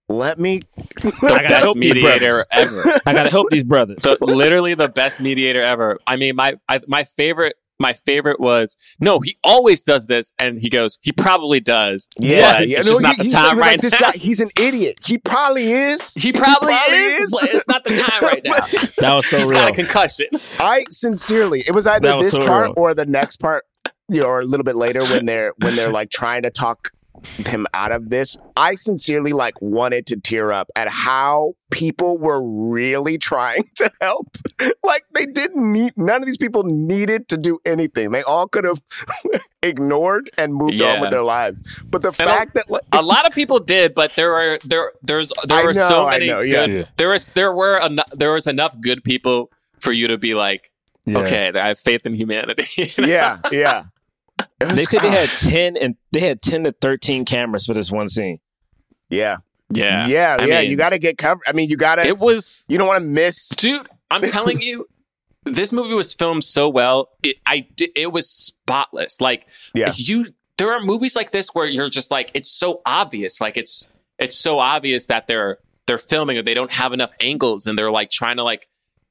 "Let 0.07 0.39
me." 0.39 0.61
I 1.03 1.09
gotta 1.11 1.47
Best 1.49 1.63
help 1.63 1.77
these 1.79 1.95
mediator 1.95 2.29
brothers. 2.29 2.45
ever. 2.51 3.01
"I 3.05 3.13
gotta 3.13 3.29
help 3.29 3.47
these 3.49 3.63
brothers." 3.63 3.97
the, 4.03 4.17
literally 4.21 4.73
the 4.73 4.87
best 4.89 5.19
mediator 5.19 5.61
ever. 5.61 5.99
I 6.07 6.15
mean, 6.15 6.35
my 6.35 6.55
I, 6.69 6.79
my 6.87 7.03
favorite 7.03 7.55
my 7.80 7.93
favorite 7.93 8.39
was 8.39 8.76
no. 8.99 9.19
He 9.19 9.38
always 9.43 9.84
does 9.84 10.05
this, 10.07 10.32
and 10.39 10.59
he 10.61 10.69
goes, 10.69 10.97
he 11.01 11.11
probably 11.11 11.59
does. 11.59 12.07
Yeah, 12.19 12.53
but 12.53 12.61
it's 12.63 12.71
yeah. 12.71 12.78
just 12.78 12.91
No, 12.91 12.97
not 13.09 13.15
he- 13.17 13.28
the 13.28 13.34
time 13.34 13.57
right 13.59 13.71
like, 13.73 13.82
This 13.82 13.93
now. 13.93 14.11
guy, 14.11 14.17
he's 14.17 14.39
an 14.39 14.49
idiot. 14.59 14.99
He 15.05 15.17
probably 15.17 15.71
is. 15.71 16.13
He 16.26 16.32
probably, 16.32 16.73
probably 16.73 16.97
is, 16.97 17.19
is. 17.19 17.32
but 17.39 17.53
it's 17.53 17.67
not 17.67 17.84
the 17.86 17.95
time 17.97 18.23
right 18.23 18.41
now. 18.43 18.59
that 18.99 19.15
was 19.15 19.28
so 19.28 19.38
He's 19.38 19.49
real. 19.51 19.59
got 19.59 19.71
a 19.71 19.73
concussion. 19.76 20.28
I 20.59 20.84
sincerely, 20.89 21.63
it 21.67 21.71
was 21.73 21.86
either 21.86 22.15
was 22.17 22.32
this 22.32 22.34
so 22.41 22.47
part 22.47 22.65
real. 22.67 22.73
or 22.78 22.93
the 22.93 23.05
next 23.05 23.38
part, 23.38 23.63
you 24.09 24.21
know, 24.21 24.28
or 24.28 24.39
a 24.39 24.43
little 24.45 24.63
bit 24.63 24.76
later 24.76 25.03
when 25.05 25.26
they're 25.26 25.53
when 25.61 25.76
they're 25.76 25.91
like 25.91 26.09
trying 26.09 26.43
to 26.43 26.49
talk 26.49 26.91
him 27.45 27.66
out 27.74 27.91
of 27.91 28.09
this. 28.09 28.38
I 28.57 28.76
sincerely 28.76 29.34
like 29.34 29.61
wanted 29.61 30.05
to 30.07 30.18
tear 30.18 30.51
up 30.51 30.70
at 30.76 30.88
how 30.89 31.53
people 31.72 32.18
were 32.18 32.41
really 32.41 33.18
trying 33.32 33.70
to 33.76 33.91
help. 34.01 34.28
Like 34.84 35.03
they 35.13 35.26
didn't 35.26 35.72
need 35.72 35.93
none 35.97 36.22
of 36.22 36.26
these 36.26 36.38
people 36.38 36.63
needed 36.63 37.28
to 37.30 37.38
do 37.38 37.59
anything. 37.66 38.11
They 38.11 38.24
all 38.24 38.47
could 38.47 38.63
have 38.66 38.82
ignored 39.63 40.30
and 40.38 40.53
moved 40.53 40.82
on 40.82 41.01
with 41.01 41.09
their 41.11 41.24
lives. 41.24 41.84
But 41.86 42.01
the 42.01 42.09
And 42.09 42.30
a- 42.30 42.34
fact 42.36 42.53
that 42.55 42.70
like 42.70 42.84
A 42.91 43.01
lot 43.01 43.28
of 43.28 43.34
people 43.34 43.59
did, 43.59 43.93
but 43.95 44.11
there 44.16 44.32
were 44.32 44.59
there 44.63 44.91
there's 45.01 45.32
there 45.45 45.59
I 45.59 45.63
were 45.63 45.74
know, 45.74 45.88
so 45.88 46.07
many 46.09 46.28
know, 46.28 46.41
yeah. 46.41 46.66
good. 46.66 46.70
Yeah. 46.72 46.84
There 46.97 47.09
was 47.09 47.32
there 47.34 47.53
were 47.53 47.78
enough 47.80 48.07
there 48.11 48.32
was 48.32 48.47
enough 48.47 48.80
good 48.80 49.03
people 49.03 49.51
for 49.80 49.91
you 49.91 50.07
to 50.07 50.18
be 50.18 50.34
like, 50.34 50.72
Yeah. 51.05 51.20
okay, 51.20 51.51
I 51.53 51.68
have 51.70 51.80
faith 51.80 52.05
in 52.05 52.13
humanity. 52.16 52.66
You 52.78 52.88
know? 53.03 53.07
yeah, 53.07 53.38
yeah. 53.51 53.84
It 54.39 54.67
was- 54.67 54.75
They 54.77 54.86
said 54.86 55.01
they 55.01 55.11
had 55.11 55.29
ten 55.29 55.77
and 55.77 55.95
they 56.11 56.19
had 56.21 56.41
ten 56.41 56.63
to 56.65 56.71
thirteen 56.73 57.25
cameras 57.25 57.65
for 57.65 57.73
this 57.73 57.91
one 57.91 58.07
scene. 58.07 58.39
yeah, 59.09 59.38
yeah, 59.69 60.07
yeah, 60.07 60.38
I 60.39 60.45
yeah. 60.45 60.61
mean, 60.61 60.71
you 60.71 60.77
got 60.77 60.89
to 60.91 60.99
get 60.99 61.17
covered. 61.17 61.43
I 61.47 61.51
mean, 61.53 61.69
you 61.69 61.77
got 61.77 61.95
to. 61.95 62.05
It 62.05 62.19
was 62.19 62.65
You 62.67 62.77
don't 62.77 62.88
want 62.88 63.01
to 63.01 63.07
miss. 63.07 63.49
dude 63.49 63.88
i'm 64.11 64.21
telling 64.21 64.61
you 64.61 64.88
this 65.45 65.73
movie 65.73 65.95
was 65.95 66.13
filmed 66.13 66.43
so 66.43 66.69
well 66.69 67.09
it 67.23 67.38
i 67.47 67.65
it 67.79 68.11
was 68.11 68.29
spotless 68.29 69.19
like 69.19 69.47
Yeah. 69.73 69.91
you 69.95 70.27
there 70.59 70.71
are 70.73 70.79
movies 70.79 71.15
like 71.15 71.31
this 71.31 71.49
where 71.53 71.65
you're 71.65 71.89
just 71.89 72.11
like 72.11 72.29
it's 72.36 72.51
so 72.51 72.81
obvious 72.86 73.41
like 73.41 73.57
it's 73.57 73.88
it's 74.19 74.38
so 74.38 74.59
obvious 74.59 75.07
that 75.07 75.25
they're 75.25 75.57
they're 75.88 75.97
filming 75.97 76.38
or 76.38 76.43
they 76.43 76.53
don't 76.53 76.71
have 76.71 76.93
enough 76.93 77.11
angles 77.19 77.65
and 77.65 77.77
they're 77.79 77.91
like 77.91 78.11
trying 78.11 78.38
to 78.38 78.43
like 78.43 78.67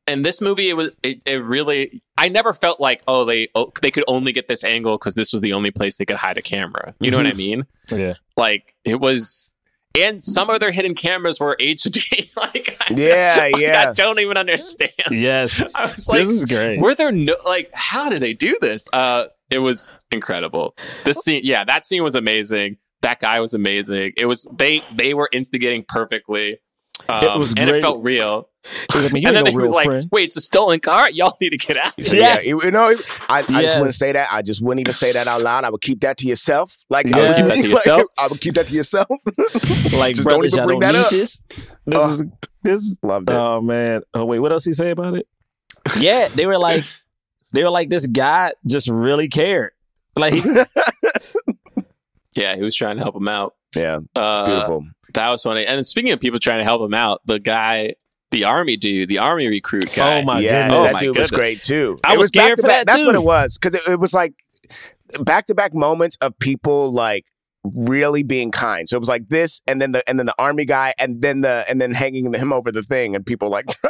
and 0.07 0.25
this 0.25 0.41
movie 0.41 0.69
it 0.69 0.75
was 0.77 0.91
it, 1.03 1.23
it 1.27 1.43
really 1.43 2.03
i 2.19 2.29
never 2.29 2.53
felt 2.53 2.81
like 2.81 3.03
oh 3.09 3.25
they 3.25 3.49
oh, 3.55 3.73
they 3.83 3.91
could 3.91 4.05
only 4.07 4.33
get 4.33 4.49
this 4.49 4.63
angle 4.65 4.99
because 4.99 5.15
this 5.15 5.33
was 5.33 5.41
the 5.43 5.53
only 5.53 5.71
place 5.71 5.97
they 5.97 6.05
could 6.05 6.17
hide 6.17 6.37
a 6.39 6.43
camera 6.43 6.95
you 7.01 7.11
know 7.11 7.17
what 7.17 7.27
i 7.27 7.33
mean 7.33 7.65
Yeah. 7.91 8.15
like 8.37 8.75
it 8.85 9.01
was 9.01 9.51
and 9.97 10.23
some 10.23 10.51
of 10.51 10.59
their 10.59 10.73
hidden 10.73 10.95
cameras 10.97 11.39
were 11.39 11.57
HD. 11.61 12.03
like, 12.37 12.77
I 12.81 12.95
Yeah, 12.95 13.35
like, 13.39 13.57
yeah. 13.59 13.91
I 13.91 13.93
don't 13.93 14.19
even 14.19 14.37
understand. 14.37 14.91
Yes. 15.11 15.63
I 15.75 15.87
was 15.87 16.09
like, 16.09 16.19
this 16.19 16.29
is 16.31 16.45
great. 16.47 16.81
were 16.81 16.97
there 16.97 17.13
no 17.13 17.37
like? 17.45 17.71
How 17.73 18.09
did 18.09 18.21
they 18.21 18.33
do 18.33 18.59
this? 18.61 18.89
Uh, 18.93 19.27
it 19.51 19.59
was 19.59 19.95
incredible. 20.11 20.75
This 21.05 21.19
scene, 21.19 21.43
yeah, 21.45 21.63
that 21.63 21.87
scene 21.87 22.03
was 22.03 22.17
amazing. 22.17 22.79
That 23.03 23.21
guy 23.21 23.39
was 23.39 23.55
amazing. 23.55 24.15
It 24.17 24.27
was 24.27 24.49
they 24.59 24.83
they 24.93 25.15
were 25.15 25.29
instigating 25.33 25.85
perfectly. 25.87 26.59
Um, 27.09 27.25
It 27.25 27.39
was 27.39 27.55
and 27.57 27.69
it 27.71 27.81
felt 27.81 28.03
real. 28.03 28.49
He 28.95 28.99
was 28.99 29.13
like, 29.13 29.23
and 29.25 29.37
then 29.37 29.47
ain't 29.47 29.49
he 29.49 29.55
no 29.55 29.61
was 29.61 29.65
real 29.65 29.73
like, 29.75 29.91
friend. 29.91 30.09
"Wait, 30.11 30.25
it's 30.25 30.37
a 30.39 30.41
stolen 30.41 30.81
car. 30.81 31.11
Y'all 31.19 31.37
need 31.39 31.51
to 31.51 31.59
get 31.59 31.77
out." 31.77 31.93
So, 32.03 32.17
Yes. 32.17 32.47
yeah, 32.47 32.49
you, 32.49 32.63
you 32.63 32.71
know, 32.71 32.95
I, 33.29 33.41
I 33.41 33.43
just 33.63 33.77
wouldn't 33.77 33.95
say 33.95 34.13
that. 34.13 34.29
I 34.33 34.41
just 34.41 34.63
wouldn't 34.65 34.81
even 34.81 34.95
say 34.95 35.13
that 35.13 35.27
out 35.27 35.43
loud. 35.43 35.65
I 35.65 35.71
would 35.71 35.83
keep 35.83 36.01
that 36.01 36.17
to 36.19 36.27
yourself. 36.27 36.79
Like, 36.89 37.07
Yeah. 37.07 37.19
I 37.19 37.27
would 37.27 37.37
Keep 37.37 37.47
that 37.47 37.55
to 37.57 37.61
like, 37.61 37.69
yourself? 37.69 38.03
I 38.17 38.27
would 38.29 38.41
keep 38.41 38.55
that 38.55 38.67
to 38.69 38.73
yourself. 38.73 39.09
like, 39.93 40.17
Just 40.17 40.27
don't 40.29 40.47
even 40.47 40.65
bring 40.65 40.81
don't 40.81 40.93
that 40.95 41.05
up. 41.05 41.11
this. 41.11 41.43
This 41.85 41.95
Uh, 41.95 42.09
is 42.09 42.25
this. 42.63 42.97
Loved 43.03 43.29
it. 43.29 43.35
Oh 43.35 43.61
man. 43.61 44.01
Oh 44.15 44.25
wait, 44.25 44.39
what 44.39 44.51
else 44.51 44.65
he 44.65 44.73
say 44.73 44.89
about 44.91 45.15
it? 45.15 45.27
Yeah, 45.99 46.29
they 46.29 46.47
were 46.47 46.57
like, 46.59 46.87
they 47.53 47.65
were 47.65 47.71
like, 47.71 47.91
this 47.91 48.07
guy 48.07 48.55
just 48.67 48.89
really 48.89 49.29
cared. 49.29 49.73
Like, 50.17 50.33
he 50.33 50.41
just, 50.41 50.71
Yeah, 52.35 52.57
he 52.57 52.63
was 52.63 52.75
trying 52.75 52.97
to 52.97 53.03
help 53.03 53.15
him 53.15 53.29
out. 53.29 53.55
yeah, 53.77 53.99
Uh, 54.17 54.47
beautiful. 54.47 54.87
That 55.15 55.31
was 55.31 55.43
funny. 55.43 55.67
And 55.67 55.87
speaking 55.87 56.13
of 56.13 56.21
people 56.21 56.39
trying 56.39 56.59
to 56.59 56.65
help 56.65 56.83
him 56.83 56.95
out, 56.95 57.21
the 57.25 57.39
guy, 57.39 57.95
the 58.31 58.45
army 58.45 58.77
dude, 58.77 59.09
the 59.09 59.19
army 59.19 59.47
recruit 59.49 59.93
guy. 59.95 60.21
oh 60.21 60.25
my 60.25 60.41
yes, 60.41 60.71
goodness. 60.73 60.79
Oh 60.81 60.85
that 60.85 60.93
my 60.95 61.01
dude 61.01 61.17
was 61.19 61.31
great 61.31 61.63
too. 61.63 61.97
I 62.05 62.15
It 62.15 62.19
was 62.19 62.31
back 62.31 62.43
scared 62.45 62.57
to 62.57 62.63
for 62.63 62.69
back- 62.69 62.79
that, 62.81 62.87
That's 62.93 63.01
too. 63.03 63.07
what 63.07 63.15
it 63.15 63.23
was 63.25 63.59
because 63.59 63.75
it, 63.75 63.83
it 63.89 63.99
was 64.01 64.13
like 64.13 64.35
back 65.21 65.47
to 65.47 65.55
back 65.55 65.75
moments 65.75 66.17
of 66.21 66.39
people 66.39 66.93
like 66.93 67.27
really 67.63 68.23
being 68.23 68.51
kind. 68.51 68.89
So 68.89 68.97
it 68.97 69.01
was 69.01 69.09
like 69.09 69.29
this, 69.29 69.63
and 69.67 69.81
then 69.81 69.93
the 69.93 70.07
and 70.09 70.19
then 70.19 70.27
the 70.27 70.35
army 70.39 70.65
guy, 70.65 70.95
and 70.99 71.23
then 71.23 71.41
the 71.43 71.65
and 71.69 71.81
then 71.81 71.93
hanging 71.93 72.33
him 72.35 72.53
over 72.53 72.71
the 72.73 72.83
thing, 72.83 73.15
and 73.15 73.25
people 73.25 73.49
like 73.51 73.67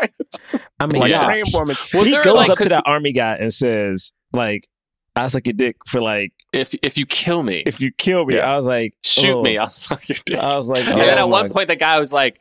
I 0.79 0.87
mean, 0.87 1.01
like 1.01 1.11
yeah. 1.11 1.25
praying 1.25 1.47
for 1.47 1.63
him. 1.63 1.75
Well, 1.95 2.05
he 2.05 2.13
goes 2.23 2.27
like- 2.37 2.51
up 2.51 2.57
to 2.59 2.63
'cause 2.65 2.71
that 2.71 2.83
army 2.87 3.13
guy 3.13 3.35
and 3.37 3.53
says, 3.53 4.13
like, 4.33 4.69
I 5.17 5.29
suck 5.29 5.47
your 5.47 5.53
dick 5.55 5.77
for 5.87 6.01
like, 6.01 6.33
If 6.53 6.75
if 6.83 6.99
you 6.99 7.07
kill 7.07 7.43
me, 7.43 7.63
if 7.67 7.81
you 7.81 7.93
kill 7.93 8.25
me. 8.27 8.37
Yeah. 8.37 8.53
I 8.53 8.57
was 8.57 8.67
like, 8.67 8.95
shoot 9.05 9.35
oh. 9.37 9.43
me, 9.43 9.59
I'll 9.59 9.69
suck 9.69 10.09
your 10.09 10.19
dick. 10.27 10.39
I 10.39 10.57
was 10.57 10.69
like, 10.69 10.87
and 10.89 10.99
then 11.01 11.19
oh 11.19 11.23
at 11.23 11.29
one 11.29 11.49
my- 11.49 11.53
point, 11.53 11.69
the 11.69 11.77
guy 11.77 12.01
was 12.01 12.13
like, 12.13 12.41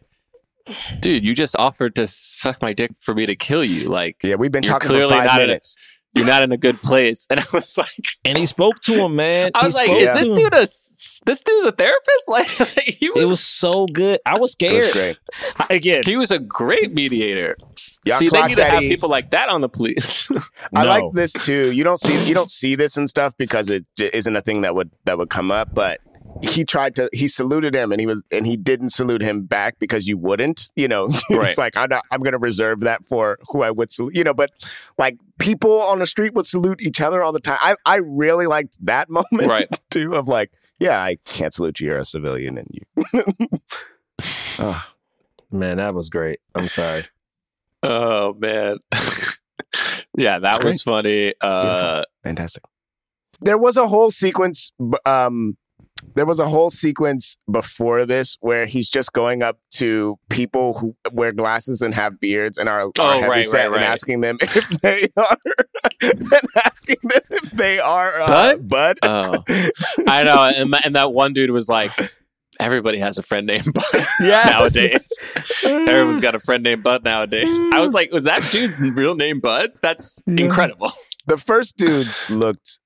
"Dude, 0.99 1.23
you 1.23 1.35
just 1.35 1.55
offered 1.57 1.95
to 1.95 2.07
suck 2.07 2.61
my 2.61 2.73
dick 2.73 2.91
for 2.99 3.13
me 3.13 3.25
to 3.25 3.35
kill 3.35 3.63
you. 3.63 3.89
Like, 3.89 4.17
Yeah, 4.23 4.35
we've 4.35 4.51
been 4.51 4.63
You're 4.63 4.73
talking 4.73 4.89
for 4.89 5.01
five 5.07 5.25
not 5.25 5.35
in 5.37 5.43
it. 5.43 5.47
minutes. 5.47 5.99
You're 6.13 6.25
not 6.25 6.41
in 6.43 6.51
a 6.51 6.57
good 6.57 6.81
place." 6.81 7.27
And 7.31 7.39
I 7.39 7.45
was 7.53 7.77
like, 7.77 8.07
and 8.25 8.37
he 8.37 8.45
spoke 8.45 8.79
to 8.81 8.93
him, 9.05 9.15
man. 9.15 9.51
"I 9.55 9.59
He 9.61 9.65
was 9.65 9.75
like, 9.75 9.85
spoke 9.87 10.01
is 10.01 10.13
this 10.13 10.27
dude 10.29 10.53
a 10.53 10.67
this 11.25 11.41
dude's 11.41 11.65
a 11.65 11.71
therapist? 11.71 12.23
Like, 12.27 12.59
like, 12.59 12.85
he 12.85 13.09
was, 13.09 13.23
It 13.23 13.25
was 13.27 13.39
so 13.39 13.85
good. 13.87 14.19
I 14.25 14.37
was 14.39 14.51
It 14.51 14.53
scared. 14.53 14.83
was 14.83 14.91
great. 14.93 15.17
Again, 15.69 16.01
he 16.05 16.17
was 16.17 16.31
a 16.31 16.39
great 16.39 16.93
mediator. 16.93 17.55
Y'all 18.05 18.19
See, 18.19 18.25
they 18.25 18.29
clock 18.37 18.49
need 18.49 18.55
to 18.55 18.65
have 18.65 18.81
he- 18.83 18.89
people 18.89 19.09
like 19.09 19.31
that 19.31 19.47
on 19.49 19.61
the 19.61 19.69
police. 19.69 20.29
I 20.73 20.83
No. 20.83 20.89
like 20.89 21.03
this 21.13 21.31
too. 21.33 21.71
You 21.71 21.83
don't 21.85 21.99
see 21.99 22.25
you 22.27 22.33
don't 22.33 22.51
see 22.51 22.75
this 22.75 22.97
and 22.97 23.09
stuff 23.09 23.33
because 23.37 23.69
it 23.69 23.85
j- 23.97 24.09
isn't 24.13 24.35
a 24.35 24.41
thing 24.41 24.61
that 24.61 24.75
would 24.75 24.91
that 25.05 25.17
would 25.17 25.29
come 25.29 25.51
up. 25.51 25.73
But 25.73 26.01
he 26.41 26.65
tried 26.65 26.95
to 26.95 27.09
he 27.13 27.27
saluted 27.27 27.75
him 27.75 27.91
and 27.91 28.01
he 28.01 28.07
was 28.07 28.23
and 28.31 28.45
he 28.47 28.57
didn't 28.57 28.89
salute 28.89 29.21
him 29.21 29.43
back 29.43 29.77
because 29.79 30.07
you 30.07 30.17
wouldn't. 30.17 30.71
You 30.75 30.87
know, 30.87 31.07
Right. 31.29 31.49
it's 31.49 31.57
like 31.57 31.77
I'm 31.77 31.89
not 31.89 32.05
I'm 32.11 32.21
gonna 32.21 32.39
reserve 32.39 32.81
that 32.81 33.05
for 33.05 33.37
who 33.49 33.61
I 33.61 33.71
would 33.71 33.91
salute. 33.91 34.15
You 34.15 34.23
know, 34.23 34.33
but 34.33 34.51
like 34.97 35.17
people 35.39 35.81
on 35.81 35.99
the 35.99 36.05
street 36.05 36.33
would 36.33 36.45
salute 36.45 36.81
each 36.81 37.01
other 37.01 37.21
all 37.21 37.31
the 37.31 37.39
time. 37.39 37.57
I 37.61 37.75
I 37.85 37.97
really 37.97 38.47
liked 38.47 38.77
that 38.85 39.09
moment 39.11 39.47
right. 39.49 39.79
too 39.89 40.13
of 40.15 40.27
like 40.27 40.51
yeah 40.79 41.01
I 41.01 41.17
can't 41.25 41.53
salute 41.53 41.79
you. 41.79 41.87
You're 41.87 41.97
a 41.99 42.05
civilian 42.05 42.57
and 42.57 42.67
you. 42.71 43.59
oh, 44.59 44.85
man, 45.51 45.77
that 45.77 45.93
was 45.93 46.09
great. 46.09 46.39
I'm 46.55 46.67
sorry. 46.67 47.05
Oh 47.81 48.33
man. 48.39 48.77
yeah, 50.17 50.39
that 50.39 50.63
was 50.63 50.81
funny. 50.83 51.33
Uh 51.41 52.03
fantastic. 52.23 52.63
there 53.41 53.57
was 53.57 53.77
a 53.77 53.87
whole 53.87 54.11
sequence 54.11 54.71
um 55.05 55.57
there 56.15 56.25
was 56.25 56.39
a 56.39 56.47
whole 56.49 56.69
sequence 56.69 57.37
before 57.51 58.05
this 58.05 58.37
where 58.41 58.65
he's 58.65 58.89
just 58.89 59.13
going 59.13 59.41
up 59.43 59.57
to 59.75 60.17
people 60.29 60.73
who 60.79 60.95
wear 61.11 61.31
glasses 61.31 61.81
and 61.81 61.93
have 61.93 62.19
beards 62.19 62.57
and 62.57 62.69
are, 62.69 62.81
are 62.81 62.91
Oh, 62.99 63.13
heavy 63.19 63.27
right, 63.27 63.45
set 63.45 63.57
right, 63.57 63.65
and 63.65 63.75
right. 63.75 63.83
asking 63.91 64.21
them 64.21 64.37
if 64.41 64.69
they 64.81 65.07
are 65.17 65.37
and 66.01 66.31
asking 66.65 66.97
them 67.03 67.21
if 67.31 67.51
they 67.51 67.79
are 67.79 68.21
uh, 68.21 68.27
Bud? 68.57 68.69
bud. 68.69 68.97
Oh, 69.03 69.43
I 70.07 70.23
know. 70.23 70.43
And, 70.43 70.75
and 70.83 70.95
that 70.95 71.11
one 71.13 71.33
dude 71.33 71.51
was 71.51 71.67
like, 71.69 71.91
everybody 72.59 72.99
has 72.99 73.17
a 73.17 73.23
friend 73.23 73.47
named 73.47 73.73
Bud 73.73 73.83
Yes. 74.21 74.45
nowadays. 74.45 75.09
Everyone's 75.65 76.21
got 76.21 76.35
a 76.35 76.39
friend 76.39 76.63
named 76.63 76.83
Bud 76.83 77.03
nowadays. 77.03 77.65
I 77.73 77.79
was 77.79 77.93
like, 77.93 78.11
was 78.11 78.25
that 78.25 78.43
dude's 78.51 78.77
real 78.79 79.15
name 79.15 79.39
Bud? 79.39 79.71
That's 79.81 80.21
incredible. 80.27 80.91
The 81.25 81.37
first 81.37 81.77
dude 81.77 82.07
looked 82.29 82.79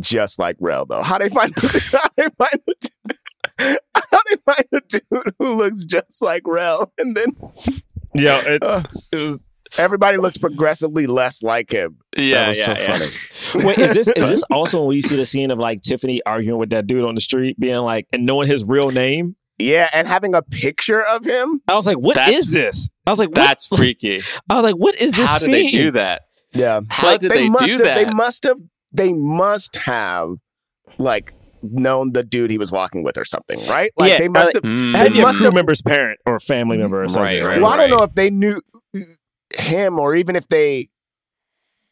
just 0.00 0.38
like 0.38 0.56
Rel 0.60 0.86
though. 0.86 1.02
How 1.02 1.18
they 1.18 1.28
find 1.28 1.54
how 1.56 2.08
they 2.16 2.28
find 2.38 2.60
a 2.68 2.72
dude, 2.80 3.78
how 3.94 4.20
they 4.30 4.36
find 4.44 4.66
a 4.72 4.80
dude 4.80 5.34
who 5.38 5.54
looks 5.54 5.84
just 5.84 6.22
like 6.22 6.42
Rel 6.46 6.92
and 6.98 7.16
then 7.16 7.36
yeah, 8.14 8.42
it, 8.46 8.62
uh, 8.62 8.82
it 9.12 9.16
was. 9.16 9.50
everybody 9.78 10.16
looks 10.16 10.38
progressively 10.38 11.06
less 11.06 11.42
like 11.42 11.70
him. 11.70 11.98
Yeah, 12.16 12.48
was 12.48 12.58
yeah, 12.58 12.64
so 12.64 12.72
yeah. 12.72 12.98
funny. 12.98 13.66
Wait, 13.66 13.78
is 13.78 13.94
this 13.94 14.08
is 14.08 14.30
this 14.30 14.42
also 14.50 14.84
when 14.84 14.96
you 14.96 15.02
see 15.02 15.16
the 15.16 15.26
scene 15.26 15.50
of 15.50 15.58
like 15.58 15.82
Tiffany 15.82 16.20
arguing 16.24 16.58
with 16.58 16.70
that 16.70 16.86
dude 16.86 17.04
on 17.04 17.14
the 17.14 17.20
street, 17.20 17.58
being 17.58 17.78
like, 17.78 18.06
and 18.12 18.26
knowing 18.26 18.48
his 18.48 18.64
real 18.64 18.90
name? 18.90 19.36
Yeah, 19.58 19.88
and 19.92 20.06
having 20.06 20.34
a 20.34 20.42
picture 20.42 21.02
of 21.02 21.24
him. 21.24 21.62
I 21.66 21.76
was 21.76 21.86
like, 21.86 21.96
what 21.96 22.16
is 22.28 22.50
That's- 22.50 22.52
this? 22.52 22.88
I 23.06 23.10
was 23.10 23.18
like, 23.18 23.28
what? 23.28 23.36
That's 23.36 23.66
freaky. 23.66 24.20
I 24.50 24.56
was 24.56 24.64
like, 24.64 24.74
what 24.74 24.96
is 24.96 25.12
this? 25.12 25.26
How 25.26 25.38
did 25.38 25.50
they 25.50 25.68
do 25.68 25.92
that? 25.92 26.22
Yeah. 26.52 26.80
How 26.88 27.16
did 27.16 27.30
they 27.30 27.48
must 27.48 27.64
do 27.64 27.72
have, 27.72 27.82
that? 27.82 28.08
They 28.08 28.14
must 28.14 28.44
have 28.44 28.58
they 28.96 29.12
must 29.12 29.76
have 29.76 30.30
like 30.98 31.32
known 31.62 32.12
the 32.12 32.22
dude 32.22 32.50
he 32.50 32.58
was 32.58 32.70
walking 32.70 33.02
with 33.02 33.16
or 33.18 33.24
something, 33.24 33.64
right? 33.66 33.90
Like 33.96 34.12
Yeah, 34.12 34.18
they 34.18 34.28
must 34.28 34.54
have 34.54 34.62
Mm. 34.62 34.94
It 34.94 35.14
had 35.14 35.16
a 35.16 35.32
crew 35.32 35.50
member's 35.52 35.82
parent 35.82 36.18
or 36.26 36.38
family 36.38 36.76
member 36.76 37.02
or 37.02 37.08
something. 37.08 37.22
Right, 37.22 37.42
Right, 37.42 37.60
Well, 37.60 37.70
I 37.72 37.76
don't 37.76 37.90
right. 37.90 37.98
know 37.98 38.02
if 38.02 38.14
they 38.14 38.30
knew 38.30 38.60
him 39.56 39.98
or 39.98 40.14
even 40.14 40.36
if 40.36 40.48
they 40.48 40.88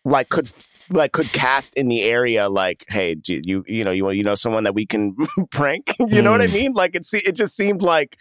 like 0.04 0.28
could 0.28 0.48
like 0.90 1.12
could 1.12 1.32
cast 1.32 1.74
in 1.76 1.88
the 1.88 2.02
area 2.02 2.48
like 2.48 2.84
hey 2.88 3.14
do 3.14 3.40
you 3.42 3.64
you 3.66 3.82
know 3.84 3.90
you 3.90 4.10
you 4.10 4.22
know 4.22 4.34
someone 4.34 4.64
that 4.64 4.74
we 4.74 4.84
can 4.84 5.16
prank 5.50 5.94
you 6.08 6.20
know 6.20 6.30
what 6.30 6.42
i 6.42 6.46
Hmm. 6.46 6.52
mean 6.52 6.72
like 6.74 6.94
it 6.94 7.06
it 7.12 7.34
just 7.34 7.56
seemed 7.56 7.80
like 7.80 8.18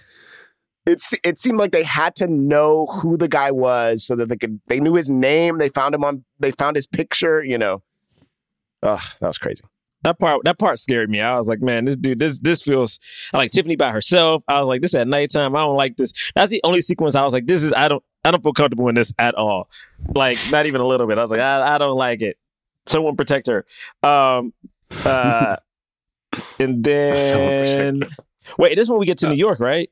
it's 0.85 1.13
it 1.25 1.39
seemed 1.39 1.57
like 1.59 1.71
they 1.71 1.83
had 1.83 2.15
to 2.15 2.27
know 2.27 2.85
who 2.85 3.17
the 3.17 3.27
guy 3.27 3.51
was 3.51 4.05
so 4.05 4.15
that 4.15 4.29
they 4.29 4.37
could 4.37 4.61
they 4.67 4.79
knew 4.79 4.93
his 4.95 5.09
name 5.09 5.57
they 5.57 5.67
found 5.69 5.93
him 5.93 6.05
on 6.05 6.23
they 6.39 6.51
found 6.51 6.75
his 6.77 6.87
picture 6.87 7.43
you 7.43 7.57
know 7.57 7.81
oh 8.83 9.01
that 9.19 9.27
was 9.27 9.37
crazy 9.37 9.63
That 10.03 10.19
part 10.19 10.41
that 10.43 10.59
part 10.59 10.77
scared 10.79 11.09
me. 11.09 11.21
I 11.21 11.37
was 11.37 11.47
like, 11.47 11.61
man, 11.61 11.85
this 11.85 11.95
dude, 11.95 12.19
this 12.19 12.37
this 12.39 12.61
feels 12.61 12.99
I 13.33 13.37
like 13.37 13.51
Tiffany 13.51 13.75
by 13.77 13.91
herself. 13.91 14.43
I 14.47 14.59
was 14.59 14.67
like, 14.67 14.81
this 14.81 14.93
at 14.93 15.07
nighttime. 15.07 15.55
I 15.55 15.59
don't 15.59 15.77
like 15.77 15.95
this. 15.97 16.11
That's 16.35 16.51
the 16.51 16.59
only 16.63 16.81
sequence 16.81 17.15
I 17.15 17.23
was 17.23 17.33
like, 17.33 17.45
this 17.47 17.63
is 17.63 17.71
I 17.73 17.87
don't 17.87 18.03
I 18.25 18.31
don't 18.31 18.43
feel 18.43 18.53
comfortable 18.53 18.87
in 18.89 18.95
this 18.95 19.13
at 19.17 19.35
all. 19.35 19.69
Like 20.13 20.37
not 20.51 20.65
even 20.65 20.81
a 20.81 20.85
little 20.85 21.07
bit. 21.07 21.17
I 21.17 21.21
was 21.21 21.31
like, 21.31 21.39
I, 21.39 21.75
I 21.75 21.77
don't 21.77 21.97
like 21.97 22.21
it. 22.21 22.37
Someone 22.85 23.15
protect 23.15 23.47
her. 23.47 23.65
Um 24.03 24.53
uh 25.05 25.55
and 26.59 26.83
then 26.83 28.03
wait, 28.57 28.75
this 28.75 28.83
is 28.83 28.89
when 28.89 28.99
we 28.99 29.05
get 29.05 29.19
to 29.19 29.29
New 29.29 29.35
York, 29.35 29.59
right? 29.61 29.89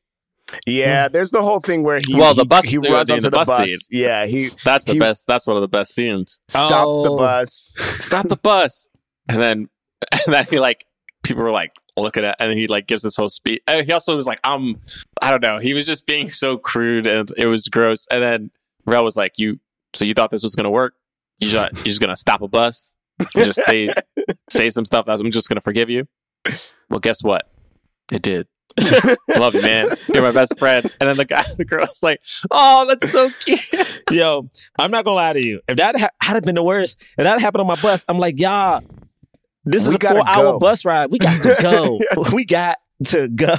Yeah 0.65 1.07
there's 1.07 1.31
the 1.31 1.41
whole 1.41 1.59
thing 1.59 1.83
where 1.83 1.99
he 2.05 2.15
Well, 2.15 2.33
the 2.33 2.45
bus- 2.45 2.65
he 2.65 2.77
the- 2.77 2.89
runs 2.89 3.09
onto 3.09 3.21
the 3.21 3.29
the 3.29 3.37
bus 3.37 3.47
bus, 3.47 3.67
scene. 3.69 3.77
yeah 3.91 4.25
he 4.25 4.49
That's 4.63 4.85
the 4.85 4.93
He- 4.93 4.99
best. 4.99 5.25
That's 5.27 5.47
one 5.47 5.55
of 5.57 5.61
the 5.61 5.67
best 5.67 5.93
scenes. 5.93 6.39
stops 6.47 6.97
the 7.03 7.11
Oh. 7.11 7.17
bus 7.17 7.73
Stop 7.99 8.27
the 8.27 8.35
bus, 8.37 8.87
and 9.29 9.39
then 9.41 9.69
and 10.11 10.33
then 10.33 10.45
he 10.49 10.59
like 10.59 10.85
people 11.23 11.43
were 11.43 11.51
like 11.51 11.73
looking 11.97 12.23
at, 12.25 12.35
and 12.39 12.49
then 12.49 12.57
he 12.57 12.67
like 12.67 12.87
gives 12.87 13.03
this 13.03 13.15
whole 13.15 13.29
speech. 13.29 13.61
And 13.67 13.85
he 13.85 13.91
also 13.91 14.15
was 14.15 14.25
like, 14.25 14.39
um, 14.45 14.79
I 15.21 15.29
don't 15.29 15.41
know. 15.41 15.59
He 15.59 15.73
was 15.73 15.85
just 15.85 16.07
being 16.07 16.27
so 16.27 16.57
crude, 16.57 17.05
and 17.05 17.31
it 17.37 17.45
was 17.45 17.67
gross. 17.67 18.07
And 18.09 18.23
then 18.23 18.51
Rel 18.87 19.03
was 19.03 19.15
like, 19.15 19.33
"You, 19.37 19.59
so 19.93 20.03
you 20.05 20.13
thought 20.15 20.31
this 20.31 20.41
was 20.41 20.55
gonna 20.55 20.71
work? 20.71 20.95
You 21.39 21.49
just 21.49 21.73
you're 21.75 21.83
just 21.85 22.01
gonna 22.01 22.15
stop 22.15 22.41
a 22.41 22.47
bus 22.47 22.95
and 23.19 23.29
just 23.45 23.59
say 23.59 23.93
say 24.49 24.69
some 24.71 24.85
stuff 24.85 25.05
that 25.05 25.19
I'm 25.19 25.29
just 25.31 25.47
gonna 25.49 25.61
forgive 25.61 25.89
you? 25.91 26.07
Well, 26.89 26.99
guess 26.99 27.21
what? 27.23 27.47
It 28.11 28.21
did." 28.23 28.47
I 28.79 29.15
love 29.37 29.55
you, 29.55 29.61
man. 29.61 29.87
You're 30.13 30.23
my 30.23 30.31
best 30.31 30.57
friend. 30.57 30.85
And 30.99 31.09
then 31.09 31.17
the 31.17 31.25
guy, 31.25 31.43
the 31.57 31.65
girl 31.65 31.79
girl's 31.85 32.03
like, 32.03 32.21
"Oh, 32.49 32.85
that's 32.87 33.11
so 33.11 33.29
cute." 33.39 34.03
Yo, 34.11 34.49
I'm 34.77 34.91
not 34.91 35.05
gonna 35.05 35.15
lie 35.15 35.33
to 35.33 35.41
you. 35.41 35.61
If 35.67 35.77
that 35.77 35.99
ha- 35.99 36.09
had 36.21 36.43
been 36.43 36.55
the 36.55 36.63
worst, 36.63 36.97
if 37.17 37.23
that 37.23 37.41
happened 37.41 37.61
on 37.61 37.67
my 37.67 37.81
bus, 37.81 38.05
I'm 38.07 38.19
like, 38.19 38.39
y'all, 38.39 38.83
this 39.65 39.83
is 39.83 39.89
We 39.89 39.95
a 39.95 39.97
gotta 39.97 40.19
four 40.19 40.27
hour 40.27 40.59
bus 40.59 40.85
ride. 40.85 41.11
We 41.11 41.19
got 41.19 41.41
to 41.43 41.57
go. 41.61 41.99
we 42.33 42.45
got 42.45 42.77
to 43.05 43.27
go. 43.27 43.55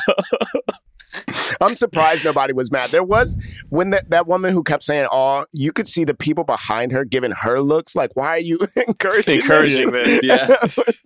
I'm 1.60 1.74
surprised 1.74 2.24
nobody 2.24 2.54
was 2.54 2.70
mad. 2.72 2.90
There 2.90 3.04
was 3.04 3.36
when 3.68 3.90
that 3.90 4.08
that 4.10 4.26
woman 4.26 4.52
who 4.52 4.62
kept 4.62 4.82
saying 4.82 5.06
"oh," 5.12 5.44
you 5.52 5.72
could 5.72 5.86
see 5.86 6.04
the 6.04 6.14
people 6.14 6.44
behind 6.44 6.92
her 6.92 7.04
giving 7.04 7.32
her 7.32 7.60
looks 7.60 7.94
like, 7.94 8.10
"Why 8.14 8.28
are 8.28 8.38
you 8.38 8.58
encouraging 8.88 9.40
Encouraging 9.42 9.90
this, 9.90 10.22
yeah. 10.24 10.46
but 10.66 10.96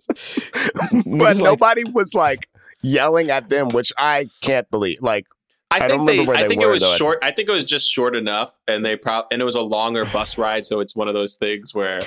like- 1.05 1.37
nobody 1.37 1.83
was 1.83 2.13
like 2.13 2.47
yelling 2.81 3.29
at 3.29 3.49
them, 3.49 3.69
which 3.69 3.91
I 3.97 4.29
can't 4.41 4.69
believe. 4.69 5.01
Like, 5.01 5.25
I, 5.69 5.77
I 5.77 5.79
think 5.79 5.89
don't 5.89 6.05
they. 6.05 6.11
remember 6.13 6.29
where 6.31 6.37
I 6.37 6.43
they 6.43 6.47
think 6.49 6.61
were, 6.61 6.69
it 6.69 6.71
was 6.71 6.81
though, 6.81 6.93
I 6.93 6.97
short. 6.97 7.19
I 7.23 7.31
think 7.31 7.49
it 7.49 7.51
was 7.51 7.65
just 7.65 7.89
short 7.91 8.15
enough, 8.15 8.57
and 8.67 8.85
they 8.85 8.95
prob 8.95 9.25
and 9.31 9.41
it 9.41 9.45
was 9.45 9.55
a 9.55 9.61
longer 9.61 10.05
bus 10.05 10.37
ride, 10.37 10.65
so 10.65 10.79
it's 10.79 10.95
one 10.95 11.07
of 11.07 11.13
those 11.13 11.35
things 11.35 11.73
where 11.75 11.99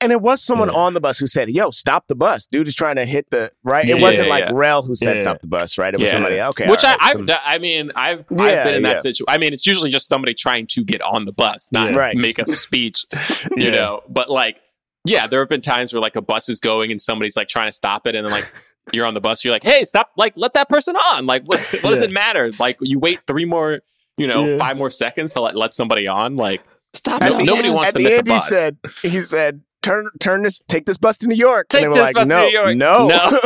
and 0.00 0.12
it 0.12 0.20
was 0.20 0.44
someone 0.44 0.68
Yeah. 0.68 0.74
on 0.78 0.94
the 0.94 1.00
bus 1.00 1.18
who 1.18 1.26
said, 1.26 1.48
"Yo, 1.50 1.70
stop 1.70 2.06
the 2.06 2.14
bus." 2.14 2.46
Dude 2.46 2.68
is 2.68 2.74
trying 2.76 2.96
to 2.96 3.04
hit 3.06 3.30
the 3.30 3.50
right. 3.64 3.84
Yeah, 3.86 3.96
it 3.96 4.00
wasn't 4.02 4.26
yeah, 4.28 4.32
like 4.34 4.44
yeah. 4.44 4.50
Rel 4.54 4.82
who 4.82 4.94
said, 4.94 5.16
Yeah. 5.16 5.22
"Stop 5.22 5.40
the 5.40 5.48
bus." 5.48 5.76
Right? 5.78 5.92
It 5.94 6.00
was 6.00 6.08
Yeah. 6.10 6.12
somebody. 6.12 6.40
Okay, 6.40 6.68
which 6.68 6.84
I, 6.84 6.90
right, 6.90 6.98
I, 7.00 7.12
some- 7.14 7.28
I 7.46 7.58
mean, 7.58 7.90
I've 7.96 8.24
Yeah, 8.30 8.42
I've 8.44 8.64
been 8.64 8.74
in 8.76 8.82
yeah. 8.84 8.92
that 8.92 9.02
situation. 9.02 9.24
I 9.28 9.38
mean, 9.38 9.52
it's 9.52 9.66
usually 9.66 9.90
just 9.90 10.06
somebody 10.06 10.34
trying 10.34 10.66
to 10.68 10.84
get 10.84 11.00
on 11.02 11.24
the 11.24 11.32
bus, 11.32 11.70
not 11.72 11.94
Right. 11.96 12.14
make 12.14 12.38
a 12.38 12.46
speech, 12.46 13.06
you 13.56 13.64
Yeah. 13.64 13.70
know. 13.70 14.02
But 14.08 14.30
like, 14.30 14.60
yeah, 15.08 15.26
there 15.26 15.40
have 15.40 15.48
been 15.48 15.60
times 15.60 15.92
where 15.92 16.00
like 16.02 16.16
a 16.16 16.22
bus 16.22 16.48
is 16.48 16.60
going 16.60 16.90
and 16.92 17.00
somebody's 17.00 17.36
like 17.36 17.48
trying 17.48 17.68
to 17.68 17.72
stop 17.72 18.06
it, 18.06 18.14
and 18.14 18.26
then 18.26 18.32
like 18.32 18.50
you're 18.92 19.06
on 19.06 19.14
the 19.14 19.20
bus, 19.20 19.44
you're 19.44 19.52
like, 19.52 19.64
hey, 19.64 19.84
stop! 19.84 20.10
Like, 20.16 20.34
let 20.36 20.54
that 20.54 20.68
person 20.68 20.96
on. 20.96 21.26
Like, 21.26 21.44
what, 21.46 21.60
what 21.82 21.90
does 21.90 22.02
it 22.02 22.10
matter? 22.10 22.52
Like, 22.58 22.78
you 22.80 22.98
wait 22.98 23.20
three 23.26 23.44
more, 23.44 23.80
you 24.16 24.26
know, 24.26 24.46
Yeah. 24.46 24.58
five 24.58 24.76
more 24.76 24.90
seconds 24.90 25.32
to 25.34 25.40
let 25.40 25.56
let 25.56 25.74
somody 25.74 26.06
on. 26.08 26.36
Like, 26.36 26.62
Stop 26.94 27.22
At 27.22 27.30
No- 27.30 27.38
the 27.38 27.44
nobody 27.44 27.68
end- 27.68 27.74
wants 27.76 27.88
at 27.88 27.92
to 27.92 27.98
the 27.98 28.04
miss 28.04 28.18
a 28.18 28.22
bus. 28.22 28.48
He 28.48 28.54
said, 28.54 28.76
"He 29.02 29.20
said, 29.20 29.60
turn, 29.82 30.08
turn 30.20 30.42
this, 30.42 30.62
take 30.68 30.86
this 30.86 30.96
bus 30.96 31.18
to 31.18 31.26
New 31.26 31.36
York." 31.36 31.68
Take 31.68 31.84
and 31.84 31.92
they 31.92 32.00
were 32.00 32.06
this 32.06 32.14
like, 32.14 32.14
bus 32.14 32.24
to 32.24 32.28
no, 32.28 32.46
New 32.46 32.52
York." 32.52 32.76
No, 32.76 33.08
no. 33.08 33.30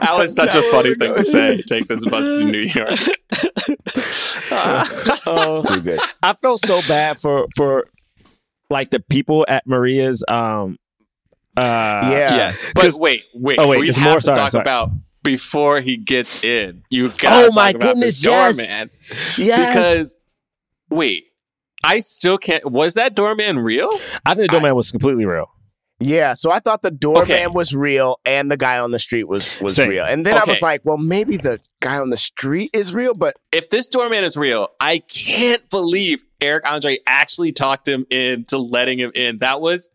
that 0.00 0.14
was 0.16 0.34
such 0.34 0.54
a 0.54 0.62
funny 0.70 0.90
thing 0.90 0.98
going- 1.08 1.16
to 1.16 1.24
say. 1.24 1.62
Take 1.62 1.88
this 1.88 2.04
bus 2.04 2.24
to 2.24 2.44
New 2.44 2.60
York. 2.60 2.98
Uh. 4.50 4.86
Oh. 5.26 5.62
Too 5.64 5.80
good. 5.80 6.00
I 6.22 6.32
felt 6.34 6.64
so 6.64 6.80
bad 6.88 7.18
for 7.18 7.46
for 7.56 7.86
like 8.70 8.90
the 8.90 9.00
people 9.00 9.44
at 9.48 9.66
Maria's 9.66 10.24
um 10.28 10.76
uh 11.56 11.62
Yeah. 12.12 12.36
yes, 12.36 12.64
But 12.74 12.92
wait, 12.94 13.24
wait. 13.34 13.58
Oh, 13.58 13.68
wait, 13.68 13.80
we 13.80 13.88
have 13.92 14.02
more? 14.04 14.14
to 14.16 14.22
Sorry, 14.22 14.36
talk 14.36 14.50
sorry. 14.52 14.62
about 14.62 14.90
before 15.22 15.80
he 15.80 15.96
gets 15.96 16.44
in. 16.44 16.82
You 16.90 17.10
got 17.10 17.46
Oh, 17.46 17.52
my 17.52 17.70
about 17.70 17.80
goodness, 17.80 18.16
this 18.16 18.24
yes. 18.24 18.56
doorman 18.56 18.90
yes. 19.36 19.74
because 19.74 20.16
wait, 20.90 21.24
I 21.84 22.00
still 22.00 22.38
can't. 22.38 22.70
Was 22.70 22.94
that 22.94 23.14
doorman 23.14 23.58
real? 23.58 23.90
I 24.24 24.34
think 24.34 24.48
the 24.48 24.52
doorman 24.52 24.74
was 24.74 24.90
completely 24.90 25.24
real. 25.26 25.50
Yeah, 26.00 26.34
so 26.34 26.52
I 26.52 26.60
thought 26.60 26.82
the 26.82 26.92
doorman 26.92 27.22
Okay. 27.22 27.46
was 27.48 27.74
real 27.74 28.20
and 28.24 28.50
the 28.50 28.56
guy 28.56 28.78
on 28.78 28.92
the 28.92 29.00
street 29.00 29.26
was 29.28 29.60
was 29.60 29.74
Same. 29.74 29.88
real. 29.90 30.04
And 30.04 30.24
then 30.24 30.36
I 30.38 30.44
was 30.44 30.62
like, 30.62 30.82
well, 30.84 30.96
maybe 30.98 31.36
the 31.36 31.58
guy 31.80 31.96
on 31.98 32.10
the 32.10 32.16
street 32.16 32.70
is 32.72 32.94
real, 32.94 33.14
but 33.14 33.36
If 33.52 33.70
this 33.70 33.88
doorman 33.88 34.22
is 34.22 34.36
real, 34.36 34.68
I 34.80 34.98
can't 34.98 35.68
believe 35.70 36.22
Eric 36.40 36.70
Andre 36.70 36.98
actually 37.06 37.50
talked 37.50 37.88
him 37.88 38.06
into 38.10 38.58
letting 38.58 38.98
him 39.00 39.10
in. 39.14 39.38
That 39.38 39.60
was. 39.60 39.88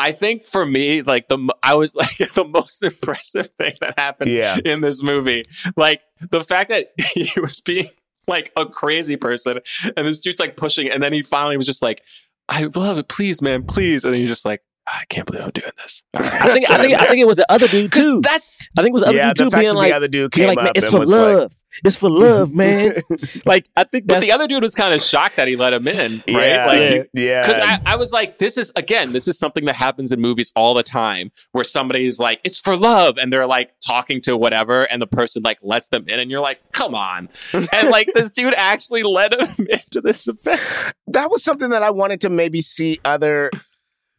I 0.00 0.12
think 0.12 0.46
for 0.46 0.64
me, 0.66 1.02
like 1.02 1.28
the 1.28 1.38
I 1.62 1.74
was 1.74 1.94
like 1.96 2.16
the 2.32 2.44
most 2.44 2.82
impressive 2.82 3.50
thing 3.58 3.74
that 3.80 3.98
happened 3.98 4.30
Yeah. 4.32 4.56
in 4.64 4.80
this 4.80 5.00
movie. 5.02 5.44
Like 5.76 6.00
the 6.30 6.42
fact 6.42 6.70
that 6.70 6.88
he 7.14 7.38
was 7.40 7.60
being 7.60 7.90
like 8.26 8.50
a 8.56 8.66
crazy 8.66 9.16
person, 9.16 9.58
and 9.96 10.06
this 10.08 10.18
dude's 10.18 10.40
like 10.40 10.56
pushing, 10.56 10.88
and 10.90 11.00
then 11.02 11.12
he 11.12 11.22
finally 11.22 11.56
was 11.56 11.66
just 11.66 11.82
like, 11.82 12.02
"I 12.48 12.64
love 12.74 12.98
it, 12.98 13.08
please, 13.08 13.40
man, 13.42 13.64
please," 13.64 14.04
and 14.04 14.14
he's 14.16 14.28
just 14.28 14.44
like, 14.46 14.62
"I 14.90 15.04
can't 15.08 15.26
believe 15.26 15.42
I'm 15.42 15.50
doing 15.50 15.72
this." 15.78 16.02
I 16.14 16.52
think 16.52 16.70
I 16.70 16.78
think 16.80 17.00
I 17.00 17.06
think 17.06 17.20
it 17.20 17.26
was 17.26 17.36
the 17.36 17.50
other 17.50 17.66
dude 17.68 17.92
too. 17.92 18.20
that's 18.22 18.58
I 18.76 18.82
think 18.82 18.90
it 18.90 18.94
was 18.94 19.02
the 19.02 19.08
other 19.08 19.16
yeah, 19.16 19.28
dude 19.28 19.36
too 19.36 19.50
fact 19.50 19.60
being 19.60 19.74
that 19.74 19.78
like 19.78 19.90
the 19.92 19.96
other 19.96 20.08
dude 20.08 20.32
came 20.32 20.48
like, 20.48 20.58
up 20.58 20.76
it's 20.76 20.90
for 20.90 21.00
was 21.00 21.10
love. 21.10 21.52
It's 21.84 21.96
for 21.96 22.10
love, 22.10 22.52
man. 22.54 23.00
like 23.46 23.66
I 23.76 23.84
think 23.84 24.06
but 24.06 24.20
the 24.20 24.32
other 24.32 24.48
dude 24.48 24.62
was 24.62 24.74
kind 24.74 24.92
of 24.92 25.02
shocked 25.02 25.36
that 25.36 25.48
he 25.48 25.56
let 25.56 25.72
him 25.72 25.86
in, 25.86 26.22
right? 26.28 26.46
yeah, 26.46 26.66
like, 26.66 27.10
yeah, 27.14 27.40
Because 27.42 27.60
I, 27.60 27.80
I 27.92 27.96
was 27.96 28.12
like, 28.12 28.38
this 28.38 28.58
is 28.58 28.72
again, 28.74 29.12
this 29.12 29.28
is 29.28 29.38
something 29.38 29.64
that 29.66 29.76
happens 29.76 30.10
in 30.10 30.20
movies 30.20 30.52
all 30.56 30.74
the 30.74 30.82
time 30.82 31.30
where 31.52 31.64
somebody's 31.64 32.18
like, 32.18 32.40
it's 32.44 32.60
for 32.60 32.76
love, 32.76 33.18
and 33.18 33.32
they're 33.32 33.46
like 33.46 33.72
talking 33.86 34.20
to 34.22 34.36
whatever, 34.36 34.82
and 34.82 35.00
the 35.00 35.06
person 35.06 35.42
like 35.42 35.58
lets 35.62 35.88
them 35.88 36.08
in, 36.08 36.18
and 36.18 36.30
you're 36.30 36.40
like, 36.40 36.60
come 36.72 36.94
on. 36.94 37.28
And 37.52 37.88
like 37.88 38.10
this 38.14 38.30
dude 38.30 38.54
actually 38.56 39.02
let 39.04 39.32
him 39.32 39.66
into 39.70 40.00
this 40.00 40.26
event. 40.26 40.60
that 41.06 41.30
was 41.30 41.44
something 41.44 41.70
that 41.70 41.82
I 41.82 41.90
wanted 41.90 42.20
to 42.22 42.30
maybe 42.30 42.60
see 42.60 42.98
other 43.04 43.50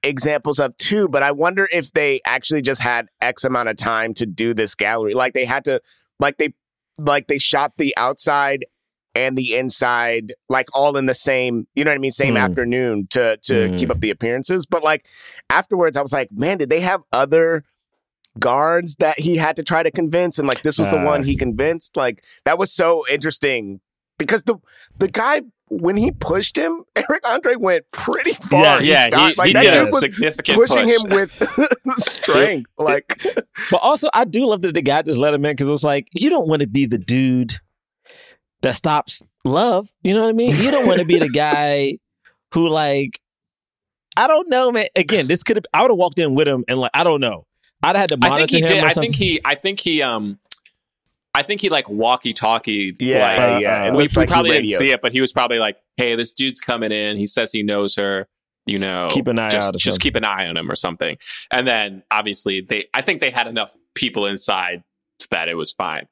examples 0.03 0.59
of 0.59 0.75
too, 0.77 1.07
but 1.07 1.23
I 1.23 1.31
wonder 1.31 1.67
if 1.71 1.91
they 1.91 2.21
actually 2.25 2.61
just 2.61 2.81
had 2.81 3.07
X 3.21 3.43
amount 3.43 3.69
of 3.69 3.77
time 3.77 4.13
to 4.15 4.25
do 4.25 4.53
this 4.53 4.75
gallery. 4.75 5.13
Like 5.13 5.33
they 5.33 5.45
had 5.45 5.63
to, 5.65 5.81
like 6.19 6.37
they, 6.37 6.53
like 6.97 7.27
they 7.27 7.37
shot 7.37 7.73
the 7.77 7.93
outside 7.97 8.65
and 9.13 9.37
the 9.37 9.55
inside, 9.55 10.33
like 10.49 10.67
all 10.73 10.95
in 10.97 11.05
the 11.05 11.13
same, 11.13 11.67
you 11.75 11.83
know 11.83 11.91
what 11.91 11.95
I 11.95 11.99
mean, 11.99 12.11
same 12.11 12.35
Mm. 12.35 12.39
afternoon 12.43 13.07
to 13.11 13.37
to 13.43 13.53
Mm. 13.53 13.77
keep 13.77 13.91
up 13.91 13.99
the 13.99 14.09
appearances. 14.09 14.65
But 14.65 14.83
like 14.83 15.05
afterwards, 15.49 15.97
I 15.97 16.01
was 16.01 16.13
like, 16.13 16.31
man, 16.31 16.57
did 16.57 16.69
they 16.69 16.79
have 16.79 17.01
other 17.11 17.63
guards 18.39 18.95
that 18.97 19.19
he 19.19 19.35
had 19.37 19.55
to 19.57 19.63
try 19.63 19.83
to 19.83 19.91
convince? 19.91 20.39
And 20.39 20.47
like 20.47 20.63
this 20.63 20.77
was 20.77 20.89
the 20.89 20.97
Uh. 20.97 21.03
one 21.05 21.23
he 21.23 21.35
convinced. 21.35 21.97
Like 21.97 22.23
that 22.45 22.57
was 22.57 22.71
so 22.71 23.05
interesting 23.09 23.81
because 24.17 24.43
the 24.43 24.55
the 24.97 25.07
guy 25.09 25.41
when 25.73 25.95
he 25.95 26.11
pushed 26.11 26.57
him, 26.57 26.83
Eric 26.95 27.27
Andre 27.27 27.55
went 27.55 27.85
pretty 27.91 28.33
far. 28.33 28.81
Yeah, 28.81 29.07
yeah, 29.11 29.29
he, 29.29 29.35
like 29.35 29.47
he 29.47 29.53
that 29.53 29.61
did 29.63 29.71
dude 29.71 29.87
a 29.87 29.91
was 29.91 29.99
significant 30.01 30.57
pushing 30.57 30.87
push. 30.87 31.01
him 31.03 31.09
with 31.09 31.97
strength. 31.97 32.69
Like 32.77 33.17
But 33.69 33.77
also, 33.77 34.09
I 34.13 34.25
do 34.25 34.47
love 34.47 34.63
that 34.63 34.73
the 34.73 34.81
guy 34.81 35.01
just 35.01 35.17
let 35.17 35.33
him 35.33 35.45
in 35.45 35.53
because 35.53 35.67
it 35.67 35.71
was 35.71 35.83
like, 35.83 36.07
you 36.11 36.29
don't 36.29 36.47
want 36.47 36.61
to 36.61 36.67
be 36.67 36.85
the 36.87 36.97
dude 36.97 37.53
that 38.61 38.75
stops 38.75 39.23
love. 39.45 39.89
You 40.03 40.13
know 40.13 40.23
what 40.23 40.29
I 40.29 40.33
mean? 40.33 40.55
You 40.57 40.71
don't 40.71 40.87
want 40.87 40.99
to 40.99 41.05
be 41.05 41.19
the 41.19 41.29
guy 41.29 41.99
who, 42.53 42.67
like, 42.67 43.21
I 44.17 44.27
don't 44.27 44.49
know, 44.49 44.71
man. 44.71 44.87
Again, 44.95 45.27
this 45.27 45.41
could 45.43 45.55
have, 45.57 45.65
I 45.73 45.81
would 45.83 45.91
have 45.91 45.97
walked 45.97 46.19
in 46.19 46.35
with 46.35 46.47
him 46.47 46.65
and, 46.67 46.79
like, 46.79 46.91
I 46.93 47.03
don't 47.05 47.21
know. 47.21 47.45
I'd 47.83 47.95
have 47.95 47.97
had 47.97 48.09
to 48.09 48.17
monitor 48.17 48.43
I 48.43 48.47
think 48.47 48.51
he 48.51 48.59
him 48.59 48.65
did. 48.67 48.83
or 48.83 48.87
I 48.87 48.93
think 48.93 49.15
he. 49.15 49.41
I 49.45 49.55
think 49.55 49.79
he. 49.79 50.01
Um. 50.01 50.37
I 51.33 51.43
think 51.43 51.61
he 51.61 51.69
like 51.69 51.89
walkie 51.89 52.33
talkie. 52.33 52.95
yeah, 52.99 53.53
Like, 53.53 53.61
yeah. 53.61 53.85
It 53.85 53.93
we, 53.93 54.07
like 54.09 54.27
probably 54.27 54.51
didn't 54.51 54.67
see 54.67 54.91
it, 54.91 55.01
but 55.01 55.11
he 55.11 55.21
was 55.21 55.31
probably 55.31 55.59
like, 55.59 55.77
"Hey, 55.97 56.15
this 56.15 56.33
dude's 56.33 56.59
coming 56.59 56.91
in. 56.91 57.17
He 57.17 57.25
says 57.27 57.51
he 57.51 57.63
knows 57.63 57.95
her. 57.95 58.27
You 58.65 58.77
know, 58.77 59.07
Keep 59.09 59.27
an 59.27 59.39
eye 59.39 59.49
just, 59.49 59.67
out 59.67 59.73
Just 59.73 59.85
something." 59.85 59.99
keep 60.01 60.15
an 60.15 60.23
eye 60.23 60.47
on 60.47 60.57
him 60.57 60.69
or 60.69 60.75
something." 60.75 61.17
And 61.51 61.65
then 61.67 62.03
obviously 62.11 62.61
they. 62.61 62.87
I 62.93 63.01
think 63.01 63.21
they 63.21 63.31
had 63.31 63.47
enough 63.47 63.73
people 63.95 64.25
inside 64.25 64.83
that 65.31 65.47
it 65.49 65.55
was 65.55 65.71
fine. 65.71 66.07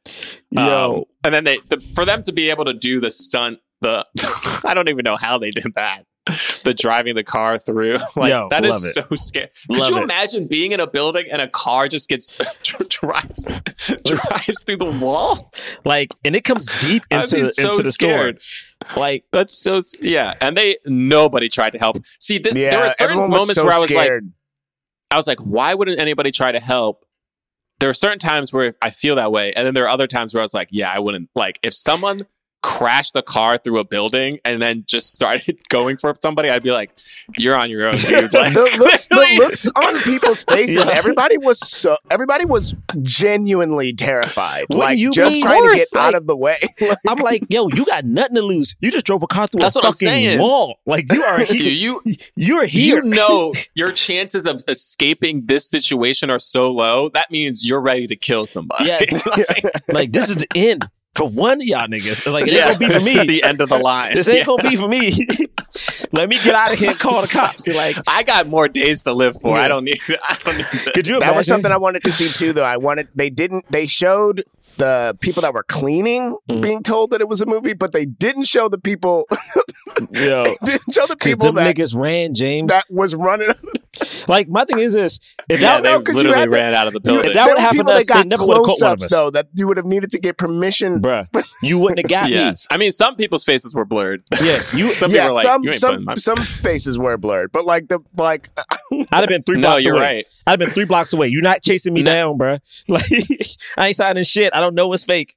Um, 0.55 1.03
and 1.23 1.33
then 1.33 1.43
they 1.43 1.59
the, 1.69 1.79
for 1.95 2.05
them 2.05 2.21
to 2.23 2.31
be 2.31 2.49
able 2.49 2.65
to 2.65 2.73
do 2.73 2.99
the 2.99 3.11
stunt. 3.11 3.59
The 3.81 4.05
I 4.65 4.73
don't 4.73 4.89
even 4.89 5.03
know 5.03 5.15
how 5.15 5.37
they 5.37 5.51
did 5.51 5.73
that. 5.75 6.03
The 6.63 6.73
driving 6.73 7.15
the 7.15 7.23
car 7.23 7.57
through, 7.57 7.97
like 8.15 8.29
Yo, 8.29 8.47
that 8.51 8.65
is 8.65 8.83
it. 8.83 8.93
so 8.93 9.15
scary. 9.15 9.49
Could 9.69 9.77
Love 9.79 9.89
you 9.89 9.97
it. 9.97 10.03
imagine 10.03 10.47
being 10.47 10.71
in 10.71 10.79
a 10.79 10.87
building 10.87 11.25
and 11.31 11.41
a 11.41 11.47
car 11.47 11.87
just 11.87 12.09
gets 12.09 12.33
drives 12.89 13.51
drives 14.03 14.63
through 14.63 14.77
the 14.77 14.97
wall? 14.99 15.51
like, 15.85 16.13
and 16.23 16.35
it 16.35 16.43
comes 16.43 16.67
deep 16.81 17.03
into, 17.09 17.37
the, 17.37 17.47
so 17.47 17.71
into 17.71 17.83
the 17.83 17.91
scared. 17.91 18.41
store. 18.41 19.01
Like, 19.01 19.25
That's 19.31 19.57
so 19.57 19.79
yeah, 20.01 20.35
and 20.41 20.55
they 20.55 20.77
nobody 20.85 21.49
tried 21.49 21.71
to 21.71 21.79
help. 21.79 21.97
See, 22.19 22.37
this 22.37 22.57
yeah, 22.57 22.69
there 22.69 22.81
were 22.81 22.89
certain 22.89 23.17
moments 23.17 23.55
so 23.55 23.65
where 23.65 23.73
I 23.73 23.79
was 23.79 23.91
like. 23.91 24.11
I 25.11 25.15
was 25.15 25.25
like, 25.25 25.39
why 25.39 25.73
wouldn't 25.73 25.99
anybody 25.99 26.31
try 26.31 26.51
to 26.51 26.59
help? 26.59 27.03
There 27.79 27.89
are 27.89 27.95
certain 27.95 28.19
times 28.19 28.53
where 28.53 28.75
I 28.81 28.91
feel 28.91 29.15
that 29.15 29.31
way, 29.31 29.53
and 29.53 29.65
then 29.65 29.73
there 29.73 29.85
are 29.85 29.89
other 29.89 30.05
times 30.05 30.33
where 30.33 30.41
I 30.41 30.43
was 30.43 30.53
like, 30.53 30.67
yeah, 30.71 30.91
I 30.91 30.99
wouldn't. 30.99 31.29
Like, 31.33 31.57
if 31.63 31.73
someone 31.73 32.27
crashed 32.61 33.13
the 33.13 33.21
car 33.21 33.57
through 33.57 33.79
a 33.79 33.83
building 33.83 34.39
and 34.43 34.61
then 34.61 34.83
just 34.87 35.13
started 35.13 35.57
going 35.69 35.97
for 35.97 36.13
somebody, 36.19 36.49
I'd 36.49 36.63
be 36.63 36.71
like, 36.71 36.91
you're 37.37 37.55
on 37.55 37.69
your 37.69 37.87
own, 37.87 37.95
dude. 37.95 38.29
Like, 38.39 38.53
the 38.53 38.75
looks, 38.79 39.07
the 39.07 39.35
looks 39.37 39.67
on 39.67 40.01
people's 40.03 40.43
faces. 40.43 40.87
Yeah. 40.87 40.93
Everybody 40.93 41.37
was 41.37 41.59
so. 41.59 41.97
Everybody 42.09 42.45
was 42.45 42.73
genuinely 43.01 43.93
terrified. 43.93 44.65
What 44.67 44.75
do 44.75 44.79
like 44.79 44.97
you 44.97 45.11
just 45.11 45.33
mean? 45.33 45.43
trying 45.43 45.63
to 45.69 45.75
get 45.75 45.87
course, 45.91 45.95
out 45.95 46.13
of 46.15 46.27
the 46.27 46.37
way. 46.37 46.59
I'm 47.07 47.17
like, 47.17 47.43
yo, 47.49 47.67
you 47.69 47.85
got 47.85 48.05
nothing 48.05 48.35
to 48.35 48.41
lose. 48.41 48.75
You 48.79 48.91
just 48.91 49.05
drove 49.05 49.23
a 49.23 49.27
car 49.27 49.47
through 49.47 49.59
That's 49.61 49.75
a 49.75 49.81
fucking 49.81 50.39
wall. 50.39 50.77
Like, 50.85 51.11
you 51.11 51.23
are 51.23 51.43
here. 51.43 52.01
you 52.03 52.15
You're 52.35 52.65
here. 52.65 53.03
you 53.03 53.09
know 53.09 53.53
your 53.73 53.91
chances 53.91 54.45
of 54.45 54.63
escaping 54.67 55.45
this 55.47 55.69
situation 55.69 56.29
are 56.29 56.39
so 56.39 56.71
low. 56.71 57.09
That 57.09 57.31
means 57.31 57.65
you're 57.65 57.81
ready 57.81 58.07
to 58.07 58.15
kill 58.15 58.45
somebody. 58.45 58.85
Yes. 58.85 59.27
like 59.89 60.11
this 60.11 60.29
is 60.29 60.37
the 60.37 60.47
end 60.55 60.87
for 61.15 61.27
one 61.27 61.59
of 61.61 61.67
y'all 61.67 61.87
niggas. 61.87 62.31
Like 62.31 62.47
it 62.47 62.53
yeah, 62.53 62.69
ain't 62.69 62.79
gonna 62.79 62.93
be 62.93 62.99
for 63.15 63.19
me. 63.19 63.27
the 63.27 63.43
end 63.43 63.61
of 63.61 63.69
the 63.69 63.77
line. 63.79 64.13
This 64.15 64.27
ain't 64.27 64.39
Yeah. 64.39 64.43
gonna 64.45 64.63
be 64.69 64.75
for 64.75 64.87
me. 64.87 65.27
Let 66.11 66.29
me 66.29 66.37
get 66.43 66.55
out 66.55 66.73
of 66.73 66.79
here 66.79 66.91
and 66.91 66.99
call 66.99 67.21
the 67.21 67.27
cops. 67.27 67.67
You're 67.67 67.75
like, 67.75 67.95
I 68.07 68.23
got 68.23 68.47
more 68.47 68.67
days 68.67 69.03
to 69.03 69.13
live 69.13 69.39
for. 69.41 69.57
Yeah. 69.57 69.63
I 69.63 69.67
don't 69.67 69.83
need. 69.85 69.99
I 70.23 70.37
don't 70.43 70.57
need. 70.57 70.67
This. 70.71 70.83
could 70.93 71.07
you 71.07 71.19
that 71.19 71.35
was 71.35 71.47
something 71.47 71.71
I 71.71 71.77
wanted 71.77 72.03
to 72.03 72.11
see 72.11 72.29
too. 72.29 72.53
Though 72.53 72.63
I 72.63 72.77
wanted. 72.77 73.07
They 73.15 73.29
didn't. 73.29 73.65
They 73.71 73.85
showed 73.85 74.43
the 74.77 75.17
people 75.19 75.41
that 75.41 75.53
were 75.53 75.63
cleaning 75.63 76.37
Mhm. 76.49 76.61
being 76.61 76.83
told 76.83 77.09
that 77.11 77.19
it 77.21 77.27
was 77.27 77.41
a 77.41 77.45
movie, 77.45 77.73
but 77.73 77.91
they 77.91 78.05
didn't 78.05 78.43
show 78.45 78.69
the 78.69 78.77
people. 78.77 79.27
Yo, 80.11 80.45
didn't 80.63 80.93
show 80.93 81.05
the 81.05 81.17
people 81.17 81.47
them 81.47 81.55
that 81.55 81.75
niggas 81.75 81.95
ran, 81.99 82.33
James. 82.33 82.69
that 82.69 82.85
was 82.89 83.13
running. 83.13 83.49
Like 84.27 84.47
my 84.47 84.65
thing 84.65 84.79
is 84.79 84.93
this: 84.93 85.19
if 85.49 85.59
Yeah, 85.59 85.75
that, 85.75 85.83
they 85.83 85.89
no, 85.91 86.01
'cause 86.01 86.15
you 86.15 86.21
literally 86.21 86.37
had 86.39 86.45
to- 86.45 86.51
ran 86.51 86.73
out 86.73 86.87
of 86.87 86.93
the 86.93 86.99
You- 86.99 87.03
building. 87.15 87.29
If 87.31 87.33
that 87.35 87.45
would 87.47 87.55
were 87.55 87.59
happen 87.61 87.85
to 87.85 87.91
us, 87.91 88.05
they 88.05 88.13
got 88.13 88.27
never 88.27 88.45
would've 88.45 88.63
caught 88.63 88.81
one 88.81 88.91
of 88.93 88.99
close-ups 88.99 89.03
us. 89.05 89.11
though 89.11 89.29
that 89.31 89.47
you 89.55 89.67
would 89.67 89.77
have 89.77 89.85
needed 89.85 90.11
to 90.11 90.19
get 90.19 90.37
permission. 90.37 91.01
bruh, 91.01 91.27
you 91.63 91.79
wouldn't 91.79 91.99
have 91.99 92.07
got 92.09 92.29
me. 92.29 92.53
I 92.71 92.77
mean 92.77 92.91
some 92.91 93.15
people's 93.15 93.43
faces 93.43 93.73
were 93.73 93.85
blurred. 93.85 94.23
Yeah, 94.41 94.59
you. 94.73 94.93
some 94.93 95.11
yeah, 95.11 95.23
people 95.23 95.27
were 95.27 95.33
like, 95.33 95.43
some 95.43 95.63
you 95.63 95.69
ain't 95.71 95.79
some 95.79 96.05
some 96.17 96.37
faces 96.41 96.97
were 96.97 97.17
blurred, 97.17 97.51
but 97.51 97.65
like 97.65 97.87
the 97.87 97.99
like 98.17 98.49
I'd 98.91 99.07
have 99.11 99.27
been 99.27 99.43
three 99.43 99.59
No, 99.59 99.69
blocks 99.69 99.83
you're 99.85 99.95
away. 99.95 100.03
right. 100.03 100.25
I'd 100.47 100.51
have 100.51 100.59
been 100.59 100.69
three 100.71 100.85
blocks 100.85 101.13
away. 101.13 101.27
You're 101.27 101.41
not 101.41 101.61
chasing 101.61 101.93
me 101.93 102.03
No. 102.03 102.11
down, 102.11 102.37
bruh. 102.37 102.59
Like 102.87 103.49
I 103.77 103.87
ain't 103.87 103.95
signing 103.97 104.23
shit. 104.23 104.53
I 104.53 104.59
don't 104.59 104.75
know 104.75 104.87
what's 104.87 105.03
fake. 105.03 105.35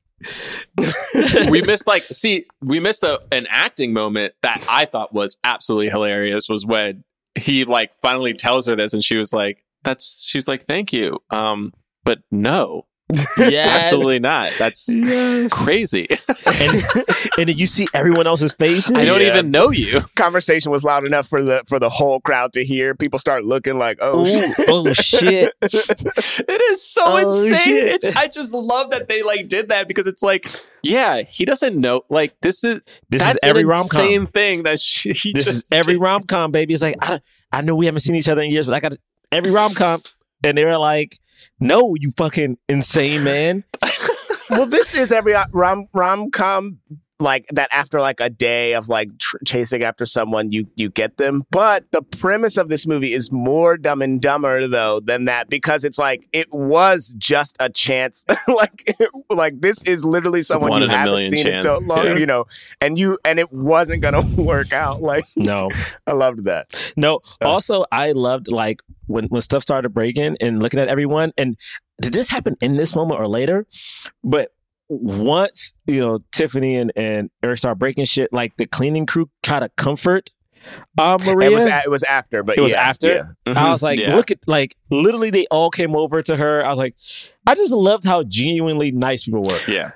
we 1.50 1.62
missed 1.62 1.86
like 1.86 2.04
see 2.12 2.46
we 2.60 2.78
missed 2.80 3.02
a, 3.02 3.20
an 3.32 3.46
acting 3.50 3.92
moment 3.92 4.34
that 4.42 4.64
I 4.68 4.84
thought 4.84 5.12
was 5.12 5.36
absolutely 5.44 5.88
hilarious 5.90 6.48
was 6.48 6.64
when 6.64 7.04
he 7.34 7.64
like 7.64 7.92
finally 7.94 8.34
tells 8.34 8.66
her 8.66 8.76
this 8.76 8.92
and 8.92 9.02
she 9.02 9.16
was 9.16 9.32
like 9.32 9.64
that's 9.82 10.26
she 10.28 10.38
was 10.38 10.48
like 10.48 10.66
thank 10.66 10.92
you. 10.92 11.18
Um 11.30 11.72
but 12.04 12.20
no 12.30 12.86
Yes. 13.38 13.84
absolutely 13.84 14.18
not 14.20 14.52
that's 14.58 14.88
Yes. 14.88 15.52
crazy 15.52 16.06
and, 16.46 16.84
and 17.38 17.54
you 17.58 17.66
see 17.66 17.86
everyone 17.94 18.26
else's 18.26 18.54
faces. 18.54 18.92
I 18.92 19.04
don't 19.04 19.20
Yeah. 19.20 19.28
even 19.28 19.50
know 19.50 19.70
you 19.70 20.00
conversation 20.16 20.70
was 20.72 20.84
loud 20.84 21.06
enough 21.06 21.26
for 21.28 21.42
the 21.42 21.62
for 21.68 21.78
the 21.78 21.88
whole 21.90 22.20
crowd 22.20 22.52
to 22.54 22.64
hear. 22.64 22.94
People 22.94 23.18
start 23.18 23.44
looking 23.44 23.78
like, 23.78 23.98
oh, 24.00 24.20
Ooh, 24.20 24.26
shit. 24.26 24.54
oh 24.68 24.92
shit! 24.92 25.54
it 25.62 26.60
is 26.70 26.82
so 26.86 27.02
Oh, 27.04 27.16
insane 27.16 27.56
shit. 27.58 27.88
it's 28.04 28.16
I 28.16 28.28
just 28.28 28.54
love 28.54 28.90
that 28.90 29.08
they 29.08 29.22
like 29.22 29.48
did 29.48 29.68
that 29.70 29.88
because 29.88 30.06
it's 30.06 30.22
like 30.22 30.44
yeah 30.82 31.22
he 31.22 31.44
doesn't 31.44 31.76
know 31.78 32.02
like 32.08 32.34
this 32.42 32.64
is 32.64 32.80
This 33.10 33.22
that's 33.22 33.34
is 33.34 33.40
every 33.44 33.64
rom 33.64 33.82
insane 33.82 34.20
com. 34.20 34.26
thing 34.28 34.62
that 34.64 34.80
she, 34.80 35.12
he 35.12 35.32
This 35.32 35.44
just 35.44 35.56
is 35.56 35.68
every 35.72 35.96
rom 35.96 36.22
com, 36.24 36.50
baby. 36.50 36.74
It's 36.74 36.82
like 36.82 36.96
I, 37.02 37.20
I 37.52 37.60
know 37.62 37.74
we 37.74 37.86
haven't 37.86 38.00
seen 38.00 38.14
each 38.14 38.28
other 38.28 38.40
in 38.42 38.50
years, 38.50 38.66
but 38.66 38.74
I 38.74 38.80
got 38.80 38.94
every 39.30 39.50
rom 39.50 39.74
com, 39.74 40.02
and 40.44 40.56
they 40.56 40.64
were 40.64 40.78
like, 40.78 41.18
"No, 41.60 41.94
you 41.94 42.10
fucking 42.16 42.58
insane 42.68 43.24
man." 43.24 43.64
well, 44.50 44.66
this 44.66 44.94
is 44.94 45.12
every 45.12 45.34
rom 45.52 45.88
rom 45.92 46.30
com 46.30 46.78
like 47.22 47.46
that. 47.52 47.68
After 47.72 48.00
like 48.00 48.20
a 48.20 48.28
day 48.28 48.74
of 48.74 48.88
like 48.88 49.16
tr- 49.18 49.36
chasing 49.46 49.82
after 49.82 50.04
someone, 50.04 50.52
you 50.52 50.66
you 50.74 50.90
get 50.90 51.16
them. 51.16 51.44
But 51.50 51.90
the 51.92 52.02
premise 52.02 52.56
of 52.56 52.68
this 52.68 52.86
movie 52.86 53.12
is 53.12 53.32
more 53.32 53.76
Dumb 53.78 54.02
and 54.02 54.20
Dumber 54.20 54.66
though 54.68 55.00
than 55.00 55.24
that 55.26 55.48
because 55.48 55.84
it's 55.84 55.98
like 55.98 56.26
it 56.32 56.52
was 56.52 57.14
just 57.18 57.56
a 57.60 57.70
chance. 57.70 58.24
like 58.48 58.96
like 59.30 59.60
this 59.60 59.82
is 59.84 60.04
literally 60.04 60.42
someone 60.42 60.70
One 60.70 60.82
you 60.82 60.88
haven't 60.88 61.04
million 61.12 61.30
seen 61.30 61.46
in 61.46 61.58
so 61.58 61.76
long, 61.86 62.06
Yeah. 62.06 62.16
you 62.16 62.26
know, 62.26 62.44
and 62.80 62.98
you 62.98 63.18
and 63.24 63.38
it 63.38 63.52
wasn't 63.52 64.02
gonna 64.02 64.20
work 64.36 64.72
out. 64.72 65.00
Like 65.02 65.24
No, 65.36 65.70
I 66.06 66.12
loved 66.12 66.44
that. 66.44 66.72
no. 66.96 67.20
Uh. 67.40 67.48
Also, 67.48 67.84
I 67.92 68.12
loved 68.12 68.50
like 68.50 68.82
when 69.06 69.26
when 69.26 69.42
stuff 69.42 69.62
started 69.62 69.90
breaking 69.90 70.36
and 70.40 70.62
looking 70.62 70.80
at 70.80 70.88
everyone. 70.88 71.32
And 71.38 71.56
did 72.00 72.12
this 72.12 72.28
happen 72.30 72.56
in 72.60 72.76
this 72.76 72.96
moment 72.96 73.20
or 73.20 73.28
later? 73.28 73.66
But 74.24 74.52
once 74.88 75.74
you 75.86 76.00
know 76.00 76.18
Tiffany 76.32 76.76
and 76.76 76.92
and 76.96 77.30
Eric 77.42 77.58
start 77.58 77.78
breaking 77.78 78.04
shit, 78.04 78.32
like 78.32 78.56
the 78.56 78.66
cleaning 78.66 79.06
crew 79.06 79.30
try 79.42 79.60
to 79.60 79.68
comfort 79.76 80.30
uh, 80.96 81.18
Maria. 81.24 81.50
It 81.50 81.54
was 81.54 81.66
a- 81.66 81.82
it 81.84 81.90
was 81.90 82.02
after, 82.04 82.42
but 82.44 82.56
It 82.56 82.60
was 82.60 82.72
after? 82.72 83.08
yeah. 83.46 83.52
Mhm. 83.52 83.56
I 83.56 83.70
was 83.72 83.82
like, 83.82 83.98
Yeah. 83.98 84.14
look 84.14 84.30
at 84.30 84.38
like 84.46 84.76
literally 84.90 85.30
they 85.30 85.46
all 85.50 85.70
came 85.70 85.96
over 85.96 86.22
to 86.22 86.36
her. 86.36 86.64
I 86.64 86.68
was 86.68 86.78
like, 86.78 86.94
I 87.46 87.54
just 87.56 87.72
loved 87.72 88.04
how 88.04 88.22
genuinely 88.22 88.92
nice 88.92 89.24
people 89.24 89.42
were. 89.42 89.58
yeah 89.66 89.90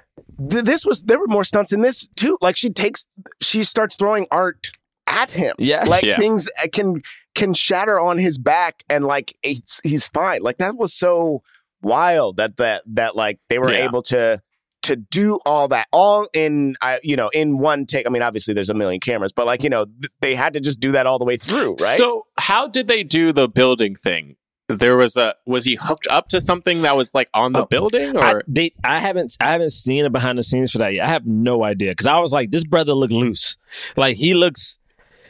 Th- 0.50 0.64
this 0.64 0.84
was 0.84 1.02
there 1.02 1.18
were 1.20 1.28
more 1.28 1.44
stunts 1.44 1.72
in 1.72 1.82
this 1.82 2.08
too. 2.16 2.36
Like 2.40 2.56
she 2.56 2.70
takes, 2.70 3.06
she 3.40 3.62
starts 3.62 3.94
throwing 3.96 4.26
art 4.32 4.70
at 5.06 5.30
him. 5.32 5.54
Yes. 5.58 5.86
like 5.88 6.02
Yeah. 6.02 6.16
things 6.16 6.48
uh, 6.62 6.66
can 6.72 7.02
can 7.36 7.52
shatter 7.54 8.00
on 8.00 8.18
his 8.18 8.36
back, 8.38 8.82
and 8.88 9.04
like 9.04 9.34
it's, 9.42 9.80
he's 9.84 10.08
fine. 10.08 10.42
Like 10.42 10.56
that 10.58 10.76
was 10.76 10.92
so 10.94 11.42
wild 11.82 12.38
that 12.38 12.56
that 12.56 12.82
that 12.86 13.14
like 13.14 13.38
they 13.48 13.58
were 13.60 13.70
Yeah. 13.72 13.84
able 13.84 14.02
to 14.04 14.42
to 14.86 14.96
do 14.96 15.38
all 15.46 15.68
that 15.68 15.86
all 15.92 16.28
in 16.32 16.74
I 16.80 16.98
you 17.02 17.16
know 17.16 17.28
in 17.28 17.58
one 17.58 17.86
take. 17.86 18.06
I 18.06 18.10
mean, 18.10 18.22
obviously 18.22 18.54
there's 18.54 18.68
a 18.70 18.74
million 18.74 19.00
cameras, 19.00 19.32
but 19.32 19.46
like 19.46 19.62
you 19.62 19.70
know 19.70 19.84
th- 19.86 20.10
they 20.20 20.34
had 20.34 20.52
to 20.54 20.60
just 20.60 20.80
do 20.80 20.92
that 20.92 21.06
all 21.06 21.18
the 21.18 21.24
way 21.24 21.36
through, 21.36 21.76
right? 21.80 21.96
So 21.98 22.26
how 22.38 22.66
did 22.68 22.88
they 22.88 23.02
do 23.02 23.32
the 23.32 23.48
building 23.48 23.94
thing? 23.94 24.36
There 24.68 24.96
was 24.96 25.16
a 25.16 25.34
was 25.46 25.64
he 25.64 25.76
hooked 25.80 26.08
up 26.10 26.28
to 26.30 26.40
something 26.40 26.82
that 26.82 26.96
was 26.96 27.14
like 27.14 27.28
on 27.34 27.52
the 27.52 27.62
Oh, 27.62 27.66
building 27.66 28.16
I, 28.16 28.32
or 28.32 28.42
they, 28.48 28.72
I 28.82 28.98
haven't 28.98 29.36
I 29.40 29.52
haven't 29.52 29.70
seen 29.70 30.04
a 30.04 30.10
behind 30.10 30.38
the 30.38 30.42
scenes 30.42 30.72
for 30.72 30.78
that 30.78 30.92
yet. 30.94 31.04
I 31.04 31.08
have 31.08 31.24
no 31.24 31.62
idea 31.62 31.92
because 31.92 32.06
I 32.06 32.18
was 32.18 32.32
like, 32.32 32.50
this 32.50 32.64
brother 32.64 32.92
look 32.92 33.12
loose. 33.12 33.56
Like 33.96 34.16
he 34.16 34.34
looks, 34.34 34.78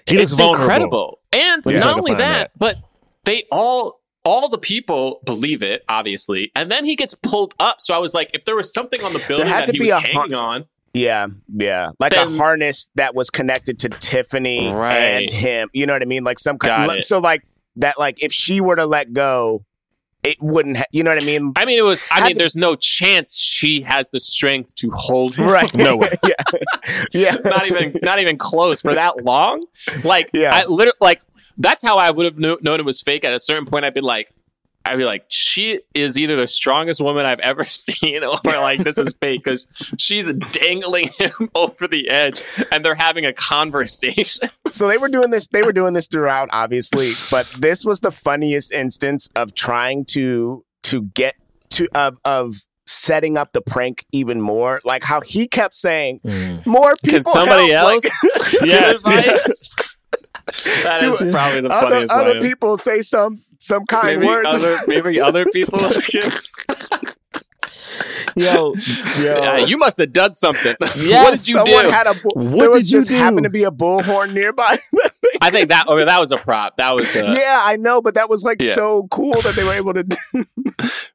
he 0.06 0.16
looks 0.16 0.32
it's 0.32 0.40
vulnerable. 0.40 0.62
incredible. 0.64 1.18
And 1.34 1.66
Let 1.66 1.66
me 1.66 1.72
see 1.72 1.76
if 1.76 1.84
I 1.84 1.86
not 1.90 1.98
only 1.98 2.14
that, 2.14 2.22
that. 2.22 2.50
but 2.58 2.76
they 3.24 3.44
all 3.52 3.95
all 4.26 4.48
the 4.50 4.58
people 4.58 5.20
believe 5.24 5.62
it, 5.62 5.84
obviously, 5.88 6.52
and 6.54 6.70
then 6.70 6.84
he 6.84 6.96
gets 6.96 7.14
pulled 7.14 7.54
up. 7.60 7.80
So 7.80 7.94
I 7.94 7.98
was 7.98 8.12
like, 8.12 8.30
if 8.34 8.44
there 8.44 8.56
was 8.56 8.72
something 8.72 9.02
on 9.02 9.12
the 9.14 9.22
building 9.26 9.46
that 9.46 9.66
to 9.66 9.72
he 9.72 9.78
be 9.78 9.84
was 9.86 9.92
a 9.92 10.00
har- 10.00 10.22
hanging 10.22 10.34
on, 10.34 10.64
Yeah, 10.92 11.28
yeah, 11.54 11.90
like 12.00 12.12
a 12.12 12.26
harness 12.26 12.90
that 12.96 13.14
was 13.14 13.30
connected 13.30 13.78
to 13.80 13.88
Tiffany 13.88 14.70
Right. 14.72 14.96
and 14.96 15.30
him. 15.30 15.70
You 15.72 15.86
know 15.86 15.92
what 15.92 16.02
I 16.02 16.06
mean? 16.06 16.24
Like 16.24 16.38
some 16.38 16.58
kind. 16.58 16.88
Got 16.88 16.98
it. 16.98 17.02
So 17.04 17.18
like 17.20 17.42
that. 17.76 17.98
Like 17.98 18.22
if 18.22 18.32
she 18.32 18.60
were 18.60 18.76
to 18.76 18.84
let 18.86 19.12
go, 19.12 19.64
it 20.22 20.38
wouldn't. 20.40 20.78
Ha- 20.78 20.84
you 20.90 21.04
know 21.04 21.10
what 21.10 21.22
I 21.22 21.26
mean? 21.26 21.52
I 21.54 21.64
mean, 21.64 21.78
it 21.78 21.82
was. 21.82 22.02
I 22.10 22.26
mean, 22.26 22.36
there's 22.38 22.56
no 22.56 22.74
chance 22.74 23.36
she 23.36 23.82
has 23.82 24.10
the 24.10 24.18
strength 24.18 24.74
to 24.76 24.90
hold 24.92 25.36
him. 25.36 25.46
Right. 25.46 25.72
no 25.74 25.98
way. 25.98 26.08
yeah. 26.26 26.58
Yeah. 27.12 27.36
not 27.44 27.66
even 27.66 27.94
not 28.02 28.18
even 28.18 28.36
close 28.38 28.80
for 28.80 28.94
that 28.94 29.24
long. 29.24 29.64
Like 30.02 30.30
Yeah. 30.32 30.50
I 30.54 30.64
literally 30.64 30.96
like 31.00 31.20
that's 31.58 31.82
how 31.82 31.98
I 31.98 32.10
would 32.10 32.24
have 32.24 32.38
kno- 32.38 32.58
known 32.60 32.80
it 32.80 32.86
was 32.86 33.00
fake. 33.00 33.24
At 33.24 33.32
a 33.32 33.40
certain 33.40 33.66
point, 33.66 33.84
I'd 33.84 33.94
be 33.94 34.00
like, 34.00 34.32
I'd 34.86 34.98
be 34.98 35.04
like, 35.04 35.24
she 35.28 35.80
is 35.94 36.18
either 36.18 36.36
the 36.36 36.46
strongest 36.46 37.00
woman 37.00 37.26
I've 37.26 37.40
ever 37.40 37.64
seen, 37.64 38.22
or 38.22 38.38
like 38.44 38.84
this 38.84 38.98
is 38.98 39.14
fake 39.14 39.44
because 39.44 39.66
she's 39.98 40.30
dangling 40.52 41.08
him 41.18 41.50
over 41.54 41.88
the 41.88 42.08
edge, 42.08 42.42
and 42.70 42.84
they're 42.84 42.94
having 42.94 43.26
a 43.26 43.32
conversation. 43.32 44.50
so 44.68 44.86
they 44.88 44.98
were 44.98 45.08
doing 45.08 45.30
this 45.30 45.48
they 45.48 45.62
were 45.62 45.72
doing 45.72 45.92
this 45.92 46.06
throughout 46.06 46.48
obviously 46.52 47.12
but 47.30 47.46
this 47.58 47.84
was 47.84 48.00
the 48.00 48.10
funniest 48.10 48.72
instance 48.72 49.28
of 49.36 49.54
trying 49.54 50.04
to 50.04 50.64
to 50.82 51.02
get 51.02 51.34
to 51.70 51.88
of 51.94 52.18
of 52.24 52.54
setting 52.86 53.36
up 53.36 53.52
the 53.52 53.60
prank 53.60 54.06
even 54.12 54.40
more 54.40 54.80
like 54.84 55.02
how 55.02 55.20
he 55.20 55.46
kept 55.48 55.74
saying 55.74 56.20
mm. 56.24 56.64
more 56.64 56.94
people 57.02 57.32
Can 57.32 57.32
somebody 57.32 57.70
help. 57.72 57.94
else? 57.94 58.04
Like, 58.22 58.52
yes, 58.62 59.02
yes. 59.04 59.85
That 60.82 61.00
Do 61.00 61.14
is 61.14 61.20
it. 61.22 61.32
probably 61.32 61.60
the 61.62 61.70
other, 61.70 61.88
funniest 61.90 62.12
other 62.12 62.32
line. 62.34 62.42
people 62.42 62.76
say 62.78 63.02
some 63.02 63.42
some 63.58 63.84
kind 63.86 64.20
Maybe 64.20 64.26
words 64.26 64.48
other, 64.48 64.78
maybe 64.86 65.20
other 65.20 65.44
people. 65.46 65.78
Yo, 68.38 68.74
yo. 68.74 68.74
Yeah, 69.22 69.56
you 69.56 69.78
must 69.78 69.98
have 69.98 70.12
done 70.12 70.34
something. 70.34 70.76
Yes, 70.98 71.24
what 71.24 71.30
did 71.38 71.48
you 71.48 71.54
someone 71.54 71.84
do? 71.86 71.90
had 71.90 72.06
a 72.06 72.14
bull- 72.14 72.32
What 72.34 72.58
there 72.60 72.70
was 72.70 72.84
did 72.84 72.90
you 72.90 72.98
just 72.98 73.10
happened 73.10 73.38
do? 73.38 73.42
to 73.44 73.50
be 73.50 73.64
a 73.64 73.70
bullhorn 73.70 74.34
nearby 74.34 74.76
I 75.40 75.50
think 75.50 75.70
that. 75.70 75.86
Oh, 75.88 76.02
that 76.04 76.20
was 76.20 76.32
a 76.32 76.36
prop. 76.36 76.76
That 76.76 76.90
was 76.94 77.14
a, 77.16 77.24
yeah 77.34 77.60
i 77.64 77.76
know 77.76 78.02
but 78.02 78.14
that 78.14 78.28
was 78.28 78.44
like 78.44 78.62
Yeah. 78.62 78.74
so 78.74 79.08
cool 79.10 79.40
that 79.40 79.54
they 79.54 79.64
were 79.64 79.72
able 79.72 79.94
to 79.94 80.02
do 80.04 80.16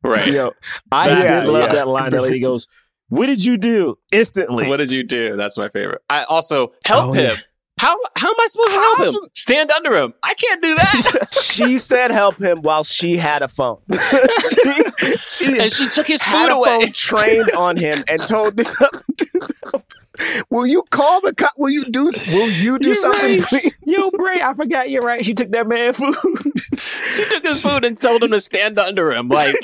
right. 0.03 0.25
Yo, 0.27 0.51
I 0.91 1.09
Yeah, 1.09 1.41
did 1.41 1.49
love 1.49 1.63
yeah. 1.65 1.73
that 1.75 1.87
line. 1.87 2.09
That 2.11 2.23
lady 2.23 2.39
goes, 2.39 2.67
"What 3.09 3.27
did 3.27 3.43
you 3.45 3.57
do?" 3.57 3.97
Instantly. 4.11 4.67
What 4.67 4.77
did 4.77 4.91
you 4.91 5.03
do? 5.03 5.37
That's 5.37 5.57
my 5.57 5.69
favorite. 5.69 6.01
I 6.09 6.23
also 6.23 6.73
help 6.87 7.09
Oh, 7.11 7.13
him. 7.13 7.37
How 7.81 7.97
how 8.15 8.29
am 8.29 8.35
I 8.39 8.45
supposed 8.47 8.73
to 8.73 8.75
help 8.75 8.99
him? 9.23 9.29
Stand 9.33 9.71
under 9.71 9.95
him. 9.97 10.13
I 10.21 10.35
can't 10.35 10.61
do 10.61 10.75
that. 10.75 11.29
she 11.41 11.79
said 11.79 12.11
help 12.11 12.39
him 12.39 12.61
while 12.61 12.83
she 12.83 13.17
had 13.17 13.41
a 13.41 13.47
phone 13.47 13.79
she, 14.51 15.17
she 15.27 15.59
and 15.59 15.73
she 15.73 15.89
took 15.89 16.05
his 16.05 16.21
food 16.21 16.51
away. 16.51 16.79
phone 16.79 16.91
trained 16.91 17.49
on 17.53 17.77
him 17.77 18.03
and 18.07 18.21
told 18.21 18.55
this 18.55 18.79
other 18.79 19.01
dude, 19.15 19.83
"Will 20.51 20.67
you 20.67 20.83
call 20.91 21.21
the 21.21 21.33
cop? 21.33 21.53
Will 21.57 21.71
you 21.71 21.83
do? 21.85 22.11
Will 22.27 22.51
you 22.51 22.77
do 22.77 22.89
You're 22.89 22.95
something, 22.97 23.39
right. 23.39 23.47
please?" 23.49 23.75
Yo, 23.83 24.11
Bray, 24.11 24.39
I 24.39 24.53
forgot 24.53 24.91
you're 24.91 25.01
right. 25.01 25.25
She 25.25 25.33
took 25.33 25.49
that 25.49 25.67
man 25.67 25.93
food. 25.93 26.15
She 27.13 27.25
took 27.29 27.43
his 27.43 27.63
food 27.63 27.83
and 27.83 27.97
told 27.97 28.21
him 28.21 28.29
to 28.29 28.39
stand 28.41 28.77
under 28.77 29.11
him. 29.11 29.27
Like, 29.27 29.55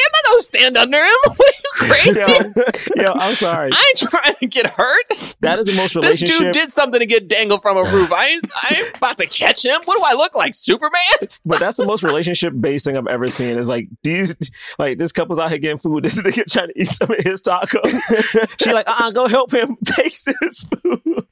I 0.00 0.30
gonna 0.30 0.40
stand 0.42 0.76
under 0.76 0.98
him? 0.98 1.14
What 1.38 1.54
are 1.86 2.06
you 2.06 2.14
crazy? 2.14 2.50
yo, 2.96 3.02
yo, 3.04 3.12
I'm 3.14 3.34
sorry. 3.34 3.70
I 3.72 3.92
ain't 3.96 4.10
trying 4.10 4.34
to 4.34 4.46
get 4.46 4.66
hurt. 4.66 5.36
That 5.40 5.58
is 5.60 5.66
the 5.66 5.74
most 5.74 5.94
relationship. 5.94 6.28
This 6.28 6.38
dude 6.38 6.52
did 6.52 6.72
something 6.72 6.98
to 6.98 7.06
get 7.06 7.28
dangled 7.28 7.62
from 7.62 7.76
a 7.76 7.84
roof. 7.84 8.10
I 8.12 8.26
ain't, 8.28 8.44
I 8.54 8.76
ain't 8.76 8.96
about 8.96 9.16
to 9.18 9.26
catch 9.26 9.64
him. 9.64 9.80
What 9.84 9.96
do 9.96 10.02
I 10.04 10.14
look 10.14 10.34
like, 10.34 10.54
Superman? 10.54 10.98
But 11.44 11.60
that's 11.60 11.76
the 11.76 11.86
most 11.86 12.02
relationship 12.02 12.52
based 12.58 12.84
thing 12.84 12.96
I've 12.96 13.06
ever 13.06 13.28
seen. 13.30 13.58
Is 13.58 13.68
like 13.68 13.88
these, 14.02 14.34
like 14.78 14.98
this 14.98 15.12
couple's 15.12 15.38
out 15.38 15.50
here 15.50 15.58
getting 15.58 15.78
food. 15.78 16.04
This 16.04 16.16
nigga 16.16 16.44
trying 16.50 16.68
to 16.68 16.80
eat 16.82 16.88
some 16.88 17.10
of 17.10 17.18
his 17.24 17.40
tacos. 17.40 18.48
she 18.60 18.72
like, 18.72 18.86
uh, 18.88 18.94
uh 18.98 19.10
go 19.10 19.28
help 19.28 19.52
him 19.52 19.76
taste 19.84 20.28
his 20.42 20.68
food. 20.82 21.26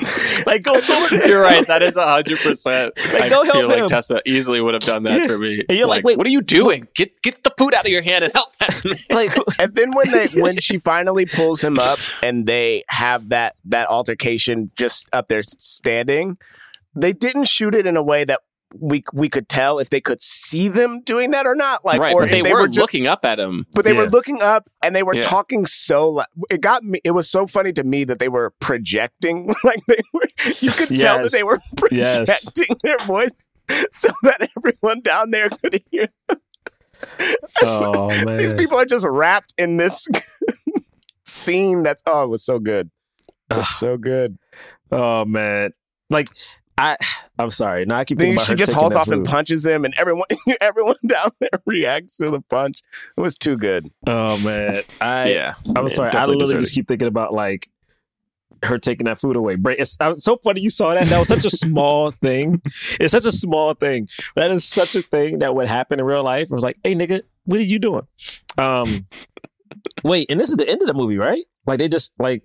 like 0.46 0.62
go 0.62 0.80
help 0.80 1.10
him. 1.12 1.20
You're 1.26 1.40
right. 1.42 1.66
That 1.66 1.82
is 1.82 1.96
hundred 1.96 2.38
percent. 2.38 2.94
I 2.98 3.28
go 3.28 3.42
help 3.44 3.52
feel 3.56 3.70
him. 3.70 3.80
like 3.80 3.88
Tessa 3.88 4.20
easily 4.26 4.60
would 4.60 4.74
have 4.74 4.82
done 4.84 5.02
that 5.04 5.20
Yeah. 5.22 5.26
for 5.26 5.38
me. 5.38 5.62
And 5.68 5.76
you're 5.78 5.86
like, 5.86 6.04
wait, 6.04 6.16
what 6.18 6.26
are 6.26 6.30
you 6.30 6.42
doing? 6.42 6.86
Get 6.94 7.20
get 7.22 7.42
the 7.44 7.52
food 7.58 7.74
out 7.74 7.84
of 7.86 7.90
your 7.92 8.02
hand 8.02 8.24
and 8.24 8.32
help 8.32 8.56
that 8.58 8.84
man. 8.84 8.94
Like, 9.10 9.34
And 9.58 9.74
then 9.74 9.92
when 9.92 10.10
they 10.10 10.26
when 10.28 10.58
she 10.58 10.78
finally 10.78 11.26
pulls 11.26 11.62
him 11.62 11.78
up 11.78 11.98
and 12.22 12.46
they 12.46 12.84
have 12.88 13.28
that 13.30 13.56
that 13.66 13.88
altercation 13.88 14.70
just 14.76 15.08
up 15.12 15.28
there 15.28 15.42
standing, 15.42 16.38
they 16.94 17.12
didn't 17.12 17.44
shoot 17.44 17.74
it 17.74 17.86
in 17.86 17.96
a 17.96 18.02
way 18.02 18.24
that 18.24 18.40
we 18.74 19.02
we 19.12 19.28
could 19.28 19.48
tell 19.48 19.78
if 19.78 19.90
they 19.90 20.00
could 20.00 20.20
see 20.20 20.68
them 20.68 21.00
doing 21.02 21.30
that 21.30 21.46
or 21.46 21.54
not. 21.54 21.84
Like, 21.84 22.00
right, 22.00 22.14
or 22.14 22.20
but 22.22 22.32
if 22.32 22.44
they, 22.44 22.52
were, 22.52 22.66
just 22.66 22.78
looking 22.78 23.06
up 23.06 23.24
at 23.24 23.38
him. 23.40 23.66
but 23.72 23.84
they 23.84 23.92
were 23.92 24.06
looking 24.08 24.42
up 24.42 24.68
and 24.82 24.94
they 24.94 25.02
were 25.02 25.14
Yeah. 25.14 25.22
talking 25.22 25.64
so 25.66 26.10
loud. 26.10 26.26
it 26.50 26.60
got 26.60 26.84
me 26.84 27.00
it 27.04 27.12
was 27.12 27.30
so 27.30 27.46
funny 27.46 27.72
to 27.72 27.84
me 27.84 28.04
that 28.04 28.18
they 28.18 28.28
were 28.28 28.52
projecting 28.60 29.48
like 29.64 29.80
they 29.88 30.00
were 30.12 30.22
you 30.60 30.70
could 30.72 30.96
tell 30.98 31.22
that 31.22 31.32
they 31.32 31.42
were 31.44 31.58
Yes. 31.90 32.16
projecting 32.16 32.76
their 32.82 32.98
voice 33.06 33.32
so 33.92 34.10
that 34.22 34.48
everyone 34.56 35.00
down 35.00 35.30
there 35.30 35.48
could 35.50 35.82
hear 35.90 36.08
oh 37.62 38.08
man, 38.24 38.36
these 38.38 38.54
people 38.54 38.78
are 38.78 38.84
just 38.84 39.04
wrapped 39.06 39.54
in 39.56 39.76
this 39.76 40.06
scene 41.24 41.82
that's 41.82 42.02
oh 42.06 42.24
it 42.24 42.28
was 42.28 42.44
so 42.44 42.58
good 42.58 42.90
it 43.50 43.56
was 43.56 43.68
so 43.78 43.96
good 43.96 44.38
oh 44.90 45.24
man, 45.24 45.70
like 46.10 46.28
I, 46.78 46.96
I'm 47.38 47.50
sorry. 47.50 47.84
Now 47.84 47.98
I 47.98 48.04
keep 48.04 48.18
then 48.18 48.26
thinking 48.26 48.36
about 48.36 48.46
she 48.46 48.52
her 48.52 48.56
just 48.56 48.72
hauls 48.72 48.94
that 48.94 49.00
off 49.00 49.08
and 49.08 49.24
punches 49.24 49.66
him 49.66 49.84
and 49.84 49.94
everyone 49.96 50.26
everyone 50.60 50.96
down 51.06 51.30
there 51.40 51.50
reacts 51.66 52.16
to 52.16 52.30
the 52.30 52.40
punch 52.40 52.82
it 53.16 53.20
was 53.20 53.36
too 53.36 53.56
good 53.56 53.90
Oh 54.06 54.38
man, 54.38 54.82
I, 55.00 55.30
yeah, 55.30 55.54
I'm 55.76 55.84
Yeah, 55.86 55.94
sorry. 55.94 56.10
I 56.12 56.20
literally 56.24 56.44
deserved 56.46 56.60
just 56.60 56.74
keep 56.74 56.88
thinking 56.88 57.08
about 57.08 57.32
like 57.34 57.68
her 58.64 58.76
taking 58.78 59.04
that 59.04 59.20
food 59.20 59.36
away. 59.36 59.54
Bray, 59.54 59.76
it's, 59.76 59.96
uh, 60.00 60.16
so 60.16 60.36
funny 60.38 60.60
you 60.60 60.70
saw 60.70 60.92
that. 60.92 61.06
That 61.06 61.18
was 61.18 61.28
such 61.28 61.44
a 61.44 61.50
small 61.50 62.10
thing. 62.10 62.60
It's 62.98 63.12
such 63.12 63.24
a 63.24 63.30
small 63.30 63.74
thing. 63.74 64.08
That 64.34 64.50
is 64.50 64.64
such 64.64 64.96
a 64.96 65.02
thing 65.02 65.38
that 65.40 65.54
would 65.54 65.68
happen 65.68 66.00
in 66.00 66.04
real 66.04 66.24
life. 66.24 66.48
I 66.50 66.54
was 66.56 66.64
like, 66.64 66.78
hey 66.82 66.96
nigga, 66.96 67.22
what 67.44 67.60
are 67.60 67.62
you 67.62 67.78
doing? 67.78 68.06
Um, 68.56 69.06
wait, 70.02 70.28
and 70.28 70.40
this 70.40 70.50
is 70.50 70.56
the 70.56 70.68
end 70.68 70.82
of 70.82 70.88
the 70.88 70.94
movie, 70.94 71.18
right? 71.18 71.44
Like 71.66 71.78
they 71.78 71.88
just 71.88 72.12
like 72.18 72.42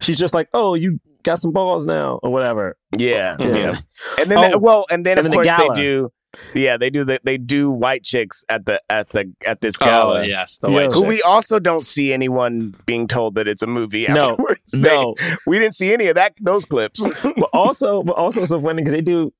she's 0.00 0.18
just 0.18 0.32
like, 0.32 0.48
oh, 0.54 0.74
you 0.74 0.98
got 1.28 1.38
some 1.38 1.52
balls 1.52 1.84
now 1.86 2.18
or 2.22 2.30
whatever. 2.30 2.76
yeah 2.96 3.36
Mhm. 3.38 3.54
yeah 3.56 3.74
and 4.20 4.30
then 4.30 4.38
Oh, 4.38 4.48
they- 4.48 4.56
well 4.56 4.82
and 4.90 5.04
then 5.06 5.18
and 5.18 5.26
of 5.26 5.30
then 5.32 5.42
the 5.42 5.48
course 5.48 5.74
they 5.76 5.82
do 5.82 6.10
yeah 6.54 6.76
they 6.76 6.90
do 6.90 7.04
the, 7.04 7.16
they 7.24 7.38
do 7.38 7.70
white 7.70 8.02
chicks 8.04 8.44
at 8.48 8.66
the 8.66 8.76
at 8.90 9.08
the 9.10 9.32
at 9.46 9.60
this 9.62 9.76
gala 9.76 10.20
Oh 10.20 10.22
yes, 10.22 10.58
the 10.58 10.68
Yeah. 10.68 10.74
white 10.76 10.92
who 10.92 11.04
we 11.04 11.22
also 11.22 11.58
don't 11.58 11.86
see 11.86 12.12
anyone 12.12 12.74
being 12.86 13.08
told 13.08 13.34
that 13.36 13.48
it's 13.48 13.62
a 13.62 13.66
movie 13.66 14.06
No, 14.08 14.30
afterwards. 14.32 14.72
They- 14.72 14.80
No, 15.02 15.14
we 15.46 15.58
didn't 15.58 15.74
see 15.74 15.92
any 15.92 16.06
of 16.08 16.14
that 16.16 16.34
those 16.40 16.64
clips 16.66 17.00
but 17.22 17.48
also, 17.52 18.02
but 18.08 18.16
also 18.16 18.42
it's 18.42 18.50
so 18.50 18.60
funny 18.60 18.82
because 18.82 18.92
they 18.94 19.00
do. 19.14 19.32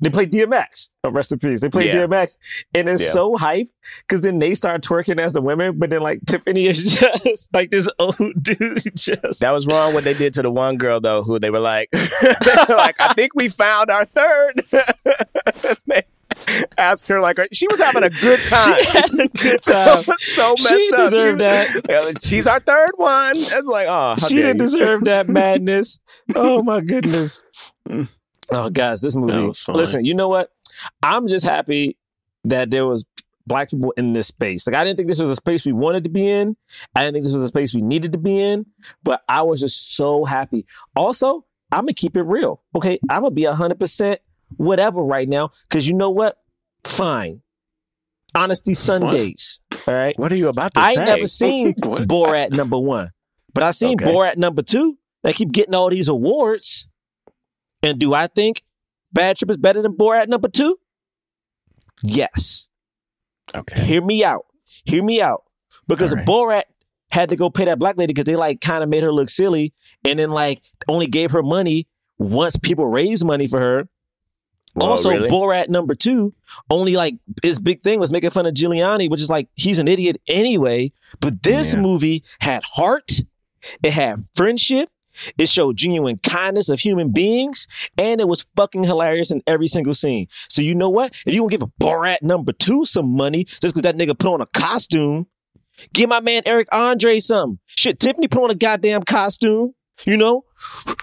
They 0.00 0.10
play 0.10 0.26
DMX. 0.26 0.90
Oh, 1.04 1.10
rest 1.10 1.32
in 1.32 1.38
peace. 1.38 1.62
They 1.62 1.70
play 1.70 1.86
Yeah. 1.86 2.06
DMX, 2.06 2.36
and 2.74 2.88
it's 2.88 3.02
Yeah. 3.02 3.08
so 3.10 3.36
hype 3.38 3.68
because 4.06 4.20
then 4.20 4.38
they 4.38 4.54
start 4.54 4.82
twerking 4.82 5.18
as 5.18 5.32
the 5.32 5.40
women, 5.40 5.78
but 5.78 5.88
then 5.90 6.00
like 6.02 6.20
Tiffany 6.26 6.66
is 6.66 6.84
just 7.22 7.52
like 7.54 7.70
this 7.70 7.88
old 7.98 8.16
dude. 8.42 8.92
Just 8.94 9.40
That 9.40 9.52
was 9.52 9.66
wrong 9.66 9.94
what 9.94 10.04
they 10.04 10.12
did 10.14 10.34
to 10.34 10.42
the 10.42 10.50
one 10.50 10.76
girl 10.76 11.00
though, 11.00 11.22
who 11.22 11.38
they 11.38 11.48
were 11.50 11.60
like, 11.60 11.88
they 11.92 11.98
were 12.68 12.76
like 12.76 12.96
I 13.00 13.14
think 13.14 13.34
we 13.34 13.48
found 13.48 13.90
our 13.90 14.04
third. 14.04 14.62
asked 16.76 17.08
her 17.08 17.20
like 17.20 17.38
she 17.52 17.66
was 17.68 17.80
having 17.80 18.02
a 18.02 18.10
good 18.10 18.40
time. 18.48 18.76
she 18.82 18.90
had 18.90 19.14
a 19.20 19.28
good 19.28 19.62
time. 19.62 20.04
so 20.18 20.54
messed 20.62 20.68
She 20.68 20.90
up. 20.94 21.10
deserved 21.10 21.40
She- 21.40 21.44
that. 21.44 22.22
She's 22.22 22.46
our 22.46 22.60
third 22.60 22.90
one. 22.96 23.36
It's 23.36 23.66
like, 23.66 23.86
oh, 23.88 24.16
she 24.28 24.34
didn't 24.36 24.56
you. 24.58 24.64
deserve 24.66 25.04
that 25.04 25.28
madness. 25.28 25.98
Oh 26.34 26.62
my 26.62 26.80
goodness. 26.82 27.40
Mm. 27.88 28.08
Oh, 28.50 28.70
guys, 28.70 29.00
this 29.00 29.16
movie. 29.16 29.52
Listen, 29.68 30.04
you 30.04 30.14
know 30.14 30.28
what? 30.28 30.50
I'm 31.02 31.26
just 31.26 31.44
happy 31.44 31.98
that 32.44 32.70
there 32.70 32.86
was 32.86 33.04
black 33.46 33.70
people 33.70 33.92
in 33.96 34.12
this 34.12 34.28
space. 34.28 34.66
Like 34.66 34.76
I 34.76 34.84
didn't 34.84 34.96
think 34.96 35.08
this 35.08 35.20
was 35.20 35.30
a 35.30 35.36
space 35.36 35.64
we 35.64 35.72
wanted 35.72 36.04
to 36.04 36.10
be 36.10 36.28
in. 36.28 36.56
I 36.94 37.04
didn't 37.04 37.14
think 37.14 37.24
this 37.24 37.32
was 37.32 37.42
a 37.42 37.48
space 37.48 37.74
we 37.74 37.82
needed 37.82 38.12
to 38.12 38.18
be 38.18 38.40
in. 38.40 38.66
But 39.02 39.22
I 39.28 39.42
was 39.42 39.60
just 39.60 39.94
so 39.96 40.24
happy. 40.24 40.66
Also, 40.94 41.44
I'm 41.72 41.82
gonna 41.82 41.94
keep 41.94 42.16
it 42.16 42.22
real. 42.22 42.62
Okay, 42.74 42.98
I'm 43.08 43.22
gonna 43.22 43.30
be 43.30 43.44
hundred 43.44 43.78
percent 43.78 44.20
whatever 44.56 45.02
right 45.02 45.28
now. 45.28 45.50
Cause 45.70 45.86
you 45.86 45.94
know 45.94 46.10
what? 46.10 46.38
Fine. 46.84 47.42
Honesty 48.34 48.74
Sundays. 48.74 49.60
All 49.86 49.94
right. 49.94 50.18
What 50.18 50.30
are 50.30 50.36
you 50.36 50.48
about 50.48 50.74
to 50.74 50.82
say? 50.82 50.86
I 50.86 50.94
say? 50.94 51.00
ain't 51.00 51.08
never 51.08 51.26
seen 51.26 51.74
Borat 51.74 52.50
number 52.50 52.78
one, 52.78 53.10
but 53.54 53.62
I 53.62 53.70
seen 53.70 53.94
Okay. 53.94 54.04
Borat 54.04 54.36
number 54.36 54.62
two. 54.62 54.98
They 55.22 55.32
keep 55.32 55.52
getting 55.52 55.74
all 55.74 55.90
these 55.90 56.08
awards. 56.08 56.86
And 57.86 58.00
do 58.00 58.14
I 58.14 58.26
think 58.26 58.64
Bad 59.12 59.36
Trip 59.36 59.50
is 59.50 59.56
better 59.56 59.80
than 59.80 59.92
Borat 59.92 60.26
number 60.28 60.48
two? 60.48 60.78
Yes. 62.02 62.68
okay. 63.54 63.84
Hear 63.84 64.02
me 64.02 64.24
out. 64.24 64.46
Hear 64.84 65.02
me 65.02 65.20
out. 65.22 65.44
Because 65.86 66.12
right. 66.12 66.26
Borat 66.26 66.62
had 67.10 67.30
to 67.30 67.36
go 67.36 67.48
pay 67.48 67.64
that 67.66 67.78
black 67.78 67.96
lady 67.96 68.12
because 68.12 68.24
they 68.24 68.34
like 68.36 68.60
kind 68.60 68.82
of 68.82 68.90
made 68.90 69.04
her 69.04 69.12
look 69.12 69.30
silly 69.30 69.72
and 70.04 70.18
then 70.18 70.30
like 70.30 70.62
only 70.88 71.06
gave 71.06 71.30
her 71.30 71.42
money 71.42 71.86
once 72.18 72.56
people 72.56 72.86
raised 72.86 73.24
money 73.24 73.46
for 73.46 73.60
her. 73.60 73.88
Also, 74.78 75.10
really? 75.10 75.30
Borat 75.30 75.68
number 75.68 75.94
two, 75.94 76.34
only 76.68 76.96
like 76.96 77.14
his 77.42 77.58
big 77.60 77.82
thing 77.82 77.98
was 78.00 78.12
making 78.12 78.30
fun 78.30 78.44
of 78.46 78.52
Giuliani, 78.52 79.08
which 79.08 79.22
is 79.22 79.30
like 79.30 79.48
he's 79.54 79.78
an 79.78 79.88
idiot 79.88 80.20
anyway. 80.28 80.90
But 81.20 81.42
this 81.44 81.72
Yeah. 81.72 81.80
movie 81.80 82.24
had 82.40 82.62
heart, 82.64 83.22
it 83.82 83.92
had 83.92 84.24
friendship, 84.34 84.90
it 85.38 85.48
showed 85.48 85.76
genuine 85.76 86.18
kindness 86.18 86.68
of 86.68 86.80
human 86.80 87.12
beings, 87.12 87.66
and 87.98 88.20
it 88.20 88.28
was 88.28 88.46
fucking 88.56 88.84
hilarious 88.84 89.30
in 89.30 89.42
every 89.46 89.68
single 89.68 89.94
scene. 89.94 90.28
So 90.48 90.62
you 90.62 90.74
know 90.74 90.90
what? 90.90 91.14
If 91.26 91.34
you 91.34 91.40
gonna 91.40 91.50
give 91.50 91.62
a 91.62 91.72
Borat 91.80 92.22
number 92.22 92.52
two 92.52 92.84
some 92.84 93.08
money 93.16 93.44
just 93.44 93.60
because 93.60 93.82
that 93.82 93.96
nigga 93.96 94.18
put 94.18 94.32
on 94.32 94.40
a 94.40 94.46
costume, 94.46 95.26
give 95.92 96.08
my 96.08 96.20
man 96.20 96.42
Eric 96.46 96.68
Andre 96.72 97.20
some. 97.20 97.58
Shit, 97.66 98.00
Tiffany 98.00 98.28
put 98.28 98.44
on 98.44 98.50
a 98.50 98.54
goddamn 98.54 99.02
costume. 99.02 99.74
You 100.04 100.16
know, 100.16 100.44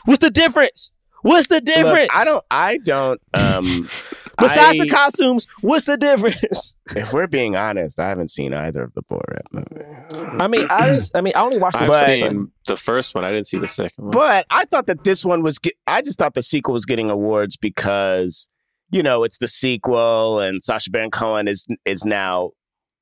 what's 0.06 0.20
the 0.20 0.30
difference? 0.30 0.92
What's 1.24 1.48
the 1.48 1.62
difference? 1.62 2.10
Look, 2.10 2.20
I 2.20 2.26
don't. 2.26 2.46
I 2.52 2.78
don't. 2.80 3.22
Um, 3.34 3.90
Besides 4.44 4.80
I- 4.80 4.84
the 4.86 4.90
costumes, 4.90 5.48
what's 5.62 5.86
the 5.86 5.98
difference? 5.98 6.76
if 6.96 7.14
we're 7.14 7.28
being 7.28 7.56
honest, 7.56 8.00
I 8.00 8.10
haven't 8.10 8.30
seen 8.30 8.54
either 8.54 8.84
of 8.84 8.94
the 8.94 9.02
Borat 9.04 9.42
movies. 9.52 10.40
I 10.40 10.48
mean, 10.48 10.68
I 10.70 10.90
just, 10.90 11.16
I 11.16 11.22
mean, 11.22 11.34
I 11.36 11.42
only 11.42 11.58
watched 11.60 11.80
the 11.80 11.86
I've 11.86 12.06
first 12.08 12.20
seen 12.20 12.36
one. 12.38 12.52
the 12.68 12.78
first 12.78 13.16
one. 13.16 13.24
I 13.26 13.32
didn't 13.32 13.48
see 13.48 13.58
the 13.58 13.68
second 13.68 14.04
one. 14.06 14.12
But 14.12 14.46
I 14.50 14.66
thought 14.66 14.88
that 14.88 15.04
this 15.04 15.24
one 15.26 15.42
was. 15.44 15.60
Get, 15.60 15.74
I 15.88 16.02
just 16.02 16.18
thought 16.20 16.34
the 16.34 16.44
sequel 16.44 16.74
was 16.74 16.86
getting 16.86 17.10
awards 17.10 17.56
because 17.58 18.50
you 18.92 19.02
know 19.04 19.24
it's 19.24 19.38
the 19.40 19.48
sequel, 19.48 20.40
and 20.40 20.64
Sacha 20.64 20.90
Baron 20.90 21.12
Cohen 21.12 21.48
is 21.48 21.68
is 21.86 22.06
now 22.06 22.52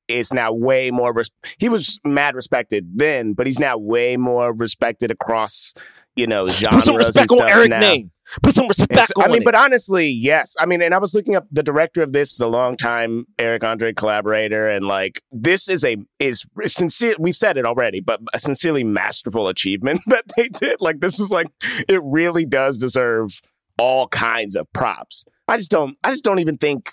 is 0.08 0.32
now 0.32 0.52
way 0.52 0.90
more. 0.90 1.12
Res- 1.12 1.30
he 1.58 1.68
was 1.68 1.98
mad 2.04 2.34
respected 2.34 2.86
then, 2.98 3.32
but 3.34 3.46
he's 3.46 3.58
now 3.58 3.76
way 3.78 4.16
more 4.16 4.52
respected 4.52 5.10
across 5.10 5.74
you 6.16 6.26
know 6.26 6.46
genres 6.48 6.70
Put 6.74 6.84
some 6.84 6.94
and 6.96 7.06
respect 7.06 7.30
on 7.32 7.48
Eric's 7.48 7.68
now. 7.68 7.80
name. 7.80 8.10
Put 8.42 8.54
some 8.54 8.68
respect 8.68 9.08
so- 9.08 9.22
on 9.22 9.24
I 9.24 9.32
mean, 9.32 9.42
it. 9.42 9.44
but 9.44 9.54
honestly, 9.54 10.08
yes. 10.08 10.54
I 10.58 10.66
mean, 10.66 10.80
and 10.80 10.94
I 10.94 10.98
was 10.98 11.14
looking 11.14 11.34
up 11.34 11.46
the 11.50 11.62
director 11.62 12.02
of 12.02 12.12
this 12.12 12.32
is 12.32 12.40
a 12.40 12.46
longtime 12.46 13.26
Eric 13.38 13.64
Andre 13.64 13.92
collaborator, 13.92 14.68
and 14.68 14.86
like 14.86 15.20
this 15.32 15.68
is 15.68 15.84
a 15.84 15.96
is 16.18 16.44
sincere. 16.66 17.14
We've 17.18 17.36
said 17.36 17.56
it 17.56 17.66
already, 17.66 18.00
but 18.00 18.20
a 18.32 18.38
sincerely 18.38 18.84
masterful 18.84 19.48
achievement 19.48 20.00
that 20.06 20.24
they 20.36 20.48
did. 20.48 20.76
Like 20.80 21.00
this 21.00 21.18
is 21.20 21.30
like 21.30 21.48
it 21.88 22.00
really 22.04 22.44
does 22.44 22.78
deserve 22.78 23.40
all 23.78 24.06
kinds 24.08 24.54
of 24.54 24.72
props. 24.72 25.24
I 25.48 25.56
just 25.56 25.70
don't. 25.70 25.96
I 26.04 26.10
just 26.10 26.24
don't 26.24 26.38
even 26.38 26.58
think 26.58 26.92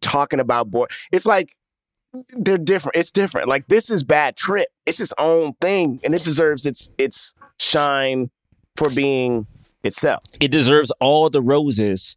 talking 0.00 0.40
about 0.40 0.70
boy. 0.70 0.86
It's 1.10 1.26
like 1.26 1.56
they're 2.30 2.58
different. 2.58 2.96
It's 2.96 3.10
different. 3.12 3.48
Like 3.48 3.68
this 3.68 3.90
is 3.90 4.02
bad 4.02 4.36
trip. 4.36 4.68
It's 4.84 5.00
its 5.00 5.14
own 5.18 5.54
thing, 5.60 6.00
and 6.04 6.14
it 6.14 6.22
deserves 6.24 6.66
its 6.66 6.90
its 6.98 7.32
shine 7.62 8.30
for 8.76 8.90
being 8.90 9.46
itself. 9.84 10.22
it 10.40 10.50
deserves 10.50 10.90
all 11.00 11.30
the 11.30 11.42
roses, 11.42 12.16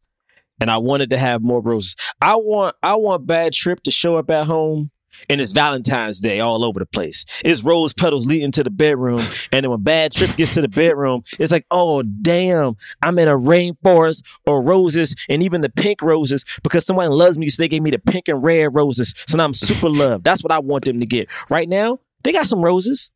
and 0.59 0.72
I 0.72 0.77
wanted 0.77 1.09
to 1.11 1.17
have 1.17 1.41
more 1.41 1.61
roses. 1.61 1.95
I 2.22 2.35
want, 2.35 2.76
I 2.81 2.95
want 2.95 3.27
Bad 3.27 3.53
Trip 3.53 3.81
to 3.84 3.91
show 3.91 4.17
up 4.17 4.30
at 4.30 4.47
home. 4.47 4.91
And 5.30 5.39
it's 5.39 5.53
Valentine's 5.53 6.19
Day 6.19 6.41
all 6.41 6.61
over 6.65 6.77
the 6.77 6.85
place. 6.85 7.23
It's 7.43 7.63
rose 7.63 7.93
petals 7.93 8.27
leading 8.27 8.51
to 8.51 8.65
the 8.65 8.69
bedroom. 8.69 9.22
And 9.49 9.63
then 9.63 9.69
when 9.69 9.81
Bad 9.81 10.11
Trip 10.11 10.35
gets 10.35 10.55
to 10.55 10.61
the 10.61 10.67
bedroom, 10.67 11.23
it's 11.39 11.53
like, 11.53 11.65
oh, 11.72 12.03
damn, 12.03 12.76
I'm 13.01 13.17
in 13.17 13.30
a 13.30 13.38
rainforest 13.38 14.23
of 14.45 14.65
roses 14.65 15.15
and 15.30 15.41
even 15.41 15.61
the 15.61 15.69
pink 15.69 16.01
roses 16.01 16.43
because 16.63 16.85
someone 16.85 17.09
loves 17.11 17.38
me. 17.38 17.47
So 17.47 17.63
they 17.63 17.69
gave 17.69 17.81
me 17.81 17.91
the 17.91 17.97
pink 17.97 18.27
and 18.27 18.43
red 18.43 18.76
roses. 18.76 19.13
So 19.26 19.38
now 19.38 19.45
I'm 19.45 19.53
super 19.53 19.89
loved. 20.03 20.26
That's 20.26 20.43
what 20.43 20.51
I 20.51 20.59
want 20.59 20.84
them 20.84 20.99
to 20.99 21.05
get. 21.05 21.30
Right 21.49 21.69
now, 21.69 21.99
they 22.26 22.34
got 22.34 22.47
some 22.47 22.61
roses. 22.61 23.09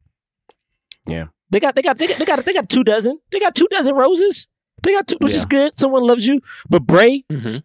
Yeah. 1.06 1.26
They 1.52 1.60
got, 1.60 1.76
they 1.76 1.82
got, 1.82 1.98
they 1.98 2.08
got, 2.08 2.18
they 2.20 2.26
got, 2.26 2.46
they 2.46 2.54
got 2.54 2.70
two 2.70 2.84
dozen. 2.84 3.20
They 3.32 3.40
got 3.40 3.56
two 3.56 3.68
dozen 3.72 3.96
roses. 3.96 4.48
They 4.84 4.94
got 4.94 5.08
two, 5.08 5.18
which 5.20 5.34
is 5.34 5.46
good. 5.46 5.78
Someone 5.78 6.04
loves 6.06 6.26
you. 6.28 6.42
But 6.70 6.86
Bray, 6.86 7.24
Mm-hmm. 7.32 7.58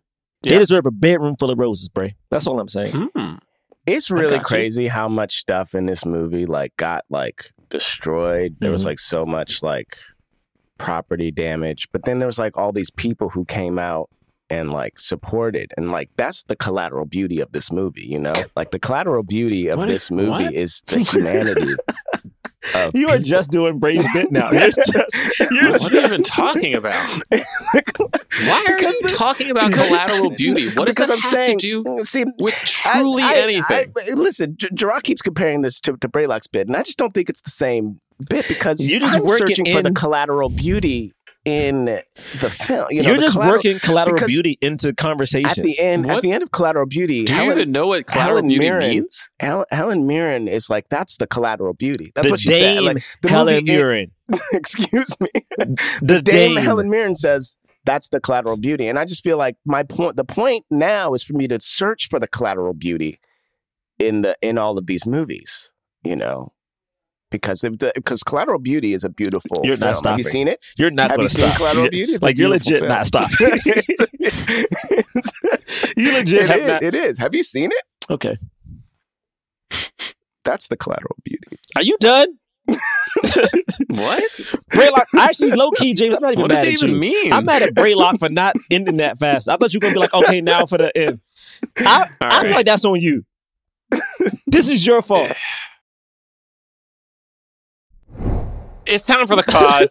they 0.42 0.58
deserve 0.58 0.86
a 0.86 0.90
bedroom 0.90 1.36
full 1.38 1.50
of 1.50 1.58
roses, 1.58 1.88
Bray. 1.88 2.16
That's 2.30 2.46
all 2.46 2.58
I'm 2.60 2.68
saying. 2.68 3.10
Hmm. 3.14 3.34
It's 3.86 4.10
really 4.10 4.30
got 4.36 4.38
you. 4.38 4.44
crazy 4.44 4.88
how 4.88 5.08
much 5.08 5.36
stuff 5.36 5.74
in 5.74 5.84
this 5.86 6.06
movie 6.06 6.46
like 6.46 6.74
got 6.78 7.04
like 7.10 7.52
destroyed. 7.68 8.56
There 8.60 8.70
was 8.70 8.82
Mhm. 8.82 8.86
like 8.86 8.98
so 8.98 9.26
much 9.26 9.62
like 9.62 9.98
property 10.78 11.30
damage, 11.30 11.88
but 11.92 12.04
then 12.04 12.18
there 12.18 12.26
was 12.26 12.38
like 12.38 12.56
all 12.56 12.72
these 12.72 12.90
people 12.90 13.28
who 13.30 13.44
came 13.44 13.78
out 13.78 14.08
and 14.50 14.70
like 14.70 14.98
supported 14.98 15.72
and 15.76 15.90
like 15.90 16.10
that's 16.16 16.44
the 16.44 16.56
collateral 16.56 17.06
beauty 17.06 17.40
of 17.40 17.50
this 17.52 17.72
movie, 17.72 18.06
you 18.06 18.18
know? 18.18 18.34
Like 18.56 18.70
the 18.70 18.78
collateral 18.78 19.22
beauty 19.22 19.68
of 19.68 19.78
What 19.78 19.88
this 19.88 20.04
is- 20.04 20.10
movie 20.10 20.30
what? 20.30 20.52
is 20.54 20.82
the 20.86 20.98
humanity 21.10 21.74
of 22.74 22.94
You 22.94 23.08
are 23.08 23.16
people. 23.16 23.22
just 23.24 23.50
doing 23.50 23.78
Bray's 23.78 24.04
bit 24.12 24.30
now. 24.32 24.50
You're 24.52 24.70
just, 24.70 24.92
you're 25.50 25.70
What 25.72 25.92
are 25.92 25.94
you 25.94 26.04
even 26.04 26.22
talking 26.24 26.74
about? 26.74 26.94
Why 27.30 28.64
are 28.66 28.76
Because 28.76 28.94
you 29.00 29.08
the- 29.08 29.14
talking 29.16 29.50
about 29.50 29.72
collateral 29.72 30.30
beauty? 30.30 30.68
What 30.74 30.86
does 30.86 30.96
that 30.96 31.10
I'm 31.10 31.18
have 31.18 31.30
saying, 31.30 31.58
to 31.58 31.82
do 31.84 32.04
see, 32.04 32.24
with 32.38 32.54
truly 32.54 33.22
I- 33.22 33.34
anything? 33.36 33.92
I- 33.96 34.12
listen, 34.14 34.56
J- 34.58 34.68
Gerard 34.74 35.04
keeps 35.04 35.22
comparing 35.22 35.62
this 35.62 35.80
to, 35.82 35.96
to 35.98 36.08
Braylock's 36.08 36.46
bit, 36.48 36.66
and 36.66 36.76
I 36.76 36.82
just 36.82 36.98
don't 36.98 37.14
think 37.14 37.28
it's 37.28 37.42
the 37.42 37.50
same 37.50 38.00
bit 38.28 38.46
because 38.48 38.88
You're 38.88 39.00
just 39.00 39.16
I'm 39.16 39.24
working 39.24 39.46
searching 39.56 39.72
for 39.72 39.82
the 39.82 39.90
collateral 39.92 40.48
beauty 40.48 41.12
in 41.44 41.84
the 42.40 42.50
film. 42.50 42.86
You 42.90 43.02
know, 43.02 43.10
you're 43.10 43.18
the 43.18 43.24
just 43.26 43.36
working 43.36 43.78
collateral 43.78 44.26
beauty 44.26 44.58
into 44.60 44.94
conversations. 44.94 45.58
at 45.58 45.64
the 45.64 45.78
end. 45.78 46.08
At 46.10 46.22
the 46.22 46.32
end 46.32 46.42
of 46.42 46.50
Collateral 46.50 46.86
Beauty, 46.86 47.24
do 47.24 47.32
you 47.32 47.38
Helen, 47.38 47.58
even 47.58 47.72
know 47.72 47.88
what 47.88 48.06
collateral 48.06 48.36
Helen 48.36 48.48
beauty 48.48 48.64
Mirren- 48.64 48.90
means? 48.90 49.28
Hel- 49.40 49.66
Helen 49.70 50.06
Mirren 50.06 50.48
is 50.48 50.70
like 50.70 50.88
that's 50.88 51.16
the 51.16 51.26
collateral 51.26 51.74
beauty. 51.74 52.12
That's 52.14 52.26
the 52.28 52.30
what 52.32 52.40
she 52.40 52.48
Dame 52.48 52.76
said. 52.76 52.84
Like 52.84 53.02
the 53.22 53.28
Helen 53.28 53.54
movie, 53.54 53.72
Mirren. 53.72 54.10
excuse 54.52 55.14
me, 55.20 55.28
The 55.58 56.22
Dame 56.22 56.54
Dame. 56.54 56.56
Helen 56.56 56.88
Mirren 56.88 57.14
says 57.16 57.56
that's 57.84 58.08
the 58.08 58.20
collateral 58.20 58.56
beauty, 58.56 58.88
and 58.88 58.98
I 58.98 59.04
just 59.04 59.22
feel 59.22 59.36
like 59.36 59.56
my 59.66 59.82
point. 59.82 60.16
The 60.16 60.24
point 60.24 60.64
now 60.70 61.12
is 61.12 61.22
for 61.22 61.34
me 61.34 61.46
to 61.48 61.60
search 61.60 62.08
for 62.08 62.18
the 62.18 62.26
collateral 62.26 62.72
beauty 62.72 63.18
in 63.98 64.22
the 64.22 64.36
in 64.40 64.56
all 64.56 64.78
of 64.78 64.86
these 64.86 65.04
movies. 65.04 65.70
You 66.02 66.16
know. 66.16 66.53
Because 67.34 67.64
because 67.94 68.22
Collateral 68.22 68.58
Beauty 68.60 68.92
is 68.94 69.02
a 69.04 69.08
beautiful 69.08 69.60
You're 69.64 69.76
film. 69.76 69.92
not 69.92 70.04
Have 70.06 70.18
you 70.18 70.24
seen 70.24 70.46
it? 70.48 70.60
You're 70.76 70.90
not 70.90 71.10
Have 71.10 71.20
you 71.20 71.28
seen 71.28 71.44
stop. 71.46 71.56
Collateral 71.56 71.84
You're- 71.86 71.90
Beauty? 71.90 72.12
It's 72.14 72.22
like 72.24 72.38
you're 72.38 72.48
legit 72.48 72.78
film. 72.78 72.88
not 72.88 73.06
stopping. 73.06 73.36
You 75.96 76.12
legit 76.12 76.40
it 76.42 76.46
have 76.48 76.60
is, 76.60 76.66
not. 76.68 76.82
it 76.82 76.94
is. 76.94 77.18
Have 77.18 77.34
you 77.34 77.42
seen 77.42 77.70
it? 77.72 77.84
Okay. 78.10 78.36
That's 80.44 80.68
the 80.68 80.76
collateral 80.76 81.16
beauty. 81.24 81.58
Are 81.76 81.82
you 81.82 81.96
done? 81.98 82.38
What? 83.88 84.22
Braylock, 84.72 85.04
actually, 85.16 85.52
low 85.52 85.70
key, 85.72 85.94
James, 85.94 86.16
I'm 86.16 86.22
not 86.22 86.32
even 86.32 86.42
What 86.42 86.48
mad 86.50 86.64
does 86.64 86.64
at 86.64 86.72
even 86.72 86.90
you. 86.94 86.96
mean? 87.00 87.32
I'm 87.32 87.44
mad 87.44 87.62
at 87.62 87.74
Braylock 87.74 88.18
for 88.18 88.28
not 88.28 88.56
ending 88.70 88.96
that 88.96 89.18
fast. 89.18 89.48
I 89.48 89.56
thought 89.56 89.72
you 89.72 89.78
were 89.78 89.82
going 89.82 89.94
to 89.94 89.98
be 89.98 90.00
like, 90.00 90.14
okay, 90.14 90.40
now 90.40 90.66
for 90.66 90.78
the 90.78 90.96
end. 90.96 91.22
I, 91.78 92.08
I 92.20 92.42
feel 92.44 92.52
like 92.54 92.66
that's 92.66 92.84
on 92.84 93.00
you. 93.00 93.24
this 94.48 94.68
is 94.68 94.84
your 94.86 95.00
fault. 95.02 95.30
It's 98.86 99.06
time 99.06 99.26
for 99.26 99.36
the 99.36 99.42
cause. 99.42 99.90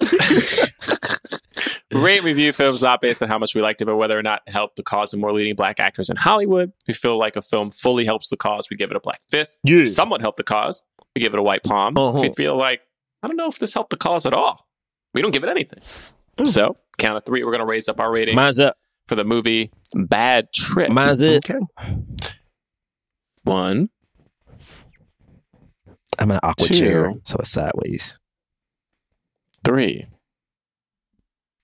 Rate 1.92 2.24
review 2.24 2.52
films 2.54 2.82
not 2.82 3.02
based 3.02 3.22
on 3.22 3.30
how 3.30 3.38
much 3.38 3.54
we 3.56 3.62
liked 3.62 3.82
it, 3.82 3.86
but 3.86 3.96
whether 3.98 4.18
or 4.18 4.24
not 4.24 4.42
it 4.48 4.52
helped 4.52 4.76
the 4.76 4.84
cause 4.84 5.14
of 5.14 5.20
more 5.20 5.32
leading 5.32 5.56
black 5.56 5.80
actors 5.80 6.10
in 6.10 6.16
Hollywood. 6.16 6.70
If 6.84 6.88
we 6.88 6.94
feel 6.96 7.18
like 7.20 7.36
a 7.36 7.42
film 7.42 7.72
fully 7.72 8.06
helps 8.06 8.30
the 8.30 8.38
cause, 8.38 8.70
we 8.70 8.78
give 8.78 8.90
it 8.92 8.98
a 8.98 9.00
black 9.00 9.22
fist. 9.30 9.60
Yeah. 9.64 9.86
Somewhat 9.86 10.22
helped 10.22 10.38
the 10.38 10.44
cause, 10.44 10.84
we 11.16 11.22
give 11.22 11.34
it 11.34 11.40
a 11.40 11.44
white 11.44 11.64
palm. 11.64 11.98
Uh-huh. 11.98 12.18
If 12.18 12.22
we 12.22 12.44
feel 12.44 12.56
like, 12.56 12.82
I 13.22 13.28
don't 13.28 13.38
know 13.38 13.48
if 13.48 13.60
this 13.60 13.74
helped 13.74 13.92
the 13.92 13.98
cause 13.98 14.26
at 14.26 14.34
all, 14.34 14.68
we 15.14 15.22
don't 15.22 15.32
give 15.32 15.44
it 15.44 15.50
anything. 15.50 15.80
So, 16.46 16.78
count 16.98 17.18
of 17.18 17.26
three, 17.26 17.44
we're 17.44 17.52
going 17.52 17.60
to 17.60 17.66
raise 17.68 17.88
up 17.88 18.00
our 18.00 18.12
rating 18.12 18.36
Mine's 18.36 18.60
up. 18.60 18.76
for 19.08 19.14
the 19.16 19.24
movie 19.24 19.72
Bad 19.96 20.48
Trip. 20.54 20.90
Mine's 20.90 21.22
it. 21.22 21.48
Okay. 21.50 21.64
One, 23.44 23.90
I'm 26.18 26.32
in 26.32 26.38
an 26.38 26.40
awkward 26.42 26.70
Two. 26.70 26.80
chair, 26.80 27.14
so 27.24 27.38
it's 27.40 27.52
sideways. 27.52 28.20
Three. 29.64 30.06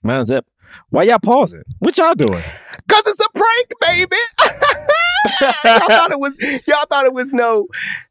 Man, 0.01 0.25
Zip, 0.25 0.45
Why 0.89 1.03
y'all 1.03 1.19
pausing? 1.19 1.63
What 1.79 1.97
y'all 1.97 2.15
doing? 2.15 2.41
Cause 2.87 3.03
it's 3.05 3.19
a 3.19 3.29
prank, 3.33 3.73
baby. 3.81 4.15
y'all 5.41 5.87
thought 5.87 6.11
it 6.11 6.19
was 6.19 6.37
y'all 6.67 6.85
thought 6.89 7.05
it 7.05 7.13
was 7.13 7.31
no 7.33 7.67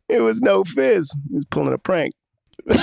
it 0.08 0.20
was 0.20 0.40
no 0.42 0.64
fizz. 0.64 1.14
He 1.30 1.36
was 1.36 1.44
pulling 1.50 1.72
a 1.72 1.78
prank. 1.78 2.14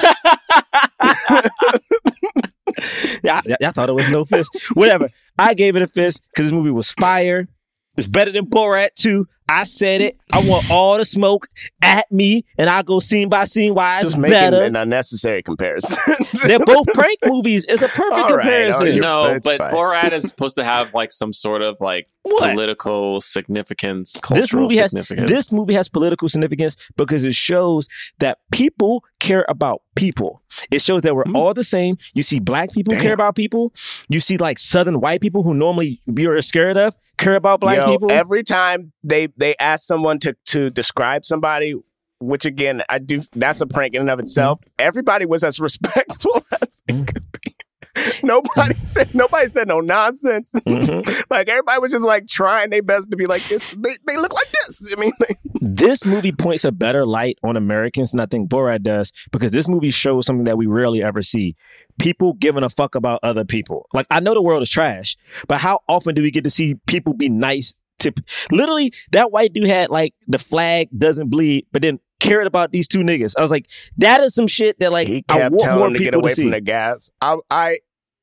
Yeah, 3.24 3.42
y'all 3.60 3.72
thought 3.72 3.90
it 3.90 3.96
was 3.96 4.10
no 4.12 4.26
fist. 4.26 4.50
Whatever. 4.74 5.08
I 5.38 5.54
gave 5.54 5.76
it 5.76 5.82
a 5.82 5.88
fist 5.88 6.22
because 6.32 6.48
this 6.48 6.54
movie 6.54 6.72
was 6.72 6.92
fire. 6.92 7.48
It's 7.98 8.08
better 8.08 8.32
than 8.32 8.48
Borat 8.48 8.90
2. 8.96 9.28
I 9.48 9.64
said 9.64 10.02
it. 10.02 10.18
I 10.34 10.40
want 10.48 10.70
all 10.72 10.98
the 10.98 11.06
smoke 11.06 11.48
at 11.82 12.12
me, 12.12 12.46
and 12.58 12.70
I 12.70 12.82
go 12.82 13.00
scene 13.00 13.30
by 13.30 13.46
scene 13.46 13.74
why 13.76 13.96
it's 13.98 14.06
Just 14.06 14.18
making 14.18 14.34
better. 14.34 14.64
an 14.64 14.76
unnecessary 14.76 15.44
comparison. 15.44 15.98
They're 16.46 16.60
both 16.60 16.88
prank 16.88 17.20
movies. 17.26 17.66
It's 17.70 17.82
a 17.82 17.88
perfect 17.88 18.02
All 18.02 18.18
right, 18.18 18.22
all 18.32 18.38
comparison. 18.40 18.88
right, 18.88 18.96
no, 19.02 19.40
but 19.44 19.58
fine. 19.58 19.70
Borat 19.72 20.12
is 20.12 20.24
supposed 20.30 20.56
to 20.58 20.64
have 20.64 20.94
like 20.94 21.12
some 21.12 21.32
sort 21.32 21.62
of 21.62 21.78
like 21.80 22.08
What? 22.24 22.52
political 22.54 23.22
significance, 23.22 24.20
cultural 24.20 24.42
This 24.42 24.54
movie 24.54 24.78
has 24.78 24.92
this 25.28 25.52
movie 25.52 25.74
has 25.76 25.88
political 25.90 26.28
significance 26.28 26.76
because 26.98 27.24
it 27.24 27.36
shows 27.36 27.88
that 28.20 28.40
people 28.52 29.04
care 29.20 29.46
about 29.48 29.82
people. 29.96 30.42
It 30.72 30.82
shows 30.82 31.02
that 31.04 31.16
we're 31.16 31.24
Mm. 31.26 31.36
all 31.38 31.54
the 31.54 31.64
same. 31.64 31.98
You 32.14 32.22
see 32.24 32.40
black 32.40 32.72
people 32.72 32.94
Damn. 32.94 33.02
care 33.04 33.14
about 33.14 33.36
people. 33.36 33.74
You 34.10 34.20
see 34.20 34.38
like 34.38 34.60
southern 34.60 35.00
white 35.02 35.22
people 35.22 35.44
who 35.44 35.54
normally 35.54 36.02
you're 36.06 36.42
scared 36.42 36.78
of 36.78 36.96
care 37.18 37.36
about 37.36 37.62
black 37.62 37.78
Yo, 37.78 37.92
people. 37.92 38.12
Every 38.12 38.44
time 38.44 38.92
they 39.04 39.28
they 39.38 39.56
ask 39.60 39.86
someone 39.86 40.20
to 40.20 40.36
to 40.48 40.70
describe 40.70 41.26
somebody, 41.26 41.76
which 42.20 42.46
again 42.46 42.82
I 42.90 43.00
do, 43.00 43.22
that's 43.36 43.62
a 43.62 43.66
prank 43.68 43.94
in 43.96 44.02
and 44.02 44.10
of 44.10 44.20
itself. 44.20 44.60
Everybody 44.80 45.26
was 45.26 45.44
as 45.44 45.60
respectful 45.70 46.46
as 46.62 46.80
they 46.88 46.94
Mm. 46.96 47.08
could 47.14 47.32
be. 47.32 47.54
Nobody 48.24 48.76
said 48.82 49.14
nobody 49.16 49.48
said 49.48 49.68
no 49.68 49.80
nonsense. 49.80 50.52
Mhm. 50.54 51.24
like 51.30 51.48
everybody 51.48 51.80
was 51.80 51.92
just 51.92 52.04
like 52.06 52.28
trying 52.28 52.70
their 52.70 52.84
best 52.84 53.10
to 53.12 53.16
be 53.18 53.26
like 53.26 53.44
this. 53.48 53.70
They, 53.70 53.96
they 54.06 54.18
look 54.18 54.34
like 54.34 54.52
this. 54.52 54.94
I 54.96 55.00
mean, 55.00 55.14
like, 55.20 55.38
this 55.62 56.06
movie 56.06 56.32
points 56.34 56.66
a 56.66 56.72
better 56.72 57.06
light 57.06 57.38
on 57.44 57.56
Americans 57.56 58.12
than 58.12 58.20
I 58.20 58.26
think 58.26 58.50
Borat 58.50 58.82
does 58.82 59.12
because 59.32 59.52
this 59.52 59.68
movie 59.70 59.92
shows 59.92 60.26
something 60.26 60.46
that 60.46 60.58
we 60.58 60.66
rarely 60.66 61.02
ever 61.04 61.22
see. 61.22 61.56
People 62.00 62.34
giving 62.34 62.64
a 62.64 62.70
fuck 62.70 62.96
about 62.96 63.20
other 63.24 63.46
people. 63.46 63.88
Like 63.94 64.08
I 64.12 64.20
know 64.20 64.34
the 64.34 64.42
world 64.42 64.62
is 64.64 64.70
trash, 64.70 65.16
but 65.48 65.62
how 65.62 65.80
often 65.88 66.16
do 66.16 66.22
we 66.22 66.32
get 66.32 66.44
to 66.44 66.50
see 66.50 66.76
people 66.88 67.14
be 67.14 67.30
nice 67.30 67.76
to 68.00 68.14
literally 68.52 68.94
that 69.12 69.32
white 69.32 69.54
dude 69.54 69.68
had 69.68 69.90
like 69.90 70.14
the 70.28 70.38
flag 70.40 70.90
doesn't 70.98 71.30
bleed, 71.30 71.66
but 71.72 71.82
then 71.82 72.00
cared 72.20 72.48
about 72.48 72.72
these 72.72 72.88
two 72.88 73.00
niggas. 73.00 73.36
I 73.38 73.42
was 73.42 73.52
like, 73.52 73.68
that 73.98 74.22
is 74.22 74.34
some 74.34 74.48
shit 74.48 74.80
that 74.80 74.92
like 74.92 75.08
he 75.08 75.24
I 75.30 75.34
kept 75.34 75.52
want 75.52 75.60
telling 75.60 75.78
more 75.80 75.88
them 75.88 75.94
to 75.94 76.00
people 76.00 76.12
get 76.22 76.24
away 76.24 76.34
to 76.34 76.42
from 76.42 76.52
the 76.52 76.62
gas. 76.62 77.10
I, 77.22 77.38
I 77.50 77.78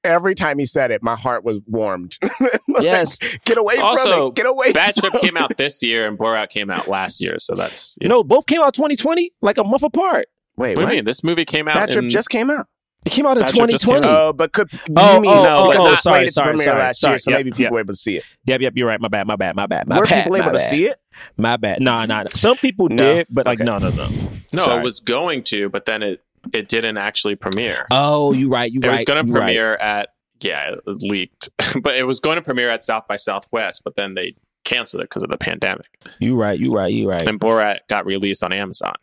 every 0.05 0.35
time 0.35 0.59
he 0.59 0.67
said 0.67 0.91
it, 0.91 1.03
my 1.03 1.15
heart 1.17 1.45
was 1.45 1.61
warmed. 1.67 2.19
Like, 2.69 2.85
Yes. 2.85 3.19
get 3.45 3.59
away 3.59 3.77
from 3.77 3.85
Also, 3.85 4.29
it. 4.29 4.35
Get 4.35 4.47
away. 4.47 4.73
Bad 4.73 4.95
from 4.95 5.11
Trip 5.11 5.21
came 5.23 5.37
out 5.37 5.57
this 5.59 5.83
year 5.83 6.09
and 6.09 6.19
Borat 6.19 6.49
came 6.49 6.71
out 6.71 6.89
last 6.89 7.21
year, 7.21 7.39
so 7.39 7.55
that's 7.55 7.99
You 8.01 8.09
know, 8.09 8.25
both 8.25 8.47
came 8.47 8.63
out 8.63 8.73
2020, 8.73 9.31
like 9.43 9.59
a 9.59 9.65
month 9.65 9.83
apart. 9.83 10.29
Wait, 10.57 10.77
What 10.79 10.87
do 10.87 10.93
you 10.93 10.99
mean? 10.99 11.05
This 11.05 11.23
movie 11.23 11.45
came 11.45 11.69
out 11.69 11.75
Bad 11.75 11.91
Trip 11.91 12.05
in, 12.05 12.11
just 12.11 12.31
came 12.31 12.51
out. 12.51 12.67
It 13.05 13.11
came 13.11 13.27
out 13.27 13.37
in 13.37 13.41
Bad 13.41 13.55
Trip 13.55 13.69
just 13.71 13.85
came 13.85 13.95
2020. 13.97 14.09
out. 14.09 14.29
Oh, 14.29 14.33
but 14.33 14.53
could 14.53 14.69
Oh, 14.97 15.15
you 15.17 15.21
mean 15.23 15.31
oh, 15.33 15.43
no? 15.43 15.57
oh, 15.59 15.67
but 15.69 15.77
oh, 15.77 15.85
not 15.87 15.99
sorry, 15.99 16.29
sorry, 16.29 16.49
premiere 16.55 16.65
sorry, 16.65 16.79
last 16.79 17.01
sorry. 17.01 17.13
year, 17.15 17.19
so 17.19 17.31
Yep, 17.33 17.39
maybe 17.39 17.51
people 17.51 17.63
yep. 17.63 17.73
were 17.73 17.81
able 17.81 17.95
to 17.95 18.01
see 18.01 18.17
it. 18.19 18.25
Yep, 18.47 18.61
yep, 18.61 18.73
you're 18.77 18.87
right. 18.87 19.01
My 19.01 19.09
bad, 19.09 19.27
my 19.27 19.37
bad, 19.37 19.57
my 19.57 19.67
bad. 19.67 19.89
My 19.89 19.99
Were 19.99 20.07
bad, 20.07 20.25
people 20.25 20.33
my 20.39 20.45
able 20.45 20.53
to 20.53 20.59
bad. 20.59 20.71
see 20.71 20.87
it? 20.87 21.01
My 21.37 21.57
bad. 21.57 21.81
Nah, 21.81 22.07
nah. 22.07 22.23
nah. 22.23 22.29
Some 22.35 22.57
people 22.59 22.89
No. 22.89 22.97
did, 22.97 23.27
but 23.31 23.45
like 23.47 23.59
Okay. 23.61 23.65
no, 23.65 23.79
no, 23.79 23.91
no. 23.91 24.09
No, 24.53 24.63
Sorry. 24.65 24.81
it 24.81 24.85
was 24.85 25.01
going 25.01 25.43
to, 25.45 25.69
but 25.69 25.85
then 25.87 26.03
it 26.03 26.23
it 26.53 26.69
didn't 26.69 26.97
actually 26.97 27.35
premiere. 27.37 27.87
Oh, 27.91 28.33
you 28.33 28.49
right. 28.49 28.71
You 28.71 28.81
it 28.81 28.87
right. 28.87 28.93
It 28.95 28.97
was 28.99 29.05
going 29.05 29.25
to 29.25 29.29
you 29.29 29.35
right. 29.35 29.45
premiere 29.47 29.75
at 29.75 30.11
yeah, 30.41 30.71
it 30.73 30.81
was 30.87 31.03
leaked, 31.03 31.49
but 31.83 31.95
it 31.97 32.05
was 32.05 32.21
going 32.21 32.37
to 32.37 32.43
premiere 32.43 32.69
at 32.71 32.83
South 32.85 33.07
by 33.09 33.17
Southwest, 33.17 33.83
but 33.85 33.95
then 33.97 34.15
they 34.15 34.35
canceled 34.65 35.03
it 35.03 35.09
because 35.09 35.23
of 35.25 35.31
the 35.31 35.39
pandemic. 35.39 35.87
You 36.21 36.35
right. 36.37 36.59
You 36.59 36.73
right. 36.75 36.93
You 36.93 37.09
right. 37.11 37.23
and 37.29 37.41
Borat 37.41 37.81
got 37.89 38.07
released 38.07 38.43
on 38.45 38.53
Amazon. 38.53 38.95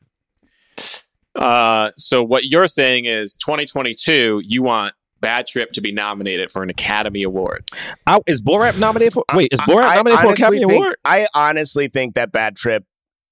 Uh, 1.40 1.92
so 1.98 2.24
what 2.24 2.44
you're 2.46 2.68
saying 2.68 3.06
is 3.06 3.36
2022, 3.38 4.42
you 4.44 4.62
want 4.62 4.94
Bad 5.22 5.48
Trip 5.48 5.72
to 5.74 5.82
be 5.82 5.92
nominated 5.92 6.52
for 6.52 6.64
an 6.64 6.70
Academy 6.70 7.24
Award. 7.24 7.68
I, 8.06 8.20
is 8.28 8.42
Borat 8.42 8.78
nominated 8.78 9.14
for? 9.14 9.24
Wait, 9.34 9.52
is 9.54 9.60
Borat 9.62 9.84
I- 9.84 9.94
I 9.94 9.96
nominated 9.96 10.20
for 10.22 10.28
honestly 10.28 10.44
Academy 10.46 10.60
think- 10.60 10.72
Award? 10.74 10.96
I 11.06 11.28
honestly 11.34 11.88
think 11.88 12.16
that 12.16 12.32
Bad 12.32 12.56
Trip 12.56 12.86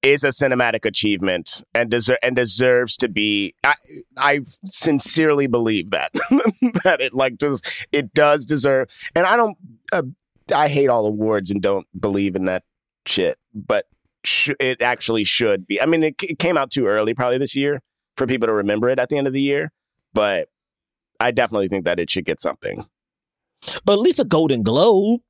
is 0.03 0.23
a 0.23 0.27
cinematic 0.27 0.85
achievement 0.85 1.63
and 1.73 1.89
deser- 1.91 2.17
and 2.23 2.35
deserves 2.35 2.95
to 2.97 3.09
be. 3.09 3.53
I 3.63 3.73
I 4.17 4.39
sincerely 4.63 5.47
believe 5.47 5.89
that 5.91 6.11
that 6.83 7.01
it 7.01 7.13
like 7.13 7.37
does 7.37 7.61
it 7.91 8.13
does 8.13 8.45
deserve. 8.45 8.89
And 9.15 9.25
I 9.25 9.35
don't. 9.35 9.57
Uh, 9.91 10.03
I 10.53 10.67
hate 10.69 10.87
all 10.89 11.05
awards 11.05 11.51
and 11.51 11.61
don't 11.61 11.87
believe 11.99 12.35
in 12.35 12.45
that 12.45 12.63
shit. 13.05 13.37
But 13.53 13.85
sh- 14.23 14.51
it 14.59 14.81
actually 14.81 15.23
should 15.25 15.67
be. 15.67 15.81
I 15.81 15.85
mean, 15.85 16.03
it, 16.03 16.15
it 16.21 16.39
came 16.39 16.57
out 16.57 16.69
too 16.71 16.85
early, 16.85 17.13
probably 17.13 17.37
this 17.37 17.55
year, 17.55 17.81
for 18.17 18.27
people 18.27 18.47
to 18.47 18.53
remember 18.53 18.89
it 18.89 18.99
at 18.99 19.09
the 19.09 19.17
end 19.17 19.27
of 19.27 19.33
the 19.33 19.41
year. 19.41 19.71
But 20.13 20.49
I 21.19 21.31
definitely 21.31 21.67
think 21.69 21.85
that 21.85 21.99
it 21.99 22.09
should 22.09 22.25
get 22.25 22.41
something. 22.41 22.85
But 23.85 23.93
at 23.93 23.99
least 23.99 24.19
a 24.19 24.23
Golden 24.25 24.63
Globe. 24.63 25.21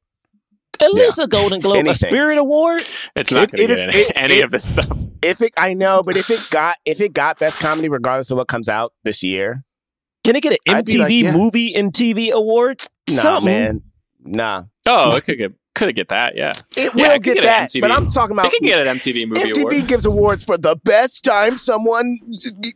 At 0.80 0.90
Yeah. 0.94 1.04
least 1.06 1.20
a 1.20 1.28
Golden 1.28 1.60
Globe, 1.60 1.88
a 1.88 1.96
Spirit 2.08 2.38
Award. 2.38 2.84
It's 3.16 3.32
not 3.32 3.52
It- 3.54 3.58
going 3.58 3.72
it 3.72 3.76
to 3.76 3.82
any, 3.84 3.98
it- 3.98 4.12
any 4.16 4.34
it- 4.36 4.46
of 4.46 4.52
this 4.52 4.68
stuff. 4.70 5.04
If 5.24 5.42
it, 5.42 5.54
I 5.58 5.74
know, 5.74 6.02
but 6.06 6.16
if 6.18 6.30
it 6.30 6.40
got 6.52 6.78
if 6.86 7.02
it 7.02 7.14
got 7.14 7.40
best 7.40 7.58
comedy, 7.58 7.90
regardless 7.90 8.30
of 8.32 8.38
what 8.38 8.48
comes 8.48 8.70
out 8.70 8.94
this 9.04 9.24
year, 9.24 9.64
Can 10.24 10.36
it 10.36 10.44
get 10.44 10.54
an 10.68 10.84
MTV 10.84 11.00
like, 11.00 11.12
yeah. 11.14 11.32
Movie 11.32 11.74
and 11.74 11.92
TV 11.94 12.32
Award? 12.32 12.82
nah, 13.10 13.16
Something. 13.16 13.46
man, 13.46 13.82
nah, 14.20 14.64
Oh, 14.86 15.16
it 15.16 15.24
could 15.24 15.38
get 15.40 15.54
could 15.78 15.96
get 15.96 16.10
that. 16.10 16.36
Yeah, 16.36 16.52
it 16.76 16.94
Yeah, 16.96 17.10
will 17.10 17.16
it 17.16 17.24
get, 17.24 17.36
get 17.36 17.38
an 17.38 17.44
that. 17.44 17.70
MTV. 17.70 17.82
But 17.82 17.92
I'm 17.92 18.08
talking 18.08 18.34
about 18.34 18.48
it 18.48 18.52
could 18.52 18.62
get 18.64 18.86
an 18.86 18.98
MTV 18.98 19.28
Movie 19.28 19.42
MTV 19.54 19.58
Award. 19.62 19.88
gives 19.88 20.06
awards 20.06 20.44
for 20.44 20.58
the 20.58 20.76
best 20.76 21.24
time 21.24 21.58
someone 21.58 22.18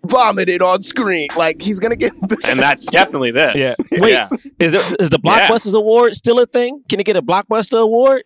vomited 0.05 0.61
on 0.61 0.81
screen. 0.81 1.27
Like 1.35 1.61
he's 1.61 1.79
gonna 1.79 1.95
get. 1.95 2.13
and 2.45 2.59
that's 2.59 2.85
definitely 2.85 3.31
this. 3.31 3.55
Yeah. 3.91 3.99
Wait, 3.99 4.11
Yeah. 4.11 4.27
is 4.59 4.73
there 4.73 4.83
is 4.99 5.09
the 5.09 5.19
Yeah. 5.23 5.47
Blockbusters 5.49 5.73
Award 5.75 6.15
still 6.15 6.39
a 6.39 6.45
thing? 6.45 6.83
Can 6.89 6.99
it 6.99 7.05
get 7.05 7.17
a 7.17 7.21
Blockbuster 7.21 7.81
Award? 7.81 8.23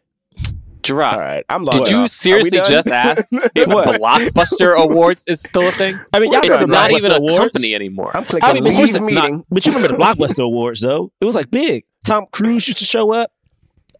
Gerard, 0.84 1.14
All 1.16 1.20
right, 1.20 1.44
I'm. 1.50 1.66
did 1.66 1.88
you 1.88 1.98
off. 2.04 2.10
Seriously 2.12 2.60
just 2.60 2.88
ask 2.92 3.28
if 3.32 3.68
What? 3.68 4.00
Blockbuster 4.00 4.78
Awards 4.78 5.24
is 5.28 5.42
still 5.42 5.68
a 5.68 5.72
thing? 5.72 6.00
I 6.14 6.20
mean, 6.20 6.32
y'all 6.32 6.42
It's 6.46 6.64
not 6.68 6.92
even 6.92 7.12
a 7.12 7.16
Awards? 7.16 7.54
company 7.54 7.74
anymore. 7.74 8.16
I'm 8.16 8.24
clicking 8.24 8.48
I 8.48 8.54
mean, 8.54 8.66
leave 8.66 8.74
of 8.74 8.78
course 8.78 8.94
it's 8.94 9.10
not. 9.10 9.32
But 9.50 9.66
you 9.66 9.72
remember 9.72 9.98
the 9.98 10.04
Blockbuster 10.04 10.44
Awards 10.44 10.82
though? 10.82 11.12
It 11.20 11.26
was 11.26 11.34
like 11.34 11.50
big. 11.50 11.86
Tom 12.06 12.28
Cruise 12.32 12.68
used 12.68 12.78
to 12.78 12.86
show 12.86 13.12
up. 13.14 13.32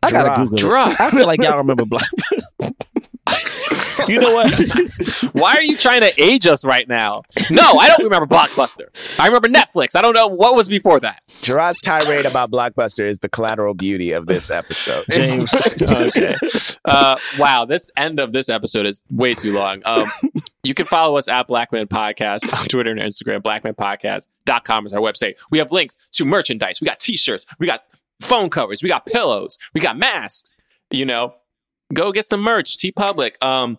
I 0.06 0.12
gotta 0.12 0.30
Gerard. 0.30 0.40
Google 0.40 0.58
Gerard. 0.58 0.92
it. 0.92 1.02
I 1.02 1.12
feel 1.12 1.26
like 1.28 1.42
y'all 1.42 1.58
remember 1.58 1.84
Blockbuster. 1.84 2.74
you 4.08 4.20
know 4.20 4.34
what? 4.34 4.52
Why 5.34 5.54
are 5.56 5.62
you 5.62 5.78
trying 5.78 6.02
to 6.02 6.22
age 6.22 6.48
us 6.48 6.64
right 6.64 6.88
now? 6.88 7.18
No, 7.50 7.74
I 7.78 7.88
don't 7.88 8.04
remember 8.04 8.28
Blockbuster. 8.28 8.88
I 9.20 9.28
remember 9.28 9.48
Netflix. 9.48 9.96
I 9.96 10.02
don't 10.02 10.14
know 10.14 10.28
what 10.28 10.56
was 10.56 10.68
before 10.68 11.00
that. 11.00 11.24
Gerard's 11.42 11.80
tirade 11.80 12.26
about 12.26 12.52
Blockbuster 12.52 13.08
is 13.08 13.20
the 13.20 13.30
collateral 13.30 13.74
beauty 13.74 14.12
of 14.12 14.28
this 14.28 14.50
episode. 14.50 15.06
James. 15.12 15.54
okay. 15.82 16.36
Uh, 16.86 17.18
wow, 17.38 17.66
this 17.66 17.90
end 17.98 18.20
of 18.20 18.32
this 18.34 18.50
episode 18.50 18.86
is 18.86 19.02
way 19.10 19.34
too 19.34 19.54
long. 19.54 19.82
Um, 19.86 20.06
you 20.64 20.74
can 20.74 20.86
follow 20.86 21.18
us 21.18 21.28
at 21.28 21.48
Blackman 21.48 21.88
Podcast 21.88 22.52
on 22.58 22.66
Twitter 22.66 22.92
and 22.92 23.00
Instagram. 23.02 23.42
BlackmanPodcast.com 23.42 24.86
is 24.86 24.94
our 24.94 25.02
website. 25.02 25.36
We 25.52 25.58
have 25.60 25.72
links 25.72 25.98
to 26.14 26.26
merchandise. 26.26 26.80
We 26.82 26.86
got 26.86 27.00
t-shirts. 27.00 27.46
We 27.60 27.68
got 27.68 27.84
phone 28.22 28.50
covers. 28.50 28.82
We 28.84 28.90
got 28.90 29.06
pillows. 29.06 29.58
We 29.74 29.82
got 29.82 29.98
masks. 29.98 30.52
You 30.92 31.06
know, 31.06 31.34
go 31.94 32.12
get 32.12 32.26
some 32.26 32.42
merch. 32.42 32.78
TeePublic. 32.78 33.44
Um, 33.44 33.78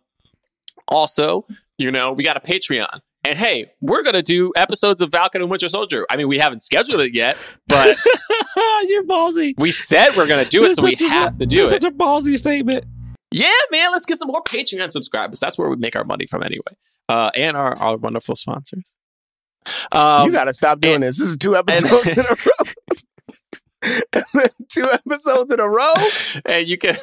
also, 0.88 1.46
you 1.78 1.90
know, 1.90 2.12
we 2.12 2.24
got 2.24 2.36
a 2.36 2.40
Patreon. 2.40 3.00
And 3.24 3.36
hey, 3.38 3.72
we're 3.80 4.04
gonna 4.04 4.22
do 4.22 4.52
episodes 4.54 5.02
of 5.02 5.10
Falcon 5.10 5.42
and 5.42 5.50
Winter 5.50 5.68
Soldier. 5.68 6.06
I 6.08 6.16
mean, 6.16 6.28
we 6.28 6.38
haven't 6.38 6.60
scheduled 6.62 7.00
it 7.00 7.12
yet, 7.12 7.36
but 7.66 7.96
You're 8.86 9.02
ballsy. 9.04 9.54
we 9.58 9.72
said 9.72 10.14
we're 10.16 10.28
gonna 10.28 10.44
do 10.44 10.64
it, 10.64 10.76
so 10.76 10.84
we 10.84 10.90
That's 10.90 11.00
a- 11.00 11.08
have 11.08 11.36
to 11.38 11.46
do 11.46 11.56
that's 11.58 11.72
it. 11.72 11.82
Such 11.82 11.92
a 11.92 11.94
ballsy 11.94 12.38
statement. 12.38 12.84
Yeah, 13.32 13.50
man, 13.72 13.90
let's 13.90 14.06
get 14.06 14.18
some 14.18 14.28
more 14.28 14.42
Patreon 14.44 14.92
subscribers. 14.92 15.40
That's 15.40 15.58
where 15.58 15.68
we 15.68 15.74
make 15.74 15.96
our 15.96 16.04
money 16.04 16.26
from 16.26 16.44
anyway. 16.44 16.76
Uh, 17.08 17.30
and 17.34 17.56
our, 17.56 17.76
our 17.80 17.96
wonderful 17.96 18.36
sponsors. 18.36 18.84
Um, 19.90 20.26
you 20.26 20.32
gotta 20.32 20.52
stop 20.52 20.80
doing 20.80 20.96
and- 20.96 21.02
this. 21.04 21.18
This 21.18 21.28
is 21.30 21.36
two 21.36 21.56
episodes 21.56 22.06
in 22.06 22.20
a 22.20 22.22
row. 22.22 22.72
two 24.68 24.84
episodes 24.90 25.50
in 25.52 25.60
a 25.60 25.68
row. 25.68 25.92
and 26.44 26.66
you 26.66 26.76
can 26.78 26.96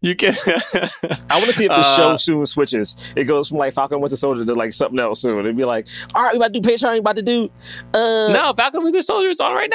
you 0.00 0.14
can 0.14 0.34
I 0.44 1.34
want 1.34 1.46
to 1.46 1.52
see 1.52 1.64
if 1.64 1.70
the 1.70 1.76
Uh, 1.76 1.96
show 1.96 2.16
soon 2.16 2.44
switches. 2.46 2.96
It 3.16 3.24
goes 3.24 3.48
from 3.48 3.58
like 3.58 3.72
Falcon 3.74 4.00
Winter 4.00 4.16
Soldier 4.16 4.44
to 4.44 4.54
like 4.54 4.72
something 4.72 4.98
else 4.98 5.22
soon. 5.22 5.38
It'd 5.40 5.56
be 5.56 5.64
like, 5.64 5.86
all 6.14 6.22
right, 6.22 6.32
we 6.32 6.36
about 6.38 6.52
to 6.54 6.60
do 6.60 6.68
Patreon. 6.68 6.92
We 6.92 6.98
about 6.98 7.16
to 7.16 7.22
do. 7.22 7.50
Uh, 7.94 8.28
No, 8.32 8.52
Falcon 8.56 8.84
Winter 8.84 9.02
Soldier 9.02 9.28
is 9.30 9.40
on 9.40 9.52
right 9.54 9.70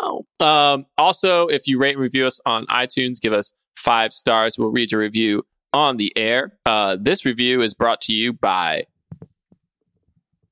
now. 0.00 0.24
Um, 0.40 0.86
also, 0.98 1.46
if 1.48 1.66
you 1.66 1.78
rate 1.78 1.92
and 1.92 2.00
review 2.00 2.26
us 2.26 2.40
on 2.46 2.66
iTunes, 2.66 3.20
give 3.20 3.32
us 3.32 3.52
five 3.76 4.12
stars. 4.12 4.58
We'll 4.58 4.70
read 4.70 4.92
your 4.92 5.00
review 5.00 5.44
on 5.72 5.96
the 5.96 6.12
air. 6.16 6.56
Uh, 6.66 6.96
this 7.00 7.24
review 7.24 7.60
is 7.62 7.74
brought 7.74 8.00
to 8.02 8.14
you 8.14 8.32
by 8.32 8.84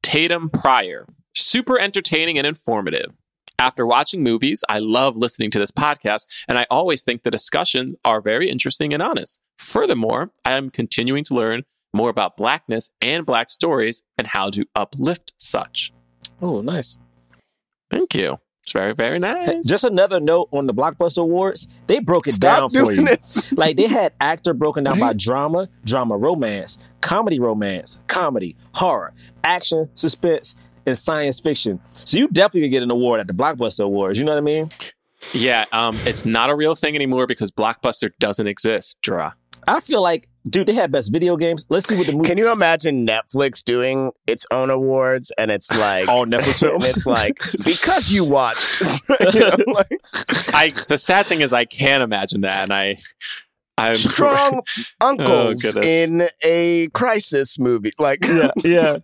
Tatum 0.03 0.51
Pryor. 0.51 1.07
Super 1.35 1.79
entertaining 1.79 2.39
and 2.39 2.47
informative. 2.47 3.13
After 3.63 3.87
watching 3.87 4.25
movies, 4.25 4.65
I 4.69 4.81
love 4.81 5.17
listening 5.17 5.53
to 5.53 5.59
this 5.61 5.71
podcast, 5.71 6.27
and 6.49 6.59
I 6.59 6.67
always 6.69 7.05
think 7.05 7.23
the 7.23 7.31
discussions 7.31 7.95
are 8.05 8.21
very 8.21 8.51
interesting 8.51 8.93
and 8.93 9.01
honest. 9.01 9.39
Furthermore, 9.57 10.33
I 10.45 10.55
am 10.55 10.69
continuing 10.69 11.23
to 11.23 11.35
learn 11.35 11.63
more 11.95 12.11
about 12.11 12.37
blackness 12.37 12.91
and 13.01 13.25
black 13.25 13.51
stories 13.51 14.03
and 14.19 14.27
how 14.27 14.51
to 14.51 14.65
uplift 14.75 15.33
such. 15.37 15.93
Oh, 16.41 16.61
nice. 16.61 16.99
Thank 17.89 18.17
you. 18.17 18.41
It's 18.65 18.73
very, 18.73 18.95
very 18.95 19.21
nice. 19.21 19.65
Just 19.65 19.85
another 19.85 20.19
note 20.19 20.49
on 20.51 20.67
the 20.67 20.75
Blockbuster 20.75 21.19
Awards, 21.23 21.69
they 21.87 22.01
broke 22.01 22.27
it 22.27 22.33
Stop 22.33 22.73
down 22.73 22.85
for 22.87 22.91
you. 22.93 23.05
this. 23.05 23.53
Like 23.57 23.77
they 23.77 23.87
had 23.87 24.13
actor 24.21 24.55
broken 24.55 24.83
down 24.83 24.99
by 24.99 25.13
drama, 25.13 25.69
drama 25.85 26.17
romance, 26.17 26.79
comedy 27.01 27.39
romance, 27.39 28.01
comedy, 28.09 28.57
horror, 28.75 29.13
action, 29.45 29.89
suspense, 29.95 30.57
and 30.87 30.99
science 30.99 31.41
fiction. 31.41 31.81
So 31.93 32.19
you 32.19 32.29
definitely 32.29 32.63
could 32.63 32.73
get 32.73 32.83
an 32.83 32.91
award 32.91 33.21
at 33.21 33.27
the 33.27 33.35
Blockbuster 33.35 33.85
Awards. 33.85 34.19
You 34.19 34.25
know 34.25 34.33
what 34.33 34.39
I 34.39 34.43
mean? 34.43 34.69
yeah, 35.33 35.65
um, 35.73 35.97
it's 36.05 36.25
not 36.25 36.51
a 36.51 36.55
real 36.55 36.75
thing 36.75 36.95
anymore 36.95 37.27
because 37.27 37.51
Blockbuster 37.51 38.11
doesn't 38.19 38.47
exist. 38.47 38.99
Draw. 39.03 39.33
I 39.69 39.81
feel 39.81 40.03
like, 40.03 40.29
dude, 40.49 40.67
they 40.67 40.75
had 40.75 40.91
best 40.91 41.13
video 41.13 41.37
games. 41.37 41.65
Let's 41.69 41.87
see 41.87 41.97
what 41.97 42.07
the 42.07 42.13
movie. 42.13 42.29
Can 42.29 42.39
you 42.39 42.51
imagine 42.51 43.07
Netflix 43.07 43.63
doing 43.63 44.11
its 44.27 44.45
own 44.51 44.71
awards 44.71 45.31
and 45.39 45.51
it's 45.51 45.71
like 45.79 46.09
All 46.09 46.27
Netflix 46.27 46.61
films? 46.61 46.89
it's 46.89 47.07
like 47.07 47.39
because 47.65 48.11
you 48.11 48.25
watched 48.25 48.83
you 49.21 49.41
know, 49.41 49.57
like, 49.69 50.01
I. 50.53 50.73
The 50.89 50.99
sad 50.99 51.27
thing 51.27 51.41
is, 51.41 51.53
I 51.53 51.65
can't 51.65 52.03
imagine 52.03 52.41
that, 52.41 52.65
and 52.65 52.73
I, 52.73 52.97
I'm 53.79 53.95
strong 53.95 54.63
uncles 55.01 55.63
goodness. 55.63 55.87
in 55.87 56.29
a 56.45 56.89
crisis 56.89 57.59
movie. 57.59 57.93
Like 57.99 58.25
yeah, 58.25 58.51
yeah. 58.65 58.99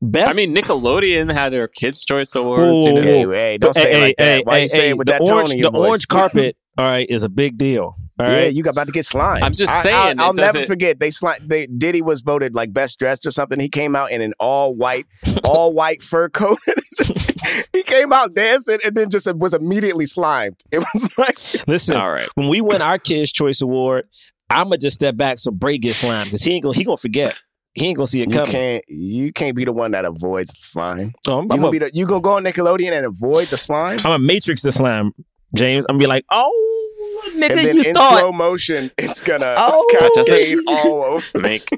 Best. 0.00 0.32
I 0.32 0.36
mean, 0.36 0.54
Nickelodeon 0.54 1.32
had 1.32 1.52
their 1.52 1.66
Kids' 1.68 2.04
Choice 2.04 2.34
Awards. 2.34 2.84
you 2.84 2.92
Whoa, 2.92 3.00
know? 3.00 3.02
hey, 3.02 3.24
hey, 3.26 3.58
don't 3.58 3.74
say 3.74 3.90
it 3.92 4.00
like 4.02 4.16
that. 4.18 4.46
Why 4.46 4.58
you 4.58 4.68
say 4.68 4.90
it 4.90 4.98
with 4.98 5.06
the 5.08 5.12
that 5.14 5.20
orange, 5.22 5.48
tone 5.48 5.52
in 5.52 5.58
your 5.58 5.70
the 5.72 5.78
voice? 5.78 5.88
orange 5.88 6.08
carpet, 6.08 6.56
all 6.78 6.84
right, 6.84 7.06
is 7.10 7.22
a 7.24 7.28
big 7.28 7.58
deal. 7.58 7.94
All 8.20 8.26
yeah, 8.28 8.32
right. 8.34 8.52
you 8.52 8.62
got 8.62 8.70
about 8.70 8.86
to 8.86 8.92
get 8.92 9.04
slimed. 9.06 9.42
I'm 9.42 9.52
just 9.52 9.72
I- 9.72 9.82
saying, 9.82 10.20
I, 10.20 10.24
will 10.26 10.30
it 10.32 10.36
never 10.36 10.52
doesn't- 10.58 10.66
forget 10.68 11.00
they 11.00 11.10
slime. 11.10 11.46
They 11.48 11.66
Diddy 11.66 12.00
was 12.02 12.20
voted 12.22 12.54
like 12.54 12.72
best 12.72 12.98
dressed 13.00 13.26
or 13.26 13.32
something. 13.32 13.58
He 13.58 13.68
came 13.68 13.96
out 13.96 14.12
in 14.12 14.20
an 14.22 14.34
all 14.38 14.74
white, 14.74 15.06
all 15.44 15.72
white 15.72 16.00
fur 16.02 16.28
coat. 16.28 16.58
he 17.72 17.82
came 17.82 18.12
out 18.12 18.34
dancing 18.34 18.78
and 18.84 18.94
then 18.94 19.10
just 19.10 19.32
was 19.34 19.54
immediately 19.54 20.06
slimed. 20.06 20.56
It 20.70 20.78
was 20.78 21.08
like 21.18 21.36
Listen, 21.66 21.96
All 21.96 22.10
right. 22.12 22.28
when 22.34 22.48
we 22.48 22.60
win 22.60 22.82
our 22.82 22.98
Kids 22.98 23.32
Choice 23.32 23.60
Award, 23.60 24.06
I'm 24.50 24.66
gonna 24.66 24.78
just 24.78 24.94
step 24.94 25.16
back 25.16 25.38
so 25.38 25.50
Bray 25.50 25.78
gets 25.78 25.96
slimed 25.96 26.26
because 26.26 26.42
he 26.42 26.52
ain't 26.54 26.62
gonna 26.62 26.76
he 26.76 26.84
gonna 26.84 26.96
forget. 26.96 27.40
He 27.74 27.86
ain't 27.86 27.96
gonna 27.96 28.06
see 28.06 28.20
it 28.22 28.28
you 28.28 28.34
coming. 28.34 28.50
can't 28.50 28.84
you 28.88 29.32
can't 29.32 29.56
be 29.56 29.64
the 29.64 29.72
one 29.72 29.92
that 29.92 30.04
avoids 30.04 30.50
the 30.50 30.60
slime. 30.60 31.14
Oh, 31.26 31.38
I'm, 31.38 31.44
You 31.44 31.50
I'm 31.52 31.56
gonna 31.56 31.68
a, 31.68 31.70
be 31.70 31.78
the, 31.78 31.90
you 31.94 32.06
gonna 32.06 32.20
go 32.20 32.32
on 32.36 32.44
Nickelodeon 32.44 32.92
and 32.92 33.06
avoid 33.06 33.48
the 33.48 33.56
slime, 33.56 33.98
I'm 34.04 34.12
a 34.12 34.18
Matrix 34.18 34.60
the 34.62 34.72
slime, 34.72 35.12
James. 35.56 35.86
I'm 35.88 35.94
gonna 35.96 36.04
be 36.04 36.06
like, 36.06 36.24
oh, 36.30 37.30
and 37.32 37.42
nigga, 37.42 37.54
then 37.54 37.76
you 37.76 37.82
in 37.84 37.94
thought. 37.94 38.18
slow 38.18 38.32
motion, 38.32 38.90
it's 38.98 39.20
gonna 39.22 39.54
Oh. 39.58 39.86
cascade 40.16 40.58
all 40.66 41.02
over. 41.04 41.38
Make 41.40 41.70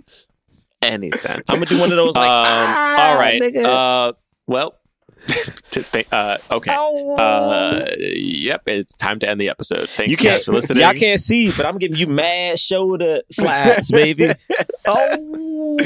any 0.82 1.12
sense? 1.12 1.42
I'm 1.48 1.56
gonna 1.56 1.66
do 1.66 1.78
one 1.78 1.92
of 1.92 1.96
those 1.96 2.14
like, 2.14 2.28
um, 2.28 2.66
ah, 2.66 3.10
all 3.12 3.18
right. 3.18 3.40
nigga. 3.40 3.64
Uh, 3.64 4.12
well, 4.46 4.70
to 4.70 4.76
think, 4.76 4.83
uh, 6.12 6.38
okay. 6.50 6.74
Oh. 6.76 7.16
Uh, 7.16 7.86
yep, 7.98 8.62
it's 8.66 8.94
time 8.94 9.18
to 9.20 9.28
end 9.28 9.40
the 9.40 9.48
episode. 9.48 9.88
Thank 9.90 10.08
you 10.08 10.12
you, 10.12 10.16
guys 10.16 10.32
can't, 10.32 10.44
for 10.44 10.52
listening. 10.52 10.82
y'all 10.82 10.92
can't 10.94 11.20
see, 11.20 11.50
but 11.50 11.66
I'm 11.66 11.78
giving 11.78 11.96
you 11.96 12.06
mad 12.06 12.58
shoulder 12.58 13.22
slides, 13.30 13.90
baby. 13.90 14.32
oh, 14.86 15.78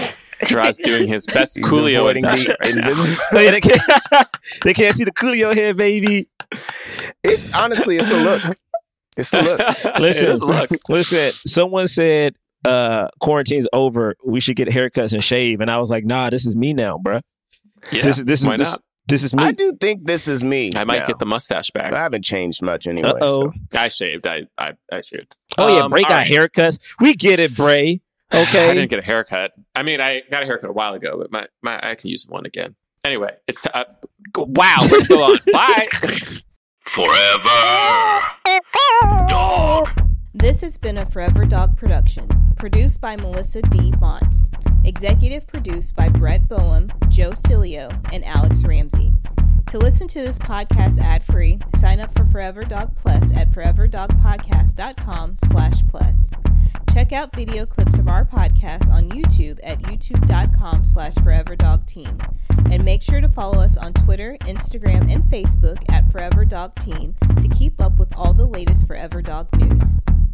Draw's 0.43 0.77
doing 0.79 1.09
his 1.09 1.27
best 1.27 1.57
He's 1.57 1.65
Coolio 1.65 2.01
avoiding 2.01 2.23
the 2.23 2.57
right 2.61 2.75
now. 2.75 2.89
invisible- 2.91 3.23
Yeah, 3.43 3.51
they, 3.51 3.61
can't, 3.61 3.83
they 4.65 4.75
can't 4.75 4.95
see 4.95 5.05
the 5.05 5.13
Coolio 5.13 5.55
here, 5.55 5.75
baby. 5.75 6.29
It's 7.25 7.49
honestly, 7.53 7.99
it's 7.99 8.11
a 8.11 8.17
look. 8.23 8.43
It's 9.17 9.31
the 9.31 9.43
look. 9.43 9.99
Listen, 10.01 10.27
It 10.27 10.33
is 10.33 10.41
a 10.41 10.47
look. 10.47 10.71
Listen, 10.89 11.33
someone 11.47 11.89
said 11.89 12.35
uh 12.65 13.09
quarantine's 13.21 13.69
over. 13.73 14.15
We 14.25 14.41
should 14.41 14.57
get 14.57 14.69
haircuts 14.69 15.13
and 15.13 15.23
shave, 15.23 15.61
and 15.61 15.71
I 15.71 15.79
was 15.79 15.91
like, 15.91 16.05
Nah, 16.05 16.31
this 16.31 16.47
is 16.47 16.57
me 16.57 16.73
now, 16.73 16.99
bruh. 16.99 17.21
Yeah, 17.93 18.03
this 18.03 18.19
is 18.19 18.25
this 18.25 18.41
is 18.43 18.47
why 18.47 18.57
this, 18.57 18.71
not? 18.73 18.83
This 19.09 19.23
is 19.25 19.35
me. 19.35 19.43
I 19.43 19.53
do 19.53 19.77
think 19.81 20.07
this 20.07 20.29
is 20.29 20.45
me. 20.45 20.73
I 20.77 20.85
might 20.85 21.01
now. 21.01 21.07
get 21.07 21.19
the 21.19 21.27
mustache 21.27 21.71
back. 21.71 21.93
I 21.93 21.99
haven't 21.99 22.25
changed 22.25 22.63
much 22.63 22.87
anyway. 22.87 23.09
Uh-oh. 23.11 23.53
So. 23.73 23.79
I 23.79 23.89
shaved. 23.89 24.27
I 24.27 24.43
I, 24.57 24.75
I 24.93 25.01
shaved. 25.01 25.35
oh 25.59 25.75
yeah, 25.75 25.83
Um, 25.85 25.91
Bray 25.91 26.03
got 26.03 26.11
right. 26.11 26.27
haircuts. 26.31 26.79
We 27.01 27.15
get 27.15 27.41
it, 27.41 27.55
Bray. 27.57 28.01
Okay. 28.35 28.69
I 28.69 28.75
didn't 28.75 28.91
get 28.91 28.99
a 28.99 29.03
haircut. 29.03 29.53
I 29.75 29.83
mean, 29.83 30.03
I 30.03 30.21
got 30.31 30.43
a 30.43 30.47
haircut 30.47 30.69
a 30.69 30.73
while 30.75 30.93
ago, 30.93 31.17
but 31.19 31.33
my, 31.33 31.47
my 31.63 31.81
I 31.93 31.95
can 31.95 32.11
use 32.11 32.27
one 32.29 32.45
again. 32.45 32.75
Anyway, 33.03 33.35
it's 33.47 33.63
t- 33.63 33.71
uh, 33.73 33.85
wow, 34.37 34.77
we're 34.91 35.01
still 35.01 35.23
on. 35.23 35.39
Bye. 35.53 35.87
Forever. 36.85 38.21
Dog. 39.29 39.89
This 40.35 40.61
has 40.61 40.77
been 40.77 40.99
a 40.99 41.07
Forever 41.07 41.47
Dog 41.47 41.79
production, 41.79 42.53
produced 42.55 43.01
by 43.01 43.17
Melissa 43.17 43.63
D. 43.63 43.93
Montz, 43.93 44.51
executive 44.85 45.47
produced 45.47 45.97
by 45.97 46.11
Brett 46.11 46.47
Boehm, 46.49 46.91
Joe 47.09 47.31
Cilio, 47.31 47.91
and 48.13 48.25
Alex 48.27 48.63
Ramsey. 48.63 49.15
To 49.69 49.79
listen 49.79 50.07
to 50.09 50.21
this 50.21 50.39
podcast 50.39 51.01
ad-free, 51.01 51.61
sign 51.77 51.99
up 51.99 52.15
for 52.15 52.27
Forever 52.27 52.63
Dog 52.63 52.95
Plus 52.95 53.35
at 53.35 53.51
foreverdogpodcast.com 53.51 55.37
slash 55.39 55.87
plus. 55.89 56.31
Check 56.93 57.13
out 57.13 57.35
video 57.35 57.65
clips 57.65 57.99
of 57.99 58.09
our 58.09 58.25
podcast 58.25 58.91
on 58.91 59.09
YouTube 59.09 59.59
at 59.63 59.81
youtube.com 59.81 60.85
slash 60.85 61.15
foreverdogteam. 61.15 62.35
And 62.71 62.85
make 62.85 63.03
sure 63.03 63.23
to 63.23 63.29
follow 63.29 63.63
us 63.63 63.79
on 63.79 63.95
Twitter, 63.95 64.37
Instagram, 64.43 65.11
and 65.11 65.25
Facebook 65.25 65.79
at 65.91 66.11
Forever 66.13 66.45
Dog 66.45 66.75
Team 66.77 67.15
to 67.41 67.49
keep 67.49 67.81
up 67.81 67.99
with 67.99 68.15
all 68.17 68.35
the 68.35 68.47
latest 68.47 68.87
Forever 68.87 69.23
Dog 69.23 69.49
news. 69.59 69.97